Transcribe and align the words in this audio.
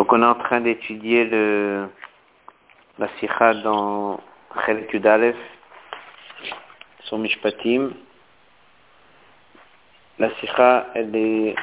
Donc 0.00 0.14
on 0.14 0.22
est 0.22 0.24
en 0.24 0.34
train 0.34 0.62
d'étudier 0.62 1.26
la 1.26 3.08
sikha 3.18 3.52
dans 3.52 4.18
Chelek 4.64 4.94
Yudalef 4.94 5.36
sur 7.00 7.18
Mishpatim. 7.18 7.90
La 10.18 10.30
sikha, 10.36 10.86
elle 10.94 11.14
est 11.14 11.54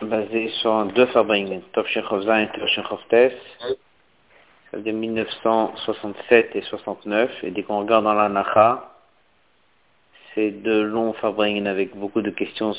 basée 0.00 0.48
sur 0.62 0.84
deux 0.86 1.06
Fabringen, 1.06 1.62
Tov 1.72 1.86
Shechovza 1.86 2.42
et 2.42 2.48
Tov 2.48 2.66
Shechovtes, 2.66 3.38
de 4.72 4.90
1967 4.90 6.56
et 6.56 6.62
69. 6.62 7.44
Et 7.44 7.52
dès 7.52 7.62
qu'on 7.62 7.78
regarde 7.78 8.02
dans 8.02 8.14
la 8.14 8.28
Nacha, 8.28 8.90
c'est 10.34 10.50
deux 10.50 10.82
longs 10.82 11.12
Fabringen 11.12 11.68
avec 11.68 11.94
beaucoup 11.94 12.20
de 12.20 12.30
questions 12.30 12.74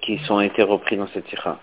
qui 0.00 0.18
sont 0.20 0.40
été 0.40 0.62
repris 0.62 0.96
dans 0.96 1.08
cette 1.08 1.28
sikha. 1.28 1.58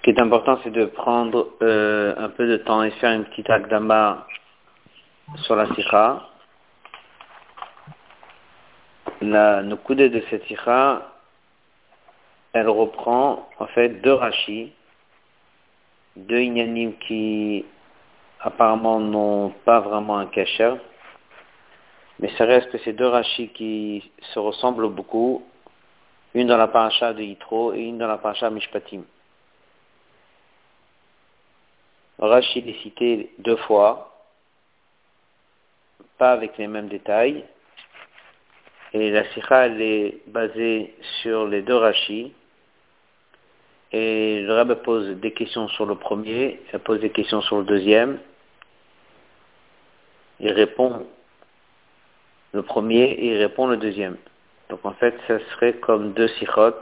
Ce 0.00 0.04
qui 0.04 0.10
est 0.12 0.20
important, 0.22 0.58
c'est 0.64 0.70
de 0.70 0.86
prendre 0.86 1.50
euh, 1.60 2.14
un 2.16 2.30
peu 2.30 2.48
de 2.48 2.56
temps 2.56 2.82
et 2.82 2.90
faire 2.92 3.12
une 3.12 3.26
petite 3.26 3.50
akdama 3.50 4.26
sur 5.42 5.56
la 5.56 5.66
sikha. 5.74 6.22
La 9.20 9.62
noukoude 9.62 9.98
de 9.98 10.22
cette 10.30 10.42
sikha, 10.46 11.02
elle 12.54 12.70
reprend 12.70 13.46
en 13.58 13.66
fait 13.66 14.00
deux 14.00 14.14
rachis, 14.14 14.72
deux 16.16 16.40
inyanim 16.40 16.94
qui 17.06 17.66
apparemment 18.40 19.00
n'ont 19.00 19.50
pas 19.66 19.80
vraiment 19.80 20.16
un 20.16 20.28
kasher, 20.28 20.76
mais 22.20 22.30
ça 22.38 22.46
reste 22.46 22.70
que 22.70 22.78
ces 22.78 22.94
deux 22.94 23.08
rachis 23.08 23.48
qui 23.48 24.10
se 24.32 24.38
ressemblent 24.38 24.88
beaucoup, 24.88 25.44
une 26.32 26.46
dans 26.46 26.56
la 26.56 26.68
paracha 26.68 27.12
de 27.12 27.20
Yitro 27.20 27.74
et 27.74 27.80
une 27.80 27.98
dans 27.98 28.08
la 28.08 28.16
paracha 28.16 28.48
Mishpatim. 28.48 29.02
Rachid 32.20 32.68
est 32.68 32.82
cité 32.82 33.32
deux 33.38 33.56
fois, 33.56 34.26
pas 36.18 36.32
avec 36.32 36.58
les 36.58 36.66
mêmes 36.66 36.88
détails. 36.88 37.44
Et 38.92 39.10
la 39.10 39.24
sikha, 39.32 39.66
elle 39.66 39.80
est 39.80 40.18
basée 40.26 40.94
sur 41.22 41.46
les 41.46 41.62
deux 41.62 41.76
Rachid. 41.76 42.32
Et 43.92 44.42
le 44.42 44.52
rabbin 44.52 44.76
pose 44.76 45.16
des 45.16 45.32
questions 45.32 45.66
sur 45.68 45.86
le 45.86 45.96
premier, 45.96 46.60
il 46.72 46.78
pose 46.78 47.00
des 47.00 47.10
questions 47.10 47.40
sur 47.40 47.58
le 47.58 47.64
deuxième. 47.64 48.20
Il 50.38 50.52
répond 50.52 51.06
le 52.52 52.62
premier 52.62 53.02
et 53.02 53.32
il 53.32 53.38
répond 53.38 53.66
le 53.66 53.76
deuxième. 53.76 54.16
Donc 54.68 54.84
en 54.84 54.92
fait, 54.92 55.14
ça 55.26 55.38
serait 55.50 55.74
comme 55.74 56.12
deux 56.12 56.28
sikhot 56.28 56.74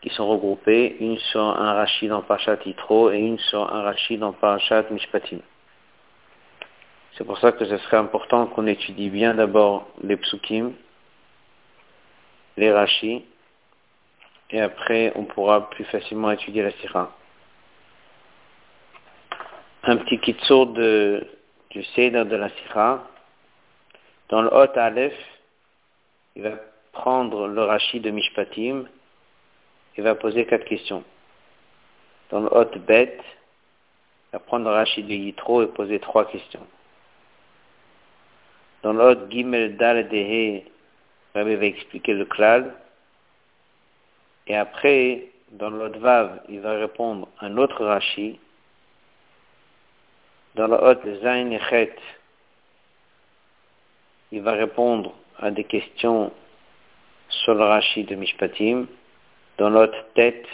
qui 0.00 0.10
sont 0.10 0.28
regroupés, 0.28 0.96
une 1.00 1.18
sur 1.18 1.40
un 1.40 1.72
rachid 1.74 2.10
dans 2.10 2.22
Parashat 2.22 2.58
Yitro 2.64 3.10
et 3.10 3.18
une 3.18 3.38
sur 3.38 3.72
un 3.72 3.82
rachid 3.82 4.20
dans 4.20 4.32
Parashat 4.32 4.84
Mishpatim. 4.90 5.40
C'est 7.16 7.24
pour 7.24 7.38
ça 7.38 7.52
que 7.52 7.64
ce 7.64 7.78
serait 7.78 7.96
important 7.96 8.46
qu'on 8.46 8.66
étudie 8.66 9.08
bien 9.08 9.34
d'abord 9.34 9.88
les 10.02 10.16
psukim, 10.16 10.74
les 12.56 12.72
rachis, 12.72 13.24
et 14.50 14.60
après 14.60 15.12
on 15.16 15.24
pourra 15.24 15.70
plus 15.70 15.84
facilement 15.84 16.30
étudier 16.30 16.62
la 16.62 16.72
sira. 16.72 17.10
Un 19.84 19.96
petit 19.96 20.18
kitsur 20.18 20.66
de, 20.66 21.26
du 21.70 21.82
Seder 21.84 22.24
de 22.24 22.36
la 22.36 22.50
sira. 22.50 23.08
Dans 24.28 24.42
le 24.42 24.48
Hot 24.52 24.76
Aleph, 24.76 25.14
il 26.34 26.42
va 26.42 26.50
prendre 26.92 27.46
le 27.46 27.62
rachid 27.62 28.02
de 28.02 28.10
Mishpatim 28.10 28.86
il 29.96 30.04
va 30.04 30.14
poser 30.14 30.46
quatre 30.46 30.64
questions. 30.64 31.04
Dans 32.30 32.40
le 32.40 32.48
Hot 32.52 32.78
Bet, 32.86 33.18
il 33.18 34.32
va 34.32 34.38
prendre 34.40 34.70
Rachid 34.70 35.06
de 35.06 35.12
Yitro 35.12 35.62
et 35.62 35.68
poser 35.68 36.00
trois 36.00 36.26
questions. 36.26 36.66
Dans 38.82 38.92
le 38.92 39.26
Gimel 39.30 39.76
Dal 39.76 40.08
Dehe, 40.08 40.62
Rabbi 41.34 41.54
va 41.54 41.64
expliquer 41.64 42.14
le 42.14 42.24
klal. 42.24 42.74
Et 44.46 44.56
après, 44.56 45.28
dans 45.52 45.70
le 45.70 45.88
Vav, 45.98 46.40
il 46.48 46.60
va 46.60 46.78
répondre 46.78 47.28
un 47.40 47.56
autre 47.56 47.84
Rashi. 47.84 48.38
Dans 50.54 50.66
le 50.66 50.76
Hot 50.76 51.20
Zain 51.22 51.50
il 54.32 54.42
va 54.42 54.52
répondre 54.52 55.14
à 55.38 55.50
des 55.50 55.64
questions 55.64 56.32
sur 57.28 57.54
le 57.54 57.64
Rashi 57.64 58.04
de 58.04 58.14
Mishpatim 58.14 58.86
dans 59.58 59.70
notre 59.70 60.12
tête 60.14 60.46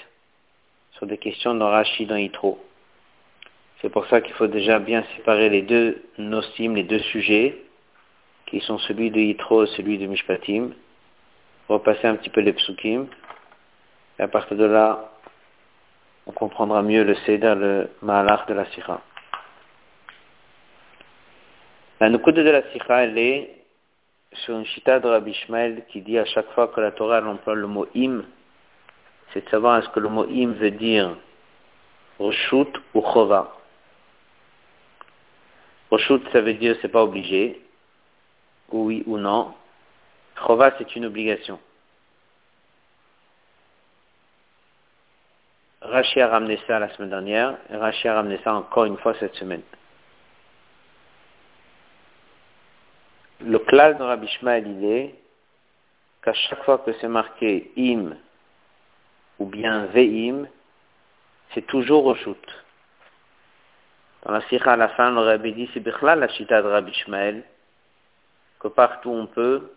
sur 0.93 1.07
des 1.07 1.19
questions 1.19 1.55
dans 1.55 1.71
Rashi, 1.71 2.07
dans 2.07 2.17
Yitro. 2.17 2.63
C'est 3.81 3.91
pour 3.91 4.07
ça 4.07 4.21
qu'il 4.21 4.33
faut 4.35 4.47
déjà 4.47 4.79
bien 4.79 5.03
séparer 5.17 5.49
les 5.49 5.63
deux 5.63 6.03
nosim, 6.19 6.75
les 6.75 6.85
deux 6.85 7.01
sujets, 7.01 7.57
qui 8.47 8.61
sont 8.61 8.79
celui 8.79 9.11
de 9.11 9.19
Yitro 9.19 9.65
et 9.65 9.67
celui 9.69 9.99
de 9.99 10.07
Mishpatim. 10.07 10.71
Repasser 11.69 12.07
un 12.07 12.17
petit 12.17 12.31
peu 12.31 12.41
les 12.41 12.53
psukim. 12.53 13.07
Et 14.19 14.23
à 14.23 14.29
partir 14.29 14.57
de 14.57 14.65
là, 14.65 15.11
on 16.27 16.33
comprendra 16.33 16.83
mieux 16.83 17.03
le 17.03 17.15
Seder, 17.27 17.55
le 17.57 17.91
Mahalach 18.03 18.47
de 18.47 18.55
la 18.55 18.67
Sikha. 18.67 19.01
La 21.99 22.09
Nukude 22.11 22.37
de 22.37 22.51
la 22.51 22.62
Sikha, 22.71 23.05
elle 23.05 23.19
est 23.19 23.62
sur 24.33 24.57
une 24.57 24.67
chita 24.67 25.01
de 25.01 25.09
Rabbi 25.09 25.33
Ishmael 25.33 25.85
qui 25.89 26.03
dit 26.03 26.19
à 26.19 26.25
chaque 26.25 26.51
fois 26.53 26.69
que 26.69 26.81
la 26.81 26.93
Torah 26.93 27.23
emploie 27.23 27.55
le 27.55 27.67
mot 27.67 27.87
im, 27.97 28.23
c'est 29.32 29.44
de 29.44 29.50
savoir 29.50 29.78
est-ce 29.78 29.88
que 29.91 30.00
le 30.00 30.09
mot 30.09 30.25
im 30.25 30.53
veut 30.53 30.70
dire 30.70 31.16
reshut 32.19 32.72
ou 32.94 33.03
chova. 33.03 33.56
Reshut, 35.91 36.22
ça 36.32 36.41
veut 36.41 36.54
dire 36.54 36.76
c'est 36.81 36.88
pas 36.88 37.03
obligé, 37.03 37.60
oui 38.70 39.03
ou 39.06 39.19
non. 39.19 39.54
Chova, 40.37 40.72
c'est 40.78 40.97
une 40.97 41.06
obligation. 41.06 41.59
Rashi 45.82 46.20
a 46.20 46.28
ramené 46.28 46.59
ça 46.66 46.78
la 46.78 46.88
semaine 46.94 47.10
dernière, 47.10 47.59
et 47.70 47.76
Rashi 47.76 48.06
a 48.09 48.14
ramené 48.14 48.38
ça 48.44 48.54
encore 48.54 48.84
une 48.84 48.97
fois 48.99 49.14
cette 49.19 49.34
semaine. 49.34 49.62
Le 53.41 53.59
classe 53.59 53.99
de 53.99 54.03
Rabbi 54.03 54.28
Shmael, 54.28 54.66
il 54.69 54.84
est 54.84 55.14
qu'à 56.22 56.32
chaque 56.32 56.62
fois 56.64 56.78
que 56.78 56.93
c'est 57.00 57.09
marqué 57.09 57.72
im 57.76 58.16
ou 59.43 59.47
bien 59.47 59.87
ve'im, 59.87 60.47
c'est 61.53 61.67
toujours 61.67 62.17
shoot. 62.17 62.65
Dans 64.25 64.33
la 64.33 64.41
sikha 64.43 64.73
à 64.73 64.77
la 64.77 64.89
fin, 64.91 65.11
le 65.11 65.21
rabbi 65.21 65.53
dit, 65.53 65.69
c'est 65.75 65.85
la 65.85 66.29
chita 66.29 66.63
de 66.63 66.69
Rabbi 66.69 66.95
Shmael, 66.95 67.43
que 68.61 68.69
partout 68.69 69.11
on 69.11 69.27
peut, 69.27 69.73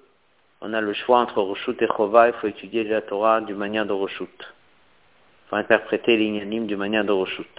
on 0.62 0.72
a 0.74 0.81
le 0.81 0.94
choix 0.94 1.20
entre 1.20 1.42
Roshut 1.42 1.81
et 1.81 1.88
Chova, 1.88 2.28
il 2.28 2.34
faut 2.34 2.48
étudier 2.48 2.84
la 2.84 3.02
Torah 3.02 3.42
d'une 3.42 3.58
manière 3.58 3.88
de 3.88 3.94
Roshut. 3.94 4.38
Il 4.40 5.50
faut 5.50 5.56
interpréter 5.56 6.16
l'ignanim 6.16 6.68
d'une 6.68 6.78
manière 6.78 7.03
de 7.03 7.12
Roshut. 7.12 7.56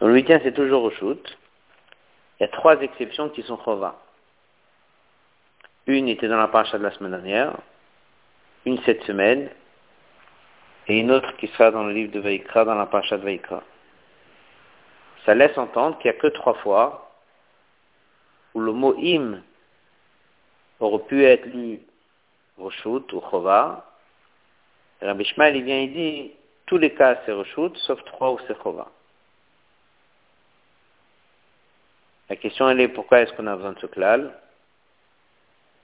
Donc 0.00 0.08
le 0.08 0.14
huitième, 0.14 0.40
c'est 0.42 0.52
toujours 0.52 0.82
Roshut. 0.82 1.38
Il 2.38 2.42
y 2.42 2.44
a 2.44 2.48
trois 2.48 2.80
exceptions 2.82 3.28
qui 3.28 3.42
sont 3.42 3.56
Chova. 3.56 4.02
Une 5.86 6.08
était 6.08 6.26
dans 6.26 6.36
la 6.36 6.48
paracha 6.48 6.76
de 6.76 6.82
la 6.82 6.90
semaine 6.90 7.12
dernière, 7.12 7.56
une 8.64 8.78
cette 8.82 9.04
semaine, 9.04 9.48
et 10.88 11.00
une 11.00 11.10
autre 11.10 11.36
qui 11.36 11.48
sera 11.48 11.70
dans 11.70 11.84
le 11.84 11.92
livre 11.92 12.12
de 12.12 12.20
Veikra, 12.20 12.64
dans 12.64 12.74
la 12.74 12.86
paracha 12.86 13.18
de 13.18 13.24
Veikra. 13.24 13.62
Ça 15.24 15.34
laisse 15.34 15.56
entendre 15.58 15.98
qu'il 15.98 16.10
n'y 16.10 16.16
a 16.16 16.20
que 16.20 16.28
trois 16.28 16.54
fois 16.54 17.10
où 18.54 18.60
le 18.60 18.72
mot 18.72 18.94
im 18.98 19.42
aurait 20.80 21.04
pu 21.04 21.24
être 21.24 21.46
lu 21.46 21.80
Roshut 22.58 23.12
ou 23.12 23.20
Chova. 23.20 23.84
Rabbi 25.02 25.24
Shmael, 25.24 25.56
il 25.56 25.64
vient 25.64 25.80
et 25.80 25.88
dit, 25.88 26.32
tous 26.66 26.78
les 26.78 26.94
cas 26.94 27.20
c'est 27.26 27.32
Roshut, 27.32 27.76
sauf 27.78 28.02
trois 28.04 28.32
où 28.32 28.38
c'est 28.46 28.56
Chova. 28.62 28.88
La 32.28 32.36
question 32.36 32.68
elle 32.68 32.80
est 32.80 32.88
pourquoi 32.88 33.20
est-ce 33.20 33.32
qu'on 33.32 33.46
a 33.46 33.56
besoin 33.56 33.72
de 33.72 33.80
ce 33.80 33.86
klal 33.86 34.32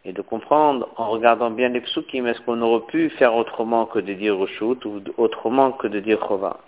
et 0.04 0.12
de 0.12 0.22
comprendre 0.22 0.88
en 0.96 1.10
regardant 1.10 1.50
bien 1.50 1.68
les 1.68 1.80
psukim, 1.80 2.26
est-ce 2.26 2.40
qu'on 2.42 2.60
aurait 2.60 2.86
pu 2.86 3.10
faire 3.10 3.34
autrement 3.34 3.86
que 3.86 4.00
de 4.00 4.12
dire 4.14 4.36
Roshut 4.36 4.84
ou 4.84 5.02
autrement 5.16 5.72
que 5.72 5.86
de 5.86 6.00
dire 6.00 6.18
Chova? 6.26 6.58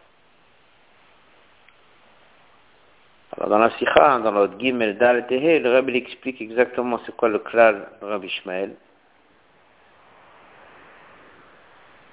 Alors 3.36 3.48
dans 3.48 3.58
la 3.58 3.70
Sikha, 3.70 4.20
dans 4.20 4.30
l'autre 4.30 4.54
Gimel 4.60 4.96
Dal 4.96 5.26
Tehe, 5.26 5.60
le 5.60 5.72
Rabbi 5.72 5.96
explique 5.96 6.40
exactement 6.40 7.00
c'est 7.04 7.16
quoi 7.16 7.28
le 7.28 7.40
klal 7.40 7.88
Rabbi 8.00 8.28
Ishmael. 8.28 8.76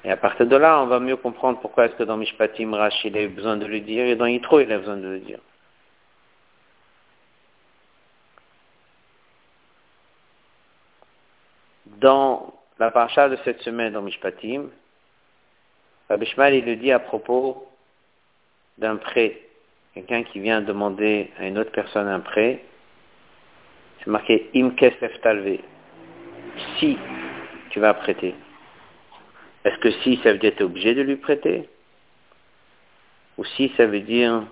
Et 0.03 0.09
à 0.09 0.18
partir 0.18 0.47
de 0.47 0.56
là, 0.56 0.81
on 0.81 0.88
va 0.88 1.00
mieux 1.00 1.18
comprendre 1.18 1.59
pourquoi 1.59 1.85
est-ce 1.85 1.94
que 1.94 2.03
dans 2.03 2.18
Mishpatim 2.18 2.73
Rashi 2.73 3.09
il 3.09 3.18
a 3.18 3.21
eu 3.21 3.27
besoin 3.27 3.57
de 3.57 3.68
le 3.68 3.81
dire 3.81 4.06
et 4.06 4.15
dans 4.15 4.25
Yitro 4.25 4.59
il 4.59 4.71
a 4.71 4.79
besoin 4.79 4.97
de 4.97 5.07
le 5.07 5.19
dire. 5.19 5.39
Dans 11.99 12.53
la 12.79 12.91
paracha 12.91 13.29
de 13.29 13.38
cette 13.43 13.61
semaine 13.61 13.93
dans 13.93 14.01
Mishpatim, 14.01 14.69
Rabbi 16.09 16.25
il 16.25 16.65
le 16.65 16.75
dit 16.75 16.91
à 16.91 16.99
propos 16.99 17.67
d'un 18.77 18.97
prêt. 18.97 19.39
Quelqu'un 19.93 20.23
qui 20.23 20.39
vient 20.39 20.61
demander 20.61 21.31
à 21.38 21.45
une 21.45 21.57
autre 21.57 21.71
personne 21.71 22.07
un 22.07 22.19
prêt, 22.21 22.63
c'est 23.99 24.07
marqué 24.07 24.49
im 24.55 24.71
kesef. 24.71 25.19
Si 26.79 26.97
tu 27.69 27.79
vas 27.79 27.94
prêter. 27.94 28.35
Est-ce 29.63 29.77
que 29.77 29.91
si 30.03 30.19
ça 30.23 30.33
veut 30.33 30.39
dire 30.39 30.51
que 30.51 30.57
tu 30.57 30.63
es 30.63 30.65
obligé 30.65 30.95
de 30.95 31.01
lui 31.01 31.17
prêter? 31.17 31.69
Ou 33.37 33.45
si 33.45 33.71
ça 33.77 33.85
veut 33.85 34.01
dire 34.01 34.44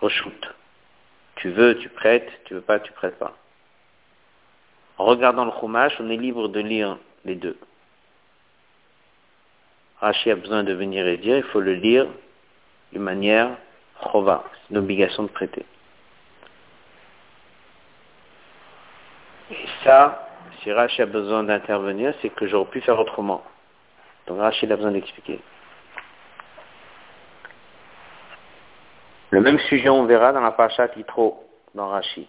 reshoot. 0.00 0.54
Tu 1.36 1.50
veux, 1.50 1.78
tu 1.78 1.88
prêtes, 1.88 2.30
tu 2.44 2.54
veux 2.54 2.60
pas, 2.60 2.80
tu 2.80 2.92
prêtes 2.92 3.18
pas. 3.18 3.36
En 4.98 5.04
regardant 5.04 5.44
le 5.44 5.52
chumash, 5.60 5.94
on 6.00 6.10
est 6.10 6.16
libre 6.16 6.48
de 6.48 6.60
lire 6.60 6.98
les 7.24 7.36
deux. 7.36 7.56
Rashi 10.00 10.30
a 10.30 10.36
besoin 10.36 10.64
de 10.64 10.72
venir 10.72 11.06
et 11.06 11.16
dire, 11.16 11.36
il 11.36 11.42
faut 11.44 11.60
le 11.60 11.74
lire 11.74 12.06
de 12.92 12.98
manière 12.98 13.56
chova. 14.02 14.44
C'est 14.52 14.74
une 14.74 14.78
obligation 14.78 15.22
de 15.24 15.28
prêter. 15.28 15.64
Et 19.50 19.66
ça, 19.82 20.28
si 20.60 20.72
Rashi 20.72 21.02
a 21.02 21.06
besoin 21.06 21.44
d'intervenir, 21.44 22.14
c'est 22.20 22.30
que 22.30 22.46
j'aurais 22.46 22.70
pu 22.70 22.80
faire 22.80 22.98
autrement. 22.98 23.42
Donc 24.26 24.38
Rashi 24.38 24.70
a 24.70 24.76
besoin 24.76 24.92
d'expliquer. 24.92 25.40
Le 29.30 29.40
même 29.40 29.58
sujet, 29.60 29.88
on 29.88 30.04
verra 30.06 30.32
dans 30.32 30.40
la 30.40 30.52
Pacha 30.52 30.88
Titro, 30.88 31.44
dans 31.74 31.88
Rashi. 31.88 32.26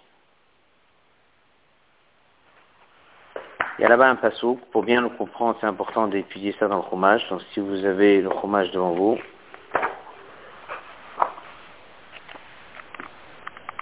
Il 3.80 3.84
y 3.84 3.86
a 3.86 3.88
là-bas 3.88 4.10
un 4.10 4.16
pasouk. 4.18 4.60
Pour 4.72 4.84
bien 4.84 5.00
le 5.00 5.08
comprendre, 5.08 5.58
c'est 5.62 5.66
important 5.66 6.08
d'étudier 6.10 6.54
ça 6.60 6.68
dans 6.68 6.76
le 6.76 6.84
fromage. 6.84 7.26
Donc 7.30 7.42
si 7.54 7.62
vous 7.62 7.86
avez 7.86 8.20
le 8.20 8.30
fromage 8.30 8.70
devant 8.72 8.92
vous, 8.92 9.18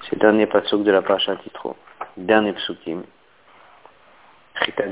c'est 0.04 0.14
le 0.14 0.20
dernier 0.20 0.46
pasouk 0.46 0.84
de 0.84 0.92
la 0.92 1.02
Pacha 1.02 1.36
Titro. 1.38 1.76
Dernier 2.16 2.54
psukim. 2.54 3.06
Chita 4.64 4.84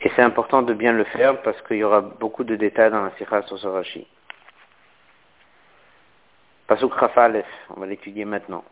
Et 0.00 0.10
c'est 0.16 0.22
important 0.22 0.62
de 0.62 0.72
bien 0.72 0.94
le 0.94 1.04
faire 1.04 1.42
parce 1.42 1.60
qu'il 1.60 1.76
y 1.76 1.84
aura 1.84 2.00
beaucoup 2.00 2.44
de 2.44 2.56
détails 2.56 2.90
dans 2.90 3.02
la 3.02 3.10
Sikha 3.18 3.42
sur 3.42 3.58
ce 3.58 3.66
Rashi. 3.66 4.06
Pasuk 6.68 6.94
Rafalef, 6.94 7.44
on 7.76 7.80
va 7.80 7.86
l'étudier 7.86 8.24
maintenant. 8.24 8.64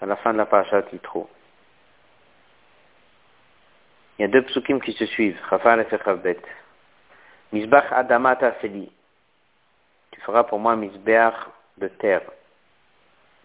À 0.00 0.06
la 0.06 0.16
fin 0.16 0.32
de 0.32 0.38
la 0.38 0.46
paracha 0.46 0.82
Titro. 0.82 1.28
Il 4.18 4.22
y 4.22 4.24
a 4.24 4.28
deux 4.28 4.42
psukim 4.42 4.80
qui 4.80 4.92
se 4.92 5.06
suivent, 5.06 5.38
Rafalef 5.48 5.92
et 5.92 5.98
Chavbet. 6.04 6.40
Misbach 7.52 7.92
Adamata 7.92 8.54
Seli. 8.60 8.90
Tu 10.10 10.20
feras 10.20 10.44
pour 10.44 10.58
moi 10.58 10.76
misbeach 10.76 11.34
de 11.78 11.88
terre. 11.88 12.22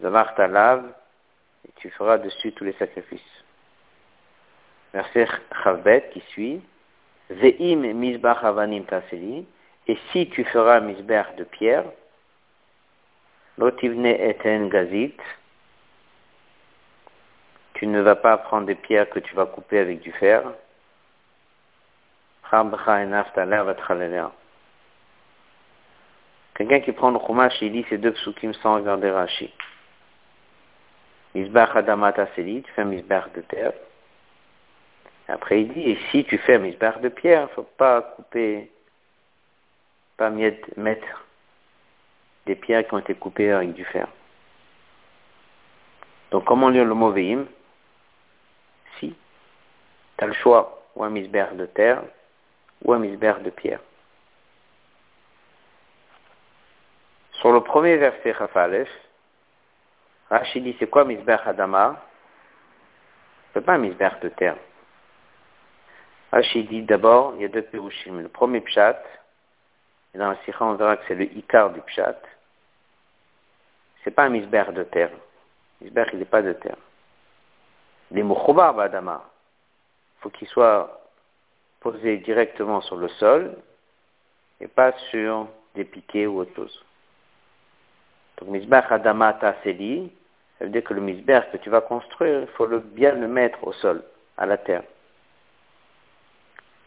Zavar 0.00 0.34
Talav, 0.34 0.84
et 1.66 1.72
tu 1.76 1.90
feras 1.90 2.18
dessus 2.18 2.52
tous 2.52 2.64
les 2.64 2.72
sacrifices. 2.74 3.44
Verset 4.92 5.28
Chavbet 5.62 6.10
qui 6.12 6.20
suit. 6.32 6.62
Ve'im 7.30 7.92
misbach 7.94 8.44
avanim 8.44 8.84
taseli. 8.84 9.46
Et 9.86 9.98
si 10.12 10.28
tu 10.30 10.44
feras 10.44 10.80
misbeach 10.80 11.34
de 11.36 11.44
pierre, 11.44 11.84
Lotivne 13.56 14.06
eten 14.06 14.68
gazit. 14.68 15.16
Tu 17.84 17.90
ne 17.90 18.00
vas 18.00 18.16
pas 18.16 18.38
prendre 18.38 18.64
des 18.64 18.76
pierres 18.76 19.10
que 19.10 19.18
tu 19.18 19.34
vas 19.34 19.44
couper 19.44 19.78
avec 19.78 20.00
du 20.00 20.10
fer. 20.12 20.42
Quelqu'un 26.54 26.80
qui 26.80 26.92
prend 26.92 27.10
le 27.10 27.18
chumash, 27.18 27.60
il 27.60 27.72
lit 27.72 27.84
ces 27.90 27.98
deux 27.98 28.12
psukim 28.12 28.54
sans 28.54 28.76
regarder 28.76 29.10
Rashi. 29.10 29.52
Misbach 31.34 31.76
adamata 31.76 32.26
seli, 32.34 32.62
tu 32.62 32.72
fais 32.72 32.86
misbach 32.86 33.30
de 33.34 33.42
terre. 33.42 33.74
Après 35.28 35.60
il 35.60 35.68
dit, 35.74 35.82
et 35.90 35.98
si 36.10 36.24
tu 36.24 36.38
fais 36.38 36.54
un 36.54 36.60
misbach 36.60 37.02
de 37.02 37.10
pierre, 37.10 37.50
faut 37.50 37.68
pas 37.76 38.00
couper, 38.00 38.70
pas 40.16 40.30
mettre 40.30 41.26
des 42.46 42.54
pierres 42.54 42.88
qui 42.88 42.94
ont 42.94 43.00
été 43.00 43.14
coupées 43.14 43.52
avec 43.52 43.74
du 43.74 43.84
fer. 43.84 44.08
Donc 46.30 46.46
comment 46.46 46.70
lire 46.70 46.86
le 46.86 46.94
mot 46.94 47.10
veim 47.10 47.44
tu 50.18 50.24
as 50.24 50.26
le 50.26 50.32
choix, 50.34 50.82
ou 50.94 51.04
un 51.04 51.10
misbère 51.10 51.54
de 51.54 51.66
terre, 51.66 52.02
ou 52.84 52.92
un 52.92 52.98
misbère 52.98 53.40
de 53.40 53.50
pierre. 53.50 53.80
Sur 57.32 57.52
le 57.52 57.60
premier 57.60 57.96
verset 57.96 58.32
Rafalef, 58.32 58.88
Rachid 60.30 60.64
dit 60.64 60.76
c'est 60.78 60.88
quoi 60.88 61.04
misbère 61.04 61.46
Adama? 61.46 62.02
C'est 63.52 63.60
pas 63.60 63.74
un 63.74 63.78
misbère 63.78 64.18
de 64.20 64.28
terre. 64.30 64.56
Rachid 66.32 66.68
dit 66.68 66.82
d'abord, 66.82 67.34
il 67.36 67.42
y 67.42 67.44
a 67.44 67.48
deux 67.48 67.62
pirushim. 67.62 68.20
Le 68.20 68.28
premier 68.28 68.60
pshat, 68.60 69.00
et 70.14 70.18
dans 70.18 70.30
la 70.30 70.36
sikha 70.44 70.64
on 70.64 70.74
verra 70.74 70.96
que 70.96 71.04
c'est 71.06 71.14
le 71.14 71.24
ikar 71.36 71.70
du 71.70 71.80
pshat, 71.82 72.16
c'est 74.02 74.10
pas 74.10 74.24
un 74.24 74.30
misber 74.30 74.64
de 74.72 74.84
terre. 74.84 75.10
Misber, 75.80 76.04
il 76.12 76.20
n'est 76.20 76.24
pas 76.24 76.42
de 76.42 76.52
terre. 76.52 76.76
Les 78.10 78.22
mouchoubar 78.22 78.74
badama, 78.74 79.24
faut 80.24 80.30
qu'il 80.30 80.48
soit 80.48 81.02
posé 81.80 82.16
directement 82.16 82.80
sur 82.80 82.96
le 82.96 83.08
sol 83.08 83.54
et 84.58 84.66
pas 84.66 84.92
sur 85.10 85.46
des 85.74 85.84
piquets 85.84 86.26
ou 86.26 86.38
autre 86.40 86.54
chose. 86.56 86.82
Donc, 88.38 88.48
misber 88.48 88.80
adama 88.88 89.34
taseli, 89.34 90.10
ça 90.58 90.64
veut 90.64 90.70
dire 90.70 90.82
que 90.82 90.94
le 90.94 91.02
misber 91.02 91.40
que 91.52 91.58
tu 91.58 91.68
vas 91.68 91.82
construire, 91.82 92.40
il 92.40 92.48
faut 92.56 92.64
le, 92.64 92.78
bien 92.78 93.12
le 93.12 93.28
mettre 93.28 93.62
au 93.66 93.74
sol, 93.74 94.02
à 94.38 94.46
la 94.46 94.56
terre. 94.56 94.82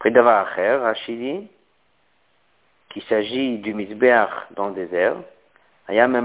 Près 0.00 0.10
d'avoir 0.10 0.48
Rachidi, 0.48 1.46
qu'il 2.90 3.02
s'agit 3.04 3.58
du 3.58 3.72
misber 3.72 4.26
dans 4.56 4.70
le 4.70 4.74
désert, 4.74 5.14
il 5.88 5.94
y 5.94 6.00
avait 6.00 6.18
un 6.18 6.20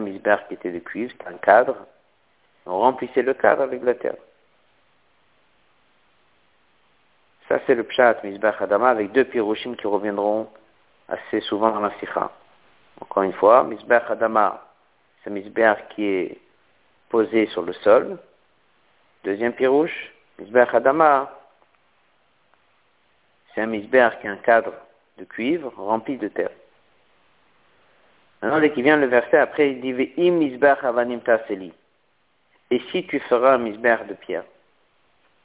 misbach 0.00 0.48
qui 0.48 0.54
était 0.54 0.72
de 0.72 0.78
cuivre, 0.78 1.12
c'était 1.12 1.28
un 1.28 1.38
cadre. 1.38 1.76
On 2.66 2.78
remplissait 2.78 3.22
le 3.22 3.34
cadre 3.34 3.62
avec 3.62 3.82
la 3.84 3.94
terre. 3.94 4.16
Ça, 7.50 7.58
c'est 7.66 7.74
le 7.74 7.82
pshat 7.82 8.22
misbach 8.22 8.62
adama 8.62 8.90
avec 8.90 9.10
deux 9.10 9.24
piroshim 9.24 9.74
qui 9.74 9.88
reviendront 9.88 10.48
assez 11.08 11.40
souvent 11.40 11.72
dans 11.72 11.80
la 11.80 11.90
sikha. 11.98 12.30
Encore 13.00 13.24
une 13.24 13.32
fois, 13.32 13.64
misbach 13.64 14.08
adama, 14.08 14.64
c'est 15.18 15.30
un 15.30 15.32
misbach 15.32 15.78
qui 15.88 16.04
est 16.04 16.38
posé 17.08 17.46
sur 17.48 17.62
le 17.62 17.72
sol. 17.72 18.18
Deuxième 19.24 19.52
pirouche, 19.52 20.12
misbach 20.38 20.72
adama, 20.72 21.28
c'est 23.52 23.62
un 23.62 23.66
misbach 23.66 24.20
qui 24.20 24.28
est 24.28 24.30
un 24.30 24.36
cadre 24.36 24.74
de 25.18 25.24
cuivre 25.24 25.72
rempli 25.76 26.18
de 26.18 26.28
terre. 26.28 26.52
Maintenant, 28.40 28.60
dès 28.60 28.70
qu'il 28.70 28.84
vient 28.84 28.96
le 28.96 29.08
verset, 29.08 29.38
après, 29.38 29.72
il 29.72 29.80
dit 29.80 30.60
avanim 30.62 31.20
taseli. 31.20 31.72
Et 32.70 32.80
si 32.92 33.04
tu 33.08 33.18
feras 33.18 33.54
un 33.54 33.58
misbech 33.58 34.06
de 34.06 34.14
pierre 34.14 34.44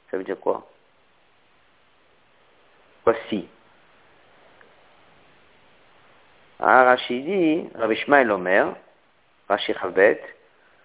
Ça 0.08 0.16
veut 0.16 0.22
dire 0.22 0.38
quoi? 0.38 0.64
Rashi 6.58 7.22
dit, 7.22 7.68
Rabbi 7.74 7.96
Shmael 7.96 8.30
Omer, 8.30 8.74
Rashi 9.48 9.74
Chabet, 9.74 10.20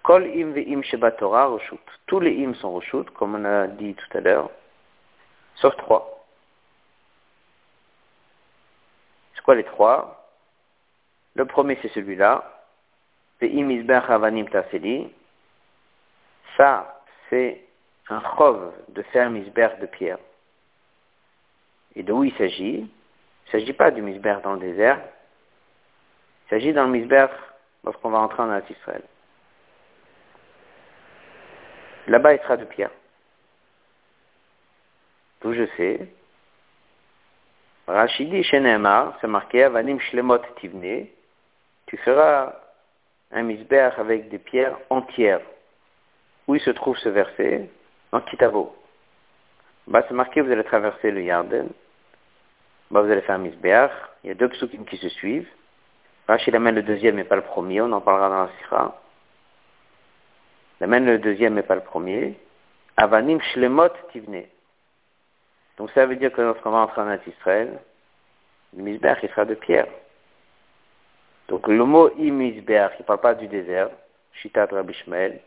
Kol 0.03 0.25
im 0.25 0.55
im 0.57 0.83
sheba 0.83 1.11
Torah 1.11 1.45
roshut. 1.45 1.79
Tous 2.07 2.19
les 2.19 2.43
im 2.43 2.55
sont 2.55 2.71
roshut, 2.71 3.09
comme 3.11 3.35
on 3.35 3.45
a 3.45 3.67
dit 3.67 3.93
tout 3.93 4.17
à 4.17 4.21
l'heure, 4.21 4.49
sauf 5.55 5.75
trois. 5.77 6.25
C'est 9.35 9.41
quoi 9.43 9.55
les 9.55 9.63
trois 9.63 10.21
le 11.33 11.45
premier, 11.45 11.77
c'est 11.81 11.91
celui-là. 11.93 12.43
Ça, 16.57 17.01
c'est 17.29 17.65
un 18.09 18.21
chov 18.35 18.73
de 18.89 19.01
faire 19.03 19.29
misber 19.29 19.69
de 19.79 19.85
pierre. 19.85 20.17
Et 21.95 22.03
de 22.03 22.11
où 22.11 22.23
il 22.23 22.33
s'agit? 22.35 22.79
Il 22.79 23.47
ne 23.47 23.51
s'agit 23.51 23.73
pas 23.73 23.91
du 23.91 24.01
misber 24.01 24.37
dans 24.43 24.53
le 24.53 24.59
désert. 24.59 25.01
Il 26.45 26.49
s'agit 26.49 26.73
dans 26.73 26.85
le 26.85 26.91
misber 26.91 27.27
lorsqu'on 27.83 28.09
va 28.09 28.19
entrer 28.19 28.43
en 28.43 28.61
Israël. 28.69 29.03
Là-bas, 32.07 32.33
il 32.33 32.39
sera 32.39 32.57
de 32.57 32.65
pierre. 32.65 32.91
D'où 35.41 35.53
je 35.53 35.65
sais. 35.77 36.07
Rachidi 37.87 38.43
Shenemar, 38.43 39.17
c'est 39.19 39.27
marqué 39.27 39.63
Avanim 39.63 39.99
Shlemot 39.99 40.39
Tivne 40.59 41.07
tu 41.91 41.97
feras 41.97 42.53
un 43.31 43.43
misbeh 43.43 43.91
avec 43.97 44.29
des 44.29 44.37
pierres 44.37 44.77
entières. 44.89 45.41
Où 46.47 46.55
il 46.55 46.61
se 46.61 46.69
trouve 46.69 46.97
ce 46.99 47.09
verset? 47.09 47.69
En 48.13 48.21
Kitavo. 48.21 48.73
Bah, 49.87 50.01
c'est 50.07 50.13
marqué, 50.13 50.39
vous 50.39 50.49
allez 50.49 50.63
traverser 50.63 51.11
le 51.11 51.21
Yarden. 51.23 51.67
Bah, 52.91 53.01
vous 53.01 53.11
allez 53.11 53.21
faire 53.21 53.39
Misbeach. 53.39 53.91
Il 54.23 54.27
y 54.27 54.31
a 54.31 54.35
deux 54.35 54.49
psukim 54.49 54.85
qui 54.85 54.97
se 54.97 55.09
suivent. 55.09 55.47
Rachid 56.27 56.53
amène 56.53 56.75
le 56.75 56.83
deuxième 56.83 57.17
et 57.19 57.23
pas 57.23 57.37
le 57.37 57.41
premier, 57.41 57.81
on 57.81 57.91
en 57.91 58.01
parlera 58.01 58.29
dans 58.29 58.43
la 58.43 58.49
Sira. 58.59 59.01
Il 60.79 60.83
amène 60.83 61.05
le 61.05 61.17
deuxième 61.19 61.57
et 61.57 61.63
pas 61.63 61.75
le 61.75 61.81
premier. 61.81 62.37
Avanim 62.97 63.41
shlemot 63.41 63.89
tivne. 64.11 64.43
Donc 65.77 65.89
ça 65.91 66.05
veut 66.05 66.17
dire 66.17 66.31
que 66.31 66.41
lorsqu'on 66.41 66.71
va 66.71 66.79
entrer 66.79 67.01
en 67.01 67.17
Israël, 67.27 67.79
le 68.75 68.83
Misbeach, 68.83 69.19
il 69.23 69.29
sera 69.29 69.45
de 69.45 69.55
pierre. 69.55 69.87
Donc 71.47 71.67
le 71.67 71.83
mot 71.83 72.09
imisbeach, 72.17 72.91
il 72.99 73.01
ne 73.01 73.05
parle 73.05 73.19
pas 73.19 73.35
du 73.35 73.47
désert, 73.47 73.89
Shitat 74.33 74.67
Rabbi 74.67 74.93
Shmuel, 74.93 75.41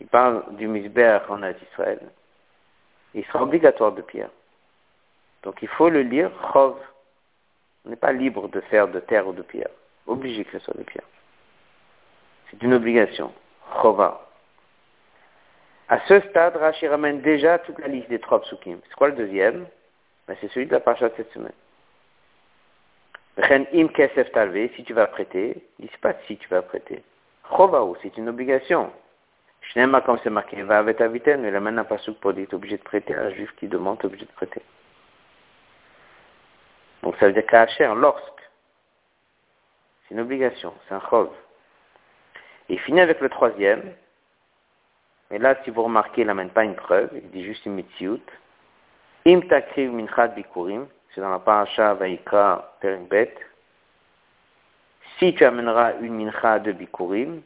il 0.00 0.06
parle 0.06 0.56
du 0.56 0.66
misbeach 0.68 1.22
en 1.28 1.42
Israël. 1.42 2.00
Il 3.14 3.24
sera 3.26 3.42
obligatoire 3.42 3.92
de 3.92 4.02
pierre. 4.02 4.30
Donc 5.42 5.62
il 5.62 5.68
faut 5.68 5.88
le 5.88 6.02
lire 6.02 6.30
chov. 6.52 6.76
On 7.84 7.90
n'est 7.90 7.96
pas 7.96 8.12
libre 8.12 8.48
de 8.48 8.60
faire 8.62 8.88
de 8.88 9.00
terre 9.00 9.26
ou 9.28 9.32
de 9.32 9.42
pierre. 9.42 9.70
Obligé 10.06 10.44
que 10.44 10.58
ce 10.58 10.64
soit 10.64 10.76
de 10.76 10.82
pierre. 10.82 11.06
C'est 12.50 12.62
une 12.62 12.74
obligation. 12.74 13.32
Chova. 13.80 14.26
À 15.88 16.00
ce 16.06 16.20
stade, 16.20 16.56
Rashi 16.56 16.86
ramène 16.86 17.20
déjà 17.20 17.58
toute 17.58 17.78
la 17.78 17.88
liste 17.88 18.08
des 18.08 18.18
trois 18.18 18.40
psukim. 18.42 18.78
C'est 18.88 18.94
quoi 18.94 19.08
le 19.08 19.14
deuxième? 19.14 19.66
Ben, 20.26 20.36
C'est 20.40 20.48
celui 20.48 20.66
de 20.66 20.72
la 20.72 20.80
parcha 20.80 21.08
de 21.08 21.14
cette 21.16 21.32
semaine 21.32 21.52
im 23.40 23.88
kesef 23.88 24.28
si 24.74 24.84
tu 24.84 24.92
vas 24.92 25.06
prêter, 25.06 25.62
dis 25.78 25.90
pas 26.00 26.14
si 26.26 26.36
tu 26.36 26.48
vas 26.48 26.62
prêter. 26.62 27.02
Chovaou, 27.48 27.96
c'est 28.02 28.16
une 28.16 28.28
obligation. 28.28 28.90
Shnema, 29.62 30.00
comme 30.00 30.18
c'est 30.22 30.30
marqué, 30.30 30.62
va 30.62 30.78
avec 30.78 30.98
ta 30.98 31.08
mais 31.08 31.50
la 31.50 31.60
main 31.60 31.72
n'a 31.72 31.84
pas 31.84 31.96
pour 32.20 32.32
dire, 32.32 32.48
obligé 32.52 32.76
de 32.76 32.82
prêter 32.82 33.14
à 33.14 33.22
un 33.22 33.30
juif 33.30 33.50
qui 33.58 33.68
demande, 33.68 34.04
obligé 34.04 34.24
de 34.24 34.32
prêter. 34.32 34.62
Donc 37.08 37.16
ça 37.20 37.26
veut 37.26 37.32
dire 37.32 37.46
qu'à 37.46 37.66
cher, 37.68 37.94
lorsque. 37.94 38.50
C'est 40.02 40.14
une 40.14 40.20
obligation, 40.20 40.74
c'est 40.86 40.94
un 40.94 41.00
chov. 41.08 41.30
Et 42.68 42.74
il 42.74 42.80
finit 42.80 43.00
avec 43.00 43.22
le 43.22 43.30
troisième. 43.30 43.94
Et 45.30 45.38
là, 45.38 45.56
si 45.64 45.70
vous 45.70 45.84
remarquez, 45.84 46.20
il 46.20 46.26
n'amène 46.26 46.50
pas 46.50 46.64
une 46.64 46.74
preuve, 46.74 47.08
il 47.14 47.30
dit 47.30 47.44
juste 47.44 47.64
une 47.64 47.76
mitziout. 47.76 48.20
Im 49.26 49.40
takriv 49.40 49.90
minchad 49.90 50.34
bikurim, 50.34 50.86
c'est 51.14 51.22
dans 51.22 51.30
la 51.30 51.38
paracha 51.38 51.94
Vaikra 51.94 52.76
Perimbet. 52.82 53.34
Si 55.18 55.34
tu 55.34 55.46
amèneras 55.46 55.94
une 56.02 56.14
mincha 56.14 56.58
de 56.58 56.72
Bikurim, 56.72 57.40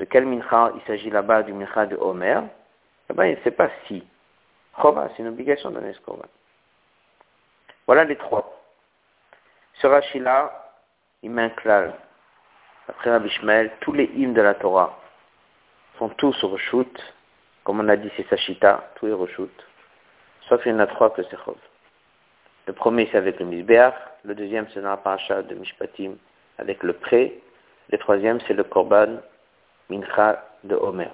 de 0.00 0.04
quel 0.04 0.26
mincha 0.26 0.70
il 0.76 0.82
s'agit 0.86 1.08
là-bas 1.08 1.44
du 1.44 1.54
mincha 1.54 1.86
de 1.86 1.96
Homer 1.96 2.40
Eh 3.08 3.14
bien, 3.14 3.24
il 3.24 3.38
ne 3.38 3.42
sait 3.42 3.52
pas 3.52 3.70
si. 3.86 4.04
Chova, 4.74 5.08
c'est 5.16 5.22
une 5.22 5.28
obligation 5.28 5.70
d'un 5.70 5.86
escorban. 5.86 6.28
Voilà 7.86 8.04
les 8.04 8.16
trois. 8.16 8.51
Ce 9.74 9.86
Rashi-là, 9.86 10.70
il 11.22 11.50
klal. 11.56 11.94
Après 12.88 13.10
Rabbi 13.10 13.30
Shmuel, 13.30 13.70
tous 13.80 13.92
les 13.92 14.10
hymnes 14.16 14.34
de 14.34 14.42
la 14.42 14.54
Torah 14.54 14.98
sont 15.98 16.08
tous 16.10 16.42
reshut. 16.44 16.92
Comme 17.64 17.80
on 17.80 17.88
a 17.88 17.96
dit, 17.96 18.10
c'est 18.16 18.28
Sashita, 18.28 18.90
tous 18.96 19.06
les 19.06 19.12
reshut. 19.12 19.50
Sauf 20.48 20.60
il 20.66 20.72
y 20.72 20.74
en 20.74 20.80
a 20.80 20.86
trois 20.86 21.10
que 21.10 21.22
c'est 21.22 21.38
Chov. 21.44 21.56
Le 22.66 22.72
premier, 22.72 23.08
c'est 23.10 23.18
avec 23.18 23.38
le 23.40 23.46
Misbeach. 23.46 23.94
Le 24.24 24.34
deuxième, 24.34 24.66
c'est 24.72 24.80
dans 24.80 24.90
la 24.90 24.96
paracha 24.96 25.42
de 25.42 25.54
Mishpatim 25.54 26.16
avec 26.58 26.82
le 26.82 26.92
pré. 26.92 27.40
Le 27.90 27.98
troisième, 27.98 28.40
c'est 28.46 28.54
le 28.54 28.64
Korban 28.64 29.18
Mincha 29.88 30.44
de 30.64 30.74
Homer. 30.74 31.10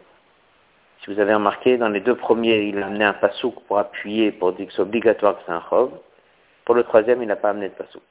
Si 1.01 1.13
vous 1.13 1.21
avez 1.21 1.35
remarqué, 1.35 1.79
dans 1.79 1.89
les 1.89 2.01
deux 2.01 2.17
premiers, 2.17 2.69
il 2.69 2.83
a 2.83 2.87
amené 2.87 3.05
un 3.05 3.13
pasouk 3.15 3.55
pour 3.67 3.79
appuyer, 3.79 4.33
pour 4.33 4.53
dire 4.53 4.67
que 4.67 4.73
c'est 4.73 4.83
obligatoire 4.83 5.37
que 5.37 5.43
c'est 5.47 5.53
un 5.53 5.63
chov. 5.71 5.93
Pour 6.65 6.75
le 6.75 6.83
troisième, 6.83 7.23
il 7.23 7.29
n'a 7.29 7.37
pas 7.37 7.51
amené 7.51 7.69
de 7.69 7.75
pasouk. 7.75 8.03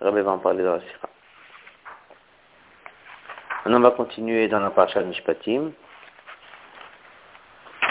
Rabbi 0.00 0.20
va 0.20 0.32
en 0.32 0.38
parler 0.38 0.64
dans 0.64 0.74
la 0.74 0.80
sira. 0.80 1.08
Maintenant, 3.64 3.78
on 3.78 3.82
va 3.82 3.90
continuer 3.92 4.48
dans 4.48 4.60
la 4.60 4.70
paracha 4.70 5.02
de. 5.02 5.12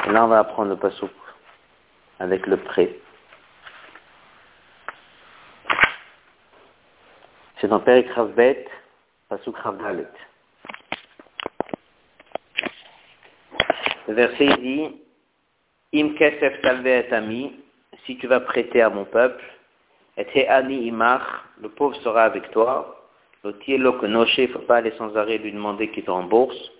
Et 0.06 0.12
là, 0.12 0.26
on 0.26 0.28
va 0.28 0.40
apprendre 0.40 0.70
le 0.70 0.78
pasouk 0.78 1.12
avec 2.20 2.46
le 2.48 2.58
pré. 2.58 3.00
C'est 7.64 7.70
dans 7.70 7.80
Père 7.80 8.04
Ravbet, 8.14 8.68
Pasuk 9.30 9.58
Ravdalet. 9.58 10.06
Le 14.08 14.14
verset 14.14 14.58
dit 14.58 15.02
Im 15.94 16.14
kesef 16.16 16.62
talve 16.62 17.06
si 18.06 18.18
tu 18.18 18.28
vas 18.28 18.42
prêter 18.42 18.82
à 18.82 18.90
mon 18.90 19.06
peuple, 19.06 19.42
et 20.18 20.48
ani 20.48 20.88
imach, 20.88 21.24
le 21.62 21.70
pauvre 21.70 21.96
sera 21.98 22.24
avec 22.24 22.52
toi. 22.52 23.04
L'otielo 23.44 23.94
que 23.94 24.06
noche, 24.06 24.38
il 24.38 24.48
ne 24.48 24.54
faut 24.54 24.60
pas 24.60 24.78
aller 24.78 24.94
sans 24.98 25.16
arrêt 25.18 25.38
lui 25.38 25.52
demander 25.52 25.90
qu'il 25.90 26.04
te 26.04 26.12
rembourse. 26.12 26.72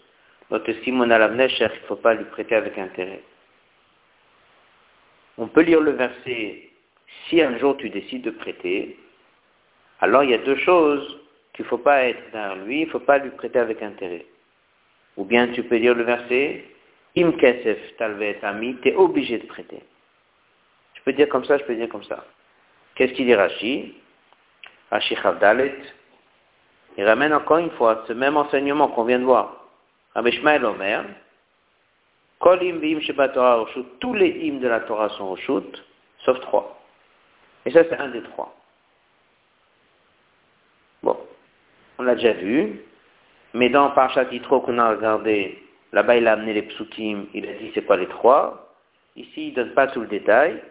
L'autre 0.50 0.72
simon 0.84 1.10
alamnesher, 1.10 1.68
il 1.74 1.82
ne 1.82 1.88
faut 1.88 1.96
pas 1.96 2.14
lui 2.14 2.26
prêter 2.26 2.56
avec 2.56 2.78
intérêt. 2.78 3.24
On 5.38 5.48
peut 5.48 5.62
lire 5.62 5.82
le 5.82 5.92
verset 5.92 6.70
si 7.28 7.42
un 7.42 7.58
jour 7.58 7.76
tu 7.78 7.90
décides 7.90 8.24
de 8.24 8.32
prêter, 8.32 8.98
alors 10.00 10.24
il 10.24 10.30
y 10.30 10.34
a 10.34 10.40
deux 10.40 10.58
choses 10.58 11.20
qu'il 11.54 11.66
ne 11.66 11.70
faut 11.70 11.78
pas 11.78 12.04
être 12.04 12.32
derrière 12.32 12.56
lui, 12.64 12.82
il 12.82 12.86
ne 12.86 12.92
faut 12.92 13.00
pas 13.00 13.18
lui 13.18 13.32
prêter 13.32 13.60
avec 13.60 13.82
intérêt. 13.82 14.26
Ou 15.18 15.26
bien 15.26 15.48
tu 15.50 15.64
peux 15.64 15.80
dire 15.80 15.96
le 15.96 16.04
verset, 16.04 16.66
Im 17.16 17.34
kesef 17.34 17.96
talvet 17.98 18.40
ami, 18.42 18.76
tu 18.82 18.90
es 18.90 18.96
obligé 18.96 19.38
de 19.38 19.46
prêter. 19.46 19.82
Je 20.96 21.02
peux 21.04 21.14
dire 21.14 21.30
comme 21.30 21.46
ça, 21.46 21.58
je 21.58 21.64
peux 21.64 21.76
dire 21.76 21.90
comme 21.90 22.04
ça. 22.04 22.26
Qu'est-ce 22.96 23.14
qu'il 23.14 23.26
dit 23.26 23.36
Rashi 23.36 23.96
Rashi 24.92 25.16
Chavdalet. 25.16 25.76
Il 26.98 27.06
ramène 27.06 27.34
encore 27.34 27.58
une 27.58 27.72
fois 27.72 28.04
ce 28.08 28.14
même 28.14 28.38
enseignement 28.38 28.88
qu'on 28.90 29.06
vient 29.06 29.20
de 29.20 29.26
voir. 29.26 29.66
Rabbi 30.14 30.32
Shmael 30.32 30.64
Omer, 30.64 31.06
Kol 32.40 32.60
im 32.62 32.80
tous 34.00 34.14
les 34.14 34.30
hymnes 34.30 34.60
de 34.60 34.68
la 34.68 34.82
Torah 34.82 35.10
sont 35.10 35.26
au 35.26 35.38
sauf 35.38 36.40
trois. 36.42 36.80
Et 37.66 37.72
ça, 37.72 37.84
c'est 37.90 37.98
un 37.98 38.10
des 38.10 38.22
trois. 38.22 38.54
Bon, 41.02 41.18
on 41.98 42.04
l'a 42.04 42.16
déjà 42.16 42.34
vu, 42.34 42.82
mais 43.54 43.70
dans 43.70 43.92
Parchat 43.92 44.26
Yitro 44.32 44.62
qu'on 44.62 44.78
a 44.78 44.90
regardé, 44.92 45.64
là-bas 45.94 46.18
il 46.18 46.28
a 46.28 46.34
amené 46.34 46.54
les 46.54 46.64
psukim, 46.64 47.28
il 47.34 47.48
a 47.48 47.54
dit 47.54 47.72
c'est 47.74 47.86
quoi 47.86 47.98
les 47.98 48.08
trois. 48.08 48.74
Ici 49.16 49.48
il 49.48 49.54
donne 49.54 49.74
pas 49.74 49.88
tout 49.88 50.02
le 50.02 50.08
détail, 50.08 50.62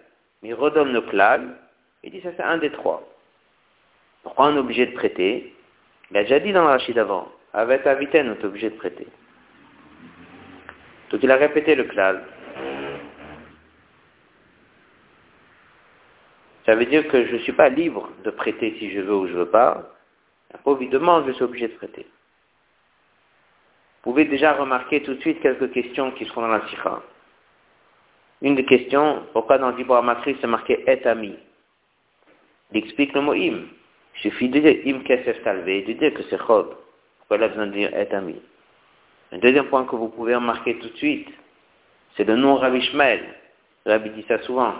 mais 0.42 0.50
il 0.50 0.54
redonne 0.54 0.92
le 0.92 1.00
klal, 1.02 1.56
il 2.02 2.10
dit 2.10 2.20
ça 2.20 2.30
c'est 2.36 2.42
un 2.42 2.58
des 2.58 2.70
trois. 2.70 3.02
Pourquoi 4.22 4.46
on 4.46 4.56
est 4.56 4.60
obligé 4.60 4.86
de 4.86 4.92
prêter 4.92 5.54
Il 6.10 6.16
a 6.16 6.22
déjà 6.22 6.40
dit 6.40 6.52
dans 6.52 6.64
l'archi 6.64 6.92
d'avant, 6.92 7.28
avec 7.52 7.86
Aviten 7.86 8.28
on 8.28 8.40
est 8.40 8.44
obligé 8.44 8.70
de 8.70 8.76
prêter. 8.76 9.06
Donc 11.10 11.22
il 11.22 11.30
a 11.30 11.36
répété 11.36 11.74
le 11.74 11.84
klal. 11.84 12.24
Ça 16.64 16.76
veut 16.76 16.86
dire 16.86 17.08
que 17.08 17.26
je 17.26 17.34
ne 17.34 17.38
suis 17.40 17.52
pas 17.52 17.68
libre 17.68 18.08
de 18.24 18.30
prêter 18.30 18.76
si 18.78 18.90
je 18.92 19.00
veux 19.00 19.14
ou 19.14 19.26
je 19.26 19.32
ne 19.32 19.38
veux 19.38 19.50
pas. 19.50 19.90
Un 20.54 20.58
pauvre, 20.58 20.82
il 20.82 20.90
demande, 20.90 21.26
je 21.26 21.32
suis 21.32 21.42
obligé 21.42 21.68
de 21.68 21.74
traiter. 21.74 22.06
Vous 24.02 24.10
pouvez 24.10 24.26
déjà 24.26 24.52
remarquer 24.54 25.02
tout 25.02 25.14
de 25.14 25.20
suite 25.20 25.40
quelques 25.40 25.72
questions 25.72 26.12
qui 26.12 26.24
seront 26.26 26.42
dans 26.42 26.48
la 26.48 26.66
sikha. 26.68 27.02
Une 28.42 28.54
des 28.54 28.64
questions, 28.64 29.24
pourquoi 29.32 29.58
dans 29.58 29.70
le 29.70 30.02
Matrice 30.02 30.36
c'est 30.40 30.46
marqué 30.46 30.84
et 30.86 31.06
ami 31.06 31.36
Il 32.72 32.78
explique 32.78 33.12
le 33.14 33.20
mot 33.20 33.32
im. 33.32 33.66
Il 34.14 34.20
suffit 34.20 34.48
de 34.48 34.60
dire 34.60 34.82
im 34.86 35.02
kesef 35.02 35.42
talvé, 35.42 35.82
de 35.82 35.92
dire 35.92 36.14
que 36.14 36.22
c'est 36.24 36.38
chod. 36.38 36.74
Pourquoi 37.18 37.36
il 37.36 37.42
a 37.42 37.48
besoin 37.48 37.66
de 37.66 37.72
dire 37.72 37.94
et 37.94 38.12
ami? 38.14 38.40
Un 39.32 39.38
deuxième 39.38 39.66
point 39.66 39.84
que 39.84 39.96
vous 39.96 40.08
pouvez 40.08 40.34
remarquer 40.34 40.78
tout 40.78 40.88
de 40.88 40.96
suite, 40.96 41.28
c'est 42.16 42.24
le 42.24 42.36
nom 42.36 42.56
Rabbi 42.56 42.80
Shmuel. 42.82 43.24
Rabbi 43.86 44.10
dit 44.10 44.24
ça 44.28 44.40
souvent, 44.42 44.74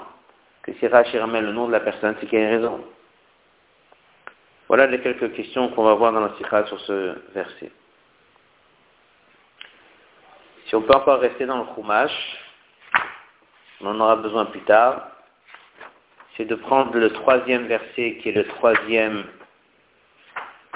que 0.62 0.72
si 0.74 0.86
Rashi 0.86 1.18
ramène 1.18 1.46
le 1.46 1.52
nom 1.52 1.66
de 1.66 1.72
la 1.72 1.80
personne, 1.80 2.14
c'est 2.20 2.26
qu'il 2.26 2.38
a 2.38 2.42
une 2.42 2.62
raison. 2.62 2.84
Voilà 4.68 4.86
les 4.86 5.00
quelques 5.00 5.32
questions 5.34 5.68
qu'on 5.70 5.84
va 5.84 5.94
voir 5.94 6.12
dans 6.12 6.20
la 6.20 6.34
sikha 6.36 6.66
sur 6.66 6.80
ce 6.80 7.14
verset. 7.34 7.70
Si 10.66 10.74
on 10.74 10.82
peut 10.82 10.94
encore 10.94 11.20
rester 11.20 11.44
dans 11.44 11.58
le 11.58 11.64
Chumash, 11.74 12.12
on 13.80 13.88
en 13.88 14.00
aura 14.00 14.16
besoin 14.16 14.46
plus 14.46 14.60
tard, 14.60 15.11
c'est 16.36 16.44
de 16.44 16.54
prendre 16.54 16.96
le 16.96 17.10
troisième 17.10 17.66
verset 17.66 18.18
qui 18.20 18.30
est 18.30 18.32
le 18.32 18.44
troisième 18.44 19.24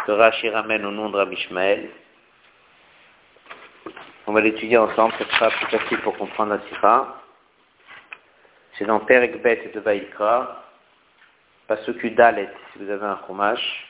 que 0.07 0.13
Rashi 0.13 0.49
ramène 0.51 0.85
au 0.85 0.91
nom 0.91 1.11
de 1.11 1.17
Rabbi 1.17 1.37
Shmael. 1.37 1.89
On 4.27 4.33
va 4.33 4.41
l'étudier 4.41 4.77
ensemble, 4.77 5.15
ce 5.19 5.25
sera 5.25 5.51
plus 5.51 5.79
facile 5.79 5.99
pour 6.01 6.17
comprendre 6.17 6.55
la 6.55 6.61
sikha. 6.69 7.17
C'est 8.75 8.85
dans 8.85 9.01
Perek 9.01 9.41
de 9.43 9.81
Vaikra, 9.81 10.65
Pasuku 11.67 12.11
Dalet, 12.11 12.51
si 12.73 12.79
vous 12.79 12.91
avez 12.91 13.07
un 13.07 13.19
chumash. 13.27 13.89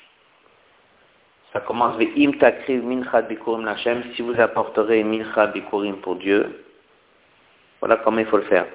Ça 1.52 1.60
commence 1.60 1.94
avec 1.94 2.10
Im 2.16 2.32
takriv 2.32 2.84
mincha 2.84 3.22
bikurim 3.22 3.64
lachem, 3.64 4.02
si 4.14 4.22
vous 4.22 4.38
apporterez 4.38 5.02
mincha 5.02 5.48
bikurim 5.48 5.96
pour 5.96 6.16
Dieu. 6.16 6.64
Voilà 7.80 7.96
comment 7.96 8.18
il 8.18 8.26
faut 8.26 8.36
le 8.36 8.44
faire. 8.44 8.66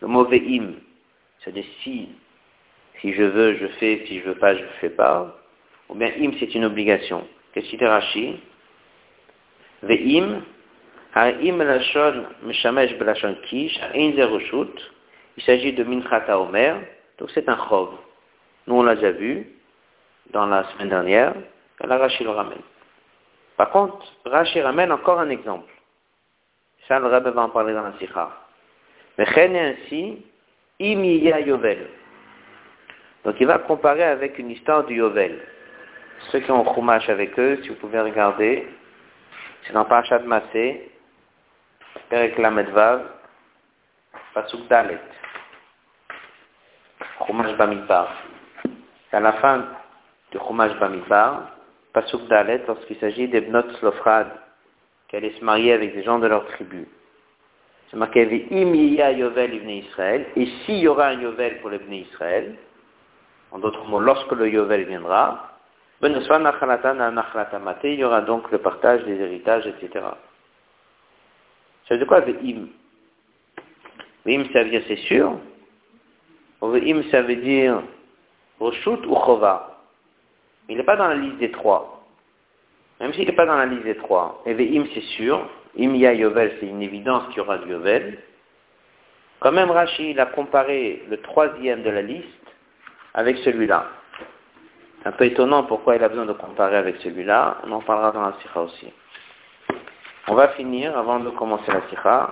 Le 0.00 0.08
mauvais 0.08 0.42
im, 0.46 0.74
c'est-à-dire 1.40 1.64
si, 1.82 2.08
si 3.00 3.12
je 3.14 3.22
veux, 3.22 3.56
je 3.56 3.66
fais, 3.78 4.04
si 4.06 4.20
je 4.20 4.24
veux 4.24 4.34
pas, 4.34 4.54
je 4.54 4.62
ne 4.62 4.68
fais 4.80 4.90
pas. 4.90 5.36
Ou 5.88 5.94
bien 5.94 6.12
im, 6.20 6.32
c'est 6.38 6.54
une 6.54 6.64
obligation. 6.64 7.26
Qu'est-ce 7.52 7.68
qu'il 7.68 7.78
dit 7.78 7.86
Rashi? 7.86 8.40
Ve'im, 9.82 10.42
ha'im 11.14 11.58
lashon 11.58 12.24
meshamesh 12.42 12.96
belashon 12.98 13.36
kish, 13.44 13.78
ha'in 13.80 14.12
zeroshut. 14.14 14.92
Il 15.36 15.42
s'agit 15.42 15.72
de 15.72 15.82
minchata 15.84 16.38
omer, 16.38 16.76
donc 17.18 17.30
c'est 17.32 17.48
un 17.48 17.56
chov. 17.68 17.94
Nous, 18.66 18.74
on 18.74 18.82
l'a 18.82 18.94
déjà 18.94 19.12
vu 19.12 19.46
dans 20.32 20.46
la 20.46 20.64
semaine 20.72 20.90
dernière, 20.90 21.34
et 21.82 21.86
là, 21.86 21.96
Rashi 21.96 22.22
le 22.22 22.30
ramène. 22.30 22.62
Par 23.56 23.70
contre, 23.70 24.06
Rashi 24.26 24.60
ramène 24.60 24.92
encore 24.92 25.18
un 25.18 25.30
exemple. 25.30 25.72
Ça, 26.86 26.98
le 26.98 27.06
Rebbe 27.06 27.28
va 27.28 27.42
en 27.42 27.48
parler 27.48 27.72
dans 27.72 27.82
la 27.82 27.94
Sikha. 27.98 28.30
Mais 29.18 29.26
ainsi, 29.26 30.24
imiya 30.80 31.40
yovel. 31.40 31.86
Donc 33.24 33.36
il 33.38 33.46
va 33.46 33.58
comparer 33.58 34.02
avec 34.02 34.38
une 34.38 34.50
histoire 34.50 34.84
du 34.84 34.94
yovel. 34.94 35.38
Ceux 36.32 36.40
qui 36.40 36.50
ont 36.50 36.74
Chumash 36.74 37.08
avec 37.08 37.38
eux, 37.38 37.58
si 37.62 37.68
vous 37.68 37.76
pouvez 37.76 38.00
regarder, 38.00 38.66
c'est 39.62 39.72
dans 39.72 39.84
Parashat 39.84 40.20
Masé, 40.20 40.90
Perek 42.08 42.38
Lamedvav, 42.38 43.02
Pasuk 44.34 44.66
Dalet. 44.68 44.98
Chumash 47.26 47.56
Bamidbar. 47.56 48.08
C'est 49.10 49.16
à 49.16 49.20
la 49.20 49.34
fin 49.34 49.66
du 50.32 50.38
Chumash 50.38 50.78
Bamidbar, 50.78 51.56
Pasuk 51.92 52.26
Dalet, 52.28 52.62
lorsqu'il 52.66 52.96
s'agit 52.98 53.28
des 53.28 53.42
Bnot 53.42 53.70
Slofrad, 53.78 54.28
qui 55.08 55.16
allaient 55.16 55.34
se 55.38 55.44
marier 55.44 55.72
avec 55.72 55.94
des 55.94 56.02
gens 56.02 56.18
de 56.18 56.26
leur 56.26 56.46
tribu. 56.46 56.86
C'est 57.90 57.96
marqué 57.96 58.46
Imiya 58.50 59.12
Yovel 59.12 59.54
Ibn 59.54 59.68
Israël, 59.68 60.26
et 60.36 60.46
s'il 60.64 60.78
y 60.78 60.86
aura 60.86 61.08
un 61.08 61.20
Yovel 61.20 61.60
pour 61.60 61.70
l'Ibn 61.70 61.92
Israël, 61.92 62.54
en 63.50 63.58
d'autres 63.58 63.84
mots, 63.84 63.98
lorsque 63.98 64.30
le 64.30 64.48
Yovel 64.48 64.84
viendra, 64.84 65.50
il 66.02 66.12
y 67.98 68.04
aura 68.04 68.20
donc 68.22 68.50
le 68.50 68.58
partage 68.58 69.04
des 69.04 69.20
héritages, 69.20 69.66
etc. 69.66 70.04
Ça 71.86 71.94
veut 71.94 71.98
dire 71.98 72.06
quoi, 72.06 72.20
Ve'im? 72.20 72.68
Ve'im, 74.24 74.44
ça 74.52 74.62
veut 74.62 74.70
dire 74.70 74.82
c'est 74.86 74.96
sûr. 74.96 75.36
Ve'im, 76.62 77.02
ça 77.10 77.22
veut 77.22 77.36
dire 77.36 77.82
Roshut 78.60 79.04
ou 79.06 79.14
Chova? 79.14 79.78
Il 80.68 80.76
n'est 80.76 80.84
pas 80.84 80.96
dans 80.96 81.08
la 81.08 81.16
liste 81.16 81.38
des 81.38 81.50
trois. 81.50 82.06
Même 83.00 83.12
s'il 83.12 83.26
n'est 83.26 83.34
pas 83.34 83.46
dans 83.46 83.56
la 83.56 83.66
liste 83.66 83.82
des 83.84 83.96
trois. 83.96 84.42
Et 84.46 84.54
Ve'im, 84.54 84.86
c'est 84.94 85.02
sûr. 85.16 85.46
Imya 85.76 86.14
Yovel, 86.14 86.56
c'est 86.60 86.66
une 86.66 86.82
évidence 86.82 87.26
qu'il 87.28 87.38
y 87.38 87.40
aura 87.40 87.58
du 87.58 87.70
Yovel. 87.70 88.18
Quand 89.40 89.52
même, 89.52 89.70
Rachid 89.70 90.18
a 90.18 90.26
comparé 90.26 91.04
le 91.08 91.20
troisième 91.20 91.82
de 91.82 91.90
la 91.90 92.02
liste 92.02 92.26
avec 93.14 93.38
celui-là. 93.38 93.86
C'est 95.00 95.08
un 95.08 95.12
peu 95.12 95.24
étonnant 95.24 95.64
pourquoi 95.64 95.96
il 95.96 96.04
a 96.04 96.08
besoin 96.08 96.26
de 96.26 96.32
comparer 96.34 96.76
avec 96.76 96.96
celui-là. 96.96 97.58
On 97.64 97.72
en 97.72 97.80
parlera 97.80 98.12
dans 98.12 98.22
la 98.22 98.34
Sikha 98.42 98.60
aussi. 98.60 98.92
On 100.28 100.34
va 100.34 100.48
finir, 100.48 100.96
avant 100.96 101.20
de 101.20 101.30
commencer 101.30 101.72
la 101.72 101.80
Sikha, 101.88 102.30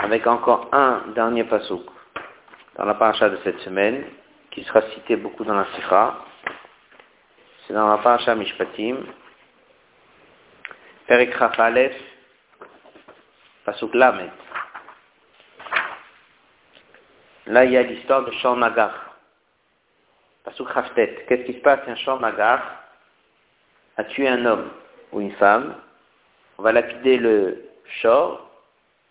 avec 0.00 0.26
encore 0.26 0.68
un 0.72 1.02
dernier 1.14 1.44
pasouk 1.44 1.84
dans 2.76 2.84
la 2.84 2.94
paracha 2.94 3.28
de 3.28 3.38
cette 3.42 3.58
semaine, 3.60 4.04
qui 4.50 4.62
sera 4.64 4.82
cité 4.94 5.16
beaucoup 5.16 5.44
dans 5.44 5.54
la 5.54 5.66
Sikha. 5.74 6.14
C'est 7.66 7.74
dans 7.74 7.88
la 7.88 7.98
paracha 7.98 8.34
Mishpatim, 8.34 8.98
Perek 11.08 11.34
Aleph, 11.58 11.96
Pasuk 13.64 13.94
Lamed. 13.94 14.30
Là, 17.46 17.64
il 17.64 17.72
y 17.72 17.76
a 17.76 17.82
l'histoire 17.82 18.24
de 18.24 18.32
Shor 18.32 18.56
Nagar. 18.56 19.16
Pasuk 20.44 20.68
Haftet. 20.74 21.24
Qu'est-ce 21.28 21.42
qui 21.42 21.54
se 21.54 21.60
passe 21.60 21.80
Un 21.86 21.94
Shor 21.96 22.20
Nagar 22.20 22.60
a 23.96 24.04
tué 24.04 24.28
un 24.28 24.44
homme 24.44 24.70
ou 25.12 25.20
une 25.20 25.32
femme. 25.32 25.76
On 26.58 26.62
va 26.62 26.72
lapider 26.72 27.18
le 27.18 27.68
Shor, 28.00 28.48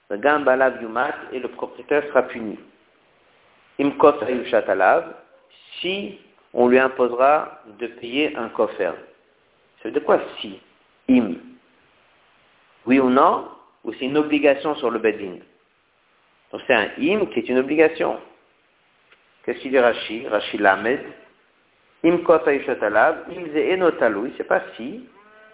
le 0.10 0.18
Gambalav 0.18 0.82
Yumat, 0.82 1.16
et 1.32 1.40
le 1.40 1.48
propriétaire 1.48 2.04
sera 2.08 2.24
puni. 2.24 2.60
Imkot 3.80 4.22
Ayushat 4.24 4.70
Alav, 4.70 5.14
si 5.80 6.20
on 6.54 6.68
lui 6.68 6.80
imposera 6.80 7.62
de 7.80 7.88
payer 7.88 8.36
un 8.36 8.50
kofer. 8.50 8.92
C'est 9.82 9.92
de 9.92 10.00
quoi 10.00 10.20
si 10.40 10.60
Im. 11.10 11.36
Oui 12.86 13.00
ou 13.00 13.10
non? 13.10 13.48
Ou 13.84 13.94
c'est 13.94 14.06
une 14.06 14.18
obligation 14.18 14.76
sur 14.76 14.92
le 14.92 15.00
bedin. 15.00 15.38
Donc 16.52 16.62
c'est 16.68 16.74
un 16.74 16.90
im 17.00 17.26
qui 17.28 17.40
est 17.40 17.50
une 17.50 17.60
obligation. 17.60 18.20
Qu'est-ce 19.44 19.60
qu'il 19.60 19.72
dit 19.72 19.80
Rashi? 19.80 20.28
Rashi 20.28 20.58
Lamed. 20.58 21.02
Im 22.04 22.24
kota 22.24 22.54
ishotalav, 22.54 23.28
il 23.32 23.56
enotalui, 23.74 24.34
c'est 24.36 24.44
pas 24.44 24.64
si, 24.76 25.08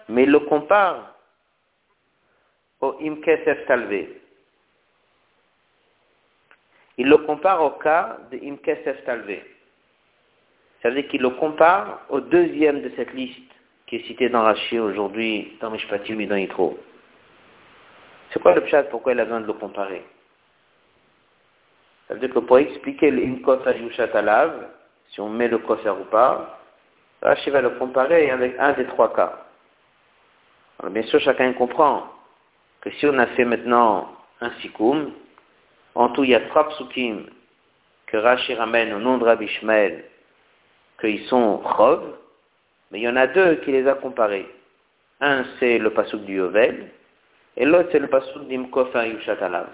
mais 0.08 0.22
il 0.22 0.30
le 0.30 0.40
compare 0.40 1.14
au 2.80 2.96
im 3.02 3.16
kesef 3.16 3.66
talvé. 3.66 4.20
Il 6.96 7.08
le 7.08 7.18
compare 7.18 7.62
au 7.62 7.70
cas 7.72 8.18
de 8.30 8.38
im 8.42 8.56
kesef 8.56 9.04
talvé. 9.04 9.42
Ça 10.80 10.88
veut 10.88 11.02
dire 11.02 11.10
qu'il 11.10 11.22
le 11.22 11.30
compare 11.30 12.06
au 12.08 12.20
deuxième 12.20 12.82
de 12.82 12.90
cette 12.96 13.12
liste 13.12 13.52
qui 13.86 13.96
est 13.96 14.06
cité 14.06 14.28
dans 14.28 14.42
Rashi 14.42 14.78
aujourd'hui, 14.78 15.56
dans 15.60 15.70
Mishpatim 15.70 16.20
et 16.20 16.26
dans 16.26 16.36
Yitro. 16.36 16.78
C'est 18.30 18.40
quoi 18.42 18.54
le 18.54 18.62
pshat 18.62 18.84
Pourquoi 18.84 19.12
il 19.12 19.20
a 19.20 19.24
besoin 19.24 19.40
de 19.40 19.46
le 19.46 19.52
comparer? 19.54 20.04
Ça 22.06 22.14
veut 22.14 22.20
dire 22.20 22.32
que 22.32 22.38
pour 22.38 22.58
expliquer 22.58 23.10
l'inkot 23.10 23.66
ayushat 23.66 24.10
alav, 24.14 24.68
si 25.10 25.20
on 25.20 25.28
met 25.28 25.48
le 25.48 25.58
koser 25.58 25.90
ou 25.90 26.04
pas, 26.04 26.58
Rashi 27.22 27.50
va 27.50 27.60
le 27.60 27.70
comparer 27.70 28.30
avec 28.30 28.54
un 28.58 28.72
des 28.72 28.86
trois 28.86 29.12
cas. 29.14 29.46
Alors 30.78 30.92
bien 30.92 31.02
sûr, 31.02 31.20
chacun 31.20 31.52
comprend 31.54 32.04
que 32.80 32.90
si 32.92 33.06
on 33.06 33.18
a 33.18 33.26
fait 33.26 33.44
maintenant 33.44 34.08
un 34.40 34.50
sikoum, 34.60 35.12
en 35.94 36.10
tout 36.10 36.24
il 36.24 36.30
y 36.30 36.34
a 36.34 36.40
trois 36.40 36.68
psukim 36.68 37.26
que 38.06 38.16
Rashi 38.16 38.54
ramène 38.54 38.92
au 38.94 38.98
nom 38.98 39.18
de 39.18 39.24
Rabbi 39.24 39.46
Ishmael, 39.46 40.04
qu'ils 41.00 41.26
sont 41.26 41.62
chov, 41.76 42.02
mais 42.90 43.00
il 43.00 43.02
y 43.02 43.08
en 43.08 43.16
a 43.16 43.26
deux 43.26 43.56
qui 43.56 43.72
les 43.72 43.86
a 43.86 43.94
comparés. 43.94 44.46
Un, 45.20 45.44
c'est 45.58 45.78
le 45.78 45.90
pasuk 45.90 46.24
du 46.24 46.36
Yovel, 46.36 46.90
et 47.58 47.64
l'autre, 47.64 47.88
c'est 47.90 47.98
le 47.98 48.06
pasuk 48.06 48.46
d'Imkof 48.46 48.94
Yushatalav. 48.94 49.66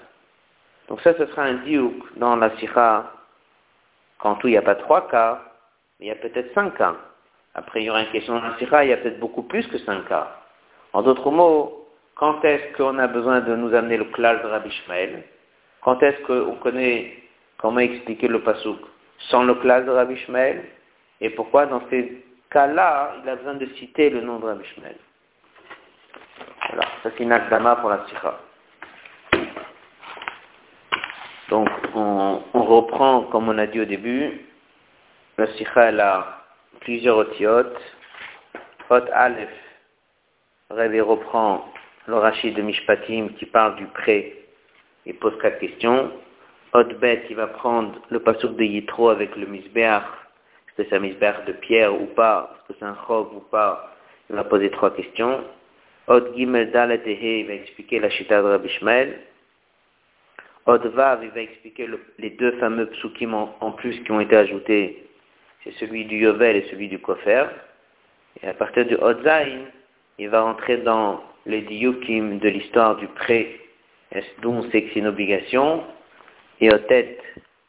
Donc 0.88 1.02
ça, 1.02 1.14
ce 1.18 1.26
sera 1.26 1.42
un 1.42 1.54
diouk 1.64 2.16
dans 2.16 2.34
la 2.34 2.56
sikha, 2.56 3.12
quand 4.18 4.36
tout, 4.36 4.48
il 4.48 4.52
n'y 4.52 4.56
a 4.56 4.62
pas 4.62 4.74
trois 4.74 5.06
cas, 5.08 5.42
il 6.00 6.06
y 6.06 6.10
a 6.10 6.14
peut-être 6.14 6.54
cinq 6.54 6.78
cas. 6.78 6.96
Après, 7.54 7.82
il 7.82 7.84
y 7.84 7.90
aura 7.90 8.00
une 8.00 8.10
question 8.10 8.36
dans 8.36 8.48
la 8.48 8.56
sikha, 8.56 8.84
il 8.84 8.90
y 8.90 8.92
a 8.94 8.96
peut-être 8.96 9.20
beaucoup 9.20 9.42
plus 9.42 9.66
que 9.66 9.76
cinq 9.78 10.08
cas. 10.08 10.34
En 10.94 11.02
d'autres 11.02 11.30
mots, 11.30 11.86
quand 12.14 12.42
est-ce 12.42 12.74
qu'on 12.74 12.98
a 12.98 13.06
besoin 13.06 13.40
de 13.40 13.54
nous 13.54 13.74
amener 13.74 13.98
le 13.98 14.04
klal 14.06 14.40
de 14.40 14.46
Rabbi 14.46 14.70
Ishmael 14.70 15.22
Quand 15.82 16.02
est-ce 16.02 16.22
qu'on 16.22 16.56
connaît 16.56 17.18
comment 17.58 17.80
expliquer 17.80 18.28
le 18.28 18.40
pasuk 18.40 18.78
sans 19.28 19.44
le 19.44 19.56
klal 19.56 19.84
de 19.84 19.90
Rabbi 19.90 20.14
Ishmael 20.14 20.64
Et 21.20 21.28
pourquoi 21.28 21.66
dans 21.66 21.82
ces 21.90 22.24
cas-là, 22.50 23.16
il 23.22 23.28
a 23.28 23.36
besoin 23.36 23.54
de 23.54 23.66
citer 23.76 24.08
le 24.08 24.22
nom 24.22 24.38
de 24.38 24.46
Rabbi 24.46 24.64
Ishmael 24.64 24.96
voilà, 26.68 26.86
ça 27.02 27.10
c'est 27.16 27.22
une 27.22 27.32
akdama 27.32 27.76
pour 27.76 27.90
la 27.90 28.06
sikha. 28.08 28.40
Donc 31.50 31.68
on, 31.94 32.40
reprend, 32.54 33.22
comme 33.24 33.48
on 33.48 33.58
a 33.58 33.66
dit 33.66 33.80
au 33.80 33.84
début, 33.84 34.40
la 35.36 35.46
sikha 35.56 35.88
elle 35.88 36.00
a 36.00 36.42
plusieurs 36.80 37.18
otiotes. 37.18 37.80
Ot 38.90 39.04
Aleph, 39.12 39.48
Révé 40.70 41.00
reprend 41.00 41.72
le 42.06 42.50
de 42.50 42.62
Mishpatim 42.62 43.30
qui 43.38 43.46
parle 43.46 43.76
du 43.76 43.86
prêt 43.86 44.34
et 45.06 45.12
pose 45.12 45.38
quatre 45.40 45.58
questions. 45.58 46.10
Ot 46.72 46.94
Bet 47.00 47.24
qui 47.26 47.34
va 47.34 47.46
prendre 47.46 47.94
le 48.10 48.20
pasuk 48.20 48.56
de 48.56 48.64
Yitro 48.64 49.08
avec 49.08 49.36
le 49.36 49.46
misbeach, 49.46 50.02
est-ce 50.02 50.82
que 50.82 50.88
c'est 50.88 50.96
un 50.96 51.00
misbeach 51.00 51.44
de 51.46 51.52
pierre 51.52 51.94
ou 51.94 52.06
pas, 52.06 52.50
est-ce 52.52 52.72
que 52.72 52.78
c'est 52.80 52.84
un 52.84 52.96
chov 53.06 53.34
ou 53.34 53.40
pas, 53.40 53.94
il 54.28 54.36
va 54.36 54.44
poser 54.44 54.70
trois 54.70 54.90
questions. 54.90 55.44
Od 56.06 56.34
Gimel 56.34 56.70
Dalet 56.70 57.02
il 57.06 57.46
va 57.46 57.54
expliquer 57.54 57.98
la 57.98 58.10
chita 58.10 58.42
de 58.42 58.48
Rabbi 58.48 58.68
Ishmael. 58.68 59.18
Od 60.66 60.86
Vav, 60.86 61.24
il 61.24 61.30
va 61.30 61.40
expliquer 61.40 61.88
les 62.18 62.30
deux 62.30 62.52
fameux 62.58 62.86
psukim 62.86 63.34
en, 63.34 63.72
plus 63.72 63.98
qui 64.04 64.12
ont 64.12 64.20
été 64.20 64.36
ajoutés. 64.36 65.06
C'est 65.62 65.72
celui 65.74 66.04
du 66.04 66.18
Yovel 66.18 66.56
et 66.56 66.66
celui 66.70 66.88
du 66.88 66.98
Kofer. 66.98 67.46
Et 68.42 68.48
à 68.48 68.54
partir 68.54 68.84
du 68.84 68.96
Od 68.96 69.22
Zain, 69.22 69.64
il 70.18 70.28
va 70.28 70.44
entrer 70.44 70.78
dans 70.78 71.22
les 71.46 71.62
diukim 71.62 72.38
de 72.38 72.48
l'histoire 72.48 72.96
du 72.96 73.06
prêt, 73.08 73.60
que 74.12 74.20
c'est 74.72 74.96
une 74.96 75.06
obligation. 75.06 75.84
Et 76.60 76.72
Otet 76.72 77.18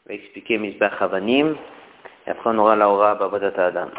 va 0.06 0.14
expliquer 0.14 0.58
Mizbach 0.58 1.00
Havanim. 1.00 1.56
Et 2.26 2.30
après 2.30 2.50
on 2.50 2.58
aura 2.58 2.76
la 2.76 2.88
Ora 2.88 3.14
Babadat 3.14 3.54
Adam 3.56 3.90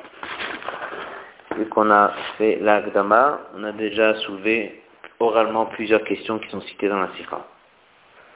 vu 1.58 1.68
qu'on 1.68 1.90
a 1.92 2.14
fait 2.38 2.58
l'Agdama, 2.62 3.40
on 3.56 3.64
a 3.64 3.72
déjà 3.72 4.16
soulevé 4.22 4.82
oralement 5.20 5.66
plusieurs 5.66 6.04
questions 6.04 6.40
qui 6.40 6.50
sont 6.50 6.62
citées 6.62 6.90
dans 6.90 7.00
la 7.00 7.10
Sikha. 7.18 7.46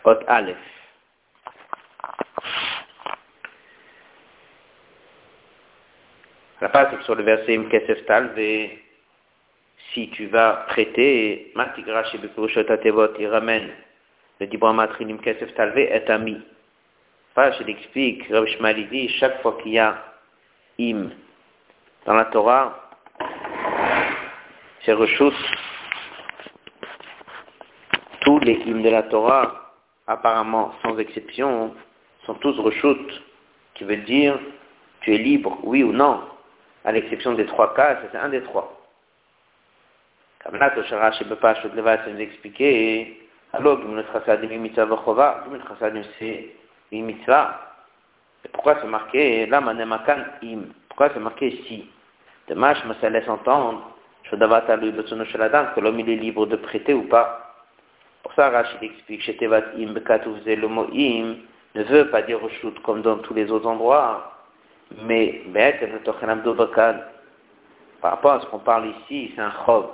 Ot 0.03 0.19
Aleph. 0.27 0.57
La 6.59 6.69
page 6.69 7.01
sur 7.03 7.15
le 7.15 7.23
verset 7.23 7.57
Mkesef 7.57 8.05
Talve, 8.05 8.69
si 9.93 10.09
tu 10.11 10.27
vas 10.27 10.65
prêter, 10.69 11.51
Matigra 11.55 12.03
Tevot, 12.03 13.13
il 13.19 13.27
ramène 13.27 13.69
le 14.39 14.47
Dibra 14.47 14.73
Matrin 14.73 15.05
Mkesef 15.05 15.53
Talve 15.55 15.77
est 15.77 16.09
ami. 16.09 16.41
Page, 17.35 17.55
il 17.61 17.69
explique, 17.69 18.27
Rav 18.29 18.45
Shmali 18.45 18.85
dit, 18.85 19.09
chaque 19.19 19.41
fois 19.41 19.57
qu'il 19.61 19.73
y 19.73 19.79
a 19.79 20.03
im 20.79 21.09
dans 22.05 22.15
la 22.15 22.25
Torah, 22.25 22.80
c'est 24.85 24.93
rechute. 24.93 25.33
Tous 28.21 28.39
les 28.39 28.53
hymnes 28.65 28.83
de 28.83 28.89
la 28.89 29.03
Torah, 29.03 29.73
apparemment 30.07 30.73
sans 30.83 30.97
exception, 30.97 31.73
sont 32.25 32.35
tous 32.35 32.57
rechutes, 32.59 33.21
qui 33.75 33.83
veut 33.83 33.97
dire 33.97 34.39
tu 35.01 35.13
es 35.15 35.17
libre, 35.17 35.57
oui 35.63 35.83
ou 35.83 35.91
non, 35.91 36.21
à 36.85 36.91
l'exception 36.91 37.33
des 37.33 37.45
trois 37.47 37.73
cas, 37.73 37.97
c'est 38.01 38.17
un 38.17 38.29
des 38.29 38.43
trois. 38.43 38.77
Comme 40.43 40.57
là, 40.57 40.69
Toshara, 40.71 41.11
je 41.11 41.23
ne 41.23 41.29
peux 41.29 41.35
pas, 41.35 41.55
je 41.55 41.67
vais 41.67 42.13
nous 42.13 42.19
expliquer, 42.19 43.17
alors, 43.53 43.79
c'est 46.19 46.53
une 46.91 47.05
mitzvah. 47.05 47.61
Et 48.43 48.47
pourquoi 48.49 48.79
c'est 48.79 48.87
marqué, 48.87 49.45
là, 49.47 49.61
manemakan 49.61 50.23
im, 50.43 50.61
pourquoi 50.87 51.09
c'est 51.13 51.19
marqué 51.19 51.51
si? 51.67 51.89
Dommage, 52.47 52.83
mais 52.87 52.95
ça 53.01 53.09
laisse 53.09 53.27
entendre 53.27 53.91
que 54.37 55.79
l'homme 55.79 55.99
il 55.99 56.09
est 56.09 56.15
libre 56.15 56.45
de 56.45 56.55
prêter 56.55 56.93
ou 56.93 57.03
pas. 57.03 57.55
Pour 58.23 58.33
ça, 58.33 58.49
Rachid 58.49 58.81
explique, 58.81 59.25
le 59.27 60.67
mot 60.67 60.87
im 60.93 61.35
ne 61.75 61.83
veut 61.83 62.09
pas 62.09 62.21
dire 62.21 62.39
shoot 62.61 62.79
comme 62.83 63.01
dans 63.01 63.17
tous 63.17 63.33
les 63.33 63.51
autres 63.51 63.67
endroits, 63.67 64.31
mais 65.03 65.41
par 68.01 68.11
rapport 68.11 68.31
à 68.33 68.41
ce 68.41 68.45
qu'on 68.47 68.59
parle 68.59 68.87
ici, 68.87 69.31
c'est 69.35 69.41
un 69.41 69.53
chov. 69.65 69.89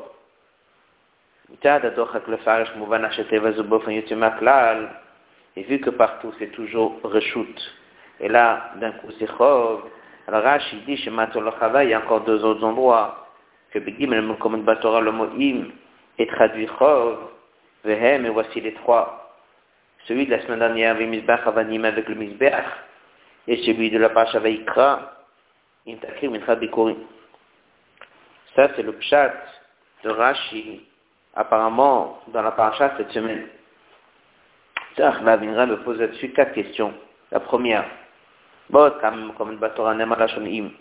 Et 5.55 5.63
vu 5.63 5.79
que 5.79 5.89
partout 5.89 6.33
c'est 6.39 6.51
toujours 6.51 6.99
reshoot, 7.03 7.75
et 8.19 8.27
là 8.27 8.71
d'un 8.75 8.91
coup 8.91 9.07
c'est 9.17 9.27
chov, 9.37 9.83
alors 10.27 10.43
Rachid 10.43 10.83
dit 10.85 10.97
chez 10.97 11.09
il 11.09 11.89
y 11.89 11.93
a 11.93 11.99
encore 11.99 12.21
deux 12.21 12.43
autres 12.43 12.63
endroits 12.63 13.26
que 13.79 13.85
Begim 13.85 14.11
le 14.11 14.63
Batora 14.63 15.01
le 15.01 15.11
mot 15.11 15.29
im 15.39 15.71
est 16.17 16.25
traduit 16.27 16.67
chov, 16.79 17.29
vehem 17.83 18.25
et 18.25 18.29
voici 18.29 18.61
les 18.61 18.73
trois. 18.73 19.35
Celui 20.07 20.25
de 20.25 20.31
la 20.31 20.41
semaine 20.41 20.59
dernière, 20.59 20.95
Vimizbach 20.95 21.45
Avanim 21.45 21.85
avec 21.85 22.07
le 22.09 22.15
Mizbech, 22.15 22.65
et 23.47 23.57
celui 23.57 23.91
de 23.91 23.99
la 23.99 24.09
Pacha 24.09 24.39
Vaikra, 24.39 25.13
Imtakrim 25.87 26.31
Mincha 26.31 26.55
Bikuri. 26.55 26.95
Ça, 28.55 28.69
c'est 28.75 28.83
le 28.83 28.93
pshat 28.93 29.33
de 30.03 30.09
Rashi, 30.09 30.81
apparemment, 31.35 32.21
dans 32.29 32.41
la 32.41 32.51
Pacha 32.51 32.93
cette 32.97 33.11
semaine. 33.11 33.47
Vinra 34.97 35.65
me 35.67 35.77
pose 35.83 35.99
là-dessus 35.99 36.31
quatre 36.31 36.53
questions. 36.53 36.93
La 37.31 37.39
première, 37.39 37.85
Bot, 38.69 38.93
comme 39.37 39.57
Batora 39.57 39.93
Nemalashon 39.93 40.45
Im. 40.45 40.71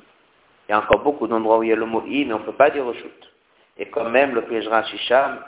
Il 0.69 0.73
y 0.73 0.75
a 0.75 0.79
encore 0.79 1.01
beaucoup 1.01 1.29
d'endroits 1.29 1.59
où 1.59 1.63
il 1.63 1.69
y 1.69 1.73
a 1.73 1.77
le 1.77 1.87
mot 1.87 2.03
i, 2.07 2.25
mais 2.25 2.35
on 2.35 2.41
ne 2.41 2.45
peut 2.45 2.53
pas 2.53 2.71
dire 2.71 2.85
shoot. 2.95 3.33
Et 3.79 3.87
quand 3.87 4.09
même, 4.09 4.35
le 4.35 4.43
piège 4.43 4.67
Rashi 4.67 4.99
Sham, 4.99 5.39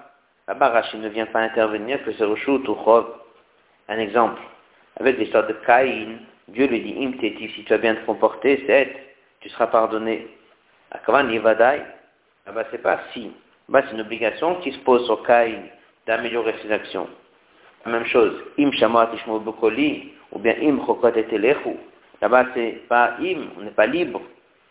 là-bas 0.46 0.68
Rashi 0.68 0.96
ne 0.98 1.08
vient 1.08 1.26
pas 1.26 1.40
intervenir 1.40 2.04
que 2.04 2.12
c'est 2.12 2.36
shoot 2.36 2.68
ou 2.68 2.76
chov. 2.84 3.06
Un 3.88 3.98
exemple, 3.98 4.40
avec 5.00 5.18
l'histoire 5.18 5.46
de 5.46 5.54
Caïn, 5.66 6.18
Dieu 6.48 6.66
lui 6.66 6.80
dit, 6.80 6.94
im 7.04 7.12
si 7.20 7.64
tu 7.64 7.72
as 7.72 7.78
bien 7.78 7.94
te 7.94 8.04
comporter, 8.06 8.62
c'est 8.66 8.94
tu 9.40 9.48
seras 9.48 9.68
pardonné. 9.68 10.26
À 10.90 10.98
Kavan 10.98 11.28
Yivadai, 11.28 11.82
là-bas 12.46 12.64
c'est 12.70 12.82
pas 12.82 13.00
si. 13.12 13.32
Là-bas 13.68 13.86
c'est 13.88 13.94
une 13.94 14.02
obligation 14.02 14.56
qui 14.56 14.72
se 14.72 14.78
pose 14.78 15.04
sur 15.06 15.22
Caïn 15.24 15.62
d'améliorer 16.06 16.54
ses 16.62 16.70
actions. 16.70 17.08
La 17.84 17.92
même 17.92 18.06
chose, 18.06 18.34
im 18.58 18.70
shamat 18.72 19.10
bokoli, 19.26 20.12
ou 20.32 20.38
bien 20.38 20.54
im 20.62 20.78
chokot 20.86 21.12
et 21.14 21.54
Là-bas 22.20 22.46
c'est 22.54 22.82
pas 22.88 23.14
im, 23.20 23.48
on 23.58 23.62
n'est 23.62 23.70
pas 23.70 23.86
libre 23.86 24.20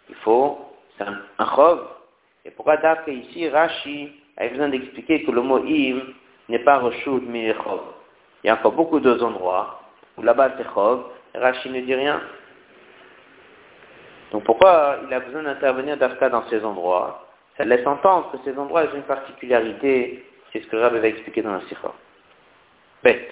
il 0.09 0.15
faut, 0.15 0.59
c'est 0.97 1.03
un, 1.03 1.19
un 1.39 1.79
Et 2.45 2.51
pourquoi 2.51 2.77
d'après 2.77 3.13
ici, 3.13 3.49
Rashi 3.49 4.11
a 4.37 4.47
besoin 4.47 4.69
d'expliquer 4.69 5.23
que 5.23 5.31
le 5.31 5.41
mot 5.41 5.57
im 5.57 6.13
n'est 6.49 6.63
pas 6.63 6.79
reshut 6.79 7.21
mais 7.27 7.53
chov. 7.53 7.81
Il 8.43 8.47
y 8.47 8.49
a 8.49 8.55
encore 8.55 8.73
beaucoup 8.73 8.99
d'autres 8.99 9.23
endroits 9.23 9.81
où 10.17 10.21
là-bas 10.21 10.51
c'est 10.57 10.67
chov, 10.73 11.05
Rashi 11.35 11.69
ne 11.69 11.81
dit 11.81 11.95
rien. 11.95 12.21
Donc 14.31 14.43
pourquoi 14.43 14.97
il 15.07 15.13
a 15.13 15.19
besoin 15.19 15.43
d'intervenir 15.43 15.97
d'Afka 15.97 16.29
dans 16.29 16.47
ces 16.49 16.63
endroits? 16.63 17.25
Ça 17.57 17.65
laisse 17.65 17.85
entendre 17.85 18.31
que 18.31 18.37
ces 18.43 18.57
endroits 18.57 18.83
ont 18.83 18.95
une 18.95 19.03
particularité, 19.03 20.25
c'est 20.51 20.61
ce 20.61 20.67
que 20.67 20.75
Rabbi 20.77 20.99
va 20.99 21.07
expliquer 21.07 21.41
dans 21.41 21.53
la 21.53 21.61
Sikha. 21.61 21.91
Bête. 23.03 23.31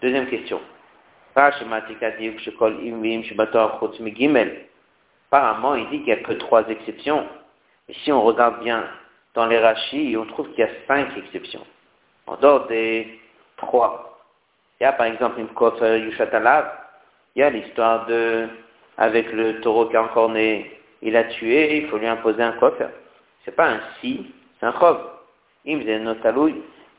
Deuxième 0.00 0.26
question. 0.28 0.60
Rashi 1.36 1.64
matika 1.64 2.12
colle 2.58 2.78
im 2.86 3.22
je 3.22 3.34
bator 3.34 3.80
chutz 3.80 4.00
gimel 4.14 4.66
apparemment, 5.34 5.74
il 5.74 5.88
dit 5.90 5.98
qu'il 5.98 6.06
n'y 6.06 6.12
a 6.12 6.16
que 6.16 6.32
trois 6.34 6.68
exceptions. 6.68 7.26
Et 7.88 7.94
si 8.04 8.12
on 8.12 8.22
regarde 8.22 8.62
bien 8.62 8.84
dans 9.34 9.46
les 9.46 9.58
rachis, 9.58 10.16
on 10.16 10.26
trouve 10.26 10.48
qu'il 10.50 10.60
y 10.60 10.62
a 10.62 10.70
cinq 10.86 11.08
exceptions. 11.16 11.66
En 12.26 12.36
dehors 12.36 12.66
des 12.68 13.20
trois. 13.56 14.20
Il 14.80 14.84
y 14.84 14.86
a 14.86 14.92
par 14.92 15.06
exemple 15.06 15.40
une 15.40 15.48
kofer 15.48 15.98
Yushatalav. 15.98 16.70
Il 17.34 17.40
y 17.40 17.42
a 17.42 17.50
l'histoire 17.50 18.06
de, 18.06 18.46
avec 18.96 19.32
le 19.32 19.60
taureau 19.60 19.86
qui 19.86 19.96
est 19.96 19.98
encore 19.98 20.30
né, 20.30 20.80
il 21.02 21.16
a 21.16 21.24
tué, 21.24 21.78
il 21.78 21.88
faut 21.88 21.98
lui 21.98 22.06
imposer 22.06 22.42
un 22.42 22.52
kofer. 22.52 22.88
C'est 23.44 23.56
pas 23.56 23.70
un 23.70 23.80
si, 24.00 24.32
c'est 24.60 24.66
un 24.66 24.78
chov. 24.78 24.98
Il 25.64 25.80
faisait 25.80 25.96
une 25.96 26.14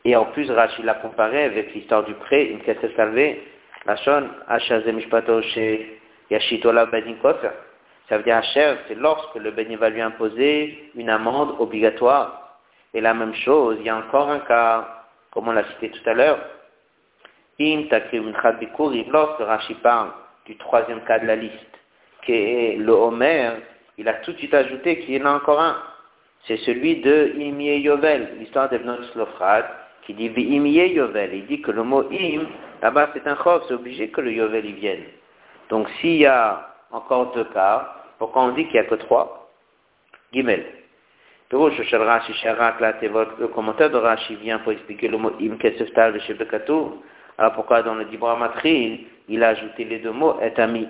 Et 0.04 0.16
en 0.16 0.26
plus, 0.26 0.52
Rashi 0.52 0.84
l'a 0.84 0.96
comparé 0.96 1.46
avec 1.46 1.74
l'histoire 1.74 2.04
du 2.04 2.14
pré, 2.16 2.48
une 2.48 2.60
caisse 2.60 2.78
salvée, 2.98 3.42
la 3.86 3.96
shon, 3.96 4.28
chez 5.54 6.02
Yashitola 6.30 6.88
Kofer. 7.22 7.52
Ça 8.08 8.18
veut 8.18 8.24
dire 8.24 8.38
Hachem, 8.38 8.78
c'est 8.88 8.96
lorsque 8.96 9.36
le 9.36 9.52
béni 9.52 9.76
va 9.76 9.90
lui 9.90 10.02
imposer 10.02 10.92
une 10.96 11.10
amende 11.10 11.56
obligatoire. 11.60 12.60
Et 12.94 13.02
la 13.02 13.14
même 13.14 13.34
chose, 13.34 13.78
il 13.80 13.86
y 13.86 13.90
a 13.90 13.98
encore 13.98 14.30
un 14.30 14.40
cas, 14.40 15.04
comme 15.32 15.48
on 15.48 15.52
l'a 15.52 15.66
cité 15.72 15.90
tout 15.90 16.10
à 16.10 16.14
l'heure. 16.14 16.40
Im 17.60 17.86
lorsque 19.12 19.40
Rashi 19.40 19.74
parle 19.76 20.12
du 20.46 20.58
troisième 20.58 21.02
cas 21.02 21.20
de 21.20 21.26
la 21.26 21.36
liste, 21.36 21.80
qui 22.24 22.34
est 22.34 22.76
le 22.78 22.92
Homer, 22.92 23.52
il 23.98 24.08
a 24.08 24.14
tout 24.16 24.34
de 24.34 24.38
suite 24.38 24.54
ajouté 24.54 25.00
qu'il 25.00 25.16
y 25.16 25.22
en 25.22 25.26
a 25.26 25.36
encore 25.36 25.62
un. 25.62 25.78
C'est 26.48 26.58
celui 26.58 26.98
de 26.98 27.34
Imie 27.38 27.80
Yovel, 27.80 28.36
l'histoire 28.40 28.70
de 28.70 28.80
Slofrad, 29.14 29.66
qui 30.04 30.14
dit 30.14 30.26
Imie 30.26 30.74
Yovel. 30.74 31.34
Il 31.34 31.48
dit 31.48 31.62
que 31.62 31.72
le 31.72 31.84
mot 31.84 32.04
Im, 32.12 32.46
là-bas 32.82 33.10
c'est 33.14 33.26
un 33.26 33.38
chof, 33.38 33.64
c'est 33.68 33.74
obligé 33.74 34.10
que 34.10 34.22
le 34.22 34.34
Yovel 34.34 34.66
y 34.66 34.74
vienne. 34.74 35.04
Donc 35.70 35.90
s'il 36.02 36.18
y 36.18 36.26
a 36.26 36.76
encore 36.92 37.34
deux 37.34 37.46
cas, 37.46 37.95
pourquoi 38.18 38.44
on 38.44 38.52
dit 38.54 38.66
qu'il 38.66 38.74
n'y 38.74 38.80
a 38.80 38.84
que 38.86 38.96
trois 38.96 39.52
Gimel. 40.34 40.66
Le 41.52 43.48
commentaire 43.48 43.90
de 43.90 43.98
Rashi 43.98 44.36
vient 44.36 44.60
pour 44.60 44.72
expliquer 44.72 45.08
le 45.08 45.18
mot 45.18 45.32
im 45.40 45.58
keseftal 45.58 46.14
de 46.14 46.20
Shebekatou. 46.20 47.02
Alors 47.38 47.54
pourquoi 47.54 47.84
dans 47.84 47.96
le 47.96 48.06
Dibra 48.06 48.36
Matrin, 48.36 48.98
il 49.30 49.44
a 49.44 49.50
ajouté 49.50 49.84
les 49.84 50.00
deux 50.00 50.12
mots 50.12 50.40
et 50.42 50.60
ami? 50.60 50.88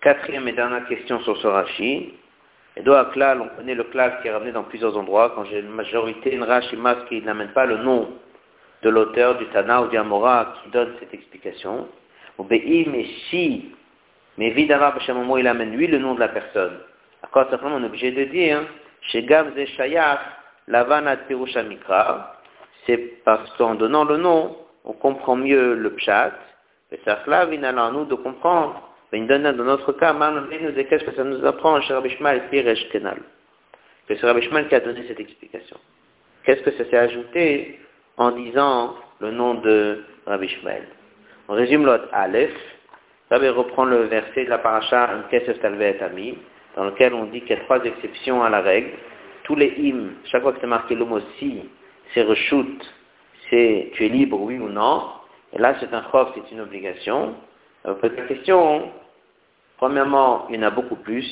Quatrième 0.00 0.48
et 0.48 0.52
dernière 0.52 0.86
question 0.88 1.20
sur 1.20 1.36
ce 1.36 1.46
Rashi. 1.46 2.14
Et 2.76 2.82
donc, 2.82 3.12
Klal, 3.12 3.40
on 3.40 3.48
connaît 3.56 3.74
le 3.74 3.84
Klal 3.84 4.18
qui 4.20 4.28
est 4.28 4.32
ramené 4.32 4.50
dans 4.50 4.64
plusieurs 4.64 4.96
endroits. 4.96 5.32
Quand 5.36 5.44
j'ai 5.44 5.60
une 5.60 5.68
majorité, 5.68 6.34
une 6.34 6.42
Rashi 6.42 6.76
masque 6.76 7.06
qui 7.08 7.22
n'amène 7.22 7.52
pas 7.52 7.66
le 7.66 7.76
nom 7.76 8.08
de 8.82 8.88
l'auteur 8.88 9.36
du 9.38 9.46
Tana 9.46 9.82
ou 9.82 9.88
du 9.88 9.96
Amora 9.96 10.54
qui 10.62 10.70
donne 10.70 10.94
cette 10.98 11.14
explication. 11.14 11.86
Ou 12.38 12.44
Be'im 12.44 12.94
et 12.94 13.06
si 13.30 13.72
mais 14.38 14.48
évidemment, 14.48 14.92
moment 15.08 15.36
il 15.36 15.46
amène 15.46 15.76
lui 15.76 15.86
le 15.86 15.98
nom 15.98 16.14
de 16.14 16.20
la 16.20 16.28
personne. 16.28 16.78
Encore 17.24 17.48
simplement, 17.50 17.76
on 17.76 17.82
est 17.82 17.86
obligé 17.86 18.10
de 18.10 18.24
dire, 18.24 18.62
chez 19.02 19.22
Gam 19.24 19.52
Shayach, 19.76 20.20
Lavana 20.68 21.16
Pirusha 21.16 21.62
Mikra, 21.62 22.40
c'est 22.86 23.22
parce 23.24 23.50
qu'en 23.56 23.74
donnant 23.74 24.04
le 24.04 24.16
nom, 24.16 24.56
on 24.84 24.92
comprend 24.92 25.36
mieux 25.36 25.74
le 25.74 25.90
pshat, 25.94 26.32
et 26.90 27.00
ça 27.04 27.20
cela 27.24 27.46
vient 27.46 27.62
à 27.62 27.90
nous 27.90 28.04
de 28.04 28.14
comprendre. 28.14 28.88
Mais 29.12 29.20
dans 29.20 29.52
notre 29.64 29.92
cas, 29.92 30.12
nous 30.12 30.72
qu'est-ce 30.84 31.04
que 31.04 31.14
ça 31.14 31.24
nous 31.24 31.44
apprend 31.44 31.80
chez 31.82 31.92
Rabbi 31.92 32.10
Shmuel 32.10 32.48
Piresh 32.48 32.88
Kenal. 32.90 33.18
Que 34.08 34.16
c'est 34.16 34.26
Rabbi 34.26 34.42
Shmuel 34.42 34.68
qui 34.68 34.74
a 34.74 34.80
donné 34.80 35.04
cette 35.06 35.20
explication. 35.20 35.76
Qu'est-ce 36.44 36.62
que 36.62 36.70
ça 36.72 36.84
s'est 36.88 36.96
ajouté 36.96 37.78
en 38.16 38.32
disant 38.32 38.94
le 39.20 39.30
nom 39.30 39.54
de 39.54 40.02
Rabbi 40.26 40.48
Shmuel? 40.48 40.84
On 41.48 41.54
résume 41.54 41.84
l'autre 41.84 42.08
Aleph, 42.12 42.56
Rabbi 43.32 43.48
reprend 43.48 43.86
le 43.86 44.02
verset 44.08 44.44
de 44.44 44.50
la 44.50 44.58
paracha 44.58 45.08
Ami, 46.02 46.38
dans 46.76 46.84
lequel 46.84 47.14
on 47.14 47.24
dit 47.24 47.40
qu'il 47.40 47.56
y 47.56 47.58
a 47.58 47.62
trois 47.64 47.82
exceptions 47.82 48.44
à 48.44 48.50
la 48.50 48.60
règle. 48.60 48.90
Tous 49.44 49.54
les 49.56 49.72
hymnes, 49.78 50.16
chaque 50.24 50.42
fois 50.42 50.52
que 50.52 50.58
c'est 50.60 50.66
marqué 50.66 50.94
le 50.94 51.06
mot 51.06 51.18
si, 51.38 51.62
c'est 52.12 52.24
reshoot, 52.24 52.66
c'est 53.48 53.90
tu 53.94 54.04
es 54.04 54.10
libre, 54.10 54.38
oui 54.38 54.58
ou 54.58 54.68
non. 54.68 55.04
Et 55.54 55.58
là, 55.58 55.74
c'est 55.80 55.94
un 55.94 56.04
chov, 56.12 56.32
c'est 56.34 56.52
une 56.52 56.60
obligation. 56.60 57.34
On 57.86 57.94
pose 57.94 58.10
la 58.18 58.24
question, 58.24 58.92
premièrement, 59.78 60.46
il 60.50 60.56
y 60.56 60.58
en 60.58 60.64
a 60.64 60.70
beaucoup 60.70 60.96
plus. 60.96 61.26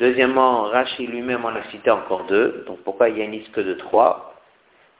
Deuxièmement, 0.00 0.64
Rashi 0.64 1.06
lui-même 1.06 1.46
en 1.46 1.56
a 1.56 1.62
cité 1.70 1.90
encore 1.90 2.24
deux. 2.24 2.62
Donc 2.66 2.80
pourquoi 2.80 3.08
il 3.08 3.16
y 3.16 3.22
a 3.22 3.24
une 3.24 3.32
liste 3.32 3.52
que 3.52 3.62
de 3.62 3.72
trois? 3.72 4.34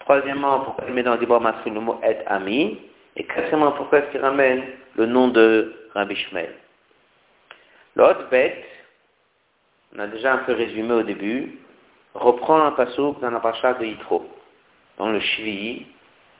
Troisièmement, 0.00 0.60
pourquoi 0.60 0.84
il 0.88 0.94
met 0.94 1.02
dans 1.02 1.16
Dibor 1.16 1.42
Masrin 1.42 1.74
le 1.74 1.80
mot 1.80 2.00
et 2.02 2.16
ami 2.26 2.78
Et 3.16 3.24
quatrièmement, 3.24 3.72
pourquoi 3.72 3.98
est-ce 3.98 4.12
qu'il 4.12 4.22
ramène 4.22 4.62
le 4.96 5.04
nom 5.04 5.28
de 5.28 5.81
Rabbi 5.94 6.16
Shmuel 6.16 6.54
L'autre 7.94 8.28
bête, 8.30 8.64
on 9.94 9.98
a 9.98 10.06
déjà 10.06 10.34
un 10.34 10.38
peu 10.38 10.54
résumé 10.54 10.94
au 10.94 11.02
début, 11.02 11.58
reprend 12.14 12.64
un 12.64 12.72
pasouk 12.72 13.20
dans 13.20 13.30
la 13.30 13.40
paracha 13.40 13.74
de 13.74 13.84
Yitro, 13.84 14.26
dans 14.96 15.10
le 15.10 15.20
Shvi, 15.20 15.86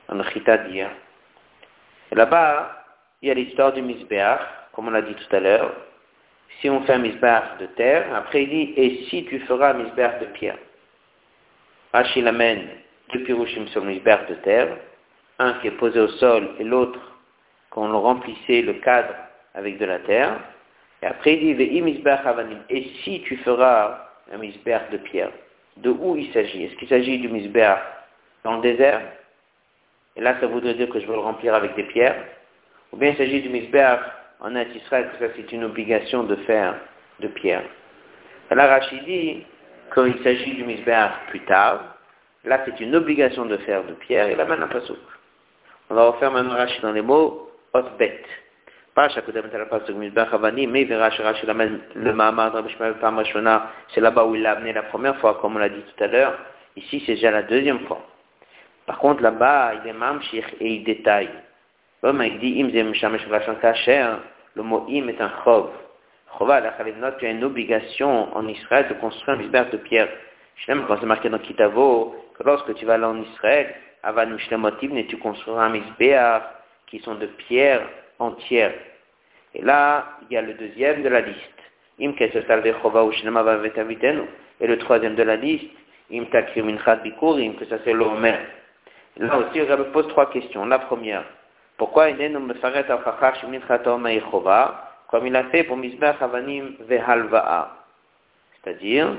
dans 0.09 0.15
le 0.15 0.23
Chitadia. 0.23 0.89
Et 2.11 2.15
là-bas, 2.15 2.85
il 3.21 3.27
y 3.27 3.31
a 3.31 3.35
l'histoire 3.35 3.73
du 3.73 3.83
Misbeach, 3.83 4.41
comme 4.73 4.87
on 4.87 4.91
l'a 4.91 5.03
dit 5.03 5.13
tout 5.13 5.35
à 5.35 5.39
l'heure. 5.39 5.71
Si 6.59 6.69
on 6.69 6.81
fait 6.83 6.93
un 6.93 6.99
Misbeach 6.99 7.57
de 7.59 7.67
terre, 7.67 8.15
après 8.15 8.43
il 8.43 8.49
dit, 8.49 8.73
et 8.75 9.05
si 9.05 9.25
tu 9.25 9.39
feras 9.41 9.71
un 9.71 9.73
Misbeach 9.75 10.19
de 10.19 10.25
pierre? 10.27 10.57
Rachid 11.93 12.25
amène 12.25 12.67
deux 13.13 13.23
pirouchim 13.23 13.67
sur 13.67 13.81
le 13.81 13.91
Misbeach 13.91 14.27
de 14.27 14.35
terre, 14.35 14.77
un 15.37 15.53
qui 15.55 15.67
est 15.67 15.71
posé 15.77 15.99
au 15.99 16.07
sol 16.07 16.55
et 16.57 16.63
l'autre 16.63 16.99
qu'on 17.69 17.89
le 17.89 17.97
remplissait 17.97 18.61
le 18.61 18.73
cadre 18.73 19.13
avec 19.53 19.77
de 19.77 19.85
la 19.85 19.99
terre. 19.99 20.39
Et 21.01 21.05
après 21.05 21.35
il 21.35 21.57
dit, 21.57 21.83
et 22.69 22.83
si 23.03 23.21
tu 23.21 23.37
feras 23.37 24.09
un 24.33 24.37
Misbeach 24.37 24.89
de 24.91 24.97
pierre, 24.97 25.31
de 25.77 25.89
où 25.89 26.15
il 26.15 26.31
s'agit? 26.31 26.65
Est-ce 26.65 26.75
qu'il 26.75 26.87
s'agit 26.87 27.19
du 27.19 27.29
Misbeach 27.29 27.79
dans 28.43 28.55
le 28.57 28.61
désert? 28.61 29.01
Et 30.15 30.21
là, 30.21 30.35
ça 30.39 30.47
voudrait 30.47 30.75
dire 30.75 30.89
que 30.89 30.99
je 30.99 31.07
veux 31.07 31.13
le 31.13 31.19
remplir 31.19 31.55
avec 31.55 31.75
des 31.75 31.83
pierres. 31.83 32.15
Ou 32.91 32.97
bien 32.97 33.09
il 33.09 33.17
s'agit 33.17 33.41
du 33.41 33.49
misbeach 33.49 33.99
en 34.39 34.55
Israël, 34.55 35.09
que 35.11 35.25
ça 35.25 35.33
c'est 35.35 35.51
une 35.51 35.63
obligation 35.63 36.23
de 36.23 36.35
faire 36.35 36.75
de 37.19 37.27
pierre. 37.27 37.63
Alors 38.51 38.67
Rachid 38.67 39.03
dit, 39.05 39.43
quand 39.89 40.05
il 40.05 40.21
s'agit 40.21 40.53
du 40.53 40.63
misbeach 40.63 41.11
plus 41.29 41.39
tard, 41.45 41.97
là 42.43 42.61
c'est 42.65 42.79
une 42.79 42.95
obligation 42.95 43.45
de 43.45 43.57
faire 43.57 43.83
de 43.83 43.93
pierre, 43.93 44.27
et 44.27 44.35
là 44.35 44.45
maintenant 44.45 44.67
pas 44.67 44.81
souk. 44.81 44.97
On 45.89 45.95
va 45.95 46.09
refaire 46.09 46.31
maintenant 46.31 46.55
Rachid 46.55 46.81
dans 46.81 46.91
les 46.91 47.01
mots 47.01 47.51
Osbet. 48.93 48.95
Pas 48.95 49.09
chaque 49.09 49.25
fois 49.69 49.79
que 49.79 49.91
misbeach 49.91 50.33
avani, 50.33 50.67
mais 50.67 50.83
verra 50.85 51.09
Rachid 51.09 51.49
le 51.95 52.13
Mahamad 52.13 52.53
c'est 53.93 54.01
là-bas 54.01 54.25
où 54.25 54.35
il 54.35 54.41
l'a 54.41 54.53
amené 54.53 54.73
la 54.73 54.83
première 54.83 55.17
fois, 55.17 55.39
comme 55.41 55.55
on 55.55 55.59
l'a 55.59 55.69
dit 55.69 55.81
tout 55.81 56.03
à 56.03 56.07
l'heure. 56.07 56.37
Ici 56.75 57.03
c'est 57.05 57.15
déjà 57.15 57.31
la 57.31 57.43
deuxième 57.43 57.79
fois. 57.81 58.01
Par 58.85 58.97
contre, 58.97 59.23
là-bas, 59.23 59.75
il 59.81 59.89
est 59.89 59.93
mamshir 59.93 60.43
et 60.59 60.73
il 60.73 60.83
détaille. 60.83 61.29
Comme 62.01 62.21
il 62.21 62.37
dit, 62.39 62.61
im 62.61 62.67
le 64.55 64.61
mot 64.61 64.85
im 64.89 65.07
est 65.07 65.21
un 65.21 65.31
chov. 65.43 65.69
Chova, 66.37 66.59
la 66.59 66.73
tu 67.17 67.25
as 67.25 67.29
une 67.29 67.43
obligation 67.43 68.35
en 68.35 68.47
Israël 68.47 68.87
de 68.89 68.93
construire 68.95 69.37
un 69.37 69.41
misbère 69.41 69.69
de 69.69 69.77
pierre. 69.77 70.09
L'aime 70.67 70.83
quand 70.87 70.97
c'est 70.99 71.05
marqué 71.05 71.29
dans 71.29 71.39
Kitavo, 71.39 72.15
que 72.37 72.43
lorsque 72.43 72.73
tu 72.75 72.85
vas 72.85 72.95
aller 72.95 73.05
en 73.05 73.21
Israël, 73.21 73.73
avant 74.03 74.23
et 74.25 75.05
tu 75.07 75.17
construiras 75.17 75.65
un 75.65 75.69
misbère 75.69 76.41
qui 76.87 76.99
sont 76.99 77.15
de 77.15 77.25
pierre 77.25 77.81
entière. 78.19 78.73
Et 79.55 79.61
là, 79.61 80.17
il 80.29 80.33
y 80.33 80.37
a 80.37 80.41
le 80.41 80.53
deuxième 80.53 81.03
de 81.03 81.09
la 81.09 81.21
liste. 81.21 81.49
Et 81.99 82.07
le 84.67 84.77
troisième 84.77 85.15
de 85.15 85.23
la 85.23 85.35
liste, 85.35 85.69
que 86.09 87.65
ça 87.65 87.77
c'est 87.83 87.93
l'omer. 87.93 88.35
Là 89.17 89.37
aussi, 89.37 89.59
me 89.59 89.91
pose 89.91 90.07
trois 90.07 90.29
questions. 90.31 90.65
La 90.65 90.79
première, 90.79 91.23
pourquoi 91.77 92.09
il 92.09 92.17
me 92.39 92.53
comme 95.09 95.27
il 95.27 95.35
a 95.35 95.43
fait 95.45 95.63
pour 95.63 95.77
Mizbach 95.77 96.21
Avanim 96.21 96.75
Vehalva'a 96.87 97.85
C'est-à-dire, 98.63 99.09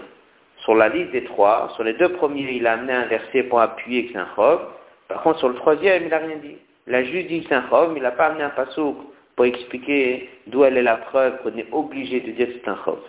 sur 0.59 0.75
la 0.75 0.89
liste 0.89 1.13
des 1.13 1.25
trois, 1.25 1.71
sur 1.75 1.85
les 1.85 1.93
deux 1.93 2.09
premiers, 2.11 2.51
il 2.53 2.67
a 2.67 2.73
amené 2.73 2.93
un 2.93 3.07
verset 3.07 3.45
pour 3.45 3.61
appuyer 3.61 4.07
que. 4.07 4.75
Par 5.09 5.23
contre, 5.23 5.39
sur 5.39 5.49
le 5.49 5.55
troisième, 5.55 6.05
il 6.05 6.09
n'a 6.09 6.19
rien 6.19 6.37
dit. 6.37 6.57
Il 6.87 6.95
a 6.95 7.05
juste 7.05 7.29
dit 7.29 7.45
c'est 7.49 7.55
un 7.55 7.69
chov, 7.69 7.95
il 7.97 8.03
n'a 8.03 8.13
pas 8.13 8.27
amené 8.27 8.45
un 8.45 8.51
pasouk 8.51 8.97
pour 9.37 9.45
expliquer 9.47 10.31
d'où 10.47 10.65
elle 10.65 10.77
est 10.77 10.83
la 10.83 10.97
preuve 10.97 11.43
qu'on 11.43 11.57
est 11.57 11.69
obligé 11.73 12.21
de 12.21 12.33
dire 12.33 12.49
c'est 12.53 12.69
un 12.69 12.79
chov. 12.85 13.01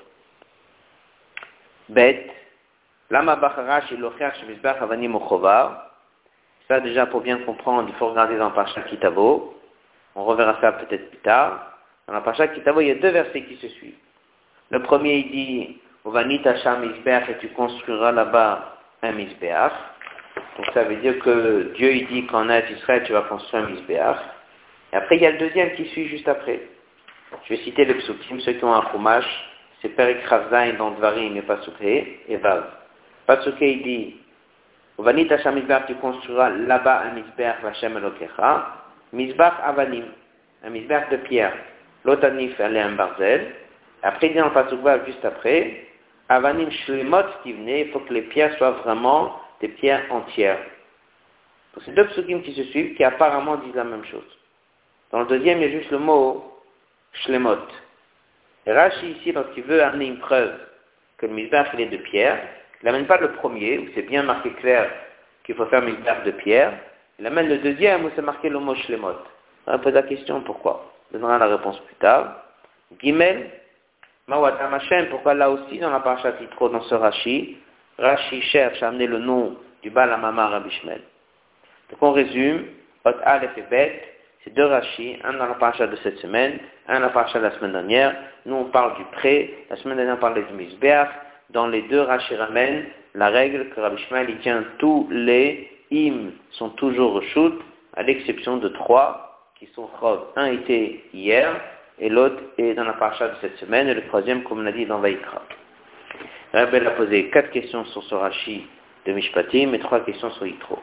Bête. 1.89 2.31
Lama 3.11 3.35
Bacharash 3.35 3.91
et 3.91 3.97
Locher 3.97 4.29
Shemizbach 4.39 4.81
Avanim 4.81 5.15
Ochova. 5.15 5.91
Ça, 6.67 6.79
déjà, 6.79 7.05
pour 7.05 7.21
bien 7.21 7.37
comprendre, 7.39 7.87
il 7.87 7.95
faut 7.95 8.09
regarder 8.09 8.37
dans 8.37 8.49
Pacha 8.49 8.81
Kitavo. 8.81 9.55
On 10.15 10.23
reverra 10.23 10.59
ça 10.61 10.71
peut-être 10.71 11.09
plus 11.11 11.19
tard. 11.19 11.77
Dans 12.07 12.13
la 12.13 12.21
Pacha 12.21 12.47
Kitavo, 12.47 12.81
il 12.81 12.87
y 12.87 12.91
a 12.91 12.95
deux 12.95 13.09
versets 13.09 13.43
qui 13.43 13.55
se 13.57 13.67
suivent. 13.67 13.97
Le 14.71 14.81
premier, 14.81 15.17
il 15.17 15.31
dit, 15.31 15.81
Ovanita 16.03 16.55
Sham 16.57 16.83
et 16.83 17.37
tu 17.39 17.49
construiras 17.49 18.11
là-bas 18.11 18.77
un 19.03 19.11
Misbeach. 19.11 19.73
Donc 20.55 20.65
ça 20.73 20.83
veut 20.83 20.95
dire 20.97 21.19
que 21.19 21.73
Dieu, 21.75 21.93
il 21.93 22.07
dit 22.07 22.25
qu'en 22.27 22.49
Israël, 22.49 23.03
tu 23.05 23.13
vas 23.13 23.23
construire 23.23 23.65
un 23.65 23.69
Misbeach. 23.69 24.17
Et 24.93 24.95
après, 24.95 25.17
il 25.17 25.21
y 25.23 25.25
a 25.25 25.31
le 25.31 25.37
deuxième 25.37 25.73
qui 25.73 25.85
suit 25.87 26.07
juste 26.07 26.27
après. 26.27 26.61
Je 27.43 27.49
vais 27.53 27.61
citer 27.63 27.85
le 27.85 27.95
psukim, 27.95 28.39
ceux 28.39 28.53
qui 28.53 28.63
ont 28.63 28.73
un 28.73 28.89
chumash, 28.91 29.25
c'est 29.81 29.89
Perik 29.89 30.23
Ravzain 30.25 30.73
dans 30.73 30.91
Dvarim 30.91 31.33
mais 31.33 31.41
pas 31.41 31.59
et 31.79 32.37
Vav. 32.37 32.63
Pasuké, 33.25 33.73
il 33.73 33.83
dit, 33.83 34.15
Vanit 34.97 35.31
Hashem 35.31 35.61
tu 35.87 35.95
construiras 35.95 36.49
là-bas 36.49 37.03
un 37.07 37.15
Mizbeach 37.15 37.63
Hashem 37.65 37.97
Elokecha. 37.97 38.67
Mizbeach 39.11 39.53
Avanim, 39.63 40.05
un 40.63 40.69
Mizbeach 40.69 41.09
de 41.09 41.17
pierre. 41.17 41.53
L'Otanif, 42.05 42.59
un 42.61 42.91
barzel. 42.91 43.51
Après, 44.03 44.27
il 44.27 44.33
dit 44.33 44.41
en 44.41 44.51
Pasukva, 44.51 45.03
juste 45.05 45.25
après, 45.25 45.87
Avanim 46.29 46.69
Shlemot 46.71 47.25
venait, 47.45 47.81
il 47.81 47.91
faut 47.91 47.99
que 47.99 48.13
les 48.13 48.21
pierres 48.21 48.55
soient 48.57 48.71
vraiment 48.83 49.41
des 49.61 49.69
pierres 49.69 50.05
entières. 50.09 50.59
Donc, 51.73 51.83
c'est 51.85 51.93
deux 51.93 52.05
psukim 52.07 52.41
qui 52.41 52.53
se 52.53 52.63
suivent 52.65 52.95
qui 52.95 53.03
apparemment 53.03 53.57
disent 53.57 53.75
la 53.75 53.83
même 53.83 54.05
chose. 54.05 54.37
Dans 55.11 55.19
le 55.19 55.25
deuxième, 55.25 55.61
il 55.61 55.69
y 55.69 55.75
a 55.75 55.79
juste 55.79 55.91
le 55.91 55.99
mot 55.99 56.61
Shlemot. 57.13 57.57
Et 58.65 58.71
Rashi 58.71 59.11
ici, 59.11 59.31
lorsqu'il 59.31 59.63
veut 59.63 59.83
amener 59.83 60.07
une 60.07 60.19
preuve 60.19 60.53
que 61.17 61.25
le 61.25 61.33
Mizbeach, 61.33 61.67
il 61.73 61.81
est 61.81 61.85
de 61.85 61.97
pierre, 61.97 62.39
il 62.81 62.85
n'amène 62.85 63.05
pas 63.05 63.17
le 63.17 63.31
premier, 63.33 63.79
où 63.79 63.87
c'est 63.93 64.03
bien 64.03 64.23
marqué 64.23 64.51
clair 64.53 64.91
qu'il 65.43 65.55
faut 65.55 65.65
faire 65.67 65.83
une 65.83 65.97
de 66.25 66.31
pierre. 66.31 66.73
Il 67.19 67.25
amène 67.25 67.47
le 67.47 67.59
deuxième, 67.59 68.05
où 68.05 68.11
c'est 68.15 68.21
marqué 68.21 68.49
le 68.49 68.59
mot 68.59 68.75
shlemot. 68.75 69.15
On 69.67 69.79
pose 69.79 69.93
la 69.93 70.03
question 70.03 70.41
pourquoi? 70.41 70.93
On 71.09 71.17
donnera 71.17 71.37
la 71.37 71.47
réponse 71.47 71.79
plus 71.81 71.95
tard. 71.95 72.43
Gimel, 72.99 73.51
Mawatam 74.27 74.73
Hashem, 74.73 75.09
pourquoi 75.09 75.33
là 75.33 75.49
aussi 75.49 75.79
dans 75.79 75.91
la 75.91 75.99
paracha 75.99 76.33
Titro, 76.33 76.69
dans 76.69 76.81
ce 76.81 76.95
Rashi, 76.95 77.57
Rashi 77.97 78.41
cherche 78.41 78.81
à 78.83 78.89
amener 78.89 79.07
le 79.07 79.19
nom 79.19 79.55
du 79.81 79.89
Baal 79.89 80.11
Amama 80.11 80.47
Rabbi 80.47 80.71
Shmel. 80.71 81.01
Donc 81.89 82.01
on 82.01 82.11
résume, 82.11 82.65
Ot 83.05 83.15
Aleph 83.23 83.57
et 83.57 83.63
Bet, 83.69 84.01
c'est 84.43 84.53
deux 84.53 84.65
Rashi, 84.65 85.17
un 85.23 85.33
dans 85.33 85.47
la 85.47 85.53
paracha 85.55 85.87
de 85.87 85.95
cette 85.97 86.17
semaine, 86.17 86.59
un 86.87 86.95
dans 86.95 87.07
la 87.07 87.09
paracha 87.09 87.39
de 87.39 87.45
la 87.45 87.51
semaine 87.51 87.71
dernière. 87.71 88.15
Nous 88.45 88.55
on 88.55 88.65
parle 88.65 88.95
du 88.97 89.03
pré, 89.05 89.65
la 89.69 89.75
semaine 89.77 89.97
dernière 89.97 90.15
on 90.15 90.19
parlait 90.19 90.43
du 90.43 90.53
Misbeach, 90.53 91.09
dans 91.51 91.67
les 91.67 91.83
deux 91.83 92.01
Rashi 92.01 92.35
la 93.15 93.29
règle 93.29 93.69
que 93.69 93.79
Rabbi 93.79 94.01
Shmuel 94.03 94.29
il 94.29 94.37
tient 94.39 94.63
tous 94.77 95.07
les 95.09 95.71
im 95.91 96.31
sont 96.51 96.69
toujours 96.71 97.21
shoot, 97.23 97.61
à 97.95 98.03
l'exception 98.03 98.57
de 98.57 98.67
trois 98.69 99.49
qui 99.57 99.67
sont 99.67 99.89
chov. 99.99 100.25
Un 100.35 100.47
était 100.47 101.01
hier 101.13 101.61
et 101.99 102.09
l'autre 102.09 102.41
est 102.57 102.73
dans 102.73 102.83
la 102.83 102.93
paracha 102.93 103.29
de 103.29 103.35
cette 103.41 103.57
semaine 103.57 103.87
et 103.87 103.93
le 103.93 104.05
troisième, 104.07 104.43
comme 104.43 104.59
on 104.59 104.65
a 104.65 104.71
dit, 104.71 104.85
dans 104.85 104.99
Vaikra. 104.99 105.41
Rabbi 106.55 106.77
a 106.77 106.91
posé 106.91 107.29
quatre 107.31 107.51
questions 107.51 107.83
sur 107.87 108.01
ce 108.03 108.15
Rashi 108.15 108.65
de 109.05 109.11
Mishpatim 109.11 109.73
et 109.73 109.79
trois 109.79 109.99
questions 109.99 110.31
sur 110.31 110.47
Yitro. 110.47 110.79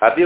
Rabbi. 0.00 0.24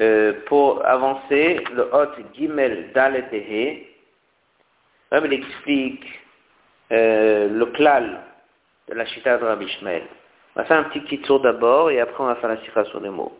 Euh, 0.00 0.32
pour 0.46 0.82
avancer, 0.86 1.62
le 1.74 1.82
hot 1.92 2.14
Gimel 2.32 2.92
Daletehe, 2.94 3.88
Rabbi 5.12 5.34
explique 5.34 6.06
euh, 6.92 7.48
le 7.50 7.66
klal 7.66 8.22
de 8.88 8.94
la 8.94 9.04
chita 9.04 9.36
de 9.36 9.44
Rabbi 9.44 9.68
Shmuel. 9.68 10.04
On 10.56 10.60
va 10.60 10.64
faire 10.64 10.78
un 10.78 10.84
petit 10.84 11.20
tour 11.20 11.40
d'abord 11.40 11.90
et 11.90 12.00
après 12.00 12.22
on 12.22 12.26
va 12.26 12.36
faire 12.36 12.48
la 12.48 12.56
sikha 12.62 12.86
sur 12.86 13.00
les 13.00 13.10
mots. 13.10 13.38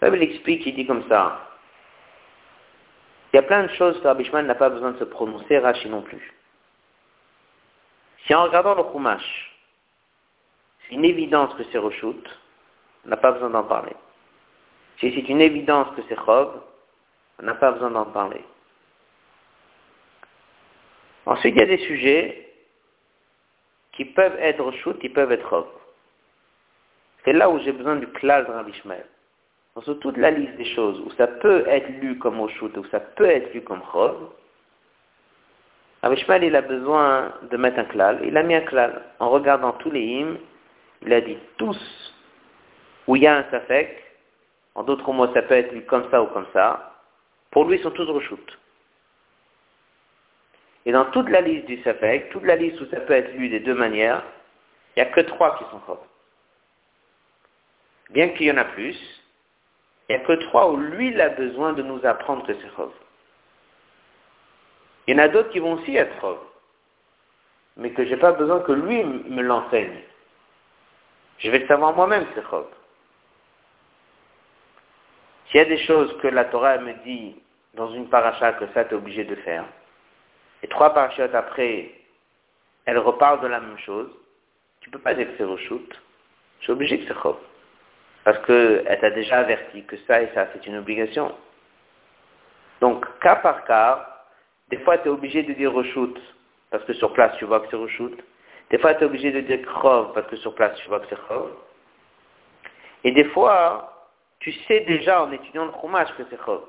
Rabbi 0.00 0.22
explique, 0.22 0.64
il 0.64 0.74
dit 0.74 0.86
comme 0.86 1.06
ça. 1.06 1.50
Il 3.34 3.36
y 3.36 3.40
a 3.40 3.42
plein 3.42 3.64
de 3.64 3.72
choses 3.74 4.00
que 4.00 4.08
Rabbi 4.08 4.24
Shmuel 4.24 4.46
n'a 4.46 4.54
pas 4.54 4.70
besoin 4.70 4.92
de 4.92 4.98
se 4.98 5.04
prononcer, 5.04 5.58
Rashi 5.58 5.90
non 5.90 6.00
plus. 6.00 6.37
Si 8.26 8.34
en 8.34 8.44
regardant 8.44 8.74
le 8.74 8.82
Chumash, 8.92 9.56
c'est 10.82 10.94
une 10.94 11.04
évidence 11.04 11.54
que 11.54 11.62
c'est 11.70 11.78
Roshut, 11.78 12.24
on 13.04 13.08
n'a 13.08 13.16
pas 13.16 13.32
besoin 13.32 13.50
d'en 13.50 13.64
parler. 13.64 13.94
Si 14.98 15.12
c'est 15.14 15.28
une 15.28 15.40
évidence 15.40 15.94
que 15.94 16.02
c'est 16.08 16.18
Chov, 16.24 16.60
on 17.38 17.44
n'a 17.44 17.54
pas 17.54 17.72
besoin 17.72 17.90
d'en 17.90 18.06
parler. 18.06 18.44
Ensuite, 21.24 21.54
il 21.54 21.60
y 21.60 21.62
a 21.62 21.66
des 21.66 21.78
sujets 21.86 22.52
qui 23.92 24.04
peuvent 24.06 24.36
être 24.38 24.70
shoot, 24.72 24.98
qui 24.98 25.08
peuvent 25.08 25.30
être 25.30 25.52
off. 25.52 25.68
C'est 27.24 27.32
là 27.32 27.50
où 27.50 27.58
j'ai 27.60 27.72
besoin 27.72 27.96
du 27.96 28.06
klal 28.08 28.46
de 28.46 28.50
Rabbi 28.50 28.72
Ishmael. 28.72 29.06
Sur 29.82 30.00
toute 30.00 30.16
la 30.16 30.32
liste 30.32 30.56
des 30.56 30.74
choses 30.74 31.00
où 31.00 31.10
ça 31.12 31.28
peut 31.28 31.64
être 31.68 31.88
lu 32.00 32.18
comme 32.18 32.40
Oshut, 32.40 32.76
où 32.76 32.84
ça 32.86 32.98
peut 32.98 33.26
être 33.26 33.52
lu 33.54 33.62
comme 33.62 33.82
Chov, 33.92 34.32
Rabbi 36.02 36.16
Ishmael, 36.16 36.44
il 36.44 36.56
a 36.56 36.62
besoin 36.62 37.32
de 37.50 37.56
mettre 37.56 37.78
un 37.78 37.84
klal. 37.84 38.20
Il 38.24 38.36
a 38.36 38.42
mis 38.42 38.54
un 38.54 38.60
klal. 38.60 39.02
En 39.18 39.30
regardant 39.30 39.72
tous 39.72 39.90
les 39.90 40.02
hymnes, 40.02 40.38
il 41.02 41.12
a 41.12 41.20
dit 41.20 41.38
tous 41.56 42.14
où 43.06 43.16
il 43.16 43.22
y 43.22 43.26
a 43.26 43.36
un 43.36 43.44
safek, 43.50 44.04
en 44.74 44.82
d'autres 44.84 45.12
mots, 45.12 45.32
ça 45.34 45.42
peut 45.42 45.54
être 45.54 45.72
lu 45.72 45.82
comme 45.82 46.08
ça 46.10 46.22
ou 46.22 46.26
comme 46.26 46.46
ça, 46.52 46.94
pour 47.50 47.64
lui, 47.64 47.76
ils 47.78 47.82
sont 47.82 47.90
tous 47.90 48.08
Roshut. 48.08 48.58
Et 50.88 50.92
dans 50.92 51.06
toute 51.06 51.28
la 51.28 51.40
liste 51.40 51.66
du 51.66 51.82
Safek, 51.82 52.30
toute 52.30 52.44
la 52.44 52.56
liste 52.56 52.80
où 52.80 52.86
ça 52.86 53.00
peut 53.00 53.12
être 53.12 53.32
lu 53.34 53.48
des 53.48 53.60
deux 53.60 53.74
manières, 53.74 54.22
il 54.96 55.02
n'y 55.02 55.08
a 55.08 55.12
que 55.12 55.20
trois 55.20 55.58
qui 55.58 55.64
sont 55.64 55.80
Chov. 55.86 55.98
Bien 58.10 58.30
qu'il 58.30 58.46
y 58.46 58.52
en 58.52 58.56
a 58.56 58.64
plus, 58.64 58.96
il 60.08 60.16
n'y 60.16 60.22
a 60.22 60.24
que 60.24 60.32
trois 60.46 60.70
où 60.70 60.76
lui, 60.76 61.08
il 61.08 61.20
a 61.20 61.28
besoin 61.28 61.74
de 61.74 61.82
nous 61.82 62.04
apprendre 62.06 62.46
que 62.46 62.54
c'est 62.54 62.74
Chov. 62.74 62.92
Il 65.08 65.12
y 65.12 65.14
en 65.14 65.22
a 65.24 65.28
d'autres 65.28 65.48
qui 65.48 65.58
vont 65.58 65.72
aussi 65.72 65.96
être 65.96 66.20
Chov, 66.20 66.38
mais 67.78 67.92
que 67.92 68.04
je 68.04 68.10
n'ai 68.10 68.18
pas 68.18 68.32
besoin 68.32 68.60
que 68.60 68.72
lui 68.72 69.02
me 69.02 69.40
l'enseigne. 69.40 70.02
Je 71.38 71.50
vais 71.50 71.60
le 71.60 71.66
savoir 71.66 71.94
moi-même, 71.94 72.26
c'est 72.34 72.46
Chov. 72.50 72.66
S'il 75.46 75.56
y 75.56 75.60
a 75.60 75.64
des 75.64 75.78
choses 75.78 76.14
que 76.20 76.28
la 76.28 76.44
Torah 76.44 76.76
me 76.76 76.92
dit 77.04 77.40
dans 77.72 77.90
une 77.94 78.10
paracha 78.10 78.52
que 78.52 78.66
ça 78.74 78.84
tu 78.84 78.92
es 78.92 78.98
obligé 78.98 79.24
de 79.24 79.34
faire, 79.36 79.64
et 80.62 80.68
trois 80.68 80.92
parachutes 80.92 81.34
après, 81.34 81.90
elle 82.84 82.98
reparle 82.98 83.40
de 83.40 83.46
la 83.46 83.60
même 83.60 83.78
chose, 83.78 84.10
tu 84.80 84.90
ne 84.90 84.92
peux 84.92 85.00
pas 85.00 85.14
dire 85.14 85.26
que 85.26 85.38
c'est 85.38 85.44
reshoot. 85.44 85.88
Je 86.58 86.64
suis 86.64 86.72
obligé 86.72 86.98
que 86.98 87.06
c'est 87.08 87.18
chov. 87.18 87.38
Parce 88.24 88.38
qu'elle 88.44 88.98
t'a 89.00 89.10
déjà 89.10 89.38
averti 89.38 89.84
que 89.84 89.96
ça 90.06 90.20
et 90.20 90.28
ça, 90.34 90.48
c'est 90.52 90.66
une 90.66 90.76
obligation. 90.76 91.34
Donc, 92.82 93.06
cas 93.20 93.36
par 93.36 93.64
cas, 93.64 94.17
des 94.70 94.78
fois 94.78 94.98
tu 94.98 95.08
es 95.08 95.10
obligé 95.10 95.42
de 95.42 95.52
dire 95.54 95.72
reshoot, 95.72 96.18
parce 96.70 96.84
que 96.84 96.92
sur 96.94 97.12
place 97.12 97.36
tu 97.38 97.44
vois 97.44 97.60
que 97.60 97.66
c'est 97.70 97.76
reshoot. 97.76 98.16
Des 98.70 98.78
fois 98.78 98.94
tu 98.94 99.02
es 99.02 99.06
obligé 99.06 99.32
de 99.32 99.40
dire 99.40 99.60
chov, 99.80 100.12
parce 100.12 100.26
que 100.28 100.36
sur 100.36 100.54
place 100.54 100.76
tu 100.78 100.88
vois 100.88 101.00
que 101.00 101.06
c'est 101.08 101.28
chov. 101.28 101.50
Et 103.04 103.12
des 103.12 103.24
fois, 103.26 104.10
tu 104.40 104.52
sais 104.66 104.80
déjà 104.80 105.22
en 105.22 105.32
étudiant 105.32 105.66
le 105.66 105.72
fromage 105.72 106.12
que 106.16 106.22
c'est 106.30 106.40
chov. 106.44 106.62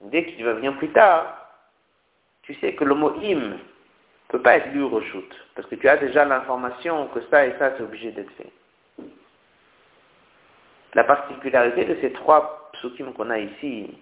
Dès 0.00 0.24
que 0.24 0.30
tu 0.36 0.44
vas 0.44 0.52
venir 0.54 0.76
plus 0.78 0.90
tard, 0.90 1.48
tu 2.42 2.54
sais 2.54 2.74
que 2.74 2.84
le 2.84 2.94
mot 2.94 3.10
im 3.22 3.34
ne 3.34 3.56
peut 4.28 4.42
pas 4.42 4.56
être 4.56 4.68
lu 4.72 4.82
au 4.82 5.00
shoot, 5.00 5.46
parce 5.54 5.66
que 5.68 5.74
tu 5.74 5.88
as 5.88 5.96
déjà 5.96 6.24
l'information 6.24 7.08
que 7.08 7.20
ça 7.30 7.46
et 7.46 7.54
ça, 7.58 7.76
c'est 7.76 7.82
obligé 7.82 8.12
d'être 8.12 8.30
fait. 8.32 8.52
La 10.94 11.04
particularité 11.04 11.84
de 11.84 11.96
ces 12.00 12.12
trois 12.12 12.70
psukim 12.74 13.12
qu'on 13.12 13.30
a 13.30 13.38
ici, 13.38 13.98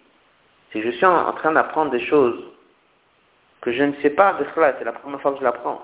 que 0.72 0.83
je 0.83 0.90
suis 0.90 1.07
en 1.07 1.33
train 1.33 1.52
d'apprendre 1.52 1.90
des 1.90 2.05
choses 2.07 2.42
que 3.61 3.72
je 3.72 3.83
ne 3.83 3.94
sais 4.02 4.11
pas 4.11 4.37
c'est 4.55 4.85
la 4.85 4.92
première 4.92 5.20
fois 5.20 5.33
que 5.33 5.38
je 5.38 5.44
l'apprends. 5.44 5.83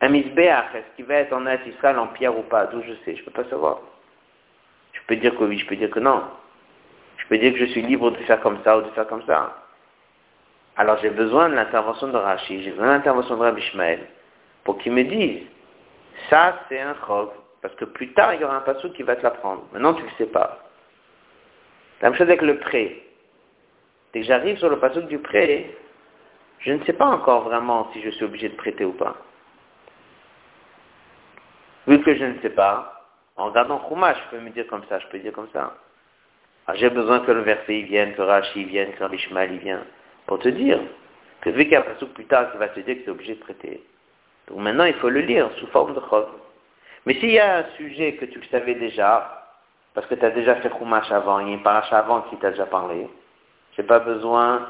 Un 0.00 0.08
misbéach, 0.10 0.74
est-ce 0.74 0.96
qu'il 0.96 1.06
va 1.06 1.16
être 1.16 1.32
en 1.32 1.44
Israël 1.46 1.98
en 1.98 2.06
pierre 2.08 2.36
ou 2.36 2.42
pas? 2.42 2.66
D'où 2.66 2.82
je 2.82 2.92
sais, 3.04 3.16
je 3.16 3.20
ne 3.20 3.24
peux 3.26 3.42
pas 3.42 3.48
savoir. 3.50 3.78
Je 4.92 5.00
peux 5.06 5.16
dire 5.16 5.36
que 5.36 5.44
oui, 5.44 5.58
je 5.58 5.66
peux 5.66 5.76
dire 5.76 5.90
que 5.90 5.98
non. 5.98 6.22
Je 7.16 7.26
peux 7.26 7.38
dire 7.38 7.52
que 7.52 7.58
je 7.58 7.66
suis 7.66 7.82
libre 7.82 8.10
de 8.10 8.16
faire 8.18 8.40
comme 8.40 8.58
ça 8.62 8.78
ou 8.78 8.82
de 8.82 8.90
faire 8.90 9.06
comme 9.08 9.24
ça. 9.26 9.56
Alors 10.76 10.98
j'ai 10.98 11.10
besoin 11.10 11.48
de 11.48 11.54
l'intervention 11.56 12.08
de 12.08 12.16
Rashi, 12.16 12.62
j'ai 12.62 12.70
besoin 12.70 12.86
de 12.86 12.92
l'intervention 12.92 13.36
de 13.36 13.42
Rabbi 13.42 13.60
Ishmael 13.60 14.06
pour 14.62 14.78
qu'il 14.78 14.92
me 14.92 15.02
dise, 15.02 15.42
ça 16.30 16.60
c'est 16.68 16.80
un 16.80 16.94
chov, 17.04 17.30
parce 17.60 17.74
que 17.74 17.84
plus 17.84 18.12
tard 18.12 18.34
il 18.34 18.40
y 18.40 18.44
aura 18.44 18.56
un 18.56 18.60
passou 18.60 18.90
qui 18.92 19.02
va 19.02 19.16
te 19.16 19.22
l'apprendre. 19.22 19.64
Maintenant 19.72 19.94
tu 19.94 20.02
ne 20.04 20.08
le 20.08 20.14
sais 20.16 20.26
pas. 20.26 20.67
La 22.00 22.10
même 22.10 22.18
chose 22.18 22.28
avec 22.28 22.42
le 22.42 22.58
prêt. 22.58 22.96
Dès 24.12 24.20
que 24.20 24.26
j'arrive 24.26 24.58
sur 24.58 24.70
le 24.70 24.78
passou 24.78 25.00
du 25.02 25.18
prêt, 25.18 25.70
je 26.60 26.72
ne 26.72 26.84
sais 26.84 26.92
pas 26.92 27.06
encore 27.06 27.42
vraiment 27.42 27.90
si 27.92 28.02
je 28.02 28.10
suis 28.10 28.24
obligé 28.24 28.48
de 28.48 28.56
prêter 28.56 28.84
ou 28.84 28.92
pas. 28.92 29.16
Vu 31.86 32.00
que 32.02 32.14
je 32.14 32.24
ne 32.24 32.38
sais 32.40 32.50
pas, 32.50 33.06
en 33.36 33.46
regardant 33.46 33.78
Khouma, 33.78 34.14
je 34.14 34.20
peux 34.30 34.42
me 34.42 34.50
dire 34.50 34.66
comme 34.66 34.84
ça, 34.88 34.98
je 34.98 35.06
peux 35.08 35.18
dire 35.18 35.32
comme 35.32 35.48
ça. 35.52 35.74
j'ai 36.74 36.90
besoin 36.90 37.20
que 37.20 37.32
le 37.32 37.40
verset 37.40 37.82
vienne, 37.82 38.14
que 38.14 38.22
Rashi 38.22 38.64
vienne, 38.64 38.92
que 38.92 39.02
Rabbi 39.02 39.16
Ishmael 39.16 39.58
vienne 39.58 39.84
pour 40.26 40.38
te 40.38 40.48
dire 40.48 40.80
que 41.40 41.50
vu 41.50 41.64
qu'il 41.64 41.72
y 41.72 41.76
a 41.76 41.80
un 41.80 41.82
passage 41.82 42.08
plus 42.10 42.26
tard 42.26 42.52
qui 42.52 42.58
va 42.58 42.68
te 42.68 42.80
dire 42.80 42.96
que 42.96 43.00
tu 43.00 43.06
es 43.06 43.10
obligé 43.10 43.34
de 43.34 43.40
prêter. 43.40 43.82
Donc 44.48 44.58
maintenant, 44.58 44.84
il 44.84 44.94
faut 44.94 45.08
le 45.08 45.20
lire 45.20 45.50
sous 45.58 45.66
forme 45.68 45.94
de 45.94 46.00
chov. 46.08 46.28
Mais 47.06 47.14
s'il 47.14 47.30
y 47.30 47.38
a 47.38 47.58
un 47.58 47.64
sujet 47.76 48.16
que 48.16 48.26
tu 48.26 48.38
le 48.38 48.46
savais 48.46 48.74
déjà, 48.74 49.47
parce 49.98 50.06
que 50.06 50.14
tu 50.14 50.24
as 50.24 50.30
déjà 50.30 50.54
fait 50.54 50.70
Chumash 50.78 51.10
avant, 51.10 51.40
il 51.40 51.48
y 51.48 51.50
a 51.50 51.54
une 51.54 51.62
paracha 51.64 51.98
avant 51.98 52.20
qui 52.30 52.36
t'a 52.36 52.52
déjà 52.52 52.66
parlé, 52.66 53.08
j'ai 53.76 53.82
pas 53.82 53.98
besoin, 53.98 54.68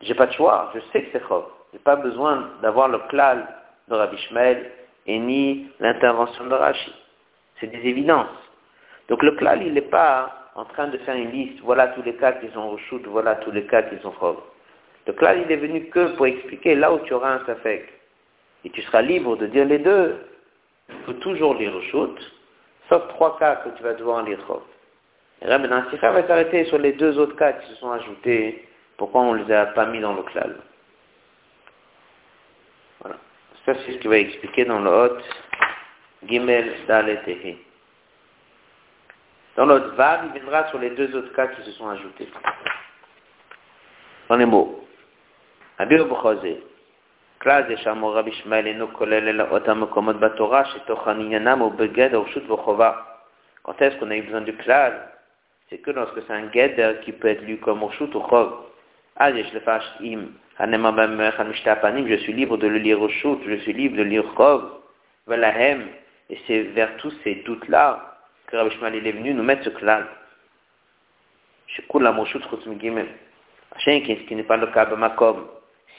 j'ai 0.00 0.14
pas 0.14 0.26
de 0.26 0.32
choix, 0.32 0.72
je 0.74 0.80
sais 0.90 1.04
que 1.04 1.10
c'est 1.12 1.24
chov. 1.28 1.44
J'ai 1.72 1.78
pas 1.78 1.94
besoin 1.94 2.50
d'avoir 2.62 2.88
le 2.88 2.98
klal 3.08 3.46
de 3.86 3.94
Rabbi 3.94 4.18
Shmuel 4.18 4.68
et 5.06 5.20
ni 5.20 5.68
l'intervention 5.78 6.46
de 6.46 6.54
Rashi. 6.54 6.92
C'est 7.60 7.68
des 7.68 7.78
évidences. 7.88 8.26
Donc 9.08 9.22
le 9.22 9.36
klal, 9.36 9.62
il 9.62 9.72
n'est 9.72 9.82
pas 9.82 10.32
en 10.56 10.64
train 10.64 10.88
de 10.88 10.98
faire 10.98 11.14
une 11.14 11.30
liste, 11.30 11.60
voilà 11.62 11.86
tous 11.86 12.02
les 12.02 12.16
cas 12.16 12.32
qui 12.32 12.50
sont 12.50 12.64
au 12.64 12.76
shoot, 12.76 13.06
voilà 13.06 13.36
tous 13.36 13.52
les 13.52 13.66
cas 13.66 13.84
qui 13.84 13.96
sont 14.02 14.14
chov. 14.18 14.38
Donc 15.06 15.22
là, 15.22 15.36
il 15.36 15.48
est 15.48 15.58
venu 15.58 15.84
que 15.90 16.16
pour 16.16 16.26
expliquer 16.26 16.74
là 16.74 16.92
où 16.92 16.98
tu 17.04 17.14
auras 17.14 17.34
un 17.34 17.46
safek. 17.46 17.84
Et 18.64 18.70
tu 18.70 18.82
seras 18.82 19.02
libre 19.02 19.36
de 19.36 19.46
dire 19.46 19.64
les 19.64 19.78
deux. 19.78 20.16
Il 20.88 21.04
faut 21.04 21.12
toujours 21.12 21.54
lire 21.54 21.72
au 21.72 21.82
shoot, 21.82 22.18
Sauf 22.88 23.08
trois 23.08 23.38
cas 23.38 23.56
que 23.56 23.70
tu 23.70 23.82
vas 23.82 23.94
devoir 23.94 24.18
en 24.18 24.22
lire. 24.22 24.38
Et 25.42 25.46
là, 25.46 25.58
maintenant, 25.58 25.84
Sikha 25.90 26.12
va 26.12 26.26
s'arrêter 26.26 26.64
sur 26.66 26.78
les 26.78 26.92
deux 26.92 27.18
autres 27.18 27.36
cas 27.36 27.52
qui 27.52 27.68
se 27.68 27.74
sont 27.76 27.90
ajoutés. 27.90 28.68
Pourquoi 28.96 29.22
on 29.22 29.34
ne 29.34 29.44
les 29.44 29.52
a 29.52 29.66
pas 29.66 29.86
mis 29.86 30.00
dans 30.00 30.14
le 30.14 30.22
klal? 30.22 30.56
Voilà. 33.00 33.16
Ça, 33.64 33.74
c'est 33.74 33.92
ce 33.92 33.98
qu'il 33.98 34.08
va 34.08 34.18
expliquer 34.18 34.64
dans 34.64 34.80
le 34.80 34.90
hot 34.90 35.18
Gimel 36.26 36.86
Daletehe. 36.86 37.58
Dans 39.56 39.66
l'autre 39.66 39.94
Vav, 39.94 40.26
il 40.26 40.40
viendra 40.40 40.68
sur 40.68 40.78
les 40.78 40.90
deux 40.90 41.14
autres 41.16 41.32
cas 41.34 41.48
qui 41.48 41.62
se 41.62 41.72
sont 41.72 41.88
ajoutés. 41.88 42.28
Dans 44.28 44.36
les 44.36 44.46
mots. 44.46 44.86
Abir 45.78 46.06
Bukhazé. 46.06 46.62
כלל 47.41 47.63
זה 47.67 47.77
שאמור 47.77 48.17
רבי 48.17 48.29
ישמעאל 48.29 48.65
אינו 48.65 48.93
כולל 48.93 49.27
אלא 49.27 49.43
אותם 49.51 49.81
מקומות 49.81 50.19
בתורה 50.19 50.65
שתוכן 50.65 51.19
עניינם 51.19 51.59
הוא 51.59 51.71
בגדר 51.71 52.21
רשות 52.21 52.49
וחובה. 52.49 52.91
Quand 53.63 53.79
est-ce 53.81 53.97
qu'on 53.97 54.09
a 54.09 54.15
eu 54.15 54.23
besoin 54.23 54.41
du 54.41 54.53
klal 54.53 54.93
C'est 55.69 55.77
que 55.77 55.91
lorsque 55.91 56.21
c'est 56.25 56.33
un 56.33 56.51
geder 56.51 56.93
qui 57.03 57.11
peut 57.11 57.27
être 57.27 57.41
lu 57.41 57.57
comme 57.57 57.83
Roshut 57.83 58.13
ou 58.15 58.23
Chov. 58.29 58.65
Ah, 59.15 59.31
je 59.31 59.53
le 59.53 59.59
fâche 59.59 59.85
im. 60.01 60.29
Je 60.59 62.17
suis 62.17 62.33
libre 62.33 62.57
de 62.57 62.67
le 62.67 62.77
lire 62.77 63.01
au 63.01 63.09
shoot, 63.09 63.39
je 63.47 63.55
suis 63.55 63.73
libre 63.73 63.97
de 63.97 64.03
le 64.03 64.09
lire 64.09 64.25
Chov. 64.35 64.69
Valahem. 65.27 65.87
Et 66.29 66.37
c'est 66.47 66.61
vers 66.63 66.97
tous 66.97 67.13
ces 67.23 67.35
doutes-là 67.35 68.17
que 68.47 68.57
Rabbi 68.57 68.71
Shmuel 68.71 69.07
est 69.07 69.11
venu 69.11 69.33
nous 69.33 69.43
mettre 69.43 69.63
ce 69.63 69.69
klal. 69.69 70.07
Je 71.67 71.81
coule 71.83 72.03
la 72.03 72.11
Roshut 72.11 72.41
Chutz 72.49 72.67
Gimel. 72.79 73.07
Hachem, 73.75 74.03
ce 74.03 74.27
qui 74.27 74.35
n'est 74.35 74.43
pas 74.43 74.57
le 74.57 74.67
cas 74.67 74.85
de 74.85 74.95
Makom 74.95 75.47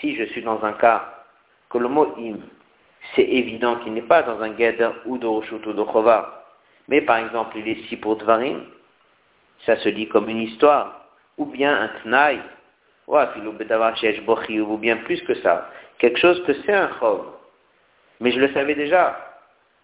si 0.00 0.16
je 0.16 0.24
suis 0.24 0.42
dans 0.42 0.62
un 0.64 0.72
cas 0.74 1.15
que 1.69 1.77
le 1.77 1.88
mot 1.88 2.13
im, 2.17 2.38
c'est 3.15 3.23
évident 3.23 3.77
qu'il 3.77 3.93
n'est 3.93 4.01
pas 4.01 4.23
dans 4.23 4.41
un 4.41 4.49
gather 4.49 4.91
ou 5.06 5.17
de 5.17 5.25
Roshut 5.25 5.65
ou 5.65 5.73
de 5.73 5.84
Chova, 5.84 6.45
mais 6.88 7.01
par 7.01 7.17
exemple 7.17 7.58
il 7.58 7.67
est 7.67 7.73
ici 7.73 7.97
pour 7.97 8.15
Dvarim, 8.17 8.63
ça 9.65 9.75
se 9.77 9.89
lit 9.89 10.08
comme 10.08 10.30
une 10.30 10.41
histoire, 10.41 11.08
ou 11.38 11.45
bien 11.45 11.73
un 11.82 11.88
Tnaï, 12.01 12.39
ou 13.08 14.77
bien 14.77 14.97
plus 14.97 15.21
que 15.21 15.36
ça, 15.36 15.69
quelque 15.98 16.19
chose 16.19 16.44
que 16.46 16.54
c'est 16.65 16.73
un 16.73 16.89
Chov. 17.00 17.25
Mais 18.19 18.31
je 18.31 18.39
le 18.39 18.52
savais 18.54 18.75
déjà. 18.75 19.17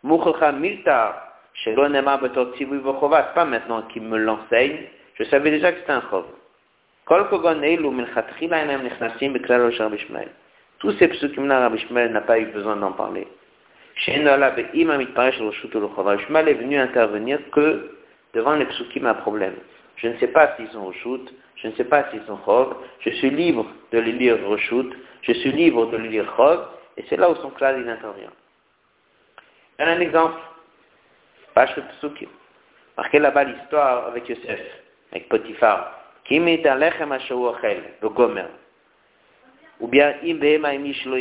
Milta, 0.04 1.34
pas 3.36 3.46
maintenant 3.46 3.82
qu'il 3.84 4.02
me 4.02 4.18
l'enseigne, 4.18 4.80
je 5.16 5.24
savais 5.26 5.52
déjà 5.52 5.72
que 5.72 5.80
c'était 5.80 5.92
un 5.92 6.04
Chov. 6.10 6.26
Tous 10.84 10.92
ces 11.00 11.08
psukim-là, 11.08 11.62
Rabbi 11.62 11.80
Shmuel 11.80 12.12
n'a 12.12 12.20
pas 12.20 12.38
eu 12.38 12.46
besoin 12.48 12.76
d'en 12.76 12.92
parler. 12.92 13.26
Shmuel 13.96 14.28
est 14.28 16.54
venu 16.56 16.78
intervenir 16.78 17.40
que 17.52 17.96
devant 18.34 18.56
les 18.56 18.66
psukim 18.66 19.06
à 19.06 19.14
problème. 19.14 19.56
Je 19.96 20.10
ne 20.10 20.18
sais 20.18 20.28
pas 20.28 20.58
s'ils 20.58 20.68
sont 20.72 20.92
shoot, 20.92 21.34
je 21.56 21.70
ne 21.70 21.74
sais 21.76 21.86
pas 21.86 22.04
s'ils 22.12 22.24
sont 22.24 22.38
chov, 22.44 22.76
je 23.00 23.12
suis 23.12 23.30
libre 23.30 23.66
de 23.94 24.00
les 24.00 24.12
lire 24.12 24.38
shoot, 24.58 24.94
je 25.22 25.32
suis 25.32 25.54
libre 25.54 25.90
de 25.90 25.96
les 25.96 26.10
lire 26.10 26.30
chov, 26.36 26.68
et 26.98 27.06
c'est 27.08 27.16
là 27.16 27.32
où 27.32 27.36
son 27.36 27.52
classe 27.52 27.78
il 27.80 27.88
intervient. 27.88 28.34
Un 29.80 30.02
exemple, 30.02 30.36
page 31.54 31.74
psukim. 32.02 32.28
Marquez 32.98 33.20
là-bas 33.20 33.46
l'histoire 33.46 34.08
avec 34.08 34.28
Yosef, 34.28 34.60
avec 35.14 35.30
Potiphar. 35.30 35.98
Qui 36.26 36.42
met 36.42 36.68
un 36.68 36.76
lechem 36.76 37.14
le 37.14 38.10
gomer. 38.10 38.44
Ou 39.84 39.88
bien, 39.88 40.14
im 40.24 40.40
behema 40.40 40.74
imish 40.74 41.06
lo. 41.06 41.18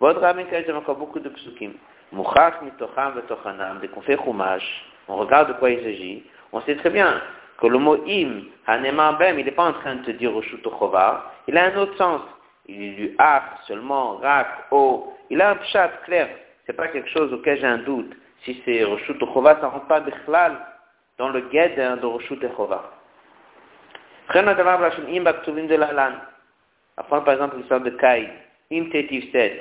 Votre 0.00 0.20
il 0.38 0.66
y 0.66 0.70
a 0.70 0.76
encore 0.76 0.96
beaucoup 0.96 1.20
de 1.20 1.28
psukim. 1.28 1.74
Mouchach 2.10 2.60
mitocham 2.62 3.14
vetochanam, 3.14 3.78
dès 3.80 3.86
qu'on 3.86 4.00
fait 4.00 4.18
chumash, 4.18 4.84
on 5.06 5.16
regarde 5.16 5.48
de 5.48 5.52
quoi 5.54 5.70
il 5.70 5.80
s'agit, 5.84 6.24
on 6.52 6.60
sait 6.62 6.74
très 6.74 6.90
bien 6.90 7.22
que 7.58 7.68
le 7.68 7.78
mot 7.78 7.96
im, 8.08 8.42
hanemambem, 8.66 9.38
il 9.38 9.44
n'est 9.44 9.52
pas 9.52 9.66
en 9.66 9.72
train 9.72 9.94
de 9.94 10.02
te 10.02 10.10
dire 10.10 10.32
Roshut 10.32 10.60
il 11.46 11.56
a 11.56 11.64
un 11.66 11.76
autre 11.76 11.96
sens. 11.96 12.22
Il 12.66 12.82
est 12.82 12.90
du 12.94 13.14
ach 13.18 13.44
seulement, 13.68 14.16
rak, 14.16 14.48
o. 14.72 15.12
Il 15.30 15.40
a 15.40 15.50
un 15.50 15.56
pshat 15.56 15.90
clair. 16.06 16.28
C'est 16.66 16.72
pas 16.72 16.88
quelque 16.88 17.10
chose 17.10 17.32
auquel 17.32 17.60
j'ai 17.60 17.66
un 17.66 17.78
doute. 17.78 18.12
Si 18.44 18.60
c'est 18.64 18.82
Roshut 18.82 19.18
Chova, 19.32 19.60
ça 19.60 19.68
rentre 19.68 19.86
pas 19.86 20.00
bichlal 20.00 20.56
dans 21.18 21.28
le 21.28 21.40
guide 21.42 21.76
de 21.76 22.06
Roshut 22.06 22.40
lan. 26.96 27.02
Apprendre 27.02 27.24
par 27.24 27.34
exemple 27.34 27.56
l'histoire 27.56 27.80
de 27.80 27.90
Caïn. 27.90 28.28
Im 28.72 28.90
tetiv 28.90 29.30
set. 29.32 29.60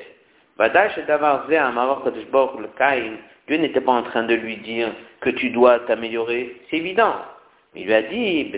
Vadash 0.57 0.97
d'avoir 1.07 1.47
vu 1.47 1.55
un 1.55 1.71
maror 1.71 2.03
le 2.05 2.67
Caïn. 2.77 3.17
Dieu 3.47 3.57
n'était 3.57 3.81
pas 3.81 3.93
en 3.93 4.03
train 4.03 4.23
de 4.23 4.35
lui 4.35 4.57
dire 4.57 4.89
que 5.21 5.29
tu 5.31 5.49
dois 5.49 5.79
t'améliorer. 5.79 6.61
C'est 6.69 6.77
évident. 6.77 7.15
Il 7.75 7.85
lui 7.85 7.93
a 7.93 8.03
dit, 8.03 8.51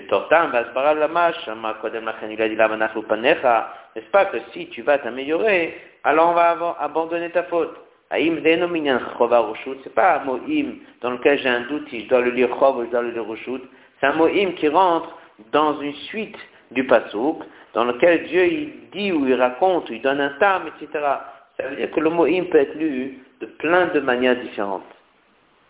n'est-ce 3.96 4.12
pas 4.12 4.26
que 4.26 4.38
si 4.52 4.68
tu 4.68 4.82
vas 4.82 4.98
t'améliorer, 4.98 5.74
alors 6.04 6.32
on 6.32 6.34
va 6.34 6.76
abandonner 6.82 7.30
ta 7.30 7.44
faute. 7.44 7.76
C'est 8.12 9.96
pas 9.96 10.18
un 10.18 10.24
mot 10.26 10.40
im 10.48 10.66
dans 11.02 11.12
lequel 11.12 11.40
j'ai 11.40 11.50
un 11.50 11.62
doute 11.62 11.88
si 11.90 12.02
je 12.02 12.10
dois 12.10 12.22
le 12.22 12.32
lire 12.32 12.50
chov 12.60 12.78
ou 12.78 12.86
je 12.86 12.92
dois 12.92 13.02
le 13.02 13.12
lire 13.12 13.26
roshut. 13.26 13.62
C'est 14.00 14.08
un 14.08 14.14
mot 14.14 14.28
im 14.28 14.52
qui 14.58 14.68
rentre 14.68 15.18
dans 15.52 15.80
une 15.80 15.96
suite 16.10 16.38
du 16.72 16.86
pasouk, 16.86 17.44
dans 17.74 17.86
lequel 17.86 18.26
Dieu 18.26 18.46
il 18.46 18.90
dit 18.92 19.12
ou 19.12 19.28
il 19.28 19.36
raconte, 19.36 19.90
ou 19.90 19.94
il 19.94 20.02
donne 20.02 20.22
un 20.22 20.32
tam, 20.40 20.64
etc. 20.68 21.04
Ça 21.58 21.68
veut 21.68 21.76
dire 21.76 21.92
que 21.92 22.00
le 22.00 22.10
mot 22.10 22.26
peut 22.26 22.58
être 22.58 22.76
lu 22.76 23.20
de 23.42 23.46
plein 23.46 23.88
de 23.88 24.00
manières 24.00 24.38
différentes. 24.38 24.84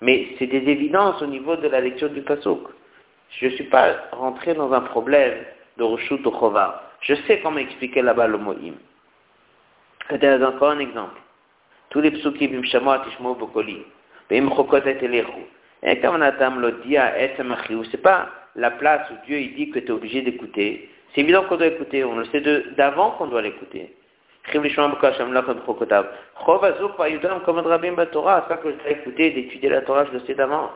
Mais 0.01 0.27
c'est 0.37 0.47
des 0.47 0.69
évidences 0.69 1.21
au 1.21 1.27
niveau 1.27 1.55
de 1.55 1.67
la 1.67 1.81
lecture 1.81 2.09
du 2.09 2.21
pasouk. 2.21 2.67
Je 3.39 3.47
ne 3.47 3.51
suis 3.51 3.63
pas 3.65 3.95
rentré 4.11 4.53
dans 4.53 4.71
un 4.71 4.81
problème 4.81 5.33
de 5.77 5.83
Roshut 5.83 6.25
ou 6.25 6.31
Chova. 6.31 6.91
Je 7.01 7.15
sais 7.27 7.39
comment 7.41 7.57
expliquer 7.57 8.01
là-bas 8.01 8.27
le 8.27 8.37
mot 8.37 8.53
im. 8.53 8.75
C'est 10.09 10.43
encore 10.43 10.71
un 10.71 10.79
exemple. 10.79 11.19
Tous 11.89 12.01
les 12.01 12.11
psukim, 12.11 12.61
im 12.61 13.33
bokoli. 13.33 13.83
Pas 18.03 18.29
la 18.55 18.71
place 18.71 19.09
où 19.11 19.15
Dieu 19.25 19.39
il 19.39 19.55
dit 19.55 19.69
que 19.69 19.79
tu 19.79 19.87
es 19.87 19.91
obligé 19.91 20.21
d'écouter. 20.21 20.89
C'est 21.13 21.21
évident 21.21 21.43
qu'on 21.43 21.57
doit 21.57 21.67
écouter. 21.67 22.03
On 22.03 22.17
le 22.17 22.25
sait 22.25 22.41
d'avant 22.77 23.11
qu'on 23.11 23.27
doit 23.27 23.41
l'écouter. 23.41 23.93
C'est 24.51 24.53
ça 24.53 24.61
que 24.61 24.69
je 28.71 28.75
dois 28.75 28.89
écouter, 28.89 29.31
d'étudier 29.31 29.69
la 29.69 29.81
Torah, 29.81 30.05
je 30.05 30.11
le 30.11 30.19
sais 30.19 30.35
d'avant. 30.35 30.71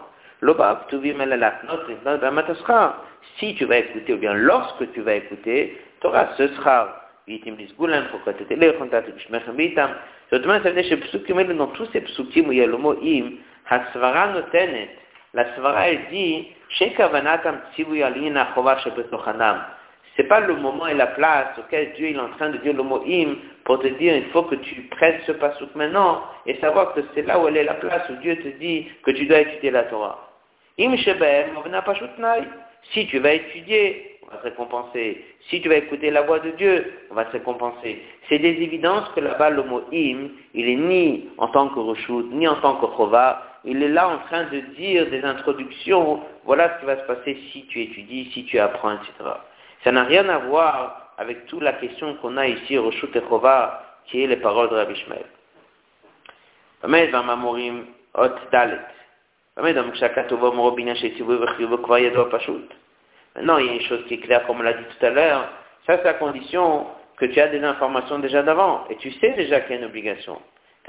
Si 3.37 3.55
tu 3.55 3.65
vas 3.65 3.77
écouter, 3.77 4.13
ou 4.13 4.17
bien 4.17 4.33
lorsque 4.33 4.91
tu 4.93 5.01
vas 5.01 5.15
écouter, 5.15 5.77
Torah, 5.99 6.29
ce 6.37 6.47
sera. 6.47 6.95
Autrement, 10.31 10.59
ça 10.63 10.69
veut 10.71 10.81
dire 10.81 10.89
chez 10.89 10.97
Psukim, 10.97 11.43
dans 11.53 11.67
tous 11.67 11.85
ces 11.91 12.01
Psukim 12.01 12.47
où 12.47 12.51
il 12.51 12.57
y 12.57 12.63
a 12.63 12.65
le 12.65 12.77
mot 12.77 12.93
im, 13.03 13.33
Hasvara 13.69 14.33
notenet, 14.33 14.89
la 15.33 15.55
Svara 15.55 15.89
elle 15.89 16.07
dit. 16.11 16.47
C'est 20.15 20.27
pas 20.27 20.39
le 20.41 20.55
moment 20.55 20.87
et 20.87 20.93
la 20.93 21.07
place 21.07 21.57
auquel 21.57 21.93
Dieu 21.93 22.09
est 22.09 22.19
en 22.19 22.29
train 22.29 22.49
de 22.49 22.57
dire 22.57 22.73
le 22.73 22.83
mot 22.83 23.03
im 23.07 23.35
pour 23.63 23.79
te 23.79 23.87
dire 23.87 24.15
il 24.15 24.25
faut 24.25 24.43
que 24.43 24.55
tu 24.55 24.81
prennes 24.91 25.19
ce 25.25 25.31
pasouk 25.31 25.73
maintenant 25.75 26.21
et 26.45 26.55
savoir 26.55 26.93
que 26.93 27.01
c'est 27.15 27.23
là 27.23 27.39
où 27.39 27.47
elle 27.47 27.57
est 27.57 27.63
la 27.63 27.75
place 27.75 28.07
où 28.09 28.15
Dieu 28.21 28.35
te 28.35 28.49
dit 28.59 28.87
que 29.03 29.11
tu 29.11 29.25
dois 29.25 29.39
étudier 29.39 29.71
la 29.71 29.83
Torah. 29.83 30.29
Si 32.93 33.07
tu 33.07 33.19
vas 33.19 33.33
étudier, 33.33 34.19
on 34.23 34.27
va 34.31 34.37
te 34.37 34.43
récompenser. 34.43 35.25
Si 35.49 35.61
tu 35.61 35.69
vas 35.69 35.75
écouter 35.75 36.11
la 36.11 36.21
voix 36.21 36.39
de 36.39 36.51
Dieu, 36.51 36.93
on 37.11 37.15
va 37.15 37.25
te 37.25 37.31
récompenser. 37.31 38.01
C'est 38.27 38.39
des 38.39 38.61
évidences 38.61 39.09
que 39.15 39.19
là-bas, 39.19 39.49
le 39.49 39.63
mot 39.63 39.81
im, 39.91 40.29
il 40.53 40.69
est 40.69 40.75
ni 40.75 41.29
en 41.37 41.47
tant 41.47 41.69
que 41.69 41.79
Roshut, 41.79 42.25
ni 42.31 42.47
en 42.47 42.55
tant 42.55 42.75
que 42.75 42.85
Chova. 42.95 43.48
Il 43.65 43.83
est 43.83 43.89
là 43.89 44.07
en 44.09 44.19
train 44.19 44.45
de 44.45 44.59
dire 44.75 45.09
des 45.09 45.23
introductions. 45.23 46.21
Voilà 46.45 46.75
ce 46.75 46.79
qui 46.79 46.85
va 46.85 46.97
se 46.97 47.03
passer 47.03 47.37
si 47.51 47.65
tu 47.67 47.81
étudies, 47.81 48.31
si 48.33 48.45
tu 48.45 48.59
apprends, 48.59 48.93
etc. 48.93 49.11
Ça 49.83 49.91
n'a 49.91 50.03
rien 50.03 50.27
à 50.29 50.37
voir 50.39 51.13
avec 51.17 51.45
toute 51.47 51.61
la 51.61 51.73
question 51.73 52.15
qu'on 52.15 52.37
a 52.37 52.47
ici, 52.47 52.77
Roshut 52.77 53.13
et 53.15 53.21
Chova, 53.27 53.83
qui 54.05 54.23
est 54.23 54.27
les 54.27 54.37
paroles 54.37 54.69
de 54.69 54.75
Rabbi 54.75 54.95
Shmuel. 54.95 55.25
Maintenant, 63.35 63.57
il 63.57 63.65
y 63.65 63.69
a 63.69 63.73
une 63.73 63.81
chose 63.81 64.05
qui 64.07 64.13
est 64.13 64.19
claire, 64.19 64.47
comme 64.47 64.59
on 64.59 64.63
l'a 64.63 64.73
dit 64.73 64.85
tout 64.97 65.05
à 65.05 65.09
l'heure, 65.09 65.49
ça 65.85 65.97
c'est 66.01 66.07
à 66.07 66.13
condition 66.13 66.87
que 67.17 67.25
tu 67.25 67.39
as 67.41 67.47
des 67.49 67.61
informations 67.63 68.19
déjà 68.19 68.41
d'avant, 68.43 68.85
et 68.89 68.95
tu 68.95 69.11
sais 69.11 69.31
déjà 69.31 69.59
qu'il 69.61 69.71
y 69.71 69.73
a 69.75 69.81
une 69.81 69.87
obligation. 69.87 70.41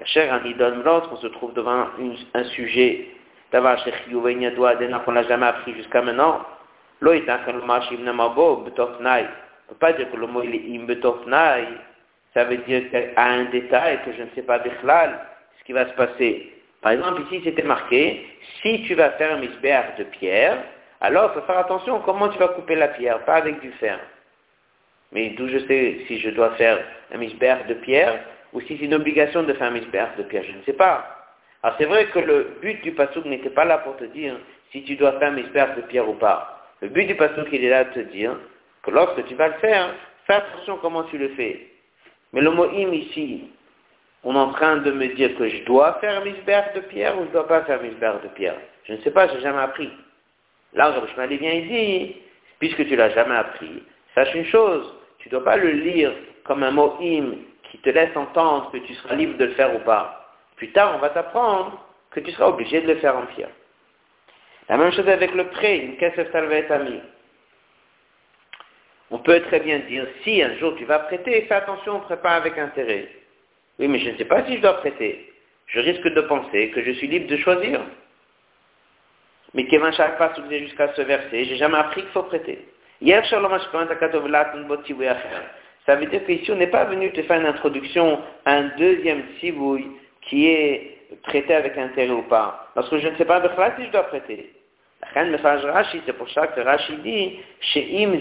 Cher 0.05 0.33
un 0.33 0.45
idole 0.45 0.83
l'autre, 0.83 1.11
on 1.13 1.17
se 1.17 1.27
trouve 1.29 1.53
devant 1.55 1.87
un 2.35 2.45
sujet, 2.45 3.09
d'avoir 3.53 3.83
qu'on 5.05 5.13
l'a 5.13 5.23
jamais 5.25 5.47
appris 5.47 5.75
jusqu'à 5.75 6.03
maintenant. 6.03 6.41
On 7.03 7.07
peut 7.07 7.21
pas 9.79 9.93
dire 9.93 10.11
que 10.11 10.17
le 10.17 10.27
mot 10.27 10.43
il 10.43 10.55
est. 10.55 10.61
Ça 12.35 12.45
veut 12.45 12.59
dire 12.59 12.91
qu'à 12.91 13.23
un 13.23 13.45
détail 13.45 14.01
que 14.05 14.13
je 14.13 14.23
ne 14.23 14.29
sais 14.35 14.43
pas 14.43 14.59
ce 14.63 15.65
qui 15.65 15.73
va 15.73 15.87
se 15.87 15.95
passer. 15.95 16.53
Par 16.81 16.93
exemple, 16.93 17.23
ici, 17.23 17.43
c'était 17.45 17.63
marqué, 17.63 18.27
si 18.63 18.83
tu 18.85 18.95
vas 18.95 19.11
faire 19.11 19.35
un 19.35 19.41
misbère 19.41 19.93
de 19.99 20.05
pierre, 20.05 20.63
alors 21.01 21.31
il 21.31 21.41
faut 21.41 21.47
faire 21.47 21.59
attention 21.59 22.01
comment 22.01 22.29
tu 22.29 22.39
vas 22.39 22.49
couper 22.49 22.75
la 22.75 22.89
pierre, 22.89 23.25
pas 23.25 23.37
avec 23.37 23.61
du 23.61 23.71
fer. 23.73 23.99
Mais 25.13 25.31
d'où 25.31 25.49
je 25.49 25.59
sais 25.67 26.01
si 26.07 26.19
je 26.21 26.31
dois 26.31 26.51
faire 26.53 26.79
un 27.13 27.19
misbère 27.19 27.67
de 27.67 27.75
pierre, 27.75 28.21
ou 28.53 28.61
si 28.63 28.77
c'est 28.79 28.85
une 28.85 28.95
obligation 28.95 29.43
de 29.43 29.53
faire 29.53 29.69
un 29.69 29.73
misbère 29.73 30.11
de 30.17 30.23
pierre, 30.25 30.45
je 30.45 30.57
ne 30.57 30.63
sais 30.63 30.73
pas. 30.73 31.17
Alors 31.63 31.77
c'est 31.79 31.85
vrai 31.85 32.07
que 32.07 32.19
le 32.19 32.57
but 32.61 32.83
du 32.83 32.93
pasouk 32.93 33.25
n'était 33.25 33.51
pas 33.51 33.65
là 33.65 33.79
pour 33.79 33.97
te 33.97 34.05
dire 34.05 34.37
si 34.73 34.83
tu 34.85 34.97
dois 34.97 35.19
faire 35.19 35.29
un 35.29 35.37
misbère 35.37 35.77
de 35.77 35.83
pierre 35.83 36.09
ou 36.09 36.15
pas. 36.15 36.69
Le 36.81 36.89
but 36.89 37.07
du 37.07 37.15
pasouk, 37.15 37.49
il 37.53 37.65
est 37.65 37.71
là 37.71 37.85
de 37.85 37.93
te 37.93 38.01
dire 38.01 38.37
que 38.83 38.91
lorsque 38.91 39.25
tu 39.27 39.35
vas 39.35 39.49
le 39.49 39.55
faire, 39.55 39.95
fais 40.27 40.35
attention 40.35 40.79
comment 40.81 41.05
tu 41.05 41.19
le 41.19 41.29
fais. 41.31 41.67
Mais 42.33 42.41
le 42.41 42.51
mot 42.51 42.65
im 42.65 42.93
ici, 42.95 43.51
on 44.25 44.35
est 44.35 44.39
en 44.39 44.53
train 44.53 44.79
de 44.79 44.91
me 44.91 45.09
dire 45.09 45.37
que 45.37 45.49
je 45.49 45.65
dois 45.65 45.99
faire 46.01 46.25
misbère 46.25 46.73
de 46.75 46.81
pierre 46.81 47.17
ou 47.17 47.23
je 47.23 47.29
ne 47.29 47.33
dois 47.33 47.49
pas 47.49 47.63
faire 47.63 47.83
misbère 47.83 48.21
de 48.23 48.29
pierre. 48.29 48.57
Je 48.85 48.95
ne 48.95 48.99
sais 48.99 49.11
pas, 49.11 49.29
je 49.29 49.35
n'ai 49.35 49.41
jamais 49.41 49.63
appris. 49.63 49.91
Là, 50.73 50.95
Shmali 51.15 51.37
vient 51.39 51.53
et 51.53 51.63
dit, 51.63 52.17
puisque 52.59 52.87
tu 52.87 52.97
l'as 52.97 53.11
jamais 53.11 53.35
appris, 53.35 53.83
sache 54.15 54.35
une 54.35 54.45
chose, 54.47 54.95
tu 55.19 55.29
ne 55.29 55.33
dois 55.33 55.45
pas 55.45 55.57
le 55.57 55.71
lire 55.71 56.13
comme 56.45 56.63
un 56.63 56.71
mot 56.71 56.97
im 57.01 57.33
qui 57.71 57.79
te 57.79 57.91
laisse 57.91 58.17
entendre 58.17 58.71
que 58.73 58.79
tu 58.79 58.95
seras 58.95 59.15
libre 59.15 59.39
de 59.39 59.47
le 59.47 59.53
faire 59.53 59.75
ou 59.75 59.79
pas. 59.81 60.35
Plus 60.57 60.73
tard, 60.73 60.95
on 60.97 60.99
va 60.99 61.11
t'apprendre 61.11 61.85
que 62.11 62.21
tu 62.21 62.33
seras 62.33 62.49
obligé 62.49 62.81
de 62.81 62.89
le 62.89 62.97
faire 62.97 63.17
en 63.17 63.27
pierre. 63.27 63.51
La 64.69 64.77
même 64.77 64.93
chose 64.93 65.09
avec 65.09 65.35
le 65.35 65.49
prêt, 65.49 65.79
une 65.79 65.97
caisse 65.97 66.19
ami. 66.71 67.01
On 69.11 69.19
peut 69.19 69.41
très 69.43 69.61
bien 69.61 69.81
dire, 69.81 70.07
si 70.23 70.43
un 70.43 70.57
jour 70.57 70.77
tu 70.77 70.85
vas 70.85 71.01
prêter, 71.01 71.43
fais 71.43 71.55
attention, 71.55 72.01
prépare 72.01 72.35
avec 72.35 72.57
intérêt. 72.57 73.09
Oui, 73.79 73.89
mais 73.89 73.99
je 73.99 74.11
ne 74.11 74.17
sais 74.17 74.25
pas 74.25 74.45
si 74.45 74.57
je 74.57 74.63
dois 74.63 74.75
prêter. 74.75 75.33
Je 75.67 75.81
risque 75.81 76.07
de 76.07 76.21
penser 76.23 76.71
que 76.71 76.83
je 76.83 76.93
suis 76.93 77.09
libre 77.09 77.29
de 77.29 77.37
choisir. 77.37 77.81
Mais 79.55 79.67
Kevin 79.67 79.93
chaque 79.93 80.19
pas 80.19 80.33
jusqu'à 80.49 80.93
ce 80.95 81.03
verset, 81.03 81.45
j'ai 81.45 81.57
jamais 81.57 81.79
appris 81.79 82.03
qu'il 82.03 82.11
faut 82.11 82.23
prêter. 82.23 82.69
Hier, 83.01 83.25
ça 85.91 85.97
veut 85.97 86.07
dire 86.07 86.25
qu'ici, 86.25 86.49
on 86.53 86.55
n'est 86.55 86.69
pas 86.69 86.85
venu 86.85 87.11
te 87.11 87.21
faire 87.23 87.41
une 87.41 87.47
introduction 87.47 88.21
à 88.45 88.53
un 88.53 88.69
deuxième 88.79 89.25
sibouille 89.41 89.89
qui 90.23 90.47
est 90.47 90.99
prêté 91.25 91.53
avec 91.53 91.77
intérêt 91.77 92.13
ou 92.13 92.23
pas. 92.23 92.71
Parce 92.77 92.89
que 92.89 92.99
je 92.99 93.09
ne 93.09 93.17
sais 93.17 93.25
pas 93.25 93.41
de 93.41 93.49
quoi 93.49 93.73
si 93.77 93.87
je 93.87 93.91
dois 93.91 94.05
prêter. 94.05 94.53
C'est 95.13 96.13
pour 96.17 96.31
ça 96.31 96.47
que 96.47 96.61
Rashi 96.61 96.97
dit, 96.99 97.41
chez 97.61 98.05
im 98.05 98.13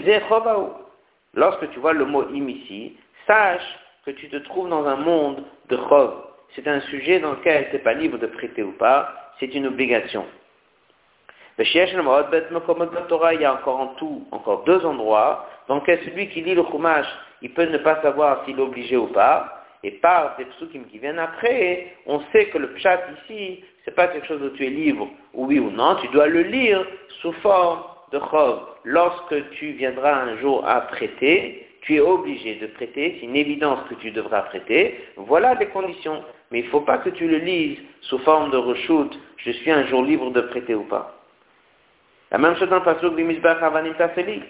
Lorsque 1.34 1.70
tu 1.70 1.78
vois 1.78 1.92
le 1.92 2.06
mot 2.06 2.22
im 2.22 2.48
ici, 2.48 2.96
sache 3.24 3.78
que 4.04 4.10
tu 4.10 4.28
te 4.28 4.38
trouves 4.38 4.68
dans 4.68 4.84
un 4.84 4.96
monde 4.96 5.44
de 5.68 5.76
chov. 5.76 6.24
C'est 6.56 6.66
un 6.66 6.80
sujet 6.80 7.20
dans 7.20 7.34
lequel 7.34 7.68
tu 7.68 7.74
n'es 7.74 7.82
pas 7.82 7.94
libre 7.94 8.18
de 8.18 8.26
prêter 8.26 8.64
ou 8.64 8.72
pas, 8.72 9.14
c'est 9.38 9.54
une 9.54 9.68
obligation. 9.68 10.26
Il 11.56 11.66
y 11.72 13.44
a 13.44 13.54
encore 13.54 13.80
en 13.80 13.86
tout, 13.94 14.26
encore 14.32 14.64
deux 14.64 14.84
endroits 14.84 15.46
dans 15.68 15.80
celui 15.84 16.30
qui 16.30 16.40
lit 16.40 16.54
le 16.54 16.64
chumash, 16.64 17.06
il 17.42 17.52
peut 17.52 17.66
ne 17.66 17.78
pas 17.78 18.00
savoir 18.02 18.44
s'il 18.44 18.58
est 18.58 18.62
obligé 18.62 18.96
ou 18.96 19.06
pas. 19.06 19.56
Et 19.82 19.92
par 19.92 20.36
des 20.36 20.44
psukim 20.44 20.84
qui 20.90 20.98
viennent 20.98 21.18
après, 21.18 21.94
on 22.06 22.20
sait 22.32 22.46
que 22.46 22.58
le 22.58 22.68
pshat 22.74 23.00
ici, 23.24 23.64
c'est 23.84 23.94
pas 23.94 24.08
quelque 24.08 24.26
chose 24.26 24.42
où 24.42 24.50
tu 24.50 24.66
es 24.66 24.70
libre, 24.70 25.08
oui 25.32 25.58
ou 25.58 25.70
non, 25.70 25.96
tu 25.96 26.08
dois 26.08 26.26
le 26.26 26.42
lire 26.42 26.86
sous 27.22 27.32
forme 27.34 27.82
de 28.12 28.18
chov. 28.30 28.60
Lorsque 28.84 29.50
tu 29.52 29.72
viendras 29.72 30.14
un 30.14 30.36
jour 30.38 30.66
à 30.68 30.82
prêter, 30.82 31.66
tu 31.82 31.96
es 31.96 32.00
obligé 32.00 32.56
de 32.56 32.66
prêter, 32.66 33.16
c'est 33.18 33.26
une 33.26 33.36
évidence 33.36 33.80
que 33.88 33.94
tu 33.94 34.10
devras 34.10 34.42
prêter. 34.42 35.00
Voilà 35.16 35.54
les 35.54 35.66
conditions. 35.66 36.22
mais 36.50 36.60
il 36.60 36.64
ne 36.66 36.70
faut 36.70 36.82
pas 36.82 36.98
que 36.98 37.10
tu 37.10 37.26
le 37.26 37.38
lises 37.38 37.78
sous 38.02 38.18
forme 38.18 38.50
de 38.50 38.58
reshoot, 38.58 39.18
je 39.38 39.50
suis 39.50 39.70
un 39.70 39.86
jour 39.86 40.02
libre 40.02 40.30
de 40.30 40.42
prêter 40.42 40.74
ou 40.74 40.84
pas. 40.84 41.16
La 42.30 42.38
même 42.38 42.54
chose 42.56 42.68
dans 42.68 42.76
le 42.76 42.82
pasuk 42.82 43.16
du 43.16 43.24
Mizbach 43.24 43.62
Avanim 43.62 43.94
Tafeli. 43.94 44.42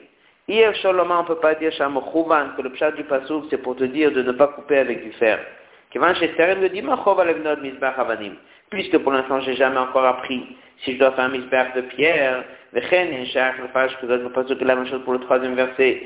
Hier, 0.50 0.74
Sholoma, 0.74 1.20
on 1.20 1.22
ne 1.22 1.28
peut 1.28 1.36
pas 1.36 1.54
dire 1.54 1.70
Shamokhuvan, 1.70 2.56
que 2.56 2.62
le 2.62 2.70
pshat 2.70 2.90
du 2.96 3.04
pasuk, 3.04 3.44
c'est 3.50 3.58
pour 3.58 3.76
te 3.76 3.84
dire 3.84 4.10
de 4.10 4.20
ne 4.20 4.32
pas 4.32 4.48
couper 4.48 4.78
avec 4.78 5.04
du 5.04 5.12
fer. 5.12 5.38
Puisque 8.68 8.98
pour 8.98 9.12
l'instant, 9.12 9.40
j'ai 9.42 9.54
jamais 9.54 9.78
encore 9.78 10.04
appris 10.04 10.56
si 10.82 10.94
je 10.94 10.98
dois 10.98 11.12
faire 11.12 11.26
un 11.26 11.28
misbach 11.28 11.72
de 11.76 11.82
pierre, 11.82 12.42
que 12.72 14.64
la 14.64 14.74
même 14.74 14.86
chose 14.88 15.02
pour 15.04 15.12
le 15.12 15.20
troisième 15.20 15.54
verset, 15.54 16.02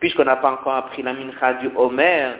puisqu'on 0.00 0.24
n'a 0.24 0.36
pas 0.36 0.50
encore 0.50 0.74
appris 0.74 1.04
la 1.04 1.12
mincha 1.12 1.54
du 1.60 1.70
Homer, 1.76 2.30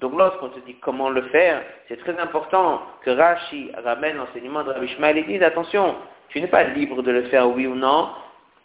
donc 0.00 0.18
lorsqu'on 0.18 0.48
te 0.48 0.58
dit 0.66 0.74
comment 0.80 1.08
le 1.08 1.22
faire, 1.22 1.62
c'est 1.86 2.00
très 2.00 2.18
important 2.18 2.82
que 3.04 3.10
Rashi 3.10 3.70
ramène 3.84 4.16
l'enseignement 4.16 4.64
de 4.64 4.70
Rabbi 4.70 4.88
Shmuel. 4.88 5.18
Et 5.18 5.22
dise 5.22 5.42
attention, 5.44 5.94
tu 6.30 6.40
n'es 6.40 6.48
pas 6.48 6.64
libre 6.64 7.00
de 7.00 7.12
le 7.12 7.22
faire 7.24 7.48
oui 7.48 7.68
ou 7.68 7.76
non, 7.76 8.08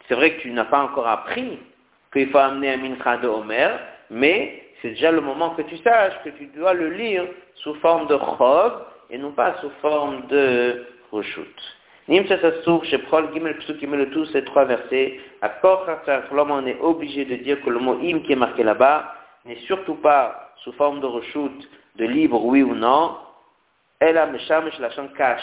c'est 0.08 0.14
vrai 0.14 0.34
que 0.34 0.40
tu 0.40 0.50
n'as 0.50 0.64
pas 0.64 0.82
encore 0.82 1.06
appris 1.06 1.58
qu'il 2.12 2.30
faut 2.30 2.38
amener 2.38 2.72
un 2.72 2.76
mincha 2.76 3.16
de 3.18 3.28
Homer, 3.28 3.70
mais 4.10 4.62
c'est 4.80 4.90
déjà 4.90 5.10
le 5.10 5.20
moment 5.20 5.50
que 5.50 5.62
tu 5.62 5.76
saches 5.78 6.14
que 6.24 6.30
tu 6.30 6.46
dois 6.46 6.74
le 6.74 6.90
lire 6.90 7.24
sous 7.56 7.74
forme 7.76 8.06
de 8.06 8.18
chov 8.18 8.84
et 9.10 9.18
non 9.18 9.32
pas 9.32 9.54
sous 9.60 9.70
forme 9.80 10.26
de 10.28 10.86
reshut. 11.10 11.56
Nim 12.06 12.24
chez 12.26 12.98
Prol 12.98 13.32
Gimel 13.32 13.56
Psuk 13.58 13.80
Gimel 13.80 14.10
tous 14.10 14.26
ces 14.26 14.44
trois 14.44 14.66
versets, 14.66 15.20
à 15.40 15.50
l'homme 16.32 16.50
on 16.50 16.66
est 16.66 16.78
obligé 16.80 17.24
de 17.24 17.36
dire 17.36 17.62
que 17.62 17.70
le 17.70 17.78
mot 17.78 17.98
im 18.02 18.20
qui 18.20 18.32
est 18.32 18.36
marqué 18.36 18.62
là-bas 18.62 19.14
n'est 19.46 19.60
surtout 19.60 19.94
pas 19.94 20.52
sous 20.58 20.72
forme 20.72 21.00
de 21.00 21.06
reshut, 21.06 21.68
de 21.96 22.04
libre 22.04 22.44
oui 22.44 22.62
ou 22.62 22.74
non. 22.74 23.16
Elle 24.00 24.18
a 24.18 24.26
meshamesh 24.26 24.78
la 24.80 24.90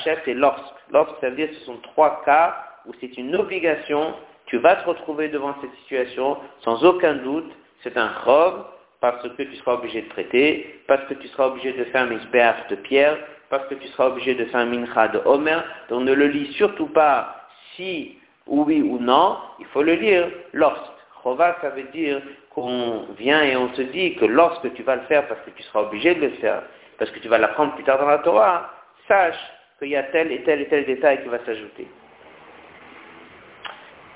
chef 0.03 0.19
c'est 0.23 0.35
lorsque. 0.35 0.75
Lorsque 0.91 1.19
ça 1.19 1.29
veut 1.29 1.35
dire 1.35 1.49
ce 1.53 1.65
sont 1.65 1.77
trois 1.77 2.21
cas 2.25 2.55
où 2.85 2.91
c'est 2.99 3.17
une 3.17 3.35
obligation, 3.35 4.13
tu 4.51 4.57
vas 4.57 4.75
te 4.75 4.85
retrouver 4.85 5.29
devant 5.29 5.55
cette 5.61 5.73
situation 5.75 6.37
sans 6.59 6.83
aucun 6.83 7.13
doute, 7.13 7.49
c'est 7.83 7.95
un 7.95 8.11
chov, 8.25 8.65
parce 8.99 9.23
que 9.23 9.43
tu 9.43 9.55
seras 9.55 9.75
obligé 9.75 10.01
de 10.01 10.09
prêter, 10.09 10.81
parce 10.87 11.05
que 11.05 11.13
tu 11.13 11.27
seras 11.29 11.47
obligé 11.47 11.71
de 11.71 11.85
faire 11.85 12.01
un 12.01 12.07
misbéach 12.07 12.67
de 12.69 12.75
pierre, 12.75 13.17
parce 13.49 13.65
que 13.67 13.75
tu 13.75 13.87
seras 13.87 14.07
obligé 14.07 14.35
de 14.35 14.43
faire 14.43 14.59
un 14.59 14.65
mincha 14.65 15.07
de 15.07 15.21
Homer. 15.23 15.59
Donc 15.87 16.03
ne 16.03 16.11
le 16.11 16.27
lis 16.27 16.51
surtout 16.53 16.87
pas 16.87 17.47
si 17.75 18.17
oui 18.45 18.81
ou 18.81 18.99
non, 18.99 19.37
il 19.59 19.65
faut 19.67 19.83
le 19.83 19.93
lire 19.93 20.27
lorsque. 20.51 20.91
Chova, 21.23 21.55
ça 21.61 21.69
veut 21.69 21.83
dire 21.93 22.21
qu'on 22.49 23.05
vient 23.17 23.43
et 23.43 23.55
on 23.55 23.69
te 23.69 23.81
dit 23.81 24.15
que 24.15 24.25
lorsque 24.25 24.73
tu 24.73 24.83
vas 24.83 24.97
le 24.97 25.03
faire, 25.03 25.27
parce 25.27 25.39
que 25.41 25.51
tu 25.51 25.63
seras 25.63 25.83
obligé 25.83 26.13
de 26.15 26.21
le 26.21 26.33
faire, 26.41 26.63
parce 26.97 27.09
que 27.11 27.19
tu 27.19 27.29
vas 27.29 27.37
l'apprendre 27.37 27.73
plus 27.75 27.85
tard 27.85 27.99
dans 27.99 28.07
la 28.07 28.17
Torah, 28.17 28.69
sache 29.07 29.39
qu'il 29.79 29.89
y 29.89 29.95
a 29.95 30.03
tel 30.03 30.29
et 30.31 30.43
tel 30.43 30.59
et 30.59 30.67
tel 30.67 30.85
détail 30.85 31.21
qui 31.23 31.29
va 31.29 31.39
s'ajouter. 31.45 31.87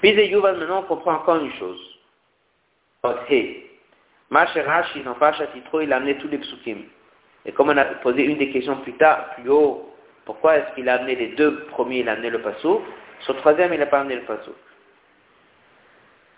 Puis 0.01 0.11
Yuval, 0.11 0.57
maintenant, 0.57 0.79
on 0.79 0.83
comprend 0.83 1.13
encore 1.15 1.43
une 1.43 1.53
chose. 1.53 1.99
Rashi, 4.31 5.01
dans 5.03 5.13
Pacha 5.15 5.47
Titro, 5.47 5.81
il 5.81 5.93
a 5.93 5.97
amené 5.97 6.17
tous 6.17 6.27
les 6.27 6.37
psukim. 6.37 6.83
Et 7.45 7.51
comme 7.51 7.69
on 7.69 7.77
a 7.77 7.85
posé 7.85 8.23
une 8.23 8.37
des 8.37 8.49
questions 8.49 8.77
plus 8.77 8.93
tard, 8.93 9.35
plus 9.35 9.49
haut, 9.49 9.93
pourquoi 10.25 10.57
est-ce 10.57 10.73
qu'il 10.73 10.89
a 10.89 10.95
amené 10.95 11.15
les 11.15 11.27
deux 11.29 11.65
premiers, 11.65 11.99
il 11.99 12.09
a 12.09 12.13
amené 12.13 12.31
le 12.31 12.41
pasouk 12.41 12.81
Sur 13.21 13.33
le 13.33 13.39
troisième, 13.39 13.73
il 13.73 13.79
n'a 13.79 13.85
pas 13.85 13.99
amené 13.99 14.15
le 14.15 14.23
pasouk. 14.23 14.55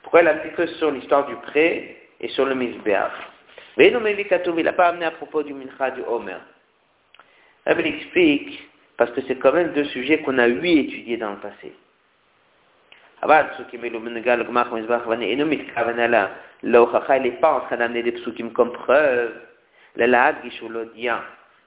Pourquoi 0.04 0.22
il 0.22 0.28
a 0.28 0.32
amené 0.32 0.52
que 0.52 0.68
sur 0.68 0.92
l'histoire 0.92 1.26
du 1.28 1.36
prêt 1.36 1.98
et 2.20 2.28
sur 2.30 2.46
le 2.46 2.56
misbéach 2.56 3.14
Mais 3.78 3.88
il 3.88 4.64
n'a 4.64 4.74
pas 4.74 4.90
amené 4.90 5.06
à 5.06 5.12
propos 5.12 5.44
du 5.44 5.54
mincha 5.54 5.92
du 5.92 6.02
Homer. 6.02 6.38
il 7.66 7.88
explique, 7.88 8.70
parce 8.98 9.12
que 9.12 9.22
c'est 9.22 9.38
quand 9.38 9.54
même 9.54 9.74
deux 9.74 9.86
sujets 9.86 10.20
qu'on 10.20 10.38
a 10.38 10.48
huit 10.48 10.80
étudiés 10.80 11.18
dans 11.18 11.32
le 11.32 11.38
passé. 11.38 11.74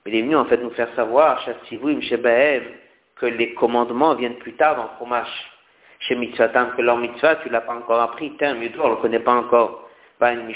Il 0.06 0.14
est 0.14 0.22
venu 0.22 0.36
en 0.36 0.44
fait 0.46 0.56
nous 0.56 0.70
faire 0.70 0.88
savoir, 0.94 1.42
shatsivuim, 1.42 2.00
shebaev, 2.00 2.62
que 3.16 3.26
les 3.26 3.52
commandements 3.54 4.14
viennent 4.14 4.38
plus 4.38 4.54
tard 4.54 4.76
dans 4.76 4.90
Chumash. 4.98 5.28
Chez 6.00 6.14
Mitzvatam, 6.14 6.72
que 6.76 6.82
leur 6.82 6.96
mitzvah, 6.96 7.36
tu 7.36 7.50
l'as 7.50 7.60
pas 7.60 7.74
encore 7.74 8.00
appris, 8.00 8.32
tiens, 8.38 8.54
Mudor, 8.54 8.86
on 8.86 8.90
le 8.90 8.96
connaît 8.96 9.18
pas 9.18 9.34
encore. 9.34 9.90
Pas 10.18 10.32
une 10.32 10.52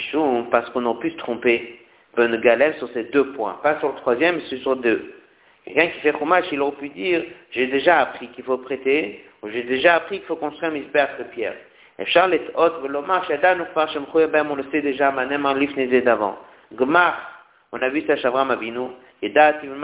parce 0.51 0.71
qu'on 0.71 0.91
a 0.91 0.95
pu 0.95 1.11
se 1.11 1.17
tromper. 1.17 1.81
Ben 2.17 2.41
sur 2.79 2.89
ces 2.91 3.05
deux 3.05 3.33
points. 3.33 3.59
Pas 3.63 3.79
sur 3.81 3.89
le 3.89 3.97
troisième, 3.97 4.37
mais 4.37 4.59
sur 4.59 4.77
deux. 4.77 5.13
Quelqu'un 5.65 5.87
qui 5.89 6.01
fait 6.01 6.13
fromage, 6.13 6.45
il 6.53 6.61
aurait 6.61 6.77
pu 6.77 6.91
dire, 6.91 7.25
j'ai 7.53 7.67
déjà 7.69 8.01
appris 8.01 8.29
qu'il 8.29 8.45
faut 8.45 8.59
prêter, 8.59 9.25
ou 9.43 9.49
j'ai 9.49 9.63
déjà 9.63 9.95
appris 9.95 10.19
qu'il 10.19 10.27
faut 10.27 10.37
construire 10.37 10.71
un 10.71 10.75
misbère 10.75 11.09
de 11.19 11.25
pierre. 11.25 11.55
Et 11.99 12.05
Charles 12.07 12.35
est 12.35 12.53
par 12.53 12.71
ben, 14.29 14.47
on 14.51 14.55
le 14.57 14.65
sait 14.71 14.83
déjà, 14.83 15.11
manem 15.11 15.47
en 15.47 15.55
lifnezé 15.55 16.03
d'avant. 16.03 16.37
Gmar, 16.75 17.15
on 17.73 17.81
a 17.81 17.89
vu 17.89 18.03
ça 18.07 18.17
chez 18.17 18.27
Avram 18.27 18.51
Avinu, 18.51 18.89
et 19.23 19.31
dat, 19.31 19.55
on 19.63 19.83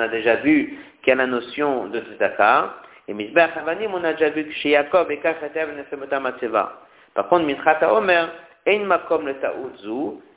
a 0.00 0.08
déjà 0.08 0.36
vu 0.36 0.78
qu'il 1.02 1.08
y 1.08 1.12
a 1.12 1.14
la 1.14 1.26
notion 1.26 1.86
de 1.86 2.00
tzedaka, 2.00 2.74
et 3.06 3.14
misbère 3.14 3.56
avanim, 3.56 3.94
on 3.94 4.02
a 4.02 4.14
déjà 4.14 4.30
vu 4.30 4.46
que 4.46 4.52
chez 4.54 4.70
Jacob, 4.70 5.10
et 5.10 5.18
kachatev, 5.18 5.68
Par 7.14 7.28
contre, 7.28 7.44
mitrata 7.44 7.94
omer, 7.94 8.28
ein 8.66 8.88
le 8.88 9.34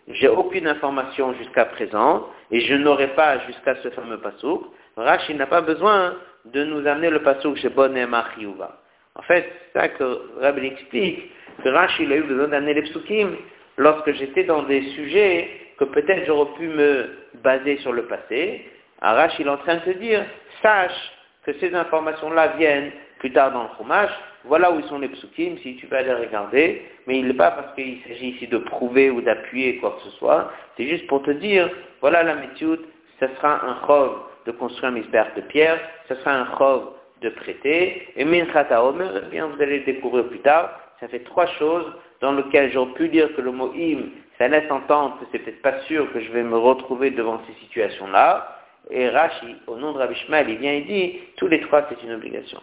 j'ai 0.10 0.30
aucune 0.30 0.68
information 0.68 1.34
jusqu'à 1.34 1.66
présent, 1.66 2.28
et 2.51 2.62
je 2.62 2.74
n'aurai 2.76 3.08
pas 3.10 3.39
jusqu'à 3.47 3.76
ce 3.84 3.89
fameux 3.89 4.20
pasouk. 4.20 4.64
Rashi 4.95 5.34
n'a 5.36 5.47
pas 5.47 5.62
besoin 5.62 6.16
de 6.45 6.64
nous 6.64 6.88
amener 6.88 7.10
le 7.10 7.22
pasouk 7.22 7.58
chez 7.58 7.70
Bonem 7.70 8.14
En 8.14 9.22
fait, 9.24 9.51
c'est 9.74 9.80
ça 9.80 9.89
que 9.89 10.22
Rabbi 10.39 10.66
explique, 10.66 11.32
que 11.64 11.70
Rashi 11.70 12.12
a 12.12 12.16
eu 12.16 12.24
besoin 12.24 12.47
d'amener 12.47 12.74
les 12.74 12.84
psukim 12.84 13.36
lorsque 13.78 14.12
j'étais 14.14 14.45
dans 14.45 14.64
des 14.64 14.82
sujets 14.91 15.49
que 15.78 15.84
peut-être 15.84 16.26
j'aurais 16.26 16.51
pu 16.58 16.68
me 16.68 17.10
baser 17.43 17.78
sur 17.78 17.91
le 17.91 18.03
passé. 18.03 18.66
Rashi 19.01 19.43
est 19.43 19.49
en 19.49 19.58
train 19.58 19.76
de 19.76 19.91
se 19.91 19.97
dire, 19.97 20.24
sache 20.62 21.12
que 21.45 21.53
ces 21.60 21.76
informations-là 21.76 22.55
viennent 22.58 22.91
plus 23.20 23.32
tard 23.32 23.51
dans 23.51 23.64
le 23.64 23.70
fromage, 23.70 24.12
voilà 24.48 24.72
où 24.72 24.82
sont 24.84 25.00
les 25.00 25.10
psukim, 25.10 25.58
si 25.58 25.76
tu 25.76 25.88
vas 25.88 26.02
les 26.02 26.14
regarder, 26.14 26.82
mais 27.06 27.20
il 27.20 27.28
n'est 27.28 27.34
pas 27.34 27.52
parce 27.52 27.74
qu'il 27.76 28.00
s'agit 28.08 28.30
ici 28.30 28.48
de 28.48 28.58
prouver 28.58 29.10
ou 29.10 29.22
d'appuyer 29.22 29.78
quoi 29.78 29.98
que 29.98 30.10
ce 30.10 30.18
soit, 30.18 30.52
c'est 30.76 30.88
juste 30.88 31.08
pour 31.08 31.22
te 31.24 31.32
dire, 31.32 31.70
voilà 32.02 32.24
la 32.24 32.36
méthode, 32.36 32.82
ce 33.20 33.28
sera 33.36 33.66
un 33.66 33.86
chov 33.86 34.20
de 34.45 34.52
construire 34.52 34.91
un 34.91 34.95
misbère 34.95 35.32
de 35.36 35.41
pierre, 35.41 35.80
ce 36.08 36.16
sera 36.16 36.32
un 36.32 36.58
chov 36.58 36.93
de 37.22 37.30
prêter, 37.30 38.08
et 38.16 38.26
minchata 38.26 38.84
omer, 38.84 39.24
eh 39.26 39.30
bien 39.32 39.48
vous 39.48 39.62
allez 39.62 39.80
le 39.80 39.86
découvrir 39.86 40.28
plus 40.28 40.39
tard, 40.39 40.72
ça 41.00 41.08
fait 41.08 41.24
trois 41.24 41.48
choses 41.60 41.91
dans 42.22 42.34
lesquelles 42.34 42.72
j'aurais 42.72 42.93
pu 42.93 43.10
dire 43.10 43.34
que 43.36 43.41
le 43.41 43.52
mot 43.52 43.74
im, 43.76 44.10
ça 44.38 44.48
laisse 44.48 44.72
entendre 44.72 45.18
que 45.20 45.26
c'est 45.32 45.39
peut-être 45.39 45.62
pas 45.62 45.80
sûr 45.82 46.12
que 46.14 46.20
je 46.20 46.32
vais 46.32 46.43
me 46.43 46.58
retrouver 46.58 47.12
devant 47.12 47.41
ces 47.48 47.66
situations-là, 47.66 48.54
et 48.89 49.10
Rashi, 49.10 49.56
au 49.68 49.76
nom 49.76 49.91
de 49.91 49.98
Rabbi 49.98 50.16
il 50.50 50.58
vient 50.58 50.74
et 50.74 50.82
dit, 50.82 51.20
tous 51.36 51.48
les 51.48 51.60
trois 51.62 51.86
c'est 51.89 52.02
une 52.04 52.14
obligation. 52.14 52.62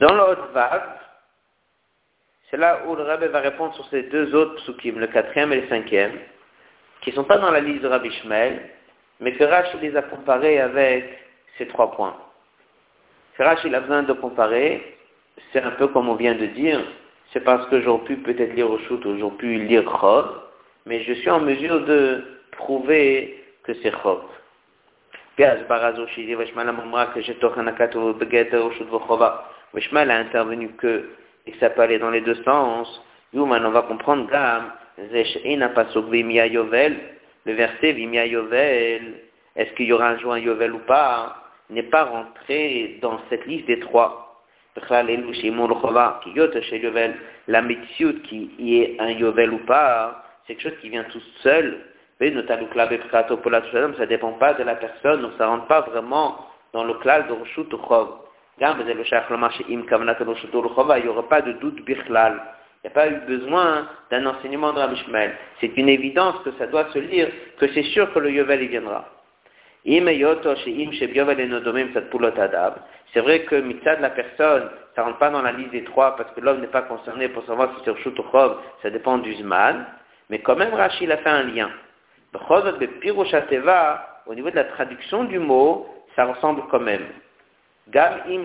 Dans 0.00 0.14
l'autre 0.14 0.48
vague, 0.54 0.96
c'est 2.50 2.56
là 2.56 2.80
où 2.86 2.96
le 2.96 3.02
Rabbi 3.02 3.26
va 3.26 3.40
répondre 3.40 3.74
sur 3.74 3.86
ces 3.90 4.04
deux 4.04 4.34
autres 4.34 4.54
psukim, 4.54 4.98
le 4.98 5.08
quatrième 5.08 5.52
et 5.52 5.60
le 5.60 5.68
cinquième, 5.68 6.18
qui 7.02 7.10
ne 7.10 7.16
sont 7.16 7.24
pas 7.24 7.36
dans 7.36 7.50
la 7.50 7.60
liste 7.60 7.82
de 7.82 7.88
Rabbi 7.88 8.10
Shmuel, 8.10 8.62
mais 9.20 9.34
que 9.34 9.44
Rashi 9.44 9.76
les 9.82 9.94
a 9.94 10.02
comparés 10.02 10.58
avec 10.58 11.04
ces 11.58 11.66
trois 11.66 11.92
points. 11.92 12.16
Que 13.36 13.42
Rashi 13.42 13.74
a 13.74 13.80
besoin 13.80 14.02
de 14.02 14.14
comparer, 14.14 14.96
c'est 15.52 15.62
un 15.62 15.72
peu 15.72 15.88
comme 15.88 16.08
on 16.08 16.14
vient 16.14 16.34
de 16.34 16.46
dire, 16.46 16.80
c'est 17.34 17.44
parce 17.44 17.66
que 17.68 17.82
j'aurais 17.82 18.04
pu 18.04 18.16
peut-être 18.16 18.54
lire 18.54 18.68
Roshut 18.68 19.04
ou 19.04 19.18
j'aurais 19.18 19.36
pu 19.36 19.58
lire 19.58 19.84
Chov, 20.00 20.30
mais 20.86 21.02
je 21.02 21.12
suis 21.12 21.28
en 21.28 21.40
mesure 21.40 21.84
de 21.84 22.24
prouver 22.52 23.44
que 23.64 23.74
c'est 23.82 23.92
Chov. 24.02 24.22
Wishmal 29.74 30.10
a 30.10 30.18
intervenu 30.18 30.70
que, 30.70 31.10
et 31.46 31.54
ça 31.60 31.70
peut 31.70 31.82
aller 31.82 31.98
dans 31.98 32.10
les 32.10 32.20
deux 32.20 32.42
sens, 32.44 33.02
Youman, 33.32 33.64
on 33.64 33.70
va 33.70 33.82
comprendre 33.82 34.28
Yovel, 36.46 36.96
le 37.46 37.52
verset 37.52 37.92
Vimia 37.92 38.26
Yovel, 38.26 39.14
est-ce 39.56 39.72
qu'il 39.74 39.86
y 39.86 39.92
aura 39.92 40.08
un 40.08 40.18
jour 40.18 40.32
un 40.32 40.38
Yovel 40.38 40.72
ou 40.72 40.80
pas, 40.80 41.36
n'est 41.70 41.84
pas 41.84 42.04
rentré 42.04 42.98
dans 43.00 43.20
cette 43.28 43.46
liste 43.46 43.66
des 43.66 43.78
trois. 43.78 44.44
La 47.46 47.62
mitzvot 47.62 48.12
qui 48.24 48.80
est 48.82 49.00
un 49.00 49.10
Yovel 49.10 49.52
ou 49.52 49.58
pas, 49.58 50.24
c'est 50.46 50.54
quelque 50.54 50.70
chose 50.70 50.80
qui 50.80 50.88
vient 50.88 51.04
tout 51.04 51.22
seul. 51.42 51.78
Ça 52.18 52.26
ne 52.26 54.04
dépend 54.06 54.32
pas 54.32 54.54
de 54.54 54.62
la 54.62 54.74
personne, 54.74 55.22
donc 55.22 55.32
ça 55.38 55.44
ne 55.46 55.50
rentre 55.50 55.66
pas 55.66 55.80
vraiment 55.82 56.46
dans 56.72 56.84
le 56.84 56.94
clal 56.94 57.26
de 57.28 57.32
Roshut 57.32 57.68
Il 58.60 58.66
n'y 61.02 61.08
aura 61.08 61.28
pas 61.28 61.40
de 61.40 61.52
doute 61.52 61.82
bichlal 61.84 62.42
Il 62.84 62.86
n'y 62.86 62.90
a 62.90 62.90
pas 62.90 63.08
eu 63.08 63.16
besoin 63.26 63.88
d'un 64.10 64.26
enseignement 64.26 64.74
de 64.74 64.78
Rabbi 64.78 64.96
Shmuel. 64.96 65.34
C'est 65.60 65.74
une 65.78 65.88
évidence 65.88 66.36
que 66.44 66.50
ça 66.58 66.66
doit 66.66 66.86
se 66.92 66.98
lire, 66.98 67.28
que 67.58 67.68
c'est 67.68 67.84
sûr 67.84 68.12
que 68.12 68.18
le 68.18 68.30
Yovel 68.30 68.62
y 68.62 68.68
viendra. 68.68 69.08
C'est 69.86 70.00
vrai 73.20 73.44
que 73.44 73.56
mitzad 73.56 73.96
de 73.96 74.02
la 74.02 74.10
personne, 74.10 74.68
ça 74.94 75.04
rentre 75.04 75.16
pas 75.18 75.30
dans 75.30 75.40
la 75.40 75.52
liste 75.52 75.70
des 75.70 75.84
trois 75.84 76.16
parce 76.16 76.30
que 76.32 76.40
l'homme 76.42 76.60
n'est 76.60 76.66
pas 76.66 76.82
concerné 76.82 77.30
pour 77.30 77.46
savoir 77.46 77.70
si 77.74 77.84
c'est 77.84 77.90
Rshut 77.92 78.18
ou 78.18 78.24
Chov, 78.30 78.58
ça 78.82 78.90
dépend 78.90 79.16
du 79.16 79.32
Zman. 79.36 79.86
Mais 80.28 80.40
quand 80.40 80.56
même, 80.56 80.74
Rachid 80.74 81.10
a 81.10 81.16
fait 81.16 81.30
un 81.30 81.44
lien. 81.44 81.70
Au 84.26 84.34
niveau 84.34 84.50
de 84.50 84.56
la 84.56 84.64
traduction 84.64 85.24
du 85.24 85.38
mot, 85.38 85.88
ça 86.14 86.26
ressemble 86.26 86.62
quand 86.70 86.80
même. 86.80 87.06
Gam 87.90 88.20
im 88.28 88.44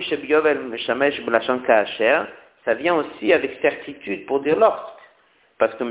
ça 2.64 2.74
vient 2.74 2.96
aussi 2.96 3.32
avec 3.32 3.58
certitude 3.62 4.26
pour 4.26 4.40
dire 4.40 4.58
lorsque. 4.58 4.96
Parce 5.58 5.74
que 5.74 5.84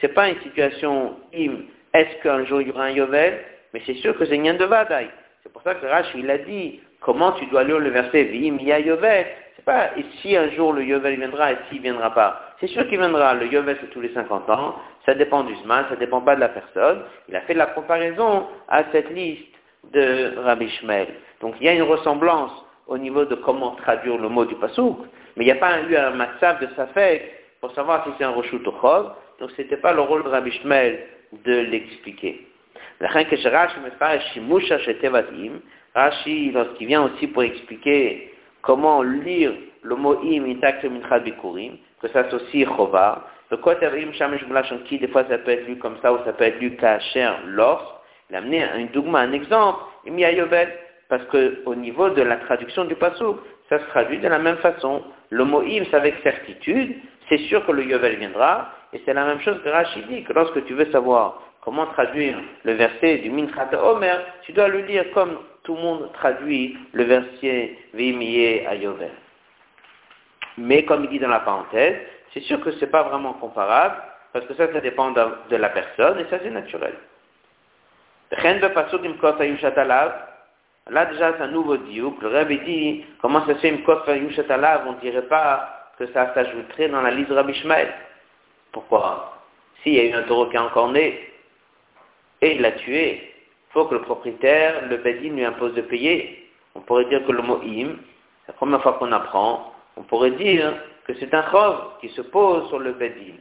c'est 0.00 0.14
pas 0.14 0.28
une 0.28 0.40
situation 0.42 1.16
im, 1.34 1.56
est-ce 1.94 2.22
qu'un 2.22 2.44
jour 2.44 2.60
il 2.60 2.68
y 2.68 2.70
aura 2.70 2.84
un 2.84 2.90
yovel, 2.90 3.40
mais 3.72 3.82
c'est 3.86 3.94
sûr 3.94 4.16
que 4.16 4.24
c'est 4.26 4.36
rien 4.36 4.54
de 4.54 4.64
vadaï. 4.64 5.08
C'est 5.42 5.52
pour 5.52 5.62
ça 5.62 5.74
que 5.74 5.86
Rach, 5.86 6.06
il 6.14 6.30
a 6.30 6.38
dit, 6.38 6.80
comment 7.00 7.32
tu 7.32 7.46
dois 7.46 7.64
lire 7.64 7.78
le 7.78 7.90
verset 7.90 8.24
vim 8.24 8.58
ya 8.60 8.78
yovel. 8.78 9.26
C'est 9.56 9.64
pas, 9.64 9.90
et 9.96 10.04
si 10.20 10.36
un 10.36 10.50
jour 10.50 10.72
le 10.72 10.84
yovel 10.84 11.16
viendra 11.16 11.52
et 11.52 11.56
s'il 11.68 11.80
viendra 11.80 12.12
pas. 12.12 12.54
C'est 12.60 12.66
sûr 12.68 12.86
qu'il 12.88 12.98
viendra. 12.98 13.34
Le 13.34 13.46
yovel 13.46 13.76
c'est 13.80 13.90
tous 13.90 14.00
les 14.00 14.12
50 14.12 14.48
ans. 14.50 14.76
Ça 15.04 15.14
dépend 15.14 15.44
du 15.44 15.54
zman, 15.56 15.86
ça 15.88 15.96
dépend 15.96 16.20
pas 16.20 16.36
de 16.36 16.40
la 16.40 16.48
personne. 16.50 17.02
Il 17.28 17.36
a 17.36 17.40
fait 17.42 17.54
la 17.54 17.66
comparaison 17.66 18.46
à 18.68 18.84
cette 18.92 19.10
liste 19.10 19.55
de 19.92 20.34
Rabbi 20.38 20.68
Shmuel. 20.68 21.08
Donc 21.40 21.54
il 21.60 21.66
y 21.66 21.68
a 21.68 21.74
une 21.74 21.82
ressemblance 21.82 22.52
au 22.86 22.98
niveau 22.98 23.24
de 23.24 23.34
comment 23.34 23.72
traduire 23.76 24.18
le 24.18 24.28
mot 24.28 24.44
du 24.44 24.54
pasouk, 24.54 24.98
mais 25.36 25.44
il 25.44 25.46
n'y 25.46 25.52
a 25.52 25.56
pas 25.56 25.80
eu 25.82 25.96
un 25.96 26.10
matzav 26.10 26.60
de 26.60 26.68
Safek 26.76 27.22
pour 27.60 27.72
savoir 27.72 28.04
si 28.04 28.10
c'est 28.18 28.24
un 28.24 28.30
rochut 28.30 28.56
ou 28.56 28.72
chov, 28.80 29.12
donc 29.40 29.50
ce 29.52 29.62
n'était 29.62 29.76
pas 29.76 29.92
le 29.92 30.00
rôle 30.00 30.22
de 30.24 30.28
Rabbi 30.28 30.50
Shmuel 30.52 31.00
de 31.44 31.52
l'expliquer. 31.52 32.46
Rashi, 35.96 36.52
lorsqu'il 36.52 36.88
vient 36.88 37.04
aussi 37.04 37.26
pour 37.26 37.42
expliquer 37.42 38.34
comment 38.60 39.02
lire 39.02 39.52
le 39.82 39.96
mot 39.96 40.20
im 40.22 40.44
intact 40.44 40.84
minchad 40.84 41.24
bikurim, 41.24 41.78
que 42.02 42.08
ça 42.08 42.24
s'associe 42.24 42.66
chova, 42.66 43.26
le 43.50 43.56
kotev 43.56 43.94
im 43.94 44.12
shamesh 44.12 44.44
qui 44.84 44.98
des 44.98 45.08
fois 45.08 45.24
ça 45.28 45.38
peut 45.38 45.52
être 45.52 45.66
lu 45.66 45.78
comme 45.78 45.96
ça 46.02 46.12
ou 46.12 46.18
ça 46.26 46.34
peut 46.34 46.44
être 46.44 46.60
lu 46.60 46.76
kacher 46.76 47.30
lors, 47.46 47.95
a 48.32 48.38
amené 48.38 48.62
un 48.62 48.86
dougma, 48.92 49.20
un 49.20 49.32
exemple, 49.32 49.80
yovel, 50.06 50.68
parce 51.08 51.24
qu'au 51.26 51.74
niveau 51.74 52.10
de 52.10 52.22
la 52.22 52.36
traduction 52.36 52.84
du 52.84 52.94
pasouk, 52.96 53.38
ça 53.68 53.78
se 53.78 53.84
traduit 53.86 54.18
de 54.18 54.28
la 54.28 54.38
même 54.38 54.56
façon. 54.58 55.02
Le 55.30 55.44
mot 55.44 55.62
c'est 55.62 55.94
avec 55.94 56.16
certitude, 56.22 56.96
c'est 57.28 57.38
sûr 57.38 57.64
que 57.66 57.72
le 57.72 57.84
yovel 57.84 58.16
viendra, 58.16 58.72
et 58.92 59.00
c'est 59.04 59.14
la 59.14 59.24
même 59.24 59.40
chose 59.40 59.60
que 59.62 59.68
Rachid 59.68 60.06
dit, 60.08 60.22
que 60.24 60.32
lorsque 60.32 60.64
tu 60.64 60.74
veux 60.74 60.90
savoir 60.92 61.42
comment 61.60 61.86
traduire 61.86 62.36
le 62.64 62.72
verset 62.74 63.18
du 63.18 63.30
Minchat 63.30 63.70
Omer, 63.82 64.20
tu 64.42 64.52
dois 64.52 64.68
le 64.68 64.80
lire 64.80 65.10
comme 65.12 65.38
tout 65.64 65.74
le 65.74 65.82
monde 65.82 66.12
traduit 66.12 66.78
le 66.92 67.04
verset 67.04 67.76
Vimiye 67.92 68.64
à 68.66 68.76
Yovel. 68.76 69.10
Mais 70.58 70.84
comme 70.84 71.04
il 71.04 71.10
dit 71.10 71.18
dans 71.18 71.28
la 71.28 71.40
parenthèse, 71.40 71.96
c'est 72.32 72.40
sûr 72.40 72.60
que 72.60 72.70
ce 72.70 72.84
n'est 72.84 72.90
pas 72.90 73.02
vraiment 73.02 73.34
comparable, 73.34 73.96
parce 74.32 74.46
que 74.46 74.54
ça, 74.54 74.72
ça 74.72 74.80
dépend 74.80 75.10
de, 75.10 75.56
la 75.56 75.68
personne, 75.70 76.20
et 76.20 76.26
ça 76.30 76.38
c'est 76.42 76.50
naturel. 76.50 76.94
Là, 80.88 81.06
déjà, 81.06 81.32
c'est 81.36 81.42
un 81.42 81.48
nouveau 81.48 81.76
diouk. 81.76 82.22
Le 82.22 82.28
Rabbi 82.28 82.58
dit, 82.60 83.04
comment 83.20 83.44
ça 83.46 83.54
se 83.54 83.60
fait, 83.60 83.72
on 83.72 84.92
ne 84.92 85.00
dirait 85.00 85.22
pas 85.22 85.92
que 85.98 86.06
ça 86.12 86.32
s'ajouterait 86.32 86.88
dans 86.88 87.02
la 87.02 87.10
liste 87.10 87.30
Rabbi 87.30 87.54
Shmael. 87.54 87.92
Pourquoi? 88.72 89.42
S'il 89.82 89.94
y 89.94 90.00
a 90.00 90.04
eu 90.04 90.12
un 90.12 90.22
taureau 90.22 90.46
qui 90.46 90.56
est 90.56 90.60
encore 90.60 90.90
né, 90.92 91.32
et 92.40 92.54
il 92.54 92.60
l'a 92.60 92.72
tué, 92.72 93.32
il 93.68 93.72
faut 93.72 93.86
que 93.86 93.94
le 93.94 94.02
propriétaire, 94.02 94.86
le 94.88 94.98
Bedin, 94.98 95.34
lui 95.34 95.44
impose 95.44 95.74
de 95.74 95.82
payer. 95.82 96.50
On 96.74 96.80
pourrait 96.80 97.06
dire 97.06 97.24
que 97.26 97.32
le 97.32 97.42
mot 97.42 97.60
im, 97.62 97.96
c'est 98.44 98.52
la 98.52 98.54
première 98.54 98.82
fois 98.82 98.94
qu'on 98.94 99.10
apprend, 99.12 99.72
on 99.96 100.02
pourrait 100.02 100.32
dire 100.32 100.74
que 101.06 101.14
c'est 101.14 101.32
un 101.32 101.50
chov 101.50 101.98
qui 102.00 102.10
se 102.10 102.20
pose 102.20 102.68
sur 102.68 102.78
le 102.78 102.92
Bedin. 102.92 103.36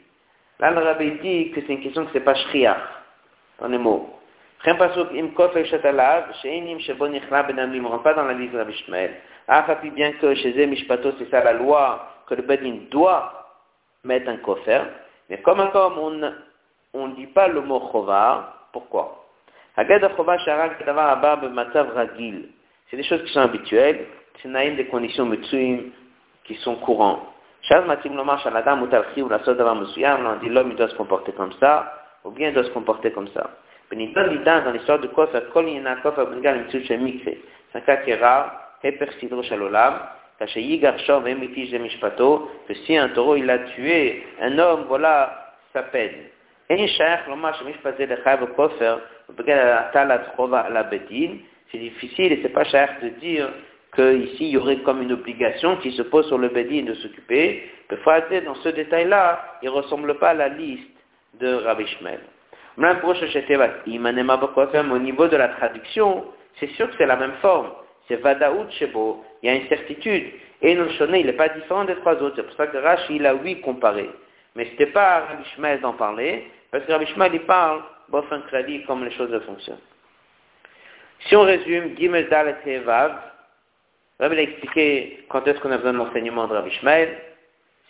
Là, 0.59 0.71
le 0.71 0.79
Rabbi 0.79 1.11
dit 1.21 1.51
que 1.51 1.61
c'est 1.61 1.73
une 1.73 1.81
question 1.81 2.05
que 2.05 2.11
c'est 2.13 2.21
pas 2.21 2.35
shriach, 2.35 2.77
dans 3.59 3.67
les 3.67 3.77
mots. 3.77 4.17
Rien 4.65 4.75
pas 4.77 4.89
im 5.13 5.29
kof 5.35 5.53
shatalav, 5.53 6.33
sheinim 6.41 6.79
shebo 6.79 7.07
nichla 7.07 7.43
benamlim, 7.43 7.85
on 7.85 7.89
rentre 7.89 8.03
pas 8.03 8.15
dans 8.15 8.25
la 8.25 8.33
liste 8.33 8.53
de 8.53 8.57
Rabbi. 8.57 8.83
Afapi 9.47 9.91
bien 9.91 10.13
que 10.13 10.33
chez 10.33 10.59
eux, 10.59 10.65
mishpato, 10.65 11.11
c'est 11.19 11.29
ça 11.29 11.43
la 11.43 11.53
loi, 11.53 12.09
que 12.27 12.33
le 12.33 12.41
Bedin 12.41 12.87
doit 12.89 13.31
mettre 14.03 14.27
un 14.27 14.37
kofer, 14.37 14.81
mais 15.29 15.39
comme 15.41 15.59
encore 15.59 16.01
on 16.01 17.07
ne 17.07 17.15
dit 17.15 17.27
pas 17.27 17.47
le 17.47 17.61
mot 17.61 17.79
chovar, 17.91 18.69
pourquoi? 18.73 19.23
C'est 19.75 19.87
des 22.97 23.03
choses 23.03 23.23
qui 23.23 23.33
sont 23.33 23.41
habituelles, 23.41 24.07
c'est 24.41 24.75
des 24.75 24.87
conditions 24.87 25.27
metsuim 25.27 25.91
qui 26.45 26.55
sont 26.55 26.77
courantes. 26.77 27.21
on 27.69 27.95
dit 30.41 30.49
l'homme 30.49 30.75
doit 30.75 30.89
se 30.89 30.95
comporter 30.95 31.31
comme 31.33 31.53
ça, 31.59 31.93
ou 32.23 32.31
bien 32.31 32.49
il 32.49 32.55
doit 32.55 32.63
se 32.63 32.71
comporter 32.71 33.11
comme 33.11 33.27
ça. 33.27 33.51
Dans 33.91 34.71
l'histoire 34.71 34.99
de 34.99 35.07
Kofa, 35.07 35.41
c'est 37.71 37.77
un 37.77 37.81
cas 37.81 37.97
qui 37.97 38.11
est 38.11 38.15
rare, 38.15 38.71
que 38.81 38.89
si 42.73 42.97
un 42.97 43.09
taureau 43.09 43.35
il 43.35 43.49
a 43.49 43.59
tué 43.59 44.23
un 44.41 44.57
homme, 44.59 44.85
voilà 44.87 45.53
sa 45.71 45.83
peine. 45.83 46.15
C'est 46.67 46.77
difficile 51.77 52.33
et 52.33 52.39
c'est 52.41 52.49
pas 52.49 52.63
cher 52.65 52.95
de 53.01 53.09
dire 53.09 53.49
qu'ici 53.95 54.45
il 54.45 54.49
y 54.49 54.57
aurait 54.57 54.77
comme 54.77 55.01
une 55.01 55.13
obligation 55.13 55.77
qui 55.77 55.91
se 55.91 56.01
pose 56.01 56.27
sur 56.27 56.37
le 56.37 56.49
bédine 56.49 56.85
de 56.85 56.93
s'occuper. 56.95 57.69
Le 57.89 58.29
dire 58.29 58.43
dans 58.43 58.55
ce 58.55 58.69
détail-là, 58.69 59.57
il 59.61 59.65
ne 59.65 59.71
ressemble 59.71 60.17
pas 60.17 60.29
à 60.29 60.33
la 60.33 60.49
liste 60.49 60.89
de 61.39 61.53
Rabbi 61.53 61.85
Shmuel. 61.85 62.19
Au 62.77 62.83
niveau 64.99 65.27
de 65.27 65.37
la 65.37 65.47
traduction, 65.49 66.25
c'est 66.59 66.69
sûr 66.71 66.89
que 66.89 66.95
c'est 66.97 67.05
la 67.05 67.15
même 67.15 67.35
forme. 67.41 67.71
C'est 68.07 68.17
Vadaout 68.17 68.69
Shebo, 68.71 69.23
il 69.41 69.49
y 69.49 69.51
a 69.51 69.55
une 69.55 69.67
certitude. 69.67 70.25
Et 70.61 70.75
non 70.75 70.85
il 70.89 71.25
n'est 71.25 71.33
pas 71.33 71.49
différent 71.49 71.85
des 71.85 71.95
trois 71.95 72.15
autres. 72.21 72.35
C'est 72.37 72.43
pour 72.43 72.55
ça 72.55 72.67
que 72.67 72.77
Rashi, 72.77 73.15
il 73.15 73.25
a 73.25 73.35
oui 73.35 73.61
comparé. 73.61 74.09
Mais 74.55 74.65
ce 74.65 74.71
n'était 74.71 74.87
pas 74.87 75.17
à 75.17 75.19
Rabbi 75.21 75.43
Shmuel 75.55 75.81
d'en 75.81 75.93
parler, 75.93 76.49
parce 76.71 76.85
que 76.85 76.91
Rabbi 76.91 77.05
Shmuel, 77.07 77.33
il 77.33 77.41
parle, 77.41 77.81
bof 78.09 78.25
un 78.31 78.41
comme 78.87 79.03
les 79.03 79.11
choses 79.11 79.37
fonctionnent. 79.45 79.79
Si 81.27 81.35
on 81.35 81.41
résume, 81.41 81.97
Gimel 81.97 82.29
Dal 82.29 82.55
et 82.65 82.79
Vav, 82.79 83.17
Rabbi 84.19 84.37
a 84.37 84.41
expliqué 84.41 85.25
quand 85.29 85.45
est-ce 85.47 85.59
qu'on 85.59 85.71
a 85.71 85.77
besoin 85.77 85.93
de 85.93 85.97
l'enseignement 85.97 86.47
de 86.47 86.53
Rabbi 86.53 86.71
Shmuel. 86.71 87.17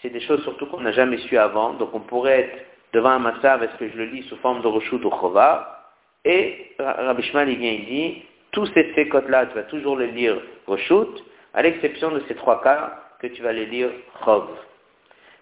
C'est 0.02 0.10
des 0.10 0.22
choses 0.22 0.42
surtout 0.44 0.66
qu'on 0.68 0.82
n'a 0.82 0.92
jamais 0.92 1.18
su 1.18 1.38
avant. 1.38 1.74
Donc 1.74 1.94
on 1.94 2.00
pourrait 2.00 2.40
être 2.42 2.66
devant 2.96 3.10
un 3.10 3.20
massav, 3.20 3.62
est-ce 3.62 3.76
que 3.78 3.90
je 3.90 3.98
le 3.98 4.06
lis 4.06 4.24
sous 4.24 4.38
forme 4.38 4.62
de 4.62 4.68
Roshut 4.68 5.04
ou 5.04 5.10
Chova? 5.10 5.92
Et 6.24 6.74
Rabbi 6.80 7.24
Shmuel, 7.24 7.50
il 7.50 7.58
vient, 7.58 7.72
il 7.72 7.86
dit, 7.86 8.24
tous 8.54 8.66
ces 8.68 8.86
fécotes-là, 8.94 9.48
tu 9.48 9.56
vas 9.56 9.64
toujours 9.64 9.98
les 9.98 10.08
lire 10.08 10.38
Roshut, 10.66 11.22
à 11.54 11.62
l'exception 11.62 12.10
de 12.12 12.22
ces 12.28 12.36
trois 12.36 12.62
cas 12.64 12.98
que 13.20 13.28
tu 13.28 13.44
vas 13.44 13.52
les 13.52 13.66
lire 13.66 13.90
Chov. 14.24 14.48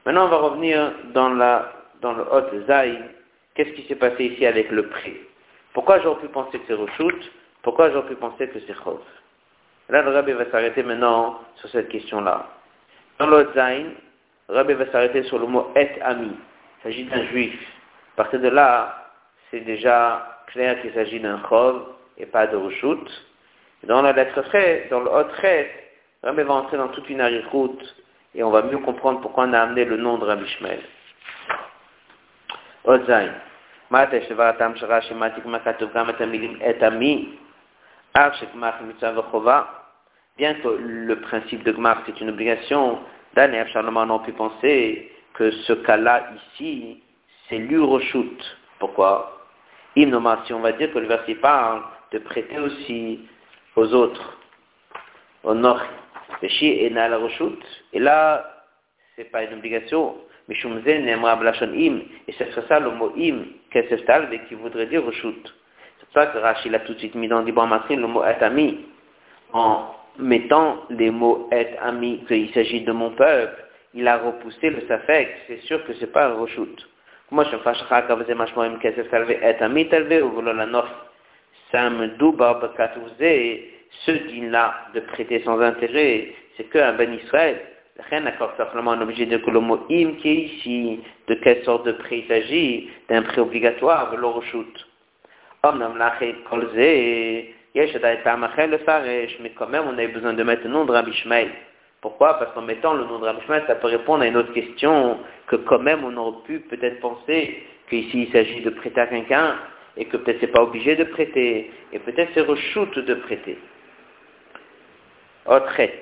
Maintenant, 0.03 0.25
on 0.25 0.29
va 0.29 0.37
revenir 0.37 0.93
dans, 1.13 1.29
la, 1.29 1.71
dans 2.01 2.13
le 2.13 2.23
Hot. 2.23 2.49
Qu'est-ce 3.53 3.69
qui 3.73 3.83
s'est 3.83 3.95
passé 3.95 4.25
ici 4.25 4.47
avec 4.47 4.71
le 4.71 4.87
prix? 4.87 5.17
Pourquoi 5.73 5.99
j'aurais 6.01 6.21
pu 6.21 6.29
penser 6.29 6.57
que 6.57 6.65
c'est 6.67 6.73
Roshut 6.73 7.31
Pourquoi 7.61 7.91
j'aurais 7.91 8.07
pu 8.07 8.15
penser 8.15 8.47
que 8.47 8.59
c'est 8.65 8.75
Chov? 8.83 8.99
Là, 9.89 10.01
le 10.01 10.09
Rabbi 10.09 10.31
va 10.31 10.49
s'arrêter 10.49 10.81
maintenant 10.81 11.39
sur 11.57 11.69
cette 11.69 11.89
question-là. 11.89 12.47
Dans 13.19 13.27
le 13.27 13.37
Hot 13.37 13.53
Zay, 13.53 13.85
le 14.49 14.55
Rabbi 14.55 14.73
va 14.73 14.91
s'arrêter 14.91 15.21
sur 15.23 15.37
le 15.37 15.45
mot 15.45 15.71
Et 15.75 16.01
Ami. 16.01 16.31
Il 16.83 16.91
s'agit 16.91 17.03
d'un 17.05 17.25
juif. 17.27 17.57
À 18.15 18.23
partir 18.23 18.41
de 18.41 18.49
là, 18.49 19.09
c'est 19.49 19.61
déjà 19.61 20.41
clair 20.47 20.81
qu'il 20.81 20.93
s'agit 20.93 21.19
d'un 21.19 21.41
Chov 21.47 21.85
et 22.17 22.25
pas 22.25 22.45
de 22.47 22.57
Rushut. 22.57 23.07
Dans 23.83 24.01
la 24.01 24.11
lettre 24.11 24.41
trait, 24.41 24.87
dans 24.89 24.99
le 24.99 25.09
haut 25.09 25.23
trait, 25.23 25.69
Rabbi 26.23 26.41
va 26.41 26.53
entrer 26.53 26.77
dans 26.77 26.89
toute 26.89 27.09
une 27.09 27.21
route 27.51 27.95
et 28.35 28.43
on 28.43 28.49
va 28.49 28.63
mieux 28.63 28.79
comprendre 28.79 29.21
pourquoi 29.21 29.45
on 29.45 29.53
a 29.53 29.61
amené 29.61 29.85
le 29.85 29.97
nom 29.97 30.17
de 30.17 30.25
Rabbi 30.25 30.45
Shmuel. 30.45 30.79
Bien 40.37 40.53
que 40.55 40.67
le 40.67 41.15
principe 41.21 41.63
de 41.63 41.71
Gmar 41.71 42.01
c'est 42.05 42.19
une 42.19 42.29
obligation, 42.29 42.99
Dan 43.35 43.53
et 43.53 43.63
on 43.75 44.19
pu 44.19 44.31
penser 44.33 45.12
que 45.33 45.51
ce 45.51 45.73
cas-là 45.73 46.29
ici, 46.35 47.01
c'est 47.49 47.57
l'Uroshut. 47.57 48.57
Pourquoi? 48.79 49.29
Si 49.95 50.05
on 50.05 50.59
va 50.59 50.71
dire 50.73 50.91
que 50.91 50.99
le 50.99 51.07
verset 51.07 51.35
parle 51.35 51.83
de 52.11 52.19
prêter 52.19 52.59
aussi 52.59 53.21
aux 53.75 53.93
autres, 53.93 54.37
au 55.43 55.53
nord, 55.53 55.81
et 56.41 56.89
la 56.89 57.19
Et 57.93 57.99
là, 57.99 58.65
c'est 59.15 59.31
pas 59.31 59.43
une 59.43 59.53
obligation. 59.53 60.15
Et 60.49 60.55
c'est 62.37 62.67
ça 62.67 62.79
le 62.79 62.91
mot 62.91 63.13
im, 63.17 63.43
qui 63.71 64.55
voudrait 64.55 64.87
dire 64.87 65.05
reshut. 65.05 65.53
C'est 65.99 66.05
pour 66.07 66.13
ça 66.13 66.27
que 66.27 66.37
Rachid 66.37 66.75
a 66.75 66.79
tout 66.79 66.93
de 66.93 66.99
suite 66.99 67.15
mis 67.15 67.27
dans 67.29 67.43
Dibor 67.43 67.67
Matrin 67.67 67.95
le 67.95 68.07
mot 68.07 68.23
et 68.23 68.43
ami. 68.43 68.85
En 69.53 69.85
mettant 70.17 70.83
les 70.89 71.11
mots 71.11 71.47
et 71.51 71.77
ami, 71.77 72.25
qu'il 72.27 72.53
s'agit 72.53 72.81
de 72.81 72.91
mon 72.91 73.11
peuple, 73.11 73.63
il 73.93 74.07
a 74.07 74.17
repoussé 74.17 74.69
le 74.69 74.81
safek, 74.87 75.29
c'est 75.47 75.61
sûr 75.61 75.85
que 75.85 75.93
ce 75.93 76.01
n'est 76.01 76.11
pas 76.11 76.27
un 76.27 76.33
rechute. 76.33 76.87
Moi, 77.31 77.45
je 77.49 77.55
me 77.55 77.61
fâcherai 77.61 78.03
quand 78.07 78.17
fais 78.17 78.25
chaque 78.27 78.53
fois 78.53 78.69
que 78.69 78.79
je 78.79 78.83
mange 78.83 78.93
mon 78.95 79.09
salvé 79.09 79.39
est 79.41 79.61
un 79.61 79.69
mitalvé 79.69 80.21
ou 80.21 80.31
voilà 80.31 80.53
la 80.53 80.65
noce. 80.65 80.85
Ça 81.71 81.89
me 81.89 82.07
double 82.09 82.37
parce 82.37 82.75
ce 84.05 84.11
dîne-là 84.11 84.73
de 84.93 84.99
prêter 85.01 85.41
sans 85.43 85.59
intérêt, 85.61 86.33
c'est 86.57 86.65
qu'un 86.69 86.93
ben 86.93 87.13
Israël, 87.13 87.61
rien 88.09 88.21
n'accorde 88.21 88.55
simplement 88.57 88.91
un 88.91 89.01
objet 89.01 89.25
de 89.25 89.37
colombo 89.37 89.77
qui 89.87 89.95
est 89.95 90.33
ici, 90.33 90.99
de 91.27 91.35
quelle 91.35 91.63
sorte 91.63 91.85
de 91.85 91.93
prêt 91.93 92.19
il 92.19 92.27
s'agit, 92.27 92.89
d'un 93.09 93.21
prêt 93.21 93.41
obligatoire, 93.41 94.15
le 94.15 94.27
rechute. 94.27 94.87
Om 95.63 95.79
nam 95.79 95.97
lache 95.97 96.35
kolze, 96.49 96.75
yesh 97.73 97.95
adai 97.95 98.21
tamachel 98.23 98.71
le 98.71 98.77
farech, 98.79 99.39
mais 99.41 99.51
quand 99.51 99.69
même, 99.69 99.83
on 99.87 99.97
a 99.97 100.07
besoin 100.07 100.33
de 100.33 100.43
mettre 100.43 100.63
le 100.65 100.71
nom 100.71 100.85
de 100.85 100.91
Rabbi 100.91 101.13
Shmael. 101.13 101.51
Pourquoi? 102.03 102.37
Parce 102.37 102.53
qu'en 102.53 102.63
mettant 102.63 102.95
le 102.95 103.05
nom 103.05 103.17
de 103.17 103.23
Rabbi 103.23 103.39
Shmael, 103.45 103.63
ça 103.65 103.75
peut 103.75 103.87
répondre 103.87 104.23
à 104.23 104.27
une 104.27 104.35
autre 104.35 104.51
question 104.51 105.19
que 105.47 105.55
quand 105.55 105.79
même 105.79 106.03
on 106.03 106.17
aurait 106.17 106.43
pu 106.43 106.59
peut-être 106.59 106.99
penser 106.99 107.65
qu'ici 107.89 108.23
il 108.23 108.31
s'agit 108.33 108.59
de 108.59 108.71
prêter 108.71 108.99
à 108.99 109.07
quelqu'un 109.07 109.55
et 109.95 110.03
que 110.03 110.17
peut-être 110.17 110.41
c'est 110.41 110.47
pas 110.47 110.63
obligé 110.63 110.97
de 110.97 111.05
prêter 111.05 111.71
et 111.93 111.99
peut-être 111.99 112.29
c'est 112.33 112.41
rechute 112.41 112.99
de 112.99 113.13
prêter. 113.13 113.57
Otret. 115.45 116.01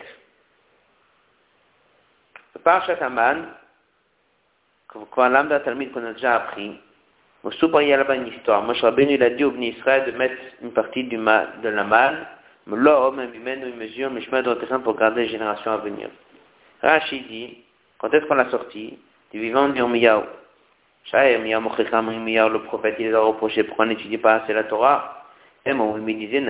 Par 2.63 2.83
Shataman, 2.87 3.45
quand 4.87 5.29
l'âme 5.29 5.49
Talmud 5.63 5.91
qu'on 5.91 6.03
a 6.03 6.13
déjà 6.13 6.35
appris. 6.37 6.79
Moshe 7.43 7.61
Rabbeinu, 7.61 9.13
il 9.13 9.23
a 9.23 9.29
dit 9.29 9.43
au 9.43 9.51
Bni 9.51 9.69
Israël 9.69 10.11
de 10.11 10.17
mettre 10.17 10.41
une 10.63 10.71
partie 10.71 11.03
mal, 11.15 11.61
de 11.61 11.69
la 11.69 11.83
malle, 11.83 12.27
l'homme, 12.67 13.19
humain, 13.33 13.57
une 13.65 13.77
mesure, 13.77 14.11
mais 14.11 14.21
de 14.21 14.77
pour 14.79 14.95
garder 14.95 15.23
les 15.23 15.29
générations 15.29 15.71
à 15.71 15.77
venir. 15.77 16.09
Rachid 16.81 17.27
dit, 17.27 17.57
quand 17.97 18.13
est-ce 18.13 18.25
qu'on 18.25 18.35
l'a 18.35 18.49
sorti 18.49 18.97
Du 19.31 19.39
vivant 19.39 19.69
de 19.69 19.75
Yirmiyahu. 19.75 20.23
Le 21.13 22.57
prophète, 22.59 22.95
il 22.99 23.07
les 23.07 23.13
a 23.13 23.19
reproché 23.19 23.63
pourquoi 23.63 23.85
on 23.85 23.87
n'étudie 23.89 24.17
pas 24.17 24.35
assez 24.35 24.53
la 24.53 24.63
Torah. 24.65 25.25
Moi, 25.65 25.93
il 25.97 26.03
me 26.03 26.13
disait, 26.13 26.41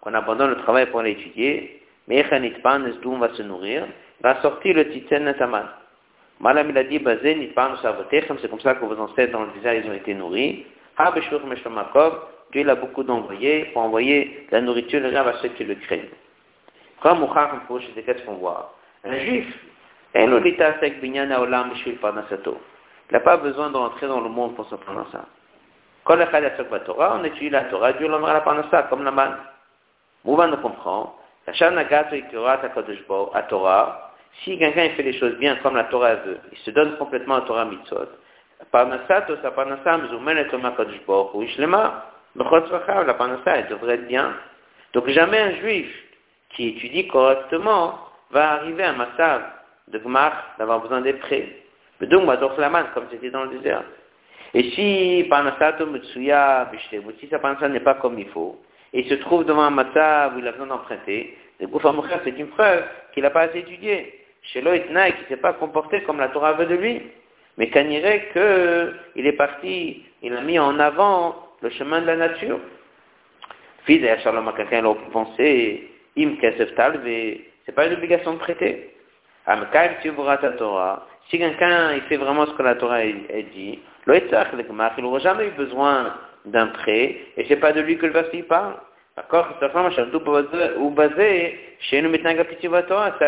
qu'on 0.00 0.14
abandonne 0.14 0.50
le 0.50 0.56
travail 0.56 0.86
pour 0.86 1.02
l'étudier, 1.02 1.82
mais 2.08 2.24
on 2.32 3.18
va 3.18 3.34
se 3.34 3.42
nourrir, 3.42 3.86
va 4.22 4.40
sortir 4.40 4.74
le 4.74 4.88
Titsen 4.88 5.24
Netaman. 5.24 5.66
Malam 6.40 6.70
il 6.70 6.78
a 6.78 6.84
dit, 6.84 7.00
c'est 7.04 8.48
comme 8.50 8.60
ça 8.60 8.74
que 8.74 8.84
vos 8.84 8.98
ancêtres 8.98 9.32
dans 9.32 9.42
le 9.42 9.52
désert, 9.52 9.84
ont 9.86 9.94
été 9.94 10.14
nourris. 10.14 10.64
Dieu 12.52 12.64
l'a 12.64 12.74
beaucoup 12.74 13.02
d'envoyés 13.02 13.66
pour 13.72 13.82
envoyer 13.82 14.46
la 14.50 14.60
nourriture 14.60 15.02
à 15.04 15.32
ceux 15.40 15.48
qui 15.50 15.64
le 15.64 15.76
craignent. 15.76 16.10
Comme 17.00 17.26
qu'est-ce 17.32 18.22
qu'on 18.24 18.34
voit 18.34 18.74
Un 19.04 19.18
juif, 19.18 19.46
il 20.14 20.28
n'a 23.12 23.20
pas 23.20 23.36
besoin 23.36 23.70
de 23.70 23.76
rentrer 23.76 24.08
dans 24.08 24.20
le 24.20 24.28
monde 24.28 24.56
pour 24.56 24.68
se 24.68 24.74
prendre 24.74 25.06
ça. 25.12 25.24
Quand 26.04 26.16
on 26.16 27.24
étudie 27.24 27.50
la 27.50 27.64
Torah, 27.64 27.92
Dieu 27.92 28.08
l'emmène 28.08 28.32
la 28.32 28.40
parnassa, 28.40 28.82
comme 28.84 29.04
la 29.04 29.10
manne. 29.12 29.36
Mouvan 30.24 30.48
ne 30.48 30.56
comprend. 30.56 31.16
À 31.46 31.52
Torah, 33.42 34.12
si 34.44 34.58
quelqu'un 34.58 34.90
fait 34.90 35.02
les 35.02 35.18
choses 35.18 35.36
bien 35.36 35.56
comme 35.56 35.76
la 35.76 35.84
Torah 35.84 36.16
veut, 36.16 36.38
il 36.52 36.58
se 36.58 36.70
donne 36.70 36.96
complètement 36.96 37.36
à 37.36 37.40
Torah 37.42 37.64
mitzvot. 37.64 38.08
Parnassato, 38.70 39.36
sa 39.42 39.50
parnassa, 39.52 39.98
mzoumen 39.98 40.38
et 40.38 40.46
Thomas 40.48 40.72
Kadosh 40.72 41.00
Baruch 41.06 41.34
Hu, 41.34 41.44
ishlema, 41.44 42.04
bechot 42.36 42.62
la 43.06 43.14
parnassa, 43.14 43.56
elle 43.56 43.68
devrait 43.68 43.94
être 43.94 44.06
bien. 44.06 44.34
Donc 44.92 45.08
jamais 45.08 45.38
un 45.38 45.54
juif 45.56 45.88
qui 46.50 46.68
étudie 46.68 47.06
correctement 47.08 47.98
va 48.30 48.52
arriver 48.52 48.82
à 48.82 48.92
massav 48.92 49.42
de 49.88 49.98
Gmar, 49.98 50.54
d'avoir 50.58 50.80
besoin 50.80 51.00
des 51.00 51.14
prêts. 51.14 51.48
Mais 52.00 52.06
donc, 52.06 52.24
man, 52.24 52.86
comme 52.94 53.06
c'était 53.10 53.30
dans 53.30 53.44
le 53.44 53.58
désert. 53.58 53.82
Et 54.54 54.70
si 54.70 55.26
Parnasato 55.28 55.86
Mutsuya 55.86 56.70
si 57.20 57.28
sa 57.28 57.38
Parnasa 57.38 57.68
n'est 57.68 57.80
pas 57.80 57.94
comme 57.94 58.18
il 58.18 58.28
faut, 58.28 58.60
et 58.92 59.00
il 59.00 59.08
se 59.08 59.14
trouve 59.14 59.44
devant 59.44 59.62
un 59.62 59.70
matzah 59.70 60.32
où 60.34 60.38
il 60.38 60.48
a 60.48 60.52
besoin 60.52 60.66
d'emprunter, 60.66 61.36
le 61.60 61.68
c'est 62.24 62.38
une 62.38 62.48
preuve 62.48 62.84
qu'il 63.12 63.22
n'a 63.22 63.30
pas 63.30 63.42
assez 63.42 63.58
étudié. 63.58 64.24
Chez 64.42 64.62
Loïtnaï, 64.62 65.12
qui 65.12 65.22
ne 65.24 65.28
s'est 65.28 65.36
pas 65.36 65.52
comporté 65.52 66.02
comme 66.02 66.18
la 66.18 66.28
Torah 66.28 66.54
veut 66.54 66.66
de 66.66 66.74
lui. 66.74 67.02
Mais 67.58 67.68
qu'on 67.70 67.88
irait 67.88 68.28
qu'il 68.32 69.26
est 69.26 69.36
parti, 69.36 70.04
il 70.22 70.34
a 70.34 70.40
mis 70.40 70.58
en 70.58 70.78
avant 70.78 71.49
le 71.62 71.70
chemin 71.70 72.00
de 72.00 72.06
la 72.06 72.16
nature. 72.16 72.60
Fils 73.84 74.02
et 74.04 74.18
Shalom, 74.22 74.52
quelqu'un 74.56 74.82
l'a 74.82 74.94
pensé, 75.12 75.90
im 76.16 76.36
kesef 76.36 76.74
talve, 76.74 77.00
c'est 77.04 77.74
pas 77.74 77.86
une 77.86 77.94
obligation 77.94 78.34
de 78.34 78.38
prêter. 78.38 78.94
Torah. 80.58 81.06
Si 81.28 81.38
quelqu'un 81.38 81.94
il 81.94 82.02
fait 82.02 82.16
vraiment 82.16 82.46
ce 82.46 82.52
que 82.52 82.62
la 82.62 82.74
Torah 82.74 82.96
a 82.96 83.04
dit, 83.04 83.78
il 84.06 85.02
n'aura 85.02 85.18
jamais 85.18 85.46
eu 85.46 85.50
besoin 85.50 86.14
d'un 86.44 86.66
prêt, 86.68 87.16
et 87.36 87.44
c'est 87.46 87.56
pas 87.56 87.72
de 87.72 87.80
lui 87.80 87.98
que 87.98 88.06
le 88.06 88.12
verset 88.12 88.42
parle. 88.42 88.74
D'accord? 89.16 89.48
Ça 89.60 89.68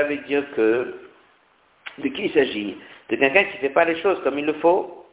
veut 0.04 0.16
dire 0.16 0.44
que, 0.56 0.94
de 1.98 2.08
qui 2.08 2.24
il 2.24 2.32
s'agit? 2.32 2.76
De 3.10 3.16
quelqu'un 3.16 3.44
qui 3.44 3.56
ne 3.56 3.60
fait 3.60 3.68
pas 3.70 3.84
les 3.84 4.00
choses 4.00 4.20
comme 4.22 4.38
il 4.38 4.46
le 4.46 4.54
faut? 4.54 5.06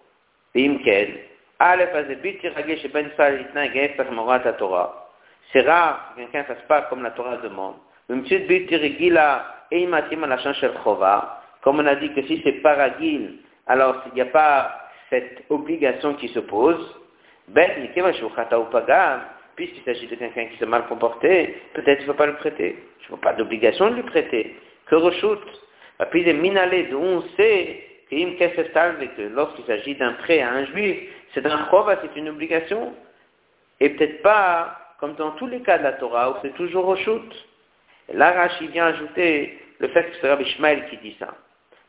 C'est 5.52 5.62
rare 5.62 6.14
que 6.16 6.22
quelqu'un 6.22 6.40
ne 6.40 6.44
fasse 6.44 6.62
pas 6.68 6.82
comme 6.84 7.04
la 7.04 7.12
Torah 7.12 7.38
demande. 7.38 7.76
Comme 11.62 11.80
on 11.80 11.86
a 11.86 11.96
dit 11.96 12.14
que 12.14 12.22
si 12.24 12.42
c'est 12.44 12.62
paragil, 12.62 13.40
alors 13.68 14.04
s'il 14.04 14.14
n'y 14.14 14.22
a 14.22 14.26
pas 14.26 14.74
cette 15.10 15.44
obligation 15.50 16.14
qui 16.14 16.30
se 16.30 16.40
pose, 16.40 16.96
puisqu'il 19.56 19.84
s'agit 19.84 20.08
de 20.08 20.16
quelqu'un 20.16 20.46
qui 20.46 20.58
s'est 20.58 20.66
mal 20.66 20.86
comporté, 20.88 21.58
peut-être 21.74 21.98
qu'il 21.98 22.08
ne 22.08 22.14
faut 22.14 22.18
pas 22.18 22.28
le 22.28 22.36
prêter. 22.36 22.82
Je 23.02 23.06
ne 23.06 23.10
vois 23.10 23.20
pas 23.20 23.34
d'obligation 23.34 23.90
de 23.90 23.96
lui 23.96 24.04
prêter. 24.04 24.56
Que 24.86 24.96
rechute. 24.96 25.62
Puis 26.12 26.24
d'où 26.24 26.98
on 26.98 27.22
sait 27.36 27.84
que 28.10 29.22
lorsqu'il 29.36 29.66
s'agit 29.66 29.96
d'un 29.96 30.14
prêt 30.14 30.40
à 30.40 30.52
un 30.52 30.66
juif, 30.68 30.98
c'est 31.34 31.46
un 31.46 31.70
chova, 31.70 31.98
c'est 32.02 32.16
une 32.20 32.30
obligation. 32.30 32.94
Et 33.80 33.90
peut-être 33.90 34.22
pas 34.22 34.78
comme 35.00 35.16
dans 35.16 35.32
tous 35.32 35.48
les 35.48 35.62
cas 35.62 35.78
de 35.78 35.84
la 35.84 35.94
Torah 35.94 36.32
où 36.32 36.34
c'est 36.42 36.54
toujours 36.56 36.86
rechute. 36.86 37.34
Et 38.10 38.14
là, 38.16 38.32
Rashi 38.32 38.68
vient 38.68 38.88
ajouter 38.88 39.60
le 39.80 39.88
fait 39.90 40.04
que 40.04 40.18
c'est 40.20 40.30
Rabbi 40.30 40.46
Shmael 40.46 40.90
qui 40.90 40.98
dit 40.98 41.16
ça. 41.20 41.30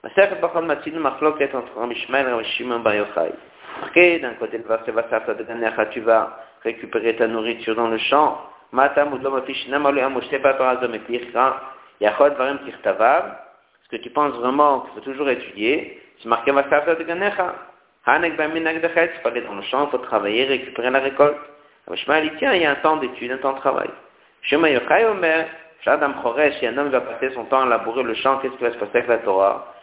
Maseret 0.02 0.36
Bachon 0.40 0.62
Matzinu 0.62 0.98
Machloket 0.98 1.54
entre 1.54 1.76
Rabbi 1.76 1.94
Shmael 2.06 2.28
et 2.28 2.30
Rabbi 2.30 2.44
Shimon 2.44 2.80
Bar 2.80 2.94
Yochai. 2.94 3.32
Marqué 3.80 4.18
d'un 4.18 4.34
côté 4.34 4.58
le 4.58 4.64
verset 4.64 4.92
Vasata 4.92 5.34
de 5.34 5.44
Ganecha, 5.44 5.86
tu 5.86 6.00
vas 6.00 6.38
récupérer 6.62 7.16
ta 7.16 7.26
nourriture 7.26 7.74
dans 7.74 7.88
le 7.88 7.98
champ. 7.98 8.40
Matam 8.72 9.14
Udlom 9.14 9.36
Afish 9.36 9.68
Namalu 9.68 10.00
Amoshte 10.00 10.40
Patorazom 10.40 10.94
et 10.94 11.00
Tircha. 11.00 11.60
Yachod 12.00 12.34
Varim 12.34 12.58
Tirtavav. 12.64 13.24
Est-ce 13.26 13.96
que 13.96 14.02
tu 14.02 14.10
penses 14.10 14.34
vraiment 14.34 14.80
qu'il 14.80 14.94
faut 14.94 15.00
toujours 15.00 15.28
étudier? 15.28 16.00
C'est 16.22 16.28
marqué 16.28 16.52
Vasata 16.52 16.94
de 16.94 17.02
Ganecha. 17.02 17.54
Dans 18.18 19.54
le 19.54 19.62
champ, 19.62 19.86
il 19.86 19.90
faut 19.90 19.98
travailler, 19.98 20.44
récupérer 20.44 20.90
la 20.90 21.00
récolte. 21.00 21.36
Shmael 21.94 22.30
dit, 22.30 22.36
tiens, 22.38 22.54
il 22.54 22.62
y 22.62 22.66
a 22.66 22.72
un 22.72 22.76
temps 22.76 22.96
d'étude, 22.96 23.32
un 23.32 23.38
temps 23.38 23.52
de 23.52 23.58
travail. 23.58 23.90
Shema 24.42 24.70
Yochai 24.70 25.04
Omer, 25.06 25.46
Shadam 25.84 26.14
si 26.58 26.66
un 26.66 26.76
homme 26.78 26.88
va 26.90 27.00
passer 27.00 27.30
son 27.34 27.44
temps 27.44 27.62
à 27.62 27.66
labourer 27.66 28.02
le 28.02 28.14
champ, 28.14 28.38
qu'est-ce 28.38 28.54
qui 28.54 28.62
va 28.62 28.72
se 28.72 28.78
passer 28.78 28.98
avec 28.98 29.08
la 29.08 29.18
Torah? 29.18 29.74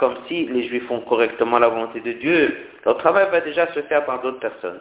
Comme 0.00 0.16
si 0.28 0.46
les 0.46 0.68
Juifs 0.68 0.86
font 0.86 1.00
correctement 1.00 1.58
la 1.58 1.68
volonté 1.68 2.00
de 2.00 2.12
Dieu, 2.12 2.56
leur 2.84 2.96
travail 2.98 3.28
va 3.30 3.40
déjà 3.40 3.66
se 3.72 3.82
faire 3.82 4.04
par 4.04 4.20
d'autres 4.20 4.38
personnes. 4.38 4.80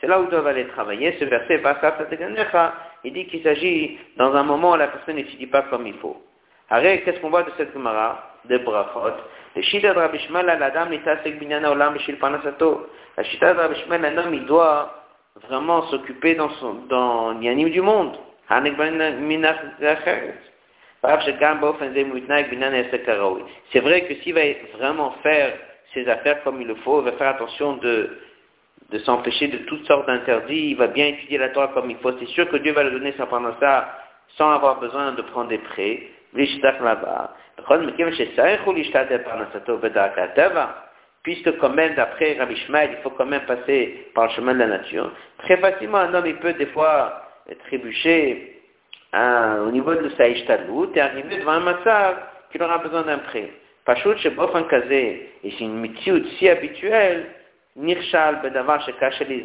C'est 0.00 0.06
là 0.06 0.20
où 0.20 0.26
doivent 0.26 0.46
aller 0.46 0.66
travailler. 0.68 1.16
Ce 1.20 1.24
verset, 1.24 1.62
il 3.04 3.12
dit 3.12 3.26
qu'il 3.26 3.42
s'agit 3.42 3.98
dans 4.16 4.34
un 4.34 4.42
moment 4.42 4.72
où 4.72 4.76
la 4.76 4.88
personne 4.88 5.16
n'étudie 5.16 5.46
pas 5.46 5.62
comme 5.62 5.86
il 5.86 5.94
faut. 5.94 6.20
Arrête, 6.68 7.04
qu'est-ce 7.04 7.20
qu'on 7.20 7.30
voit 7.30 7.44
de 7.44 7.52
cette 7.56 7.72
Gemara? 7.72 8.24
De 8.44 8.58
Brachot. 8.58 9.14
La 9.56 9.62
Shita 9.62 9.94
de 9.94 9.98
Rabbi 9.98 10.18
Shmuel, 10.18 10.50
un 14.04 14.18
homme, 14.18 14.34
il 14.34 14.44
doit 14.46 14.94
vraiment 15.48 15.82
s'occuper 15.88 16.34
dans, 16.34 16.50
son, 16.50 16.74
du 17.34 17.80
monde. 17.80 18.18
C'est 23.72 23.80
vrai 23.80 24.02
que 24.02 24.14
s'il 24.16 24.34
va 24.34 24.40
vraiment 24.76 25.10
faire 25.22 25.52
ses 25.94 26.08
affaires 26.08 26.42
comme 26.44 26.60
il 26.60 26.66
le 26.66 26.74
faut, 26.76 27.00
il 27.00 27.04
va 27.04 27.12
faire 27.12 27.28
attention 27.28 27.76
de, 27.76 28.18
de 28.90 28.98
s'empêcher 29.00 29.48
de 29.48 29.58
toutes 29.58 29.86
sortes 29.86 30.06
d'interdits, 30.06 30.70
il 30.70 30.76
va 30.76 30.86
bien 30.86 31.06
étudier 31.08 31.38
la 31.38 31.50
Torah 31.50 31.68
comme 31.68 31.90
il 31.90 31.96
faut, 31.98 32.12
c'est 32.18 32.28
sûr 32.28 32.48
que 32.48 32.56
Dieu 32.56 32.72
va 32.72 32.84
lui 32.84 32.92
donner 32.92 33.14
sa 33.18 33.28
ça 33.60 33.98
sans 34.36 34.50
avoir 34.50 34.80
besoin 34.80 35.12
de 35.12 35.22
prendre 35.22 35.48
des 35.48 35.58
prêts. 35.58 36.08
Puisque 41.22 41.58
quand 41.58 41.70
même, 41.70 41.94
d'après 41.94 42.36
Rabbi 42.38 42.56
Shmael, 42.56 42.90
il 42.92 43.02
faut 43.02 43.10
quand 43.10 43.26
même 43.26 43.44
passer 43.46 44.08
par 44.14 44.24
le 44.24 44.30
chemin 44.30 44.54
de 44.54 44.60
la 44.60 44.66
nature. 44.66 45.12
Très 45.38 45.56
facilement, 45.58 45.98
un 45.98 46.14
homme, 46.14 46.32
peut 46.40 46.52
des 46.54 46.66
fois 46.66 47.22
trébucher 47.66 48.62
hein, 49.12 49.58
au 49.66 49.70
niveau 49.70 49.94
de 49.94 50.08
sa 50.10 50.28
ishtadlout 50.28 50.92
et 50.94 51.00
arriver 51.00 51.38
devant 51.38 51.52
un 51.52 51.60
massage 51.60 52.16
qu'il 52.50 52.62
aura 52.62 52.78
besoin 52.78 53.02
d'un 53.02 53.18
prêt. 53.18 53.50
Pachout 53.84 54.16
chez 54.18 54.30
Bofan 54.30 54.64
Kazé, 54.64 55.30
et 55.42 55.50
c'est 55.50 55.64
une 55.64 55.80
mitiout 55.80 56.24
si 56.38 56.48
habituelle, 56.48 57.26
Nirshal 57.76 58.42
Bedavar 58.42 58.84
chez 58.84 59.24
les 59.24 59.44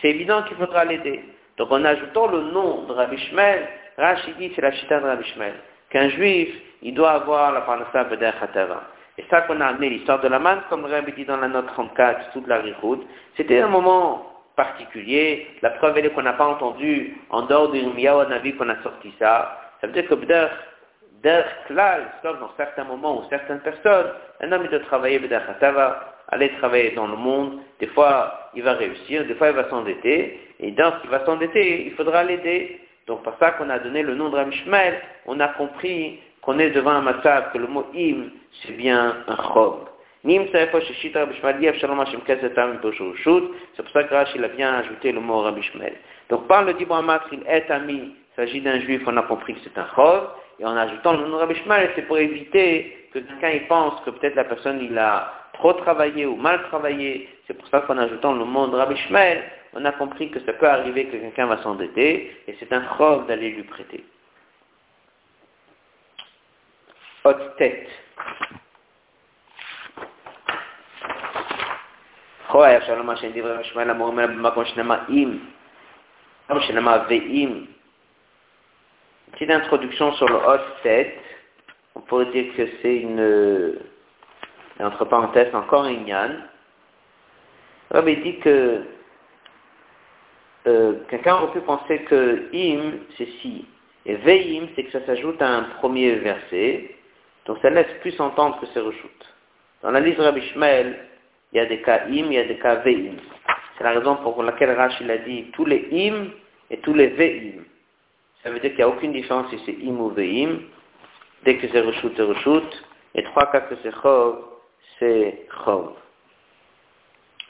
c'est 0.00 0.08
évident 0.10 0.42
qu'il 0.44 0.56
faudra 0.56 0.84
l'aider. 0.84 1.24
Donc 1.56 1.72
en 1.72 1.84
ajoutant 1.84 2.28
le 2.28 2.42
nom 2.52 2.84
de 2.84 2.92
Rabbi 2.92 3.18
Shmuel, 3.18 3.66
Rashi 3.96 4.32
dit 4.38 4.52
c'est 4.54 4.62
la 4.62 4.70
chita 4.72 5.00
de 5.00 5.06
Rabbi 5.06 5.24
Shmuel, 5.30 5.54
qu'un 5.90 6.08
juif, 6.10 6.50
il 6.82 6.94
doit 6.94 7.12
avoir 7.12 7.52
la 7.52 7.62
parnassa 7.62 8.04
Beder 8.04 8.30
Khatava. 8.40 8.82
Et 9.18 9.24
ça 9.30 9.42
qu'on 9.42 9.60
a 9.60 9.66
amené 9.66 9.90
l'histoire 9.90 10.20
de 10.20 10.28
la 10.28 10.38
manne, 10.38 10.60
comme 10.68 10.86
le 10.86 10.92
Rabbi 10.92 11.12
dit 11.12 11.24
dans 11.24 11.38
la 11.38 11.48
note 11.48 11.66
34, 11.66 12.30
toute 12.32 12.46
la 12.46 12.58
Richoud, 12.58 13.00
c'était 13.36 13.60
un 13.60 13.66
moment 13.66 14.28
particulier. 14.56 15.46
La 15.62 15.70
preuve 15.70 15.98
est 15.98 16.10
qu'on 16.10 16.22
n'a 16.22 16.34
pas 16.34 16.46
entendu 16.46 17.16
en 17.30 17.42
dehors 17.42 17.70
de 17.70 17.78
Yirmiyahu 17.78 18.28
Navi 18.28 18.54
qu'on 18.54 18.68
a 18.68 18.80
sorti 18.82 19.12
ça. 19.18 19.58
Ça 19.80 19.86
veut 19.88 19.92
dire 19.92 20.06
que 20.08 20.14
Beder 20.14 20.46
Beder 21.20 21.42
Klal, 21.66 22.12
dans 22.22 22.50
certains 22.56 22.84
moments 22.84 23.18
ou 23.18 23.24
certaines 23.28 23.60
personnes, 23.60 24.06
un 24.40 24.52
homme 24.52 24.68
doit 24.68 24.80
travailler 24.80 25.18
Beder 25.18 25.40
Khatava, 25.46 26.14
aller 26.28 26.50
travailler 26.58 26.92
dans 26.92 27.08
le 27.08 27.16
monde, 27.16 27.58
des 27.80 27.88
fois 27.88 28.50
il 28.54 28.62
va 28.62 28.74
réussir, 28.74 29.24
des 29.26 29.34
fois 29.34 29.48
il 29.48 29.56
va 29.56 29.68
s'endetter, 29.68 30.40
et 30.60 30.70
dans 30.72 30.92
ce 30.92 31.00
qu'il 31.00 31.10
va 31.10 31.24
s'endetter, 31.24 31.86
il 31.86 31.92
faudra 31.94 32.22
l'aider. 32.22 32.80
Donc 33.06 33.22
par 33.24 33.36
ça 33.38 33.52
qu'on 33.52 33.70
a 33.70 33.78
donné 33.78 34.02
le 34.02 34.14
nom 34.14 34.28
de 34.28 34.36
Ram 34.36 34.50
on 35.26 35.40
a 35.40 35.48
compris 35.48 36.20
qu'on 36.42 36.58
est 36.58 36.70
devant 36.70 36.92
un 36.92 37.02
matzab, 37.02 37.52
que 37.52 37.58
le 37.58 37.66
mot 37.66 37.86
im, 37.94 38.30
c'est 38.62 38.76
bien 38.76 39.16
un 39.26 39.36
chog. 39.52 39.88
C'est 40.24 40.50
pour 43.82 43.92
ça 43.92 44.04
que 44.04 44.14
Rachid 44.14 44.42
a 44.42 44.48
bien 44.48 44.74
ajouté 44.74 45.12
le 45.12 45.20
mot 45.20 45.40
Rabbi 45.42 45.62
Shmuel. 45.62 45.94
Donc 46.28 46.48
par 46.48 46.64
le 46.64 46.74
Dibra 46.74 47.02
il 47.32 47.40
est 47.46 47.70
ami, 47.70 48.14
il 48.14 48.34
s'agit 48.34 48.60
d'un 48.60 48.80
juif, 48.80 49.02
on 49.06 49.16
a 49.16 49.22
compris 49.22 49.54
que 49.54 49.60
c'est 49.64 49.78
un 49.78 49.86
chog, 49.94 50.24
et 50.58 50.64
en 50.64 50.76
ajoutant 50.76 51.12
le 51.12 51.28
nom 51.28 51.38
Rabbi 51.38 51.54
Shmuel, 51.54 51.90
c'est 51.94 52.02
pour 52.02 52.18
éviter 52.18 53.08
que 53.12 53.20
quelqu'un 53.20 53.60
pense 53.68 54.00
que 54.04 54.10
peut-être 54.10 54.34
la 54.34 54.44
personne 54.44 54.80
il 54.82 54.98
a 54.98 55.32
trop 55.54 55.72
travaillé 55.74 56.26
ou 56.26 56.36
mal 56.36 56.62
travaillé. 56.64 57.28
C'est 57.46 57.54
pour 57.54 57.68
ça 57.68 57.80
qu'en 57.82 57.98
ajoutant 57.98 58.34
le 58.34 58.44
mot 58.44 58.66
de 58.66 58.76
Rabbi 58.76 58.96
Shmuel, 58.96 59.42
on 59.74 59.84
a 59.84 59.92
compris 59.92 60.30
que 60.30 60.40
ça 60.40 60.52
peut 60.52 60.68
arriver 60.68 61.06
que 61.06 61.16
quelqu'un 61.16 61.46
va 61.46 61.62
s'endetter 61.62 62.32
et 62.46 62.56
c'est 62.58 62.72
un 62.72 62.82
chov 62.96 63.26
d'aller 63.26 63.50
lui 63.50 63.62
prêter. 63.62 64.04
Haute 67.28 67.56
tête. 67.58 67.88
Petite 79.32 79.50
introduction 79.50 80.12
sur 80.14 80.26
le 80.26 80.36
haute 80.36 80.82
tête. 80.82 81.20
On 81.96 82.00
pourrait 82.00 82.32
dire 82.32 82.54
que 82.56 82.66
c'est 82.80 82.96
une 82.96 83.78
entre 84.80 85.04
parenthèses, 85.04 85.54
encore 85.54 85.84
un 85.84 85.92
Yann. 85.92 86.48
Rabbi 87.90 88.16
dit 88.22 88.38
que 88.38 88.84
euh, 90.66 90.94
quelqu'un 91.10 91.34
aurait 91.34 91.52
pu 91.52 91.60
penser 91.60 92.04
que 92.04 92.48
im, 92.54 93.00
c'est 93.18 93.28
si. 93.42 93.66
Et 94.06 94.14
veim, 94.14 94.68
c'est 94.74 94.84
que 94.84 94.92
ça 94.92 95.04
s'ajoute 95.04 95.42
à 95.42 95.48
un 95.50 95.62
premier 95.80 96.14
verset. 96.14 96.94
Donc 97.48 97.58
ça 97.62 97.70
laisse 97.70 97.90
plus 98.02 98.18
entendre 98.20 98.60
que 98.60 98.66
c'est 98.72 98.80
reshoot. 98.80 99.34
Dans 99.82 99.90
la 99.90 100.00
liste 100.00 100.20
Rabbi 100.20 100.42
Shmuel, 100.50 100.98
il 101.52 101.56
y 101.56 101.60
a 101.60 101.66
des 101.66 101.80
cas 101.80 102.02
im, 102.06 102.26
il 102.26 102.34
y 102.34 102.38
a 102.38 102.44
des 102.44 102.58
cas 102.58 102.76
veim. 102.76 103.16
C'est 103.76 103.84
la 103.84 103.92
raison 103.92 104.16
pour 104.16 104.42
laquelle 104.42 104.72
Rachid 104.72 105.10
a 105.10 105.16
dit 105.18 105.46
tous 105.54 105.64
les 105.64 105.88
im 105.90 106.26
et 106.70 106.76
tous 106.78 106.92
les 106.92 107.08
veim. 107.08 107.64
Ça 108.42 108.50
veut 108.50 108.60
dire 108.60 108.70
qu'il 108.70 108.78
n'y 108.78 108.84
a 108.84 108.88
aucune 108.90 109.12
différence 109.12 109.48
si 109.50 109.58
c'est 109.64 109.78
im 109.82 109.98
ou 109.98 110.10
veim. 110.10 110.60
Dès 111.44 111.56
que 111.56 111.68
c'est 111.68 111.80
reshoot, 111.80 112.12
c'est 112.16 112.22
reshoot. 112.22 112.84
Et 113.14 113.24
trois 113.24 113.50
cas 113.50 113.62
que 113.62 113.76
c'est 113.82 113.94
chov, 114.02 114.44
c'est 114.98 115.46
Chov. 115.64 115.94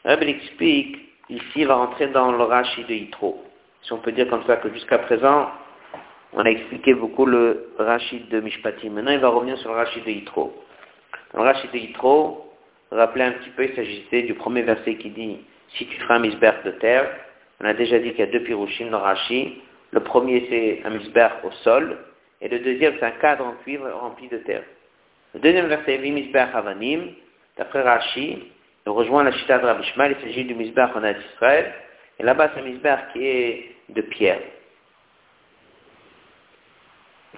Rabbi 0.04 0.30
explique, 0.30 0.96
ici 1.28 1.44
il 1.56 1.66
va 1.66 1.74
rentrer 1.74 2.06
dans 2.08 2.30
le 2.30 2.44
Rashi 2.44 2.84
de 2.84 2.94
Yitro. 2.94 3.44
Si 3.82 3.92
on 3.92 3.98
peut 3.98 4.12
dire 4.12 4.28
comme 4.28 4.44
ça 4.44 4.58
que 4.58 4.72
jusqu'à 4.72 4.98
présent, 4.98 5.50
on 6.32 6.44
a 6.44 6.50
expliqué 6.50 6.94
beaucoup 6.94 7.26
le 7.26 7.72
Rachid 7.78 8.28
de 8.28 8.40
Mishpati. 8.40 8.90
Maintenant, 8.90 9.12
il 9.12 9.18
va 9.18 9.28
revenir 9.28 9.58
sur 9.58 9.70
le 9.70 9.76
Rachid 9.76 10.04
de 10.04 10.10
Yitro. 10.10 10.54
Dans 11.32 11.42
le 11.42 11.46
Rachid 11.46 11.70
de 11.72 11.78
Yitro, 11.78 12.52
rappelez 12.90 13.24
un 13.24 13.32
petit 13.32 13.50
peu, 13.50 13.64
il 13.64 13.74
s'agissait 13.74 14.22
du 14.22 14.34
premier 14.34 14.62
verset 14.62 14.96
qui 14.96 15.10
dit 15.10 15.38
Si 15.76 15.86
tu 15.86 16.00
feras 16.00 16.16
un 16.16 16.20
misberg 16.20 16.64
de 16.64 16.72
terre, 16.72 17.08
on 17.60 17.64
a 17.64 17.74
déjà 17.74 17.98
dit 17.98 18.10
qu'il 18.10 18.20
y 18.20 18.22
a 18.22 18.26
deux 18.26 18.42
pirouchim 18.42 18.90
dans 18.90 19.00
Rachid. 19.00 19.52
Le 19.90 20.00
premier, 20.00 20.46
c'est 20.50 20.82
un 20.84 20.90
misberg 20.90 21.32
au 21.44 21.50
sol, 21.62 21.96
et 22.40 22.48
le 22.48 22.58
deuxième, 22.58 22.94
c'est 22.98 23.06
un 23.06 23.12
cadre 23.12 23.46
en 23.46 23.52
cuivre 23.62 23.88
rempli 23.90 24.28
de 24.28 24.38
terre. 24.38 24.62
Le 25.34 25.40
deuxième 25.40 25.66
verset, 25.66 25.96
Vimisberg 25.96 26.50
Havanim, 26.54 27.12
D'après 27.58 27.82
Rashi, 27.82 28.38
il 28.86 28.90
rejoint 28.90 29.24
la 29.24 29.32
chita 29.32 29.58
de 29.58 29.66
Rabbi 29.66 29.84
il 29.84 30.16
s'agit 30.22 30.44
du 30.44 30.54
misbah 30.54 30.92
en 30.94 31.02
Israël, 31.04 31.74
et 32.18 32.22
là-bas 32.22 32.52
c'est 32.54 32.60
un 32.60 32.64
misbah 32.64 32.98
qui 33.12 33.26
est 33.26 33.74
de 33.88 34.00
pierre. 34.00 34.40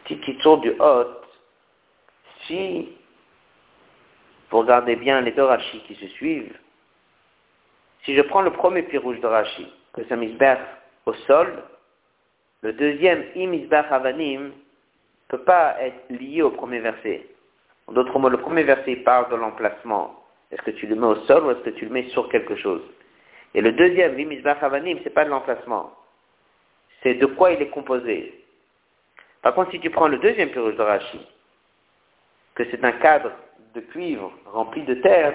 Petit 0.05 0.36
tour 0.38 0.59
du 0.59 0.70
haut, 0.78 1.05
si 2.46 2.88
vous 4.51 4.59
regardez 4.59 4.96
bien 4.96 5.20
les 5.20 5.32
deux 5.32 5.44
Rashi 5.44 5.80
qui 5.86 5.94
se 5.94 6.07
suivent, 6.09 6.59
si 8.05 8.16
je 8.16 8.22
prends 8.22 8.42
le 8.42 8.51
premier 8.51 8.82
pied 8.82 8.98
rouge 8.98 9.20
de 9.20 9.26
Rashi, 9.26 9.72
que 9.92 10.03
c'est 10.05 10.12
un 10.12 10.16
misbah 10.16 10.59
au 11.07 11.12
sol, 11.12 11.62
le 12.62 12.72
deuxième 12.72 13.24
imisbah 13.34 13.86
avanim 13.90 14.46
ne 14.48 14.51
peut 15.28 15.44
pas 15.44 15.76
être 15.80 16.11
lié 16.11 16.42
au 16.42 16.51
premier 16.51 16.80
verset. 16.80 17.26
En 17.86 17.92
d'autres 17.92 18.18
mots, 18.18 18.28
le 18.28 18.38
premier 18.38 18.64
verset 18.64 18.96
parle 18.96 19.30
de 19.30 19.36
l'emplacement. 19.36 20.24
Est-ce 20.51 20.62
que 20.62 20.70
tu 20.72 20.86
le 20.86 20.96
mets 20.96 21.07
au 21.07 21.16
sol 21.26 21.44
ou 21.44 21.51
est-ce 21.51 21.61
que 21.61 21.70
tu 21.70 21.86
le 21.86 21.90
mets 21.92 22.09
sur 22.11 22.28
quelque 22.28 22.57
chose? 22.57 22.82
Et 23.55 23.61
le 23.61 23.72
deuxième, 23.72 24.14
Vimizbach 24.14 24.62
Havanim, 24.62 24.98
ce 24.98 25.05
n'est 25.05 25.11
pas 25.11 25.24
de 25.24 25.30
l'emplacement. 25.30 25.92
C'est 27.03 27.14
de 27.14 27.26
quoi 27.26 27.53
il 27.53 27.62
est 27.62 27.70
composé. 27.70 28.39
Par 29.43 29.55
contre, 29.55 29.70
si 29.70 29.80
tu 29.80 29.91
prends 29.91 30.09
le 30.09 30.18
deuxième 30.18 30.51
pirouge 30.51 30.76
de 30.76 30.82
Rashi, 30.82 31.20
que 32.55 32.64
c'est 32.70 32.84
un 32.84 32.93
cadre 32.93 33.32
de 33.74 33.80
cuivre 33.80 34.32
rempli 34.47 34.82
de 34.82 34.95
terre, 34.95 35.34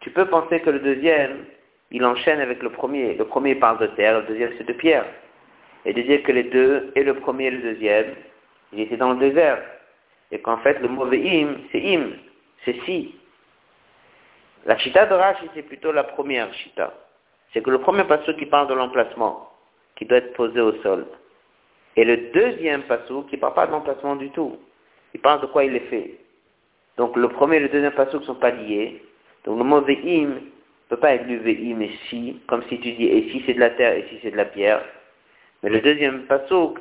tu 0.00 0.10
peux 0.10 0.26
penser 0.26 0.60
que 0.60 0.70
le 0.70 0.80
deuxième, 0.80 1.44
il 1.90 2.04
enchaîne 2.04 2.40
avec 2.40 2.62
le 2.62 2.70
premier. 2.70 3.14
Le 3.14 3.24
premier 3.24 3.54
parle 3.54 3.78
de 3.78 3.86
terre, 3.88 4.20
le 4.20 4.26
deuxième 4.26 4.52
c'est 4.58 4.66
de 4.66 4.72
pierre. 4.72 5.06
Et 5.84 5.92
de 5.92 6.02
dire 6.02 6.22
que 6.24 6.32
les 6.32 6.44
deux, 6.44 6.92
et 6.96 7.04
le 7.04 7.14
premier 7.14 7.46
et 7.46 7.50
le 7.52 7.62
deuxième, 7.62 8.14
ils 8.72 8.80
étaient 8.80 8.96
dans 8.96 9.12
le 9.12 9.18
désert 9.18 9.62
et 10.30 10.40
qu'en 10.40 10.58
fait 10.58 10.80
le 10.80 10.88
mauvais 10.88 11.22
im, 11.24 11.56
c'est 11.70 11.94
im, 11.94 12.10
c'est 12.64 12.76
si. 12.84 13.14
La 14.64 14.76
chita 14.78 15.06
de 15.06 15.14
Rashi, 15.14 15.48
c'est 15.54 15.62
plutôt 15.62 15.92
la 15.92 16.04
première 16.04 16.52
chita. 16.54 16.92
C'est 17.52 17.62
que 17.62 17.70
le 17.70 17.78
premier 17.78 18.04
passage 18.04 18.36
qui 18.36 18.46
parle 18.46 18.68
de 18.68 18.74
l'emplacement, 18.74 19.48
qui 19.94 20.04
doit 20.04 20.18
être 20.18 20.32
posé 20.34 20.60
au 20.60 20.72
sol. 20.82 21.06
Et 21.96 22.04
le 22.04 22.16
deuxième 22.32 22.82
passage 22.82 23.26
qui 23.28 23.36
ne 23.36 23.40
parle 23.40 23.54
pas 23.54 23.66
de 23.66 23.72
l'emplacement 23.72 24.16
du 24.16 24.30
tout. 24.30 24.56
Il 25.14 25.20
parle 25.20 25.40
de 25.40 25.46
quoi 25.46 25.64
il 25.64 25.74
est 25.74 25.88
fait. 25.90 26.14
Donc 26.96 27.16
le 27.16 27.28
premier 27.28 27.56
et 27.56 27.60
le 27.60 27.68
deuxième 27.68 27.92
passage 27.92 28.20
ne 28.20 28.26
sont 28.26 28.34
pas 28.34 28.50
liés. 28.50 29.02
Donc 29.44 29.58
le 29.58 29.64
mot 29.64 29.80
ve'im 29.80 30.28
ne 30.28 30.40
peut 30.88 30.96
pas 30.98 31.14
être 31.14 31.26
lu 31.26 31.38
ve'im 31.38 31.80
et 31.80 31.90
si, 32.08 32.40
comme 32.46 32.62
si 32.68 32.78
tu 32.80 32.92
dis 32.92 33.06
et 33.06 33.30
si 33.30 33.42
c'est 33.46 33.54
de 33.54 33.60
la 33.60 33.70
terre 33.70 33.94
et 33.94 34.06
si 34.10 34.18
c'est 34.22 34.30
de 34.30 34.36
la 34.36 34.44
pierre. 34.44 34.82
Mais 35.62 35.70
le 35.70 35.80
deuxième 35.80 36.26
pasouk, 36.26 36.78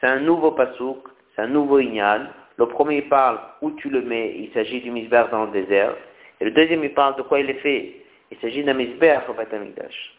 c'est 0.00 0.06
un 0.06 0.20
nouveau 0.20 0.50
pasouk, 0.50 1.06
c'est 1.34 1.42
un 1.42 1.48
nouveau 1.48 1.78
ignal, 1.78 2.30
le 2.58 2.66
premier 2.66 3.02
parle 3.02 3.38
où 3.60 3.70
tu 3.72 3.90
le 3.90 4.00
mets, 4.00 4.34
il 4.38 4.50
s'agit 4.52 4.80
du 4.80 4.90
misber 4.90 5.24
dans 5.30 5.44
le 5.44 5.52
désert. 5.52 5.94
Et 6.40 6.44
le 6.46 6.50
deuxième, 6.50 6.84
il 6.84 6.94
parle 6.94 7.16
de 7.16 7.22
quoi 7.22 7.40
il 7.40 7.50
est 7.50 7.60
fait. 7.60 8.00
Il 8.30 8.38
s'agit 8.38 8.64
d'un 8.64 8.74
misber 8.74 9.18
au 9.28 9.34
Batamikdash. 9.34 10.14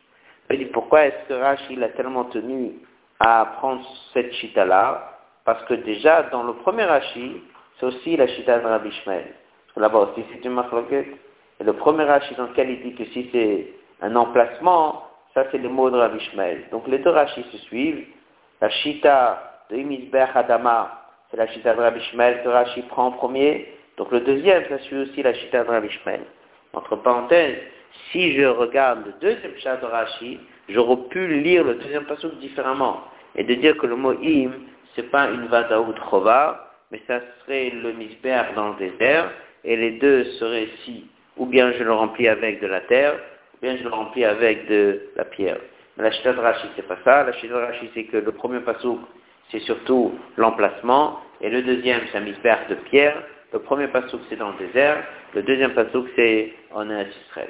Il 0.52 0.60
dit 0.60 0.66
pourquoi 0.66 1.08
est-ce 1.08 1.28
que 1.28 1.34
Rashi 1.34 1.82
a 1.84 1.89
tellement 1.89 2.26
tenu 2.26 2.74
à 3.20 3.45
prendre 3.57 3.84
cette 4.13 4.32
chita-là 4.34 5.20
Parce 5.45 5.63
que 5.65 5.74
déjà, 5.76 6.24
dans 6.24 6.43
le 6.43 6.53
premier 6.53 6.84
Rashi, 6.84 7.41
c'est 7.80 7.86
aussi 7.86 8.18
la 8.18 8.28
chita 8.28 8.59
de 8.59 8.65
Rabbi 8.65 8.91
Shmuel. 8.91 9.34
Là-bas 9.76 9.99
aussi, 9.99 10.24
c'est 10.32 10.43
une 10.43 10.53
marloquette. 10.53 11.07
Et 11.59 11.63
le 11.63 11.74
premier 11.74 12.03
Rashi 12.03 12.36
dans 12.36 12.47
lequel 12.47 12.70
il 12.70 12.82
dit 12.82 12.95
que 12.95 13.05
si 13.05 13.30
c'est 13.32 13.74
un 14.01 14.15
emplacement, 14.15 15.07
ça 15.34 15.45
c'est 15.51 15.57
le 15.57 15.70
mot 15.70 15.89
de 15.89 15.97
Rabbi 15.97 16.20
Shmuel. 16.20 16.65
Donc 16.72 16.88
les 16.88 16.99
deux 16.99 17.11
Rashis 17.11 17.45
se 17.51 17.57
suivent. 17.57 18.05
La 18.59 18.70
chita 18.70 19.63
de 19.70 19.78
Misber 19.78 20.26
Adama, 20.34 21.05
c'est 21.30 21.38
la 21.38 21.47
chita 21.47 21.76
de 21.76 21.82
Rabbi 21.82 22.01
Shmuel 22.11 22.43
que 22.43 22.49
Rashi 22.49 22.82
prend 22.84 23.07
en 23.07 23.11
premier. 23.11 23.72
Donc 23.97 24.11
le 24.11 24.22
deuxième, 24.22 24.63
ça 24.70 24.80
suit 24.80 24.97
aussi 24.97 25.22
la 25.22 25.34
chita 25.34 25.63
de 25.63 25.70
Rabbi 25.70 25.89
Shmuel. 25.89 26.22
Entre 26.74 26.95
parenthèses, 26.97 27.59
si 28.11 28.34
je 28.34 28.45
regarde 28.45 29.05
le 29.05 29.13
deuxième 29.22 29.55
chat 29.57 29.78
de 29.78 29.86
Rashi, 29.86 30.39
j'aurais 30.70 30.97
pu 31.09 31.28
lire 31.41 31.63
le 31.63 31.76
deuxième 31.76 32.05
passage 32.05 32.34
différemment 32.39 33.03
et 33.36 33.43
de 33.43 33.53
dire 33.55 33.78
que 33.78 33.88
le 33.88 33.95
mot 33.95 34.11
im, 34.11 34.51
c'est 34.95 35.09
pas 35.11 35.30
une 35.30 35.47
vada 35.47 35.80
ou 35.80 35.93
chova, 36.09 36.72
mais 36.91 37.01
ça 37.07 37.20
serait 37.41 37.70
le 37.70 37.93
misber 37.93 38.41
dans 38.55 38.70
le 38.70 38.76
désert 38.76 39.32
et 39.63 39.76
les 39.76 39.91
deux 39.91 40.24
seraient 40.39 40.70
si, 40.84 41.05
ou 41.36 41.45
bien 41.45 41.72
je 41.74 41.84
le 41.84 41.93
remplis 41.93 42.28
avec 42.28 42.61
de 42.61 42.68
la 42.68 42.82
terre, 42.82 43.15
ou 43.55 43.57
bien 43.61 43.78
je 43.78 43.84
le 43.84 43.89
remplis 43.89 44.26
avec 44.26 44.68
de 44.68 45.01
la 45.15 45.26
pierre. 45.26 45.59
Mais 45.97 46.03
la 46.03 46.11
chita 46.11 46.34
de 46.34 46.39
Rashi, 46.39 46.68
c'est 46.76 46.88
pas 46.88 46.97
ça. 47.03 47.24
La 47.24 47.34
chita 47.34 47.53
de 47.53 47.59
Rashi, 47.59 47.89
c'est 47.93 48.05
que 48.05 48.18
le 48.18 48.32
premier 48.32 48.59
pasouk, 48.59 48.99
c'est 49.51 49.59
surtout 49.61 50.13
l'emplacement, 50.38 51.20
et 51.41 51.49
le 51.49 51.61
deuxième, 51.61 52.01
c'est 52.11 52.18
un 52.18 52.22
misber 52.22 52.55
de 52.70 52.76
pierre. 52.76 53.22
Le 53.53 53.59
premier 53.59 53.88
pasouk, 53.88 54.22
c'est 54.30 54.36
dans 54.36 54.51
le 54.51 54.57
désert. 54.57 55.03
Le 55.34 55.43
deuxième 55.43 55.74
pasouk, 55.74 56.07
c'est 56.15 56.53
en 56.72 56.89
Israël. 56.89 57.49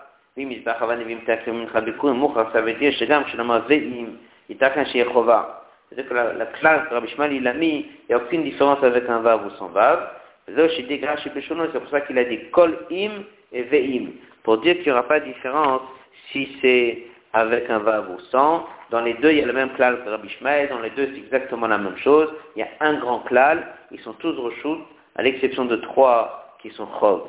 ça 2.52 2.60
veut 2.60 2.74
dire 2.74 2.92
שגם 2.92 3.24
כשנאמר 3.24 3.60
ואם, 3.68 4.06
ייתכן 4.48 4.84
שיהיה 4.86 5.04
חובה. 5.12 5.42
C'est-à-dire 5.88 6.08
que 6.08 6.14
la, 6.14 6.32
la 6.32 6.46
classe 6.46 6.88
de 6.88 6.94
Rabbi 6.94 7.08
Shmuel, 7.08 7.32
il 7.32 7.46
a 7.46 7.52
mis, 7.52 7.78
il 7.78 8.06
n'y 8.08 8.14
a 8.14 8.18
aucune 8.18 8.42
différence 8.42 8.82
avec 8.82 9.08
un 9.08 9.20
vav 9.20 9.46
ou 9.46 9.50
sans 9.50 9.68
vav. 9.68 10.10
C'est 10.46 11.80
pour 11.80 11.88
ça 11.90 12.00
qu'il 12.02 12.18
a 12.18 12.24
dit 12.24 12.38
kol 12.50 12.76
im 12.90 13.22
et 13.52 13.62
ve'im. 13.62 14.10
Pour 14.42 14.58
dire 14.58 14.74
qu'il 14.76 14.86
n'y 14.86 14.92
aura 14.92 15.06
pas 15.06 15.20
de 15.20 15.26
différence 15.26 15.82
si 16.30 16.56
c'est 16.60 17.04
avec 17.32 17.68
un 17.70 17.78
vav 17.78 18.10
ou 18.10 18.20
sans. 18.30 18.66
Dans 18.90 19.00
les 19.00 19.14
deux, 19.14 19.30
il 19.30 19.38
y 19.38 19.42
a 19.42 19.46
le 19.46 19.52
même 19.52 19.70
klal 19.70 20.04
que 20.04 20.08
Rabbi 20.08 20.28
Shmuel. 20.28 20.68
Dans 20.68 20.80
les 20.80 20.90
deux, 20.90 21.08
c'est 21.12 21.18
exactement 21.18 21.66
la 21.66 21.78
même 21.78 21.96
chose. 21.98 22.28
Il 22.54 22.60
y 22.60 22.62
a 22.62 22.68
un 22.80 22.94
grand 22.94 23.20
klal. 23.20 23.66
Ils 23.90 24.00
sont 24.00 24.14
tous 24.14 24.36
reshut, 24.38 24.80
à 25.16 25.22
l'exception 25.22 25.64
de 25.64 25.76
trois 25.76 26.56
qui 26.60 26.70
sont 26.70 26.88
chov. 27.00 27.28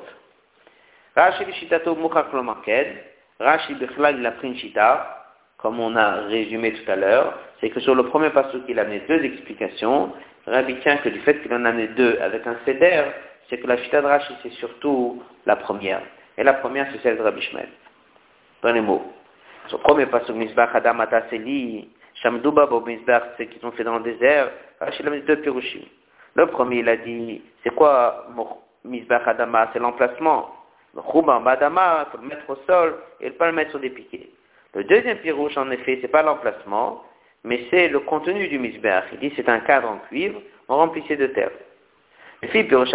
Rashi 1.16 1.44
Bishitato 1.44 1.94
Mukhak 1.94 2.26
Rashi 3.40 3.74
Bichlal, 3.74 4.18
il 4.18 4.26
a 4.26 4.32
pris 4.32 4.48
une 4.48 4.56
shita 4.56 5.22
comme 5.62 5.78
on 5.78 5.94
a 5.96 6.22
résumé 6.26 6.72
tout 6.72 6.90
à 6.90 6.96
l'heure, 6.96 7.38
c'est 7.60 7.70
que 7.70 7.80
sur 7.80 7.94
le 7.94 8.02
premier 8.04 8.30
passage 8.30 8.60
qu'il 8.66 8.78
a 8.78 8.82
amené 8.82 9.00
deux 9.08 9.22
explications. 9.22 10.12
Rabbi 10.46 10.74
tient 10.80 10.96
que 10.96 11.08
du 11.08 11.20
fait 11.20 11.40
qu'il 11.40 11.54
en 11.54 11.64
a 11.64 11.68
amené 11.68 11.86
deux 11.88 12.18
avec 12.20 12.44
un 12.48 12.56
céder, 12.64 13.04
c'est 13.48 13.58
que 13.58 13.66
la 13.68 13.76
chita 13.76 14.02
de 14.02 14.06
Rashi, 14.06 14.34
c'est 14.42 14.52
surtout 14.54 15.22
la 15.46 15.54
première. 15.54 16.02
Et 16.36 16.42
la 16.42 16.54
première, 16.54 16.88
c'est 16.92 17.00
celle 17.02 17.16
de 17.16 17.22
Rabbi 17.22 17.40
Shmuel. 17.42 17.68
Dans 18.62 18.72
les. 18.72 18.82
Sur 19.68 19.78
le 19.78 19.82
premier 19.84 20.06
passage, 20.06 20.34
Misbach 20.34 20.74
Adam 20.74 20.98
Ataseli, 20.98 21.88
Shamdouba 22.14 22.66
Bob 22.66 22.88
Misbach, 22.88 23.22
c'est 23.36 23.46
qu'ils 23.46 23.64
ont 23.64 23.70
fait 23.70 23.84
dans 23.84 23.98
le 23.98 24.02
désert, 24.02 24.50
Rashi 24.80 25.04
l'a 25.04 25.10
mis 25.10 25.20
deux 25.20 25.36
pirushim. 25.36 25.82
Le 26.34 26.46
premier, 26.46 26.78
il 26.78 26.88
a 26.88 26.96
dit, 26.96 27.40
c'est 27.62 27.74
quoi 27.74 28.26
Misbach 28.84 29.28
Adama 29.28 29.70
C'est 29.72 29.78
l'emplacement. 29.78 30.50
Le 30.95 31.03
Chouba 31.11 31.38
Badama, 31.38 32.07
il 32.07 32.11
faut 32.11 32.22
le 32.22 32.28
mettre 32.28 32.51
au 32.51 32.57
sol 32.66 32.99
et 33.20 33.26
ne 33.26 33.30
pas 33.30 33.47
le 33.47 33.53
mettre 33.53 33.70
sur 33.70 33.80
des 33.80 33.90
piquets. 33.90 34.28
Le 34.74 34.84
deuxième 34.84 35.18
pirouche, 35.18 35.57
en 35.57 35.70
effet, 35.70 35.99
c'est 36.01 36.09
pas 36.09 36.22
l'emplacement, 36.22 37.03
mais 37.45 37.66
c'est 37.70 37.88
le 37.88 38.01
contenu 38.01 38.49
du 38.49 38.59
misbeh. 38.59 39.03
Il 39.12 39.18
dit 39.18 39.32
c'est 39.36 39.49
un 39.49 39.61
cadre 39.61 39.88
en 39.88 39.99
cuivre, 40.09 40.40
on 40.68 40.76
remplissait 40.76 41.16
de 41.16 41.26
terre. 41.26 41.51
Le 42.43 42.49
fil 42.49 42.66
pirouche 42.66 42.90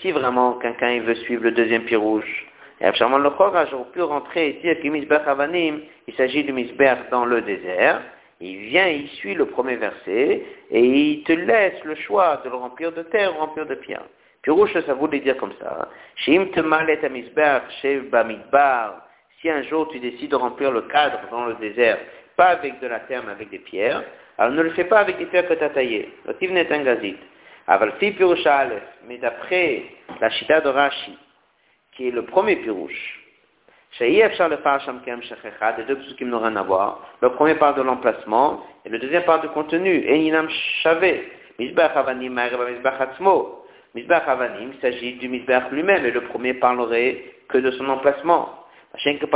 si 0.00 0.12
vraiment 0.12 0.54
quelqu'un 0.54 1.00
veut 1.00 1.14
suivre 1.16 1.44
le 1.44 1.52
deuxième 1.52 1.84
pirouche, 1.84 2.46
et 2.80 2.86
absolument 2.86 3.18
le 3.18 3.30
j'aurais 3.70 3.90
pu 3.92 4.00
rentrer 4.00 4.48
et 4.48 4.52
dire 4.54 4.80
que 4.80 4.88
misbeh 4.88 5.20
avanim, 5.26 5.82
il 6.06 6.14
s'agit 6.14 6.44
du 6.44 6.52
misbeh 6.52 6.96
dans 7.10 7.26
le 7.26 7.42
désert, 7.42 8.00
il 8.40 8.56
vient, 8.68 8.86
il 8.86 9.08
suit 9.08 9.34
le 9.34 9.44
premier 9.46 9.76
verset, 9.76 10.42
et 10.70 10.80
il 10.80 11.22
te 11.24 11.32
laisse 11.32 11.84
le 11.84 11.94
choix 11.94 12.40
de 12.44 12.48
le 12.48 12.56
remplir 12.56 12.92
de 12.92 13.02
terre 13.02 13.36
ou 13.36 13.40
remplir 13.40 13.66
de 13.66 13.74
pierre. 13.74 14.04
Pirouche, 14.42 14.72
ça 14.72 14.94
voulait 14.94 15.20
dire 15.20 15.36
comme 15.36 15.52
ça. 15.60 15.88
Bamidbar, 18.10 19.06
si 19.40 19.50
un 19.50 19.62
jour 19.64 19.88
tu 19.88 20.00
décides 20.00 20.30
de 20.30 20.36
remplir 20.36 20.70
le 20.70 20.82
cadre 20.82 21.20
dans 21.30 21.46
le 21.46 21.54
désert, 21.54 21.98
pas 22.36 22.48
avec 22.48 22.80
de 22.80 22.86
la 22.86 23.00
terre, 23.00 23.22
mais 23.24 23.32
avec 23.32 23.50
des 23.50 23.58
pierres, 23.58 24.02
alors 24.38 24.52
ne 24.52 24.62
le 24.62 24.70
fais 24.70 24.84
pas 24.84 25.00
avec 25.00 25.18
des 25.18 25.26
pierres 25.26 25.46
que 25.46 25.54
tu 25.54 25.64
as 25.64 25.70
taillées. 25.70 26.08
Mais 29.06 29.18
d'après 29.18 29.84
la 30.20 30.30
chita 30.30 30.60
de 30.60 30.68
Rashi, 30.68 31.18
qui 31.92 32.08
est 32.08 32.10
le 32.10 32.24
premier 32.24 32.56
pirouche, 32.56 33.20
les 33.98 34.22
deux 35.86 35.96
qui 36.16 36.24
n'ont 36.24 36.38
rien 36.38 36.56
à 36.56 36.62
voir. 36.62 37.10
Le 37.20 37.30
premier 37.32 37.54
parle 37.56 37.74
de 37.74 37.82
l'emplacement 37.82 38.64
et 38.84 38.88
le 38.88 38.98
deuxième 38.98 39.24
parle 39.24 39.42
du 39.42 39.48
contenu. 39.48 40.06
Et 43.94 44.06
il 44.06 44.80
s'agit 44.80 45.14
du 45.14 45.28
misbach 45.28 45.70
lui-même 45.70 46.06
et 46.06 46.10
le 46.10 46.22
premier 46.22 46.54
parlerait 46.54 47.22
que 47.48 47.58
de 47.58 47.70
son 47.72 47.88
emplacement 47.88 48.60
le 48.92 49.26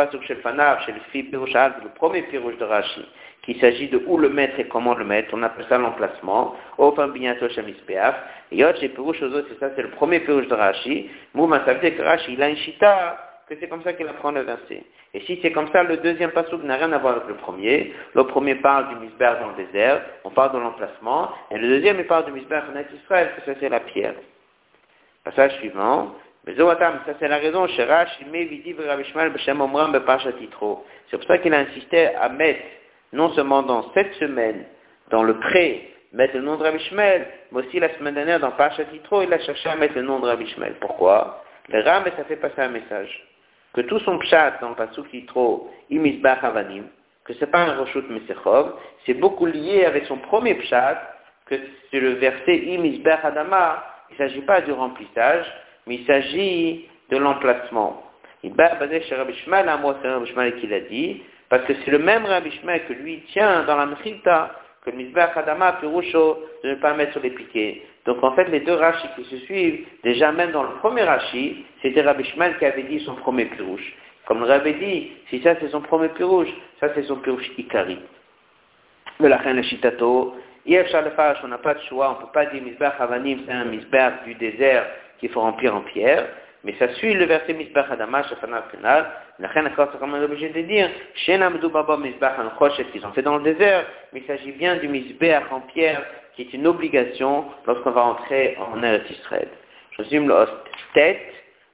premier 1.94 2.22
pirouche 2.22 2.58
de 2.58 2.64
Rashi, 2.64 3.08
qu'il 3.42 3.60
s'agit 3.60 3.88
de 3.88 4.02
où 4.06 4.18
le 4.18 4.28
mettre 4.28 4.58
et 4.58 4.66
comment 4.66 4.94
le 4.94 5.04
mettre, 5.04 5.30
on 5.32 5.42
appelle 5.42 5.66
ça 5.68 5.78
l'emplacement. 5.78 6.56
Enfin, 6.78 7.08
bientôt 7.08 7.48
chez 7.48 7.62
Mispeaf. 7.62 8.14
Et 8.50 8.64
chez 8.80 8.88
pirouche 8.88 9.22
aux 9.22 9.32
autres, 9.32 9.46
c'est 9.50 9.60
ça, 9.60 9.70
c'est 9.76 9.82
le 9.82 9.90
premier 9.90 10.20
pirouche 10.20 10.48
de 10.48 10.54
Rashi. 10.54 11.10
Mouma, 11.34 11.64
ça 11.64 11.74
veut 11.74 11.90
que 11.90 12.02
Rashi, 12.02 12.32
il 12.32 12.42
a 12.42 12.48
une 12.48 12.56
chita, 12.56 13.16
que 13.48 13.54
c'est 13.60 13.68
comme 13.68 13.82
ça 13.82 13.92
qu'il 13.92 14.08
apprend 14.08 14.32
le 14.32 14.40
verset. 14.40 14.82
Et 15.12 15.20
si 15.20 15.38
c'est 15.42 15.52
comme 15.52 15.70
ça, 15.70 15.84
le 15.84 15.98
deuxième 15.98 16.30
pasouk 16.30 16.62
n'a 16.64 16.76
rien 16.76 16.92
à 16.92 16.98
voir 16.98 17.16
avec 17.16 17.28
le 17.28 17.34
premier. 17.34 17.92
Le 18.14 18.24
premier 18.24 18.56
parle 18.56 18.88
du 18.88 18.96
misber 18.96 19.32
dans 19.40 19.50
le 19.50 19.64
désert, 19.64 20.02
on 20.24 20.30
parle 20.30 20.52
de 20.52 20.58
l'emplacement, 20.58 21.28
et 21.50 21.58
le 21.58 21.68
deuxième, 21.68 22.00
il 22.00 22.06
parle 22.06 22.24
du 22.24 22.32
misber 22.32 22.56
en 22.56 22.96
Israël, 22.96 23.30
que 23.36 23.44
ça 23.44 23.56
c'est 23.60 23.68
la 23.68 23.80
pierre. 23.80 24.14
Passage 25.24 25.52
suivant. 25.58 26.14
C'est 26.46 26.56
ça 26.56 26.92
c'est 27.18 27.28
la 27.28 27.38
raison, 27.38 27.66
c'est 27.68 27.86
pour 31.16 31.26
ça 31.26 31.38
qu'il 31.38 31.54
a 31.54 31.58
insisté 31.58 32.14
à 32.16 32.28
mettre, 32.28 32.60
non 33.14 33.30
seulement 33.30 33.62
dans 33.62 33.90
cette 33.94 34.12
semaine, 34.14 34.66
dans 35.10 35.22
le 35.22 35.38
pré, 35.38 35.94
mettre 36.12 36.34
le 36.36 36.42
nom 36.42 36.56
de 36.56 36.62
Rabbi 36.62 36.78
Shmuel, 36.80 37.26
mais 37.50 37.60
aussi 37.60 37.80
la 37.80 37.94
semaine 37.96 38.14
dernière 38.14 38.40
dans 38.40 38.50
Parashat 38.50 38.84
Yitro, 38.92 39.22
il 39.22 39.32
a 39.32 39.38
cherché 39.38 39.70
à 39.70 39.76
mettre 39.76 39.94
le 39.94 40.02
nom 40.02 40.20
de 40.20 40.26
Rabbi 40.26 40.46
Shmuel. 40.48 40.74
Pourquoi? 40.80 41.42
Le 41.68 41.82
Ram, 41.82 42.04
ça 42.16 42.24
fait 42.24 42.36
passer 42.36 42.60
un 42.60 42.68
message. 42.68 43.26
Que 43.72 43.80
tout 43.80 43.98
son 44.00 44.18
pshat 44.18 44.58
dans 44.60 44.74
Pasuk 44.74 45.12
Yitro, 45.14 45.72
Imisbach 45.88 46.44
Avanim, 46.44 46.84
que 47.24 47.32
c'est 47.34 47.50
pas 47.50 47.60
un 47.60 47.76
Roshut 47.76 48.08
Mesechov, 48.10 48.74
c'est 49.06 49.14
beaucoup 49.14 49.46
lié 49.46 49.86
avec 49.86 50.04
son 50.04 50.18
premier 50.18 50.54
pshat, 50.56 51.00
que 51.46 51.54
c'est 51.90 52.00
le 52.00 52.10
verset 52.10 52.56
Imisbach 52.56 53.24
Adama, 53.24 53.82
il 54.18 54.22
ne 54.22 54.28
s'agit 54.28 54.42
pas 54.42 54.60
du 54.60 54.72
remplissage, 54.72 55.46
mais 55.86 55.96
il 55.96 56.06
s'agit 56.06 56.86
de 57.10 57.16
l'emplacement. 57.16 58.02
Basé 58.44 59.02
chez 59.02 59.14
Rabbi 59.14 59.34
à 59.50 59.76
moi 59.78 59.96
c'est 60.02 60.08
Rabbi 60.08 60.60
qui 60.60 60.66
l'a 60.66 60.80
dit, 60.80 61.22
parce 61.48 61.64
que 61.64 61.72
c'est 61.84 61.90
le 61.90 61.98
même 61.98 62.24
Rabbi 62.26 62.50
que 62.50 62.92
lui 62.92 63.22
tient 63.32 63.64
dans 63.64 63.76
la 63.76 63.86
Mechilta, 63.86 64.52
que 64.84 64.90
le 64.90 64.96
Mizbeach 64.98 65.36
Adama 65.36 65.72
Pirusho, 65.74 66.38
de 66.62 66.70
ne 66.70 66.74
pas 66.74 66.92
mettre 66.94 67.12
sur 67.12 67.22
les 67.22 67.30
piquets. 67.30 67.82
Donc 68.04 68.22
en 68.22 68.32
fait, 68.32 68.44
les 68.48 68.60
deux 68.60 68.74
rachis 68.74 69.08
qui 69.16 69.24
se 69.24 69.36
suivent, 69.44 69.86
déjà 70.02 70.30
même 70.30 70.52
dans 70.52 70.62
le 70.62 70.74
premier 70.80 71.02
rachi, 71.04 71.64
c'était 71.80 72.02
Rabbi 72.02 72.24
Shmuel 72.24 72.58
qui 72.58 72.66
avait 72.66 72.82
dit 72.82 73.00
son 73.00 73.14
premier 73.14 73.46
pirouche. 73.46 73.94
Comme 74.26 74.40
le 74.40 74.46
Rabbi 74.46 74.74
dit, 74.74 75.12
si 75.30 75.42
ça 75.42 75.54
c'est 75.60 75.68
son 75.68 75.80
premier 75.80 76.08
pirouche, 76.08 76.50
ça 76.80 76.88
c'est 76.94 77.04
son 77.04 77.16
pirouche 77.16 77.50
Ikari. 77.56 77.98
De 79.20 79.26
la 79.26 79.38
reine 79.38 79.62
Shitato, 79.62 80.34
on 80.66 81.48
n'a 81.48 81.58
pas 81.58 81.74
de 81.74 81.80
choix, 81.88 82.10
on 82.10 82.20
ne 82.20 82.26
peut 82.26 82.32
pas 82.32 82.46
dire 82.46 82.62
Mizbeach 82.62 82.94
Avanim, 82.98 83.40
c'est 83.46 83.52
un 83.52 83.64
Mizbeach 83.64 84.24
du 84.24 84.34
désert, 84.34 84.86
qu'il 85.18 85.30
faut 85.30 85.40
remplir 85.40 85.74
en 85.74 85.82
pierre, 85.82 86.26
mais 86.64 86.74
ça 86.78 86.88
suit 86.94 87.14
le 87.14 87.26
verset 87.26 87.52
Misbach 87.52 87.90
Adama, 87.90 88.22
Shafana 88.24 88.64
Final. 88.70 89.06
La 89.38 89.48
reine 89.48 89.70
c'est 89.76 89.98
comme 89.98 90.14
obligé 90.14 90.48
de 90.48 90.62
dire, 90.62 90.88
Shenamdu 91.14 91.68
Baba 91.68 91.98
Misbach 91.98 92.38
Anchoshet 92.38 92.84
qu'ils 92.86 93.04
ont 93.06 93.12
fait 93.12 93.22
dans 93.22 93.36
le 93.36 93.42
désert, 93.42 93.84
mais 94.12 94.20
il 94.20 94.26
s'agit 94.26 94.52
bien 94.52 94.76
du 94.76 94.88
Misbach 94.88 95.52
en 95.52 95.60
pierre, 95.60 96.02
qui 96.34 96.42
est 96.42 96.54
une 96.54 96.66
obligation 96.66 97.44
lorsqu'on 97.66 97.90
va 97.90 98.02
entrer 98.02 98.56
en 98.58 98.82
Eretz 98.82 99.10
Israël. 99.10 99.48
Je 99.90 100.02
résume 100.02 100.28
le 100.28 100.34
tête. 100.94 101.20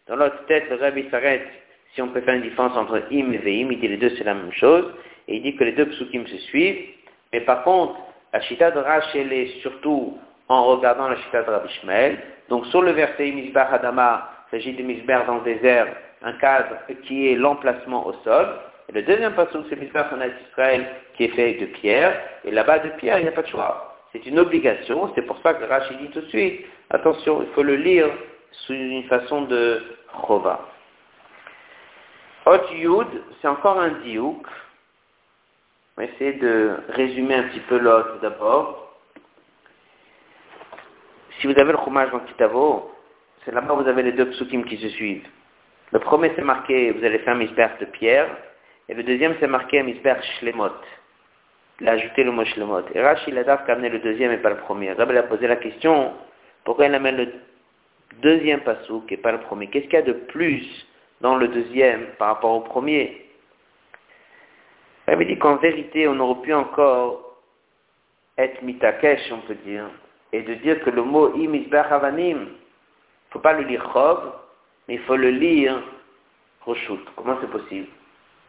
Dans 0.08 0.16
l'autre 0.16 0.44
tête, 0.46 0.68
le 0.68 0.76
Rabbi 0.76 1.08
s'arrête 1.10 1.46
si 1.94 2.02
on 2.02 2.08
peut 2.08 2.20
faire 2.20 2.34
une 2.34 2.42
différence 2.42 2.76
entre 2.76 3.02
im 3.10 3.32
et 3.32 3.38
veim, 3.38 3.68
il 3.70 3.80
dit 3.80 3.88
les 3.88 3.96
deux 3.96 4.10
c'est 4.16 4.24
la 4.24 4.34
même 4.34 4.52
chose, 4.52 4.92
et 5.28 5.36
il 5.36 5.42
dit 5.42 5.56
que 5.56 5.64
les 5.64 5.72
deux 5.72 5.86
psukim 5.86 6.26
se 6.26 6.36
suivent, 6.48 6.86
mais 7.32 7.40
par 7.40 7.62
contre, 7.62 7.96
la 8.32 8.40
chita 8.42 8.70
de 8.70 8.78
Rash, 8.78 9.14
elle 9.14 9.32
est 9.32 9.60
surtout 9.60 10.18
en 10.48 10.64
regardant 10.66 11.08
la 11.08 11.16
chita 11.16 11.42
de 11.42 11.50
Rabbi 11.50 11.68
Shmuel, 11.80 12.18
donc 12.48 12.66
sur 12.66 12.82
le 12.82 12.92
verset 12.92 13.30
Misbah 13.30 13.68
Hadama, 13.72 14.28
il 14.46 14.58
s'agit 14.58 14.72
de 14.74 14.82
Misbah 14.82 15.24
dans 15.24 15.36
le 15.36 15.42
désert, 15.42 15.86
un 16.22 16.32
cadre 16.34 16.76
qui 17.04 17.30
est 17.30 17.36
l'emplacement 17.36 18.06
au 18.06 18.12
sol. 18.24 18.46
Et 18.88 18.92
le 18.92 19.02
deuxième 19.02 19.34
passage, 19.34 19.62
c'est 19.68 19.76
Mizbech 19.76 20.06
en 20.12 20.20
Israël 20.48 20.86
qui 21.14 21.24
est 21.24 21.28
fait 21.28 21.54
de 21.54 21.66
pierre. 21.66 22.20
Et 22.44 22.50
là-bas, 22.50 22.80
de 22.80 22.88
pierre, 22.90 23.18
il 23.18 23.22
n'y 23.22 23.28
a 23.28 23.32
pas 23.32 23.42
de 23.42 23.48
choix. 23.48 23.96
C'est 24.12 24.26
une 24.26 24.38
obligation. 24.38 25.12
C'est 25.14 25.22
pour 25.22 25.38
ça 25.42 25.54
que 25.54 25.64
Rachid 25.64 25.98
dit 25.98 26.08
tout 26.08 26.20
de 26.20 26.26
suite, 26.26 26.66
attention, 26.90 27.42
il 27.42 27.48
faut 27.54 27.62
le 27.62 27.76
lire 27.76 28.08
sous 28.50 28.72
une 28.72 29.04
façon 29.04 29.42
de 29.42 29.82
chova. 30.26 30.60
Hot 32.46 32.74
Yud, 32.74 33.06
c'est 33.40 33.48
encore 33.48 33.78
un 33.78 33.90
diouk. 34.04 34.44
On 36.00 36.06
va 36.06 36.10
essayer 36.14 36.32
de 36.32 36.76
résumer 36.88 37.34
un 37.34 37.42
petit 37.42 37.60
peu 37.60 37.76
l'autre 37.76 38.20
d'abord. 38.22 38.96
Si 41.38 41.46
vous 41.46 41.52
avez 41.60 41.72
le 41.72 41.78
chômage 41.84 42.10
dans 42.10 42.20
Kitavo, 42.20 42.90
c'est 43.44 43.52
là-bas 43.52 43.74
vous 43.74 43.86
avez 43.86 44.04
les 44.04 44.12
deux 44.12 44.30
psukim 44.30 44.64
qui 44.64 44.78
se 44.78 44.88
suivent. 44.88 45.28
Le 45.92 45.98
premier 45.98 46.32
c'est 46.34 46.42
marqué, 46.42 46.90
vous 46.92 47.04
allez 47.04 47.18
faire 47.18 47.34
un 47.34 47.38
misper 47.38 47.68
de 47.80 47.84
pierre, 47.84 48.34
et 48.88 48.94
le 48.94 49.02
deuxième 49.02 49.34
c'est 49.40 49.46
marqué 49.46 49.80
un 49.80 49.82
misper 49.82 50.14
shlemot. 50.38 50.70
Il 51.82 51.88
a 51.90 51.92
ajouté 51.92 52.24
le 52.24 52.32
mot 52.32 52.46
shlemot. 52.46 52.80
Et 52.94 53.02
Rashi, 53.02 53.28
il 53.28 53.38
a 53.38 53.52
amené 53.52 53.90
le 53.90 53.98
deuxième 53.98 54.32
et 54.32 54.38
pas 54.38 54.48
le 54.48 54.56
premier. 54.56 54.92
Rabbi 54.92 55.18
a 55.18 55.24
posé 55.24 55.46
la 55.46 55.56
question, 55.56 56.14
pourquoi 56.64 56.86
il 56.86 56.94
amène 56.94 57.18
le 57.18 57.32
deuxième 58.22 58.60
pasouk 58.60 59.12
et 59.12 59.18
pas 59.18 59.32
le 59.32 59.40
premier? 59.40 59.66
Qu'est-ce 59.66 59.84
qu'il 59.84 59.96
y 59.96 59.96
a 59.98 60.02
de 60.02 60.14
plus 60.14 60.64
dans 61.20 61.36
le 61.36 61.48
deuxième 61.48 62.06
par 62.18 62.28
rapport 62.28 62.52
au 62.52 62.60
premier? 62.60 63.26
Il 65.18 65.26
dit 65.26 65.38
qu'en 65.38 65.56
vérité, 65.56 66.06
on 66.06 66.18
aurait 66.20 66.40
pu 66.42 66.54
encore 66.54 67.36
être 68.38 68.62
mitakesh, 68.62 69.32
on 69.32 69.40
peut 69.40 69.56
dire, 69.56 69.84
et 70.32 70.42
de 70.42 70.54
dire 70.54 70.80
que 70.82 70.90
le 70.90 71.02
mot 71.02 71.34
imisbach 71.34 71.90
avanim, 71.90 72.38
il 72.38 72.44
ne 72.44 73.32
faut 73.32 73.40
pas 73.40 73.52
le 73.54 73.64
lire 73.64 73.90
chov, 73.92 74.32
mais 74.86 74.94
il 74.94 75.00
faut 75.00 75.16
le 75.16 75.30
lire 75.30 75.82
roshut. 76.64 77.00
Comment 77.16 77.36
c'est 77.40 77.50
possible? 77.50 77.88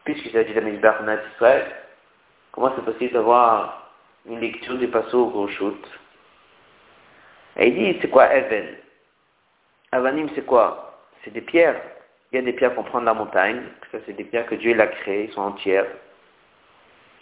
Puisqu'il 0.04 0.30
s'agit 0.30 0.54
d'un 0.54 0.62
misbach 0.62 1.00
en 1.00 1.32
Israël, 1.34 1.66
comment 2.52 2.72
c'est 2.76 2.84
possible 2.84 3.12
d'avoir 3.12 3.90
une 4.26 4.40
lecture 4.40 4.78
du 4.78 4.88
passo 4.88 5.26
roshut? 5.26 5.84
Et 7.56 7.68
il 7.68 7.74
dit, 7.74 7.98
c'est 8.00 8.08
quoi 8.08 8.34
even 8.34 8.76
Avanim, 9.90 10.28
c'est 10.34 10.46
quoi? 10.46 11.00
C'est 11.22 11.32
des 11.32 11.42
pierres. 11.42 11.80
Il 12.30 12.36
y 12.36 12.38
a 12.38 12.42
des 12.42 12.52
pierres 12.54 12.74
qu'on 12.74 12.84
prend 12.84 13.00
de 13.00 13.06
la 13.06 13.14
montagne, 13.14 13.62
ça 13.90 13.98
c'est 14.06 14.14
des 14.14 14.24
pierres 14.24 14.46
que 14.46 14.54
Dieu 14.54 14.80
a 14.80 14.86
créées, 14.86 15.24
ils 15.24 15.32
sont 15.32 15.42
entières. 15.42 15.86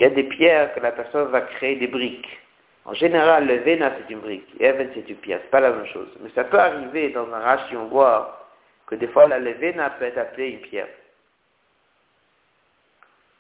Il 0.01 0.05
y 0.05 0.07
a 0.07 0.11
des 0.11 0.25
pierres 0.25 0.73
que 0.73 0.81
la 0.81 0.93
personne 0.93 1.29
va 1.29 1.43
créer 1.43 1.77
des 1.77 1.87
briques. 1.87 2.41
En 2.87 2.95
général, 2.95 3.47
le 3.47 3.59
Vena 3.59 3.93
c'est 3.99 4.11
une 4.11 4.21
brique, 4.21 4.49
et 4.59 4.65
Even 4.65 4.91
c'est 4.95 5.07
une 5.07 5.17
pierre, 5.17 5.41
c'est 5.43 5.51
pas 5.51 5.61
la 5.61 5.73
même 5.73 5.87
chose. 5.89 6.09
Mais 6.21 6.31
ça 6.35 6.45
peut 6.45 6.59
arriver 6.59 7.11
dans 7.11 7.31
un 7.31 7.39
rachi, 7.39 7.77
on 7.77 7.85
voit 7.89 8.49
que 8.87 8.95
des 8.95 9.09
fois 9.09 9.29
la 9.29 9.39
Vena 9.39 9.91
peut 9.91 10.07
être 10.07 10.17
appelée 10.17 10.53
une 10.53 10.61
pierre. 10.61 10.89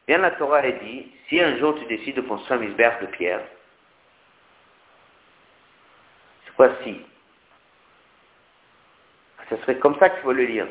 Bien 0.06 0.18
la 0.18 0.32
Torah 0.32 0.66
est 0.66 0.84
dit, 0.84 1.10
si 1.28 1.40
un 1.40 1.56
jour 1.56 1.78
tu 1.78 1.86
décides 1.86 2.16
de 2.16 2.20
construire 2.20 2.60
un 2.60 2.64
misbère 2.64 3.00
de 3.00 3.06
pierre, 3.06 3.40
c'est 6.44 6.54
quoi 6.56 6.68
si? 6.84 7.00
Ce 9.48 9.56
serait 9.56 9.78
comme 9.78 9.98
ça 9.98 10.10
qu'il 10.10 10.20
faut 10.20 10.32
le 10.32 10.44
lire. 10.44 10.66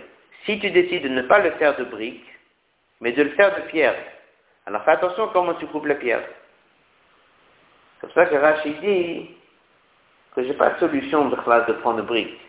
Si 0.45 0.59
tu 0.59 0.69
décides 0.69 1.03
de 1.03 1.09
ne 1.09 1.23
pas 1.23 1.39
le 1.39 1.51
faire 1.51 1.75
de 1.77 1.83
brique, 1.83 2.25
mais 3.01 3.11
de 3.11 3.23
le 3.23 3.31
faire 3.31 3.55
de 3.55 3.61
pierre, 3.69 3.95
alors 4.69 4.83
fais 4.83 4.91
attention 4.91 5.29
comment 5.29 5.55
tu 5.55 5.65
coupes 5.65 5.87
la 5.87 5.95
pierre. 5.95 6.21
C'est 7.99 8.05
pour 8.05 8.13
ça 8.13 8.27
que 8.27 8.35
Rachid 8.35 8.79
dit 8.81 9.35
que 10.35 10.43
j'ai 10.43 10.53
pas 10.53 10.69
de 10.69 10.79
solution 10.79 11.27
de 11.27 11.35
classe 11.37 11.65
de 11.65 11.73
prendre 11.73 11.97
de 11.97 12.01
briques. 12.03 12.39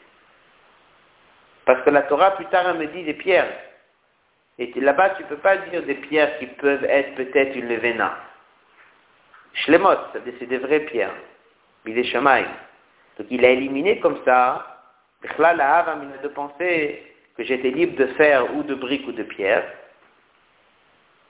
Parce 1.64 1.82
que 1.82 1.88
la 1.88 2.02
Torah, 2.02 2.32
plus 2.32 2.44
tard, 2.46 2.66
elle 2.68 2.76
me 2.76 2.86
dit 2.88 3.04
des 3.04 3.14
pierres. 3.14 3.50
Et 4.58 4.70
là-bas, 4.78 5.10
tu 5.10 5.22
ne 5.22 5.28
peux 5.28 5.38
pas 5.38 5.56
dire 5.56 5.82
des 5.82 5.94
pierres 5.94 6.38
qui 6.38 6.46
peuvent 6.46 6.84
être 6.84 7.14
peut-être 7.14 7.56
une 7.56 7.68
levena. 7.68 8.14
Shlemot, 9.54 9.96
c'est 10.12 10.46
des 10.46 10.58
vraies 10.58 10.80
pierres. 10.80 11.14
des 11.86 12.04
Shamaï. 12.04 12.44
Donc 13.16 13.28
il 13.30 13.42
a 13.46 13.48
éliminé 13.48 13.98
comme 14.00 14.22
ça, 14.26 14.82
la 15.38 15.96
de 16.22 16.28
penser 16.28 17.02
que 17.34 17.44
j'étais 17.44 17.70
libre 17.70 17.96
de 17.96 18.06
faire 18.14 18.54
ou 18.54 18.62
de 18.62 18.74
briques 18.74 19.08
ou 19.08 19.12
de 19.12 19.22
pierres. 19.22 19.64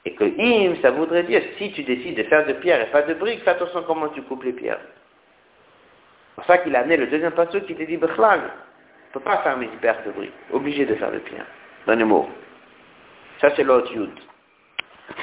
Et 0.04 0.14
que 0.14 0.24
im, 0.24 0.76
ça 0.80 0.90
voudrait 0.90 1.24
dire, 1.24 1.42
si 1.58 1.72
tu 1.72 1.82
décides 1.82 2.16
de 2.16 2.22
faire 2.24 2.46
de 2.46 2.54
pierre 2.54 2.80
et 2.80 2.90
pas 2.90 3.02
de 3.02 3.14
briques, 3.14 3.42
fais 3.42 3.50
attention 3.50 3.82
comment 3.86 4.08
tu 4.08 4.22
coupes 4.22 4.44
les 4.44 4.52
pierres. 4.52 4.80
C'est 6.30 6.34
pour 6.36 6.44
ça 6.44 6.58
qu'il 6.58 6.74
a 6.74 6.80
amené 6.80 6.96
le 6.96 7.06
deuxième 7.06 7.32
passage 7.32 7.64
qui 7.66 7.74
te 7.74 7.82
dit, 7.82 7.98
Bechlag, 7.98 8.40
ne 8.40 9.12
peut 9.12 9.20
pas 9.20 9.38
faire 9.38 9.58
mes 9.58 9.66
hyper 9.66 10.02
de 10.06 10.12
briques, 10.12 10.32
obligé 10.52 10.86
de 10.86 10.94
faire 10.94 11.12
de 11.12 11.18
pierre. 11.18 11.44
Dans 11.86 11.94
les 11.94 12.04
mots. 12.04 12.28
Ça, 13.40 13.50
c'est 13.56 13.62
l'autre 13.62 13.92
yud. 13.92 14.10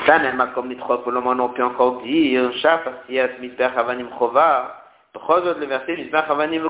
Ça, 0.05 0.19
n'est 0.19 0.31
comme 0.53 0.69
les 0.69 0.75
trois 0.75 1.03
colomans 1.03 1.39
on 1.39 1.49
peut 1.49 1.63
encore 1.63 2.01
dire, 2.03 2.51
Shaf, 2.57 2.85
Asiyat, 2.85 3.29
Misber, 3.39 3.69
Havanim, 3.75 4.09
Chova, 4.19 4.83
le 5.15 5.65
verset, 5.65 6.09
Havanim, 6.13 6.69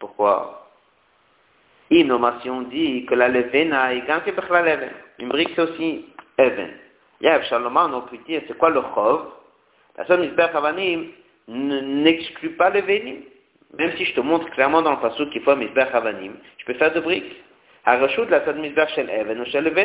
Pourquoi? 0.00 0.68
Innovation 1.90 2.62
dit 2.62 3.06
que 3.06 3.14
la 3.14 3.28
levena 3.28 3.94
est 3.94 4.04
quand 4.06 4.20
que 4.20 4.30
Une 5.18 5.28
brique, 5.28 5.50
c'est 5.54 5.62
aussi 5.62 6.04
even. 6.38 6.70
Yav 7.20 7.44
Shalomon, 7.44 7.92
on 7.94 8.02
peut 8.02 8.18
dire, 8.26 8.42
c'est 8.46 8.56
quoi 8.56 8.70
le 8.70 8.80
chov? 8.94 9.26
La 9.96 10.06
somme 10.06 10.20
Misbech 10.20 10.54
Havanim 10.54 11.08
n'exclut 11.48 12.50
pas 12.50 12.70
le 12.70 12.80
vénim. 12.80 13.22
Même 13.76 13.92
si 13.96 14.04
je 14.04 14.14
te 14.14 14.20
montre 14.20 14.48
clairement 14.50 14.82
dans 14.82 14.92
le 14.92 15.00
passage 15.00 15.28
qu'il 15.30 15.42
faut 15.42 15.50
un 15.50 15.56
Misbech 15.56 15.88
Havanim, 15.92 16.34
je 16.58 16.64
peux 16.64 16.74
faire 16.74 16.92
de 16.92 17.00
briques. 17.00 17.36
La 17.84 18.08
Shel 18.08 18.28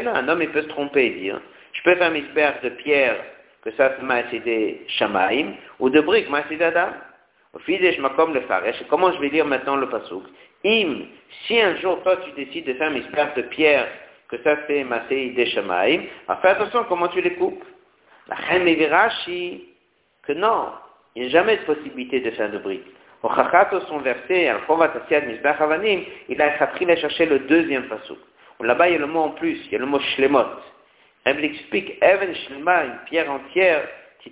un 0.07 0.27
homme 0.27 0.41
il 0.41 0.49
peut 0.49 0.61
se 0.61 0.67
tromper 0.67 1.05
et 1.05 1.09
dire, 1.11 1.41
je 1.71 1.81
peux 1.83 1.95
faire 1.95 2.07
un 2.07 2.11
Misbech 2.11 2.61
de 2.63 2.69
pierre, 2.69 3.15
que 3.63 3.71
ça 3.71 3.93
c'est 3.97 4.03
Maïsidé 4.03 4.81
Shamaim, 4.87 5.53
ou 5.79 5.89
de 5.89 6.01
briques, 6.01 6.29
Maïsidé 6.29 6.65
Adam. 6.65 6.89
Au 7.53 7.59
fil 7.59 7.79
comme 8.15 8.33
le 8.33 8.41
comment 8.89 9.11
je 9.13 9.19
vais 9.19 9.29
lire 9.29 9.45
maintenant 9.45 9.75
le 9.75 9.87
pasouk 9.87 10.23
Im, 10.65 11.05
si 11.45 11.61
un 11.61 11.75
jour 11.77 12.01
toi 12.03 12.17
tu 12.17 12.31
décides 12.31 12.65
de 12.65 12.73
faire 12.73 12.87
un 12.87 12.91
Misbech 12.91 13.35
de 13.35 13.41
pierre 13.43 13.87
que 14.37 14.43
ça 14.43 14.57
c'est 14.67 14.83
Masei 14.83 15.29
des 15.31 15.45
Shamaim, 15.47 16.01
fais 16.41 16.47
attention 16.47 16.85
comment 16.89 17.07
tu 17.07 17.21
les 17.21 17.33
coupes. 17.35 17.63
La 18.27 18.35
Rashi 18.35 19.69
que 20.25 20.33
non, 20.33 20.69
il 21.15 21.23
n'y 21.23 21.27
a 21.27 21.31
jamais 21.31 21.57
de 21.57 21.63
possibilité 21.63 22.19
de 22.21 22.31
faire 22.31 22.49
de 22.51 22.57
briques. 22.57 22.87
Au 23.21 23.29
Chachato, 23.29 23.81
son 23.81 23.99
verset, 23.99 24.49
il 26.29 26.41
a 26.41 26.63
appris 26.63 26.91
à 26.91 26.95
chercher 26.95 27.25
le 27.25 27.39
deuxième 27.39 27.83
pasuk. 27.83 28.17
Là-bas, 28.59 28.89
il 28.89 28.93
y 28.93 28.95
a 28.95 28.99
le 28.99 29.07
mot 29.07 29.21
en 29.21 29.29
plus, 29.31 29.59
il 29.65 29.71
y 29.73 29.75
a 29.75 29.79
le 29.79 29.85
mot 29.85 29.99
shlemot. 29.99 30.45
Elle 31.25 31.43
explique, 31.43 31.97
even 32.01 32.33
shlema, 32.33 32.85
une 32.85 32.97
pierre 33.05 33.29
entière, 33.29 33.87
c'est 34.23 34.31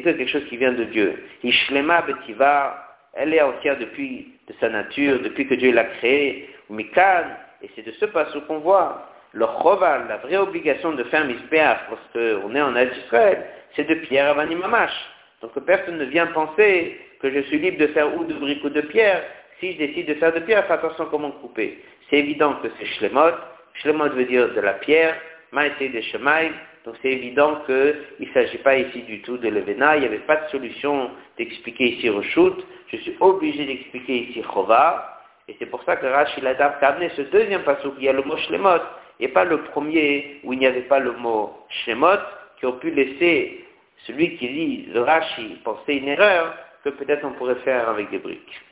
que 0.00 0.10
quelque 0.10 0.26
chose 0.26 0.44
qui 0.48 0.56
vient 0.56 0.72
de 0.72 0.84
Dieu. 0.84 1.22
Ishlema 1.42 2.02
betiva, 2.02 2.96
elle 3.12 3.34
est 3.34 3.42
entière 3.42 3.78
depuis 3.78 4.32
de 4.48 4.54
sa 4.60 4.70
nature, 4.70 5.20
depuis 5.20 5.46
que 5.46 5.54
Dieu 5.54 5.72
l'a 5.72 5.84
créée. 5.84 6.48
Mikan, 6.70 7.24
et 7.62 7.70
c'est 7.74 7.86
de 7.86 7.92
ce 7.92 8.06
passage 8.06 8.40
qu'on 8.46 8.58
voit. 8.58 9.08
Le 9.32 9.46
choval, 9.46 10.06
la 10.08 10.18
vraie 10.18 10.36
obligation 10.36 10.92
de 10.92 11.04
faire 11.04 11.24
misbéach 11.24 11.78
lorsqu'on 11.88 12.54
est 12.54 12.60
en 12.60 12.76
Israël, 12.76 13.46
c'est 13.74 13.88
de 13.88 13.94
pierre 13.94 14.28
à 14.30 14.34
vanimamash. 14.34 14.92
Donc 15.40 15.58
personne 15.64 15.98
ne 15.98 16.04
vient 16.04 16.26
penser 16.28 16.98
que 17.20 17.30
je 17.30 17.40
suis 17.42 17.58
libre 17.58 17.78
de 17.78 17.86
faire 17.88 18.14
ou 18.16 18.24
de 18.24 18.34
briques 18.34 18.62
ou 18.64 18.68
de 18.68 18.82
pierre. 18.82 19.22
Si 19.58 19.72
je 19.72 19.78
décide 19.78 20.06
de 20.06 20.14
faire 20.14 20.32
de 20.32 20.40
pierre, 20.40 20.66
fais 20.66 20.74
attention 20.74 21.06
comment 21.10 21.30
couper. 21.30 21.78
C'est 22.10 22.18
évident 22.18 22.54
que 22.62 22.68
c'est 22.78 22.84
shlemot. 22.84 23.32
Shlemot 23.74 24.10
veut 24.10 24.24
dire 24.24 24.52
de 24.52 24.60
la 24.60 24.74
pierre. 24.74 25.16
Maïté 25.52 25.88
de 25.88 26.00
shemaï. 26.00 26.50
Donc 26.84 26.96
c'est 27.00 27.12
évident 27.12 27.62
qu'il 27.66 27.94
ne 28.20 28.32
s'agit 28.34 28.58
pas 28.58 28.76
ici 28.76 29.02
du 29.02 29.22
tout 29.22 29.38
de 29.38 29.48
levena. 29.48 29.96
Il 29.96 30.00
n'y 30.00 30.06
avait 30.06 30.18
pas 30.18 30.36
de 30.36 30.48
solution 30.50 31.10
d'expliquer 31.38 31.96
ici 31.96 32.08
Roshut. 32.08 32.64
Je 32.88 32.96
suis 32.98 33.16
obligé 33.20 33.64
d'expliquer 33.64 34.28
ici 34.28 34.42
Chova. 34.42 35.21
Et 35.52 35.56
c'est 35.58 35.66
pour 35.66 35.82
ça 35.82 35.96
que 35.96 36.06
Rachid 36.06 36.46
a 36.46 36.66
amené 36.86 37.10
ce 37.10 37.20
deuxième 37.20 37.60
où 37.60 37.88
il 37.98 38.04
y 38.04 38.08
a 38.08 38.14
le 38.14 38.22
mot 38.22 38.38
Shlemot, 38.38 38.80
et 39.20 39.28
pas 39.28 39.44
le 39.44 39.58
premier 39.64 40.40
où 40.44 40.54
il 40.54 40.58
n'y 40.58 40.66
avait 40.66 40.88
pas 40.88 40.98
le 40.98 41.12
mot 41.12 41.66
Shlemot, 41.68 42.20
qui 42.58 42.64
ont 42.64 42.78
pu 42.78 42.90
laisser 42.90 43.62
celui 44.06 44.38
qui 44.38 44.48
lit 44.48 44.86
le 44.86 45.02
Rashi 45.02 45.60
penser 45.62 45.96
une 45.96 46.08
erreur 46.08 46.54
que 46.82 46.88
peut-être 46.88 47.26
on 47.26 47.32
pourrait 47.32 47.56
faire 47.56 47.86
avec 47.90 48.08
des 48.08 48.18
briques. 48.18 48.62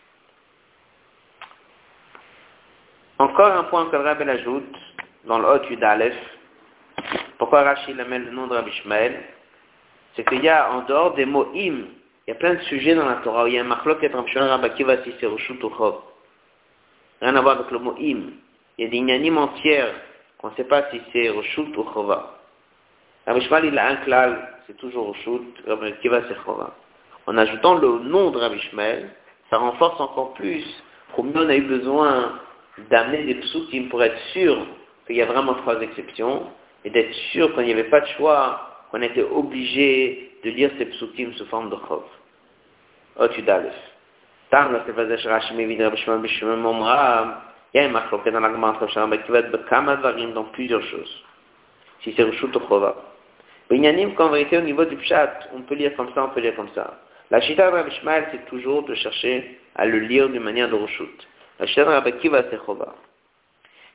Encore 3.19 3.52
un 3.52 3.65
point 3.65 3.85
que 3.90 3.97
le 3.97 4.02
Rabbi 4.02 4.31
ajoute 4.31 4.74
dans 5.27 5.39
le 5.39 5.48
Hot 5.48 5.65
Yudalef, 5.69 6.16
pourquoi 7.36 7.62
Rachid 7.62 8.01
amène 8.01 8.24
le 8.24 8.31
nom 8.31 8.47
de 8.47 8.55
Rabbi 8.55 8.73
Shmael, 8.73 9.20
c'est 10.16 10.27
qu'il 10.27 10.43
y 10.43 10.48
a 10.48 10.73
en 10.73 10.81
dehors 10.86 11.12
des 11.12 11.27
mots 11.27 11.52
im, 11.55 11.85
il 12.27 12.28
y 12.28 12.31
a 12.31 12.36
plein 12.36 12.55
de 12.55 12.61
sujets 12.62 12.94
dans 12.94 13.07
la 13.07 13.16
Torah 13.16 13.44
où 13.44 13.48
il 13.48 13.52
y 13.52 13.59
a 13.59 13.61
un 13.61 13.65
machlok 13.65 14.02
et 14.02 14.09
Rabbi 14.09 14.39
Rabbi 14.39 14.70
Kiva 14.77 15.05
si 15.05 15.12
c'est 15.20 15.27
Roshut 15.27 15.62
ou 15.62 15.70
Chov. 15.77 16.01
Rien 17.20 17.36
à 17.36 17.40
voir 17.40 17.59
avec 17.59 17.70
le 17.70 17.78
mot 17.78 17.94
im. 17.98 18.32
Il 18.78 18.84
y 18.84 18.86
a 18.86 18.90
des 18.90 18.97
inanimes 18.97 19.38
entières 19.38 19.94
qu'on 20.38 20.51
ne 20.51 20.55
sait 20.55 20.64
pas 20.64 20.90
si 20.90 21.01
c'est 21.12 21.28
Roshut 21.28 21.76
ou 21.76 21.84
Chova. 21.92 22.38
Rabbi 23.26 23.47
il 23.64 23.78
a 23.78 23.88
un 23.88 23.97
klal, 23.97 24.55
c'est 24.66 24.76
toujours 24.76 25.06
Roshut, 25.06 25.42
Rabbi 25.66 25.92
Kiva, 26.01 26.22
c'est 26.28 26.36
Chova. 26.44 26.74
En 27.26 27.36
ajoutant 27.36 27.74
le 27.74 28.01
nom 28.01 28.30
de 28.30 28.38
Rabbi 28.38 28.60
ça 29.51 29.59
renforce 29.59 30.01
encore 30.01 30.32
plus 30.34 30.64
combien 31.14 31.42
on 31.42 31.48
a 31.48 31.56
eu 31.56 31.62
besoin 31.62 32.40
d'amener 32.90 33.24
des 33.24 33.34
psukim 33.34 33.88
pour 33.88 34.02
être 34.02 34.18
sûr 34.32 34.66
qu'il 35.06 35.16
y 35.16 35.22
a 35.22 35.26
vraiment 35.26 35.55
trois 35.55 35.80
exceptions 35.82 36.47
et 36.84 36.90
d'être 36.90 37.12
sûr 37.32 37.55
qu'il 37.55 37.64
n'y 37.64 37.72
avait 37.72 37.90
pas 37.90 38.01
de 38.01 38.06
choix, 38.16 38.86
qu'on 38.90 39.02
était 39.02 39.22
obligé 39.22 40.38
de 40.44 40.51
lire 40.51 40.70
ces 40.78 40.86
psukim 40.86 41.34
sous 41.34 41.47
forme 41.47 41.68
de 41.68 41.76
chov. 41.86 42.05
Otudalef. 43.18 43.90
Va 44.51 44.66
être 49.16 49.51
Bekama 49.52 49.97
Dvarim 49.97 50.32
dans 50.32 50.44
plusieurs 50.44 50.82
choses. 50.82 51.24
Si 52.02 52.12
c'est 52.16 52.24
Rishut 52.24 52.55
ou 52.56 52.60
Chova. 52.68 52.97
Binyanim, 53.68 54.14
qu'en 54.14 54.31
vérité, 54.31 54.59
au 54.59 54.62
niveau 54.62 54.85
du 54.85 54.97
Pshat, 54.97 55.48
on 55.55 55.62
peut 55.62 55.77
lire 55.77 55.94
comme 55.97 56.12
ça, 56.14 56.24
on 56.24 56.31
peut 56.31 56.40
lire 56.40 56.56
comme 56.56 56.70
ça. 56.74 56.98
La 57.31 57.40
Shita 57.40 57.70
de 57.70 57.77
Rabbi 57.77 57.93
Shmael, 58.01 58.27
c'est 58.32 58.44
toujours 58.47 58.82
de 58.82 58.94
chercher 58.97 59.60
à 59.77 59.86
le 59.86 60.01
lire 60.01 60.28
d'une 60.28 60.43
manière 60.43 60.68
de 60.68 60.74
Rishut. 60.74 61.28
La 61.60 61.66
Shita 61.66 61.85
de 61.85 61.90
Rabbi 61.90 62.12
Kiva, 62.14 62.43
c'est 62.51 62.59
Chova. 62.66 62.94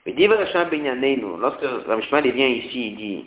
Mais 0.05 0.13
dit 0.13 0.25
Hashem 0.25 0.69
Binyanenu, 0.69 1.37
lorsque 1.39 1.65
Rabbi 1.87 2.03
Shmael 2.03 2.31
vient 2.31 2.47
ici, 2.47 2.87
il 2.91 2.95
dit 2.95 3.25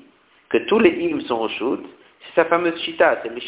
que 0.49 0.57
tous 0.69 0.79
les 0.79 0.91
hymnes 0.91 1.21
sont 1.23 1.43
Rishut, 1.43 1.85
c'est 2.21 2.35
sa 2.37 2.47
fameuse 2.47 2.81
Shita, 2.83 3.19
c'est 3.23 3.29
le 3.29 3.41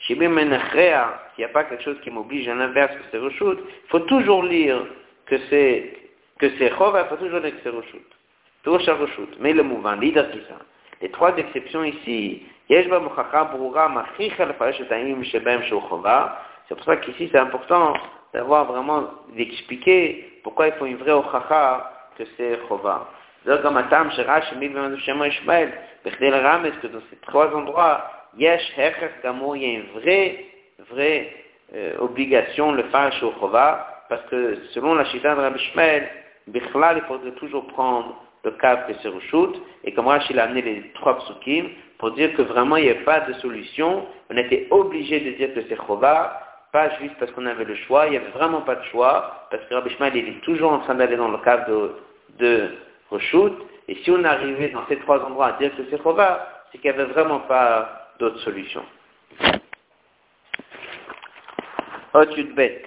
Shitate. 0.00 1.20
S'il 1.34 1.44
n'y 1.44 1.44
a 1.44 1.48
pas 1.48 1.64
quelque 1.64 1.82
chose 1.82 2.00
qui 2.02 2.10
m'oblige 2.10 2.48
à 2.48 2.54
l'inverse 2.54 2.94
que 2.94 3.02
c'est 3.10 3.18
Rishut, 3.18 3.58
il 3.58 3.88
faut 3.88 4.00
toujours 4.00 4.42
lire 4.42 4.86
que 5.26 5.36
c'est 5.48 6.70
Chova, 6.76 7.02
il 7.02 7.08
faut 7.08 7.24
toujours 7.24 7.40
dire 7.40 7.52
que 7.52 7.60
c'est 7.62 7.70
Rishut. 7.70 8.06
Toujours 8.62 8.80
Rishut. 8.80 9.36
Mais 9.40 9.52
le 9.52 9.62
mouvement, 9.62 9.92
leader 9.92 10.30
qui 10.30 10.38
ça. 10.48 10.56
Les 11.00 11.10
trois 11.10 11.36
exceptions 11.36 11.84
ici, 11.84 12.42
c'est 12.68 12.90
pour 16.74 16.84
ça 16.84 16.96
qu'ici 16.96 17.28
c'est 17.32 17.38
important 17.38 17.94
d'avoir 18.34 18.66
vraiment 18.66 19.04
d'expliquer 19.34 20.40
pourquoi 20.42 20.66
il 20.68 20.74
faut 20.74 20.84
une 20.84 20.96
vraie 20.96 21.12
ochacha 21.12 21.90
que 22.18 22.24
c'est 22.36 22.58
chova. 22.68 23.08
C'est 23.44 23.62
comme 23.62 23.76
que 26.82 26.86
dans 26.88 27.00
trois 27.22 27.48
Yesh, 28.36 28.72
Hechach, 28.76 29.22
Gamor, 29.22 29.56
il 29.56 29.62
y 29.62 29.66
a 29.66 29.78
une 29.78 30.00
vraie, 30.00 30.44
vraie 30.90 31.32
euh, 31.74 31.96
obligation 32.00 32.72
le 32.72 32.84
faire 32.84 33.12
chez 33.12 33.26
chova, 33.40 34.04
parce 34.08 34.22
que 34.30 34.58
selon 34.74 34.94
la 34.94 35.04
Shita 35.06 35.34
de 35.34 35.40
Rabbi 35.40 35.58
Shmuel, 35.58 36.08
Bichlal, 36.48 36.98
il 36.98 37.02
faudrait 37.06 37.32
toujours 37.32 37.66
prendre 37.68 38.22
le 38.44 38.50
cap 38.52 38.86
que 38.86 38.94
c'est 39.02 39.08
Rishut, 39.08 39.60
et 39.84 39.92
comme 39.92 40.08
Rashi 40.08 40.32
il 40.32 40.38
a 40.38 40.44
amené 40.44 40.62
les 40.62 40.92
trois 40.94 41.18
psukim, 41.18 41.68
pour 41.98 42.12
dire 42.12 42.32
que 42.34 42.42
vraiment 42.42 42.76
il 42.76 42.84
n'y 42.84 42.90
a 42.90 42.94
pas 43.04 43.20
de 43.20 43.32
solution, 43.34 44.06
on 44.30 44.36
était 44.36 44.68
obligé 44.70 45.20
de 45.20 45.30
dire 45.32 45.52
que 45.54 45.60
c'est 45.68 45.76
Chova, 45.86 46.40
pas 46.72 46.90
juste 47.00 47.14
parce 47.18 47.32
qu'on 47.32 47.46
avait 47.46 47.64
le 47.64 47.74
choix, 47.74 48.06
il 48.06 48.10
n'y 48.10 48.16
avait 48.18 48.30
vraiment 48.30 48.60
pas 48.62 48.76
de 48.76 48.84
choix, 48.84 49.46
parce 49.50 49.64
que 49.64 49.74
Rabbi 49.74 49.90
Shmuel 49.90 50.16
il 50.16 50.28
est 50.28 50.40
toujours 50.42 50.72
en 50.72 50.78
train 50.80 50.94
d'aller 50.94 51.16
dans 51.16 51.28
le 51.28 51.38
cap 51.38 51.68
de, 51.68 51.96
de 52.38 52.70
et 53.88 53.94
si 54.04 54.10
on 54.10 54.22
arrivait 54.24 54.68
dans 54.68 54.86
ces 54.88 54.96
trois 54.98 55.24
endroits 55.24 55.46
à 55.46 55.52
dire 55.58 55.74
que 55.76 55.82
c'est 55.90 56.02
Chova, 56.02 56.46
c'est 56.70 56.78
qu'il 56.78 56.90
n'y 56.90 56.98
avait 56.98 57.10
vraiment 57.12 57.40
pas 57.40 57.97
d'autre 58.18 58.38
solution. 58.40 58.82
Autre 62.14 62.42
bête. 62.54 62.86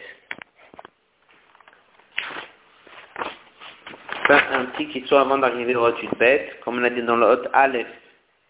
un 4.30 4.66
petit 4.66 5.06
soit 5.08 5.22
avant 5.22 5.38
d'arriver 5.38 5.76
au 5.76 5.86
Hot 5.86 5.95
bête, 6.18 6.60
comme 6.64 6.80
on 6.80 6.84
a 6.84 6.90
dit 6.90 7.02
dans 7.02 7.18
le 7.18 7.26
Hot 7.26 7.48
Aleph, 7.52 7.88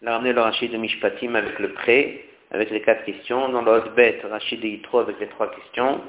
il 0.00 0.08
a 0.08 0.12
ramené 0.12 0.32
le 0.32 0.40
Rachid 0.40 0.70
de 0.70 0.76
Mishpatim 0.76 1.34
avec 1.34 1.58
le 1.58 1.72
prêt, 1.72 2.24
avec 2.52 2.70
les 2.70 2.82
quatre 2.82 3.04
questions. 3.04 3.48
Dans 3.48 3.62
le 3.62 3.72
Hot 3.72 3.90
bête, 3.96 4.24
Rachid 4.28 4.60
de 4.60 4.66
Yitro 4.66 5.00
avec 5.00 5.18
les 5.18 5.26
trois 5.28 5.50
questions. 5.50 6.00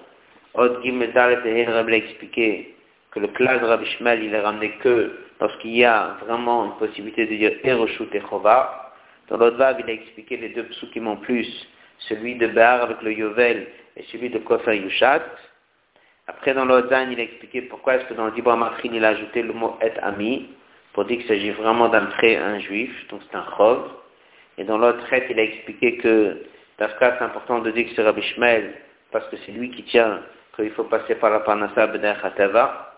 Hot 0.54 0.82
Gimel 0.84 1.12
Dalet 1.14 1.40
et 1.46 1.66
a 1.66 1.84
expliqué 1.98 2.76
que 3.12 3.20
le 3.20 3.28
classe 3.28 3.62
de 3.62 3.66
Rabbi 3.66 3.88
il 4.00 4.34
est 4.34 4.40
ramené 4.40 4.72
que 4.82 5.18
lorsqu'il 5.40 5.76
y 5.76 5.86
a 5.86 6.18
vraiment 6.26 6.66
une 6.66 6.78
possibilité 6.78 7.26
de 7.26 7.36
dire 7.36 7.54
Eroshut 7.64 8.14
et. 8.14 8.83
Dans 9.30 9.38
l'autre 9.38 9.58
vague, 9.58 9.84
il 9.86 9.90
a 9.90 9.94
expliqué 9.94 10.38
les 10.38 10.50
deux 10.50 10.64
psukim 10.64 11.08
en 11.08 11.18
plus, 11.18 11.48
celui 12.10 12.36
de 12.36 12.48
Bar 12.48 12.84
avec 12.84 13.02
le 13.02 13.14
Yovel 13.14 13.68
et 13.96 14.04
celui 14.12 14.30
de 14.30 14.40
Kofer 14.40 14.78
Yushat. 14.78 15.24
Après, 16.28 16.54
dans 16.54 16.66
l'Ozan, 16.66 17.10
il 17.12 17.20
a 17.20 17.24
expliqué 17.24 17.64
pourquoi 17.64 17.96
est-ce 17.96 18.06
que 18.06 18.14
dans 18.14 18.26
le 18.26 18.32
Dibra 18.32 18.58
il 18.84 19.06
a 19.06 19.10
ajouté 19.10 19.42
le 19.42 19.54
mot 19.54 19.78
et 19.82 19.92
ami, 20.00 20.50
pour 20.94 21.06
dire 21.06 21.18
qu'il 21.18 21.28
s'agit 21.28 21.52
vraiment 21.52 21.90
d'un 21.90 22.06
prêt 22.06 22.38
à 22.38 22.46
un 22.46 22.60
juif, 22.60 23.08
donc 23.10 23.22
c'est 23.30 23.38
un 23.38 23.46
chov. 23.58 23.92
Et 24.58 24.64
dans 24.64 24.78
l'autre 24.78 25.00
trait, 25.06 25.26
il 25.30 25.40
a 25.40 25.44
expliqué 25.44 25.98
que, 25.98 26.44
cas, 26.78 27.16
c'est 27.18 27.24
important 27.24 27.60
de 27.60 27.72
dire 27.72 27.88
que 27.88 27.96
c'est 27.96 28.04
Rabbi 28.04 28.22
Shmuel, 28.22 28.74
parce 29.12 29.28
que 29.30 29.38
c'est 29.46 29.52
lui 29.52 29.72
qui 29.72 29.84
tient 29.84 30.22
qu'il 30.56 30.72
faut 30.72 30.84
passer 30.84 31.16
par 31.16 31.32
la 31.32 31.40
Parnassa 31.40 31.88
B'der 31.88 32.14
Hatava. 32.22 32.94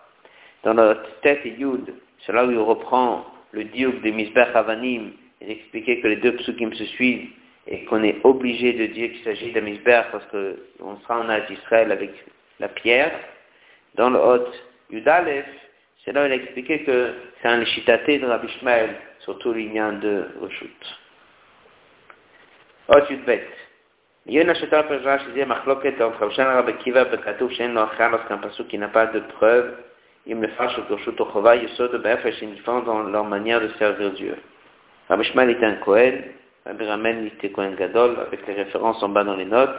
Dans 0.62 0.74
l'autre 0.74 1.08
tête 1.22 1.44
Yud, 1.44 1.94
c'est 2.24 2.32
là 2.32 2.44
où 2.44 2.50
il 2.50 2.58
reprend 2.58 3.26
le 3.52 3.64
diuk 3.64 4.02
de 4.02 4.10
Misbech 4.10 4.54
Avanim, 4.54 5.12
il 5.40 5.50
expliquait 5.50 6.00
que 6.00 6.08
les 6.08 6.16
deux 6.16 6.32
psukim 6.36 6.72
se 6.74 6.84
suivent 6.84 7.30
et 7.66 7.84
qu'on 7.84 8.02
est 8.02 8.16
obligé 8.24 8.72
de 8.72 8.86
dire 8.86 9.10
qu'il 9.12 9.24
s'agit 9.24 9.52
d'un 9.52 9.62
Misbech 9.62 10.06
parce 10.12 10.24
qu'on 10.26 10.96
sera 11.00 11.20
en 11.20 11.28
Âge 11.28 11.46
d'Israël 11.48 11.90
avec 11.92 12.10
la 12.60 12.68
pierre, 12.68 13.12
dans 13.94 14.10
le 14.10 14.18
Hot 14.18 14.50
Yudalef, 14.90 15.46
c'est 16.04 16.12
là 16.12 16.22
où 16.22 16.26
il 16.26 16.32
a 16.32 16.36
expliqué 16.36 16.84
que 16.84 17.14
c'est 17.42 17.48
un 17.48 17.58
léchitaté 17.58 18.18
de 18.18 18.26
Rabbi 18.26 18.48
Shmael, 18.60 18.96
surtout 19.20 19.52
l'union 19.52 19.98
de 19.98 20.28
Roshut. 20.40 20.96
Hot 22.88 23.10
Yudbet. 23.10 23.46
Il 24.26 24.34
y 24.34 24.38
a 24.38 24.42
une 24.42 24.50
acheteur 24.50 24.86
pour 24.86 25.00
Rash 25.02 25.24
qui 25.26 25.32
dit 25.32 25.44
Machloket 25.44 26.00
entre 26.00 26.20
Rabbi 26.20 26.40
Rabbi 26.40 26.72
Kiva 26.84 27.04
Bekatouf 27.04 27.52
Shen 27.52 27.74
Loachar 27.74 28.10
lorsqu'un 28.10 28.38
passou 28.38 28.64
qui 28.64 28.78
n'a 28.78 28.88
pas 28.88 29.06
de 29.06 29.20
preuve, 29.20 29.74
il 30.26 30.36
me 30.36 30.48
fâche 30.48 30.78
au 30.78 30.94
Roshut 30.94 31.20
Ochova, 31.20 31.56
Yosod 31.56 31.92
de 31.92 31.98
Bef 31.98 32.24
et 32.24 32.46
différent 32.46 32.80
dans 32.80 33.02
leur 33.02 33.24
manière 33.24 33.60
de 33.60 33.68
servir 33.78 34.12
Dieu. 34.12 34.36
Rabbi 35.08 35.24
Shmael 35.24 35.50
était 35.50 35.66
un 35.66 35.76
Kohen, 35.76 36.24
Rabbi 36.64 36.84
Ramen 36.84 37.26
était 37.26 37.50
Kohen 37.50 37.76
Gadol, 37.76 38.18
avec 38.26 38.44
les 38.46 38.54
références 38.54 39.00
en 39.02 39.08
bas 39.08 39.22
dans 39.22 39.36
les 39.36 39.44
notes. 39.44 39.76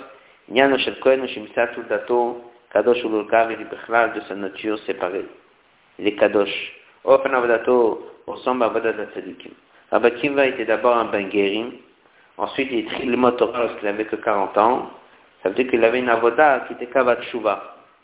Nyan 0.49 0.78
Shel 0.78 0.99
Kohen, 0.99 1.28
Shimsa 1.28 1.68
Dato, 1.90 2.41
Kadosh 2.72 3.04
ou 3.04 3.10
il 3.10 3.52
est 3.52 4.16
de 4.16 4.22
sa 4.28 4.36
nature 4.36 4.80
séparée. 4.80 5.26
Il 5.99 6.08
est 6.08 6.16
Kadosh. 6.16 6.74
Ofen 7.04 7.34
Avadato 7.34 8.10
ressemble 8.26 8.64
à 8.64 8.72
Tzadikim. 8.72 9.52
Rabbi 9.91 10.12
Kiva 10.20 10.45
était 10.45 10.66
d'abord 10.66 10.95
un 10.95 11.06
Bengerim. 11.06 11.72
Ensuite, 12.38 12.70
il 12.72 12.80
écrit 12.80 13.06
le 13.06 13.32
Torah 13.32 13.64
lorsqu'il 13.64 13.86
n'avait 13.86 14.06
que 14.06 14.16
40 14.16 14.58
ans. 14.58 14.91
Ça 15.44 15.49
veut 15.49 15.56
dire 15.56 15.70
qu'il 15.70 15.84
avait 15.84 15.99
une 15.99 16.10
Avoda 16.10 16.66
qui 16.68 16.74
était 16.74 16.88
Kavat. 16.88 17.18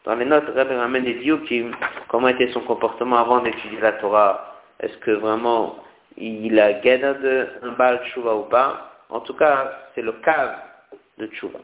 Dans 0.06 0.16
les 0.16 0.26
notes, 0.26 0.50
Rabbi 0.54 0.76
ramène 0.76 1.04
des 1.04 1.14
diukim, 1.16 1.72
comment 2.10 2.28
était 2.28 2.52
son 2.52 2.62
comportement 2.62 3.18
avant 3.18 3.40
d'étudier 3.40 3.80
la 3.80 3.94
Torah? 3.94 4.60
Est-ce 4.82 4.98
que 4.98 5.12
vraiment 5.12 5.78
il 6.18 6.60
a 6.60 6.73
gagné 6.73 7.03
un 7.61 7.72
Baal 7.72 8.02
Shuva 8.14 8.35
ou 8.35 8.44
pas 8.44 8.91
En 9.10 9.19
tout 9.22 9.34
cas, 9.34 9.72
c'est 9.95 10.02
le 10.02 10.14
cas 10.14 10.64
de 11.18 11.30
Shuva. 11.34 11.60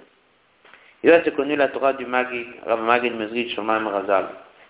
Il 1.03 1.11
a 1.11 1.21
connu 1.31 1.55
la 1.55 1.69
Torah 1.69 1.93
du 1.93 2.05
Magid, 2.05 2.47
Rav 2.65 2.81
Magid 2.81 3.13
Mezrit 3.15 3.49
Shomaim 3.51 3.88
Razal. 3.88 4.26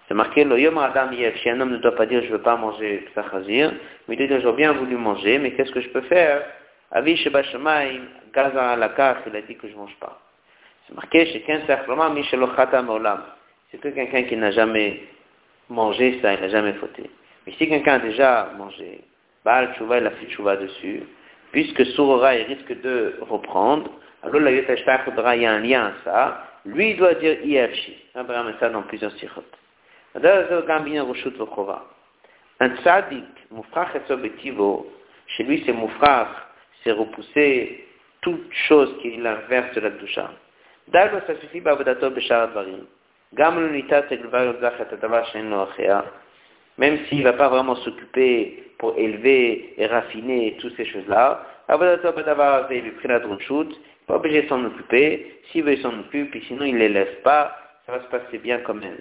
C'est 0.07 0.13
marqué 0.13 0.43
le 0.43 0.59
Yom 0.59 0.77
Adam 0.77 1.11
Yev. 1.11 1.37
Si 1.37 1.49
un 1.49 1.59
homme 1.59 1.71
ne 1.71 1.77
doit 1.77 1.95
pas 1.95 2.05
dire 2.05 2.21
je 2.21 2.27
ne 2.27 2.31
veux 2.33 2.41
pas 2.41 2.55
manger 2.55 3.05
Psachazir, 3.11 3.73
mais 4.07 4.15
il 4.15 4.27
dit 4.27 4.41
j'aurais 4.41 4.57
bien 4.57 4.73
voulu 4.73 4.95
manger, 4.95 5.39
mais 5.39 5.51
qu'est-ce 5.51 5.71
que 5.71 5.81
je 5.81 5.89
peux 5.89 6.01
faire? 6.01 6.43
Avi 6.91 7.15
Sheba 7.17 7.43
Shomaim, 7.43 8.01
Gaza 8.33 8.71
Alakach, 8.71 9.17
il 9.27 9.35
a 9.35 9.41
dit 9.41 9.55
que 9.55 9.67
je 9.67 9.73
ne 9.73 9.79
mange 9.79 9.95
pas. 9.99 10.19
C'est 10.87 10.95
marqué 10.95 11.25
chez 11.27 11.41
Kenser 11.41 11.77
Olam. 11.87 13.23
C'est 13.71 13.79
que 13.79 13.89
quelqu'un 13.89 14.23
qui 14.23 14.35
n'a 14.35 14.51
jamais 14.51 15.03
mangé 15.69 16.19
ça, 16.21 16.33
il 16.33 16.41
n'a 16.41 16.49
jamais 16.49 16.73
fauté. 16.73 17.09
Mais 17.45 17.53
si 17.53 17.67
quelqu'un 17.67 17.95
a 17.95 17.99
déjà 17.99 18.49
mangé, 18.57 19.01
Baal 19.49 19.73
Tshuva, 19.73 19.97
il 19.97 20.05
a 20.05 20.11
fait 20.11 20.27
Tshuva 20.27 20.57
dessus, 20.57 21.01
puisque 21.51 21.83
Surora, 21.95 22.35
il 22.35 22.45
risque 22.45 22.81
de 22.81 23.15
reprendre, 23.19 23.89
alors 24.21 24.41
la 24.41 24.51
Yotashta 24.51 25.05
Chodra, 25.05 25.35
il 25.35 25.41
y 25.41 25.45
a 25.47 25.53
un 25.53 25.59
lien 25.59 25.85
à 25.87 25.93
ça, 26.03 26.43
lui, 26.65 26.91
il 26.91 26.97
doit 26.97 27.15
dire 27.15 27.43
Ierchi. 27.43 27.97
On 28.13 28.21
va 28.25 28.45
ça 28.59 28.69
dans 28.69 28.83
plusieurs 28.83 29.11
sikhot. 29.13 29.43
Un 32.59 32.69
tzadik, 32.75 33.25
moufrach 33.49 33.95
et 33.95 34.01
chez 35.25 35.43
lui 35.43 35.63
c'est 35.65 35.73
moufrach, 35.73 36.27
c'est 36.83 36.91
repousser 36.91 37.87
toute 38.21 38.53
chose 38.67 38.97
qui 39.01 39.15
est 39.15 39.17
l'inverse 39.17 39.73
de 39.73 39.81
la 39.81 39.89
doucha. 39.89 40.29
D'alors 40.89 41.21
ça 41.25 41.35
suffit, 41.41 41.61
bavodato 41.61 42.11
beshar 42.11 42.43
advarim. 42.43 42.85
Gam 43.33 43.59
l'unita 43.59 44.03
teglevar 44.03 44.43
yodzach 44.45 44.79
et 44.79 44.93
adava 44.93 45.23
shen 45.25 45.49
noachea 45.49 46.03
même 46.79 46.97
s'il 47.05 47.19
ne 47.19 47.23
va 47.25 47.33
pas 47.33 47.49
vraiment 47.49 47.75
s'occuper 47.75 48.63
pour 48.79 48.97
élever 48.97 49.73
et 49.77 49.85
raffiner 49.85 50.55
toutes 50.59 50.75
ces 50.77 50.85
choses-là, 50.85 51.45
il 51.69 51.75
pas 54.07 54.15
obligé 54.15 54.41
de 54.41 54.47
s'en 54.47 54.65
occuper. 54.65 55.39
S'il 55.51 55.63
veut, 55.63 55.75
s'en 55.77 55.99
occupe, 55.99 56.35
et 56.35 56.41
sinon, 56.47 56.65
il 56.65 56.73
ne 56.73 56.79
les 56.79 56.89
laisse 56.89 57.15
pas. 57.23 57.55
Ça 57.85 57.91
va 57.91 57.99
se 58.01 58.07
passer 58.07 58.39
bien 58.39 58.59
quand 58.59 58.73
même. 58.73 58.97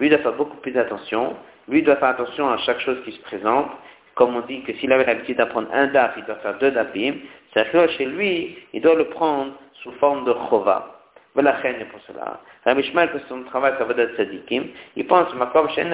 Lui 0.00 0.08
doit 0.08 0.18
faire 0.18 0.32
beaucoup 0.32 0.56
plus 0.56 0.72
d'attention. 0.72 1.36
Lui 1.68 1.82
doit 1.82 1.96
faire 1.96 2.08
attention 2.08 2.50
à 2.50 2.58
chaque 2.58 2.80
chose 2.80 2.98
qui 3.04 3.12
se 3.12 3.20
présente. 3.20 3.70
Comme 4.14 4.34
on 4.34 4.40
dit 4.40 4.62
que 4.62 4.72
s'il 4.74 4.92
avait 4.92 5.04
l'habitude 5.04 5.36
d'apprendre 5.36 5.68
un 5.72 5.86
daf, 5.86 6.14
il 6.16 6.24
doit 6.24 6.36
faire 6.36 6.58
deux 6.58 6.72
dafim. 6.72 7.14
C'est-à-dire 7.64 7.90
chez 7.96 8.06
lui, 8.06 8.58
il 8.72 8.80
doit 8.80 8.94
le 8.94 9.06
prendre 9.06 9.52
sous 9.82 9.92
forme 9.92 10.24
de 10.24 10.32
chova. 10.48 10.94
Voilà, 11.34 11.52
pour 11.52 12.00
cela. 12.06 12.40
Rabbi 12.64 12.82
Shmuel, 12.82 13.10
que 13.10 13.18
son 13.28 13.42
travail, 13.44 13.72
ça 13.78 13.84
va 13.84 13.94
être 14.02 14.16
tzadikim, 14.16 14.64
il 14.96 15.06
pense, 15.06 15.28
c'est 15.30 15.86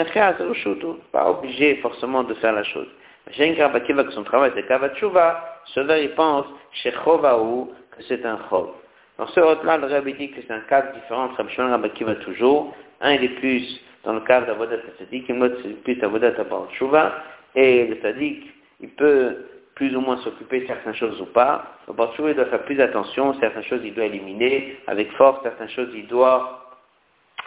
pas 1.12 1.30
obligé 1.30 1.76
forcément 1.76 2.22
de 2.22 2.34
faire 2.34 2.52
la 2.52 2.64
chose. 2.64 2.88
Mais 3.26 3.32
Shen 3.34 3.54
Karabakiva, 3.56 4.04
que 4.04 4.12
son 4.12 4.24
travail, 4.24 4.52
c'est 4.54 4.66
Kavatshuva, 4.66 5.60
cela, 5.66 5.98
il 5.98 6.10
pense, 6.10 6.46
chez 6.72 6.92
Chovaou, 6.92 7.72
que 7.96 8.02
c'est 8.04 8.24
un 8.24 8.38
Chov. 8.48 8.70
Dans 9.18 9.26
ce 9.28 9.40
ordre-là, 9.40 9.76
le 9.78 9.86
Rabbi 9.86 10.14
dit 10.14 10.30
que 10.30 10.40
c'est 10.46 10.52
un 10.52 10.60
cadre 10.60 10.92
différent 10.94 11.24
entre 11.24 11.36
Rabbi 11.36 11.52
Shmuel 11.52 11.68
et 11.68 11.72
Rabbi 11.72 11.90
Kiva 11.90 12.14
toujours. 12.16 12.74
Un, 13.00 13.12
il 13.12 13.24
est 13.24 13.28
plus 13.40 13.80
dans 14.04 14.14
le 14.14 14.20
cadre 14.20 14.46
d'Avodat 14.46 14.76
Tzadikim, 14.98 15.40
l'autre, 15.40 15.56
c'est 15.62 15.82
plus 15.82 16.02
Avodat 16.02 16.32
Tshuva, 16.72 17.12
et 17.54 17.86
le 17.86 17.96
Tzadik, 17.96 18.46
il 18.80 18.88
peut 18.90 19.36
plus 19.74 19.94
ou 19.96 20.01
moins 20.01 20.16
s'occuper 20.18 20.60
de 20.60 20.66
certaines 20.66 20.94
choses 20.94 21.20
ou 21.20 21.26
pas. 21.26 21.78
Le 21.88 21.94
Batshuva, 21.94 22.30
il 22.30 22.36
doit 22.36 22.46
faire 22.46 22.62
plus 22.64 22.80
attention, 22.80 23.34
certaines 23.40 23.64
choses, 23.64 23.80
il 23.84 23.94
doit 23.94 24.05
éliminer 24.05 24.78
avec 24.86 25.10
force, 25.12 25.42
certaines 25.42 25.70
choses, 25.70 25.88
il 25.94 26.06
doit 26.06 26.76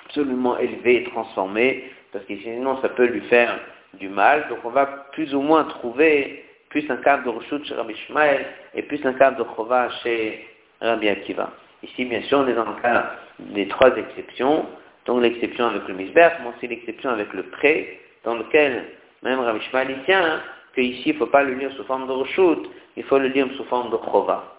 absolument 0.05 0.57
élever 0.57 0.97
et 0.97 1.03
transformer, 1.05 1.91
parce 2.11 2.25
que 2.25 2.35
sinon, 2.37 2.81
ça 2.81 2.89
peut 2.89 3.05
lui 3.05 3.21
faire 3.21 3.59
du 3.93 4.09
mal. 4.09 4.47
Donc, 4.49 4.59
on 4.63 4.69
va 4.69 4.85
plus 5.13 5.33
ou 5.33 5.41
moins 5.41 5.63
trouver 5.65 6.43
plus 6.69 6.89
un 6.89 6.97
cadre 6.97 7.23
de 7.23 7.29
Roshut 7.29 7.63
chez 7.65 7.75
Rabbi 7.75 7.95
Shmael 8.07 8.45
et 8.75 8.81
plus 8.83 9.03
un 9.05 9.13
cadre 9.13 9.37
de 9.37 9.49
Chova 9.55 9.89
chez 10.03 10.45
Rabbi 10.81 11.07
Akiva. 11.07 11.49
Ici, 11.83 12.05
bien 12.05 12.21
sûr, 12.23 12.39
on 12.39 12.47
est 12.47 12.53
dans 12.53 12.65
le 12.65 12.81
cas 12.81 13.11
des 13.39 13.67
trois 13.67 13.95
exceptions, 13.95 14.65
donc 15.05 15.21
l'exception 15.21 15.67
avec 15.67 15.87
le 15.87 15.93
Misber, 15.93 16.29
mais 16.41 16.49
aussi 16.55 16.67
l'exception 16.67 17.11
avec 17.11 17.31
le 17.33 17.43
prêt, 17.43 17.99
dans 18.23 18.35
lequel 18.35 18.83
même 19.23 19.39
Rabbi 19.39 19.61
Shmael 19.61 19.91
y 19.91 20.03
tient, 20.05 20.41
que 20.77 20.81
ici, 20.81 21.09
il 21.09 21.13
ne 21.13 21.17
faut 21.17 21.25
pas 21.25 21.43
le 21.43 21.55
lire 21.55 21.71
sous 21.73 21.83
forme 21.85 22.05
de 22.07 22.11
rechute, 22.11 22.69
il 22.95 23.03
faut 23.05 23.17
le 23.17 23.29
lire 23.29 23.47
sous 23.57 23.63
forme 23.63 23.89
de 23.89 23.97
chova. 23.97 24.55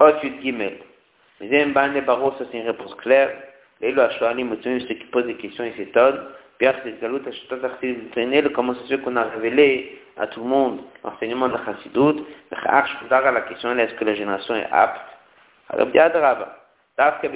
Ensuite, 0.00 0.40
guillemets. 0.40 0.80
Les 1.40 1.64
Mbane 1.66 2.00
Baro, 2.00 2.32
ça 2.32 2.44
c'est 2.50 2.58
une 2.58 2.66
réponse 2.66 2.96
claire. 2.96 3.30
Et 3.80 3.92
le 3.92 4.02
Hachouanim, 4.02 4.56
ceux 4.60 4.78
qui 4.78 5.04
posent 5.12 5.26
des 5.26 5.36
questions, 5.36 5.64
ils 5.64 5.74
s'étonnent. 5.74 6.20
Pierre 6.58 6.74
Sesgalut, 6.82 7.20
Hachutat 7.24 7.64
Achsid 7.64 8.10
Trinel, 8.10 8.50
comment 8.50 8.74
c'est 8.74 8.88
sûr 8.88 9.02
qu'on 9.02 9.14
a 9.14 9.22
révélé 9.22 10.00
à 10.16 10.26
tout 10.26 10.40
le 10.40 10.46
monde 10.46 10.80
l'enseignement 11.04 11.46
de 11.46 11.52
la 11.52 11.64
Chassidoute 11.64 12.26
Le 12.50 12.56
Chach 12.56 12.88
Choudar 12.98 13.24
à 13.24 13.30
la 13.30 13.42
question, 13.42 13.78
est-ce 13.78 13.94
que 13.94 14.04
la 14.04 14.14
génération 14.14 14.56
est 14.56 14.66
apte? 14.72 15.00
Alors, 15.68 15.86
bien, 15.86 16.08
Drava. 16.08 16.56
Dafka 16.96 17.28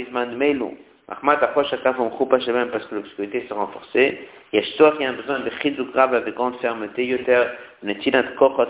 Mahmat 1.08 1.42
approche 1.42 1.68
chacun 1.68 1.94
son 1.96 2.08
groupe 2.08 2.30
parce 2.30 2.44
que 2.44 2.94
l'obscurité 2.94 3.44
s'est 3.46 3.54
renforcée. 3.54 4.28
Il 4.52 4.60
y 4.60 5.04
a 5.04 5.08
un 5.08 5.12
besoin 5.14 5.40
de 5.40 5.50
chiduk 5.60 5.92
grave 5.92 6.14
avec 6.14 6.34
grande 6.34 6.56
fermeté. 6.56 7.06
Yoter, 7.06 7.44
netilat 7.82 8.24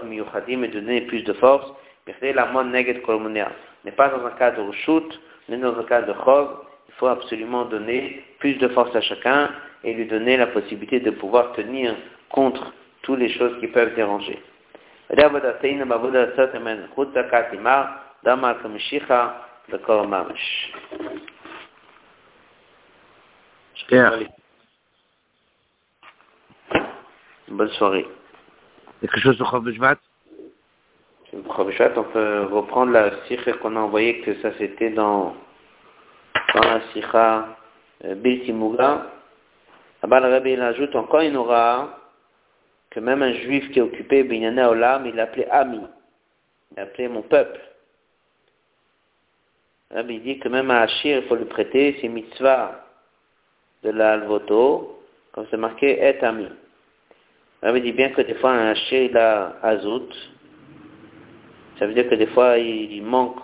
miyuchadim 0.05 0.63
et 0.63 0.69
donner 0.69 1.03
plus 1.03 1.23
de 1.23 1.33
force? 1.35 1.73
Birde 2.07 2.35
la 2.35 2.47
mon 2.47 2.65
neged 2.65 3.03
kolmonia. 3.03 3.53
N'est 3.85 3.93
pas 3.93 4.09
dans 4.09 4.25
un 4.27 4.31
cas 4.31 4.51
de 4.53 4.61
rechut, 4.61 5.21
n'est 5.49 5.59
dans 5.59 5.79
un 5.79 5.85
cas 5.85 6.03
de 6.03 6.15
chov. 6.25 6.49
Il 6.89 6.95
faut 6.95 7.07
absolument 7.07 7.65
donner 7.67 8.25
plus 8.39 8.55
de 8.55 8.69
force 8.69 8.95
à 8.97 9.01
chacun 9.01 9.51
et 9.85 9.93
lui 9.93 10.07
donner 10.07 10.37
la 10.37 10.47
possibilité 10.47 11.01
de 11.01 11.11
pouvoir 11.11 11.53
tenir 11.53 11.95
contre 12.31 12.73
toutes 13.03 13.19
les 13.19 13.29
choses 13.29 13.59
qui 13.61 13.67
peuvent 13.69 13.95
déranger. 13.95 14.39
Bonne 27.49 27.71
soirée. 27.71 28.07
Quelque 29.01 29.19
chose 29.19 29.37
sur 29.37 29.51
Chavishvat 29.51 29.97
on 31.35 32.05
peut 32.05 32.45
reprendre 32.51 32.93
la 32.93 33.25
sikha 33.27 33.55
qu'on 33.55 33.77
a 33.77 33.81
envoyée, 33.81 34.21
que 34.21 34.35
ça 34.43 34.51
c'était 34.59 34.91
dans, 34.91 35.35
dans 36.55 36.61
la 36.61 36.81
sikha 36.93 37.57
euh, 38.05 38.15
Biltimuga. 38.15 39.07
Là-bas, 40.03 40.21
le 40.21 40.29
Rabbi 40.29 40.53
il 40.53 40.61
ajoute 40.61 40.95
encore 40.95 41.21
une 41.21 41.37
aura 41.37 41.99
que 42.91 43.01
même 43.01 43.23
un 43.23 43.33
juif 43.33 43.71
qui 43.73 43.79
est 43.79 43.83
occupé, 43.83 44.25
Binyana 44.25 44.71
Olam, 44.71 45.07
il 45.07 45.15
l'appelait 45.15 45.49
Ami. 45.49 45.81
Il 46.71 46.77
l'appelait 46.77 47.09
mon 47.09 47.23
peuple. 47.23 47.61
Rabbi 49.91 50.21
dit 50.21 50.39
que 50.39 50.49
même 50.49 50.71
à 50.71 50.83
Hachir, 50.83 51.19
il 51.23 51.29
faut 51.29 51.37
lui 51.37 51.47
prêter, 51.47 51.97
c'est 52.01 52.09
mitzvah 52.09 52.83
de 53.83 53.91
la 53.91 54.13
Alvoto, 54.13 55.03
comme 55.33 55.47
c'est 55.51 55.57
marqué, 55.57 55.99
est 55.99 56.23
ami. 56.23 56.49
Rabbi 57.63 57.81
dit 57.81 57.93
bien 57.93 58.11
que 58.11 58.23
des 58.23 58.35
fois 58.35 58.51
un 58.51 58.71
Hachir, 58.71 59.03
il 59.03 59.17
a 59.17 59.57
Azout. 59.63 60.09
Ça 61.79 61.87
veut 61.87 61.95
dire 61.95 62.09
que 62.09 62.15
des 62.15 62.27
fois, 62.29 62.59
il 62.59 63.03
manque 63.03 63.41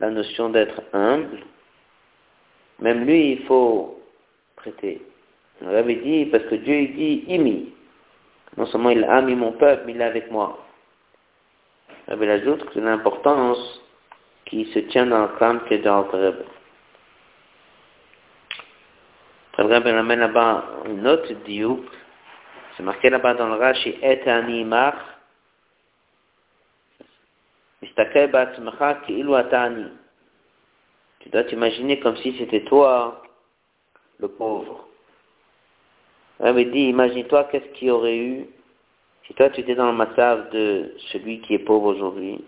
la 0.00 0.10
notion 0.10 0.50
d'être 0.50 0.82
humble. 0.92 1.38
Même 2.80 3.04
lui, 3.04 3.32
il 3.32 3.42
faut 3.44 4.00
prêter. 4.56 5.02
Rabbi 5.64 5.96
dit, 5.96 6.26
parce 6.26 6.44
que 6.44 6.54
Dieu, 6.56 6.74
il 6.74 6.94
dit, 6.94 7.24
imi. 7.28 7.72
Non 8.56 8.66
seulement 8.66 8.90
il 8.90 9.04
a 9.04 9.22
mis 9.22 9.34
mon 9.34 9.52
peuple, 9.52 9.84
mais 9.86 9.92
il 9.92 10.00
est 10.00 10.04
avec 10.04 10.30
moi. 10.30 10.58
Rabbi 12.08 12.26
ajoute 12.26 12.64
que 12.64 12.74
c'est 12.74 12.80
l'importance 12.80 13.80
qui 14.46 14.64
se 14.72 14.80
tient 14.80 15.06
dans 15.06 15.22
le 15.22 15.28
crâne 15.28 15.60
qui 15.68 15.74
est 15.74 15.78
dans 15.78 16.06
le 16.12 16.34
Amène 19.60 20.20
là-bas 20.20 20.64
une 20.86 21.06
autre 21.06 21.32
diouk. 21.44 21.84
C'est 22.76 22.82
marqué 22.82 23.10
là-bas 23.10 23.34
dans 23.34 23.48
le 23.48 23.56
Rashi, 23.56 23.94
et 24.02 24.28
animar. 24.28 24.94
Tu 31.20 31.28
dois 31.28 31.44
t'imaginer 31.44 32.00
comme 32.00 32.16
si 32.16 32.36
c'était 32.38 32.64
toi, 32.64 33.22
le 34.18 34.28
pauvre. 34.28 34.86
Rabbi 36.38 36.66
dit, 36.66 36.88
imagine-toi 36.88 37.44
qu'est-ce 37.44 37.68
qu'il 37.74 37.88
y 37.88 37.90
aurait 37.90 38.16
eu 38.16 38.46
si 39.26 39.34
toi 39.34 39.50
tu 39.50 39.60
étais 39.60 39.74
dans 39.74 39.90
le 39.90 39.96
massacre 39.96 40.50
de 40.50 40.94
celui 41.12 41.40
qui 41.42 41.54
est 41.54 41.58
pauvre 41.58 41.94
aujourd'hui? 41.94 42.42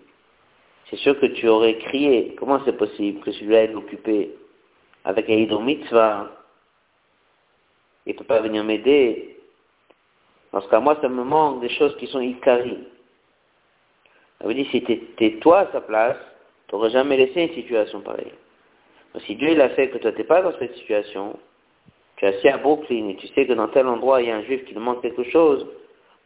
C'est 0.88 0.96
sûr 0.96 1.18
que 1.20 1.26
tu 1.26 1.46
aurais 1.48 1.76
crié, 1.78 2.34
comment 2.38 2.60
c'est 2.64 2.76
possible 2.76 3.20
que 3.20 3.32
celui-là 3.32 3.64
est 3.64 3.74
occupé 3.74 4.34
avec 5.04 5.28
un 5.28 5.60
mitzvah 5.60 6.30
Il 8.06 8.12
ne 8.12 8.18
peut 8.18 8.24
pas 8.24 8.40
venir 8.40 8.64
m'aider. 8.64 9.36
Parce 10.50 10.66
qu'à 10.68 10.80
moi, 10.80 10.98
ça 11.00 11.08
me 11.08 11.24
manque 11.24 11.60
des 11.60 11.70
choses 11.70 11.96
qui 11.96 12.06
sont 12.08 12.20
ikari. 12.20 12.78
Ça 14.40 14.46
veut 14.48 14.54
dire, 14.54 14.66
si 14.70 14.82
tu 14.82 14.92
étais 14.92 15.38
toi 15.38 15.60
à 15.60 15.72
sa 15.72 15.80
place, 15.80 16.18
tu 16.68 16.74
n'aurais 16.74 16.90
jamais 16.90 17.16
laissé 17.16 17.42
une 17.42 17.54
situation 17.54 18.00
pareille. 18.00 18.32
si 19.26 19.36
Dieu 19.36 19.50
il 19.50 19.60
a 19.60 19.68
fait 19.70 19.90
que 19.90 19.98
toi 19.98 20.10
tu 20.10 20.18
n'es 20.18 20.24
pas 20.24 20.42
dans 20.42 20.58
cette 20.58 20.74
situation, 20.74 21.38
tu 22.16 22.24
es 22.24 22.28
assis 22.28 22.48
à 22.48 22.56
Brooklyn 22.56 23.08
et 23.10 23.16
tu 23.16 23.28
sais 23.28 23.46
que 23.46 23.52
dans 23.52 23.68
tel 23.68 23.86
endroit 23.86 24.22
il 24.22 24.28
y 24.28 24.30
a 24.30 24.36
un 24.36 24.42
juif 24.42 24.64
qui 24.64 24.72
demande 24.72 25.02
quelque 25.02 25.22
chose, 25.24 25.66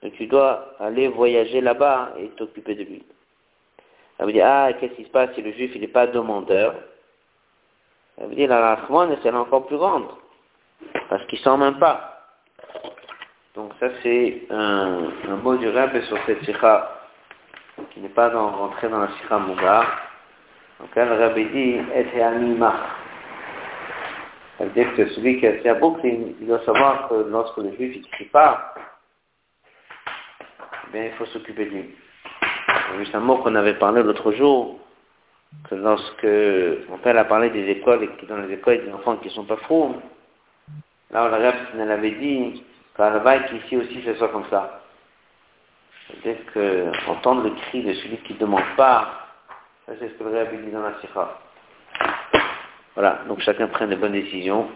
donc 0.02 0.12
tu 0.14 0.26
dois 0.26 0.76
aller 0.78 1.08
voyager 1.08 1.60
là-bas 1.60 2.14
et 2.20 2.28
t'occuper 2.36 2.74
de 2.76 2.84
lui. 2.84 3.02
Elle 4.18 4.26
veut 4.26 4.32
dire, 4.32 4.46
ah, 4.46 4.72
qu'est-ce 4.72 4.94
qui 4.94 5.04
se 5.04 5.10
passe 5.10 5.34
si 5.34 5.42
le 5.42 5.52
juif 5.52 5.72
il 5.74 5.80
n'est 5.80 5.88
pas 5.88 6.06
demandeur? 6.06 6.74
Elle 8.18 8.28
veut 8.28 8.34
dire, 8.34 8.48
la 8.48 8.76
rachman, 8.76 9.14
c'est 9.22 9.30
encore 9.30 9.66
plus 9.66 9.76
grande, 9.76 10.06
parce 11.08 11.24
qu'il 11.26 11.38
ne 11.38 11.44
sent 11.44 11.56
même 11.56 11.78
pas. 11.78 12.16
Donc 13.54 13.72
ça 13.80 13.88
c'est 14.02 14.42
un, 14.50 15.36
mot 15.42 15.56
du 15.56 15.68
rêve 15.68 16.04
sur 16.04 16.18
cette 16.26 16.44
sikha 16.44 16.92
qui 17.90 18.00
n'est 18.00 18.08
pas 18.08 18.28
rentré 18.30 18.88
dans 18.88 19.00
la 19.00 19.08
sikha 19.20 19.38
Mougar. 19.38 19.86
Donc 20.80 20.90
elle, 20.94 21.08
le 21.08 21.14
rabbi 21.14 21.44
dit, 21.46 21.80
et 21.94 22.22
anima. 22.22 22.74
Ça 24.58 24.64
veut 24.64 24.70
dire 24.70 24.94
que 24.94 25.08
celui 25.10 25.38
qui 25.38 25.46
est 25.46 25.66
à 25.66 25.74
Brooklyn, 25.74 26.32
il 26.40 26.46
doit 26.46 26.64
savoir 26.64 27.08
que 27.08 27.14
lorsque 27.30 27.56
le 27.58 27.72
juif 27.72 27.96
ne 27.96 28.10
crie 28.10 28.24
pas, 28.26 28.74
eh 30.88 30.92
bien, 30.92 31.04
il 31.06 31.12
faut 31.12 31.26
s'occuper 31.26 31.66
de 31.66 31.70
lui. 31.70 31.94
Juste 32.98 33.14
un 33.14 33.20
mot 33.20 33.38
qu'on 33.38 33.54
avait 33.54 33.74
parlé 33.74 34.02
l'autre 34.02 34.32
jour, 34.32 34.78
que 35.68 35.74
lorsque 35.74 36.26
mon 36.88 36.98
père 36.98 37.18
a 37.18 37.24
parlé 37.24 37.50
des 37.50 37.68
écoles 37.70 38.04
et 38.04 38.08
que 38.08 38.26
dans 38.26 38.38
les 38.38 38.54
écoles, 38.54 38.74
il 38.74 38.78
y 38.78 38.82
a 38.82 38.86
des 38.86 38.92
enfants 38.92 39.16
qui 39.16 39.28
ne 39.28 39.32
sont 39.32 39.44
pas 39.44 39.56
fous, 39.68 39.96
là, 41.10 41.28
le 41.28 41.34
rêve, 41.34 41.54
elle 41.78 41.90
avait 41.90 42.10
dit, 42.12 42.64
là-bas, 42.98 43.40
qu'ici 43.40 43.76
aussi, 43.76 44.02
ce 44.02 44.14
soit 44.14 44.28
comme 44.28 44.48
ça. 44.50 44.82
C'est-à-dire 46.06 46.42
qu'entendre 46.52 47.42
le 47.44 47.50
cri 47.50 47.82
de 47.82 47.92
celui 47.94 48.18
qui 48.18 48.34
ne 48.34 48.38
demande 48.38 48.76
pas, 48.76 49.26
c'est 49.86 49.98
ce 49.98 50.14
que 50.14 50.24
le 50.24 50.30
rêve 50.30 50.64
dit 50.64 50.70
dans 50.70 50.82
la 50.82 51.00
sikha. 51.00 51.38
Voilà, 52.94 53.22
donc 53.28 53.40
chacun 53.40 53.66
prenne 53.68 53.90
de 53.90 53.96
bonnes 53.96 54.12
décisions. 54.12 54.70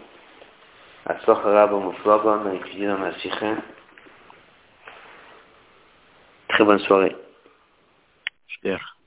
La 6.59 6.65
bonne 6.65 6.79
soirée. 6.79 7.15
Super. 8.47 8.97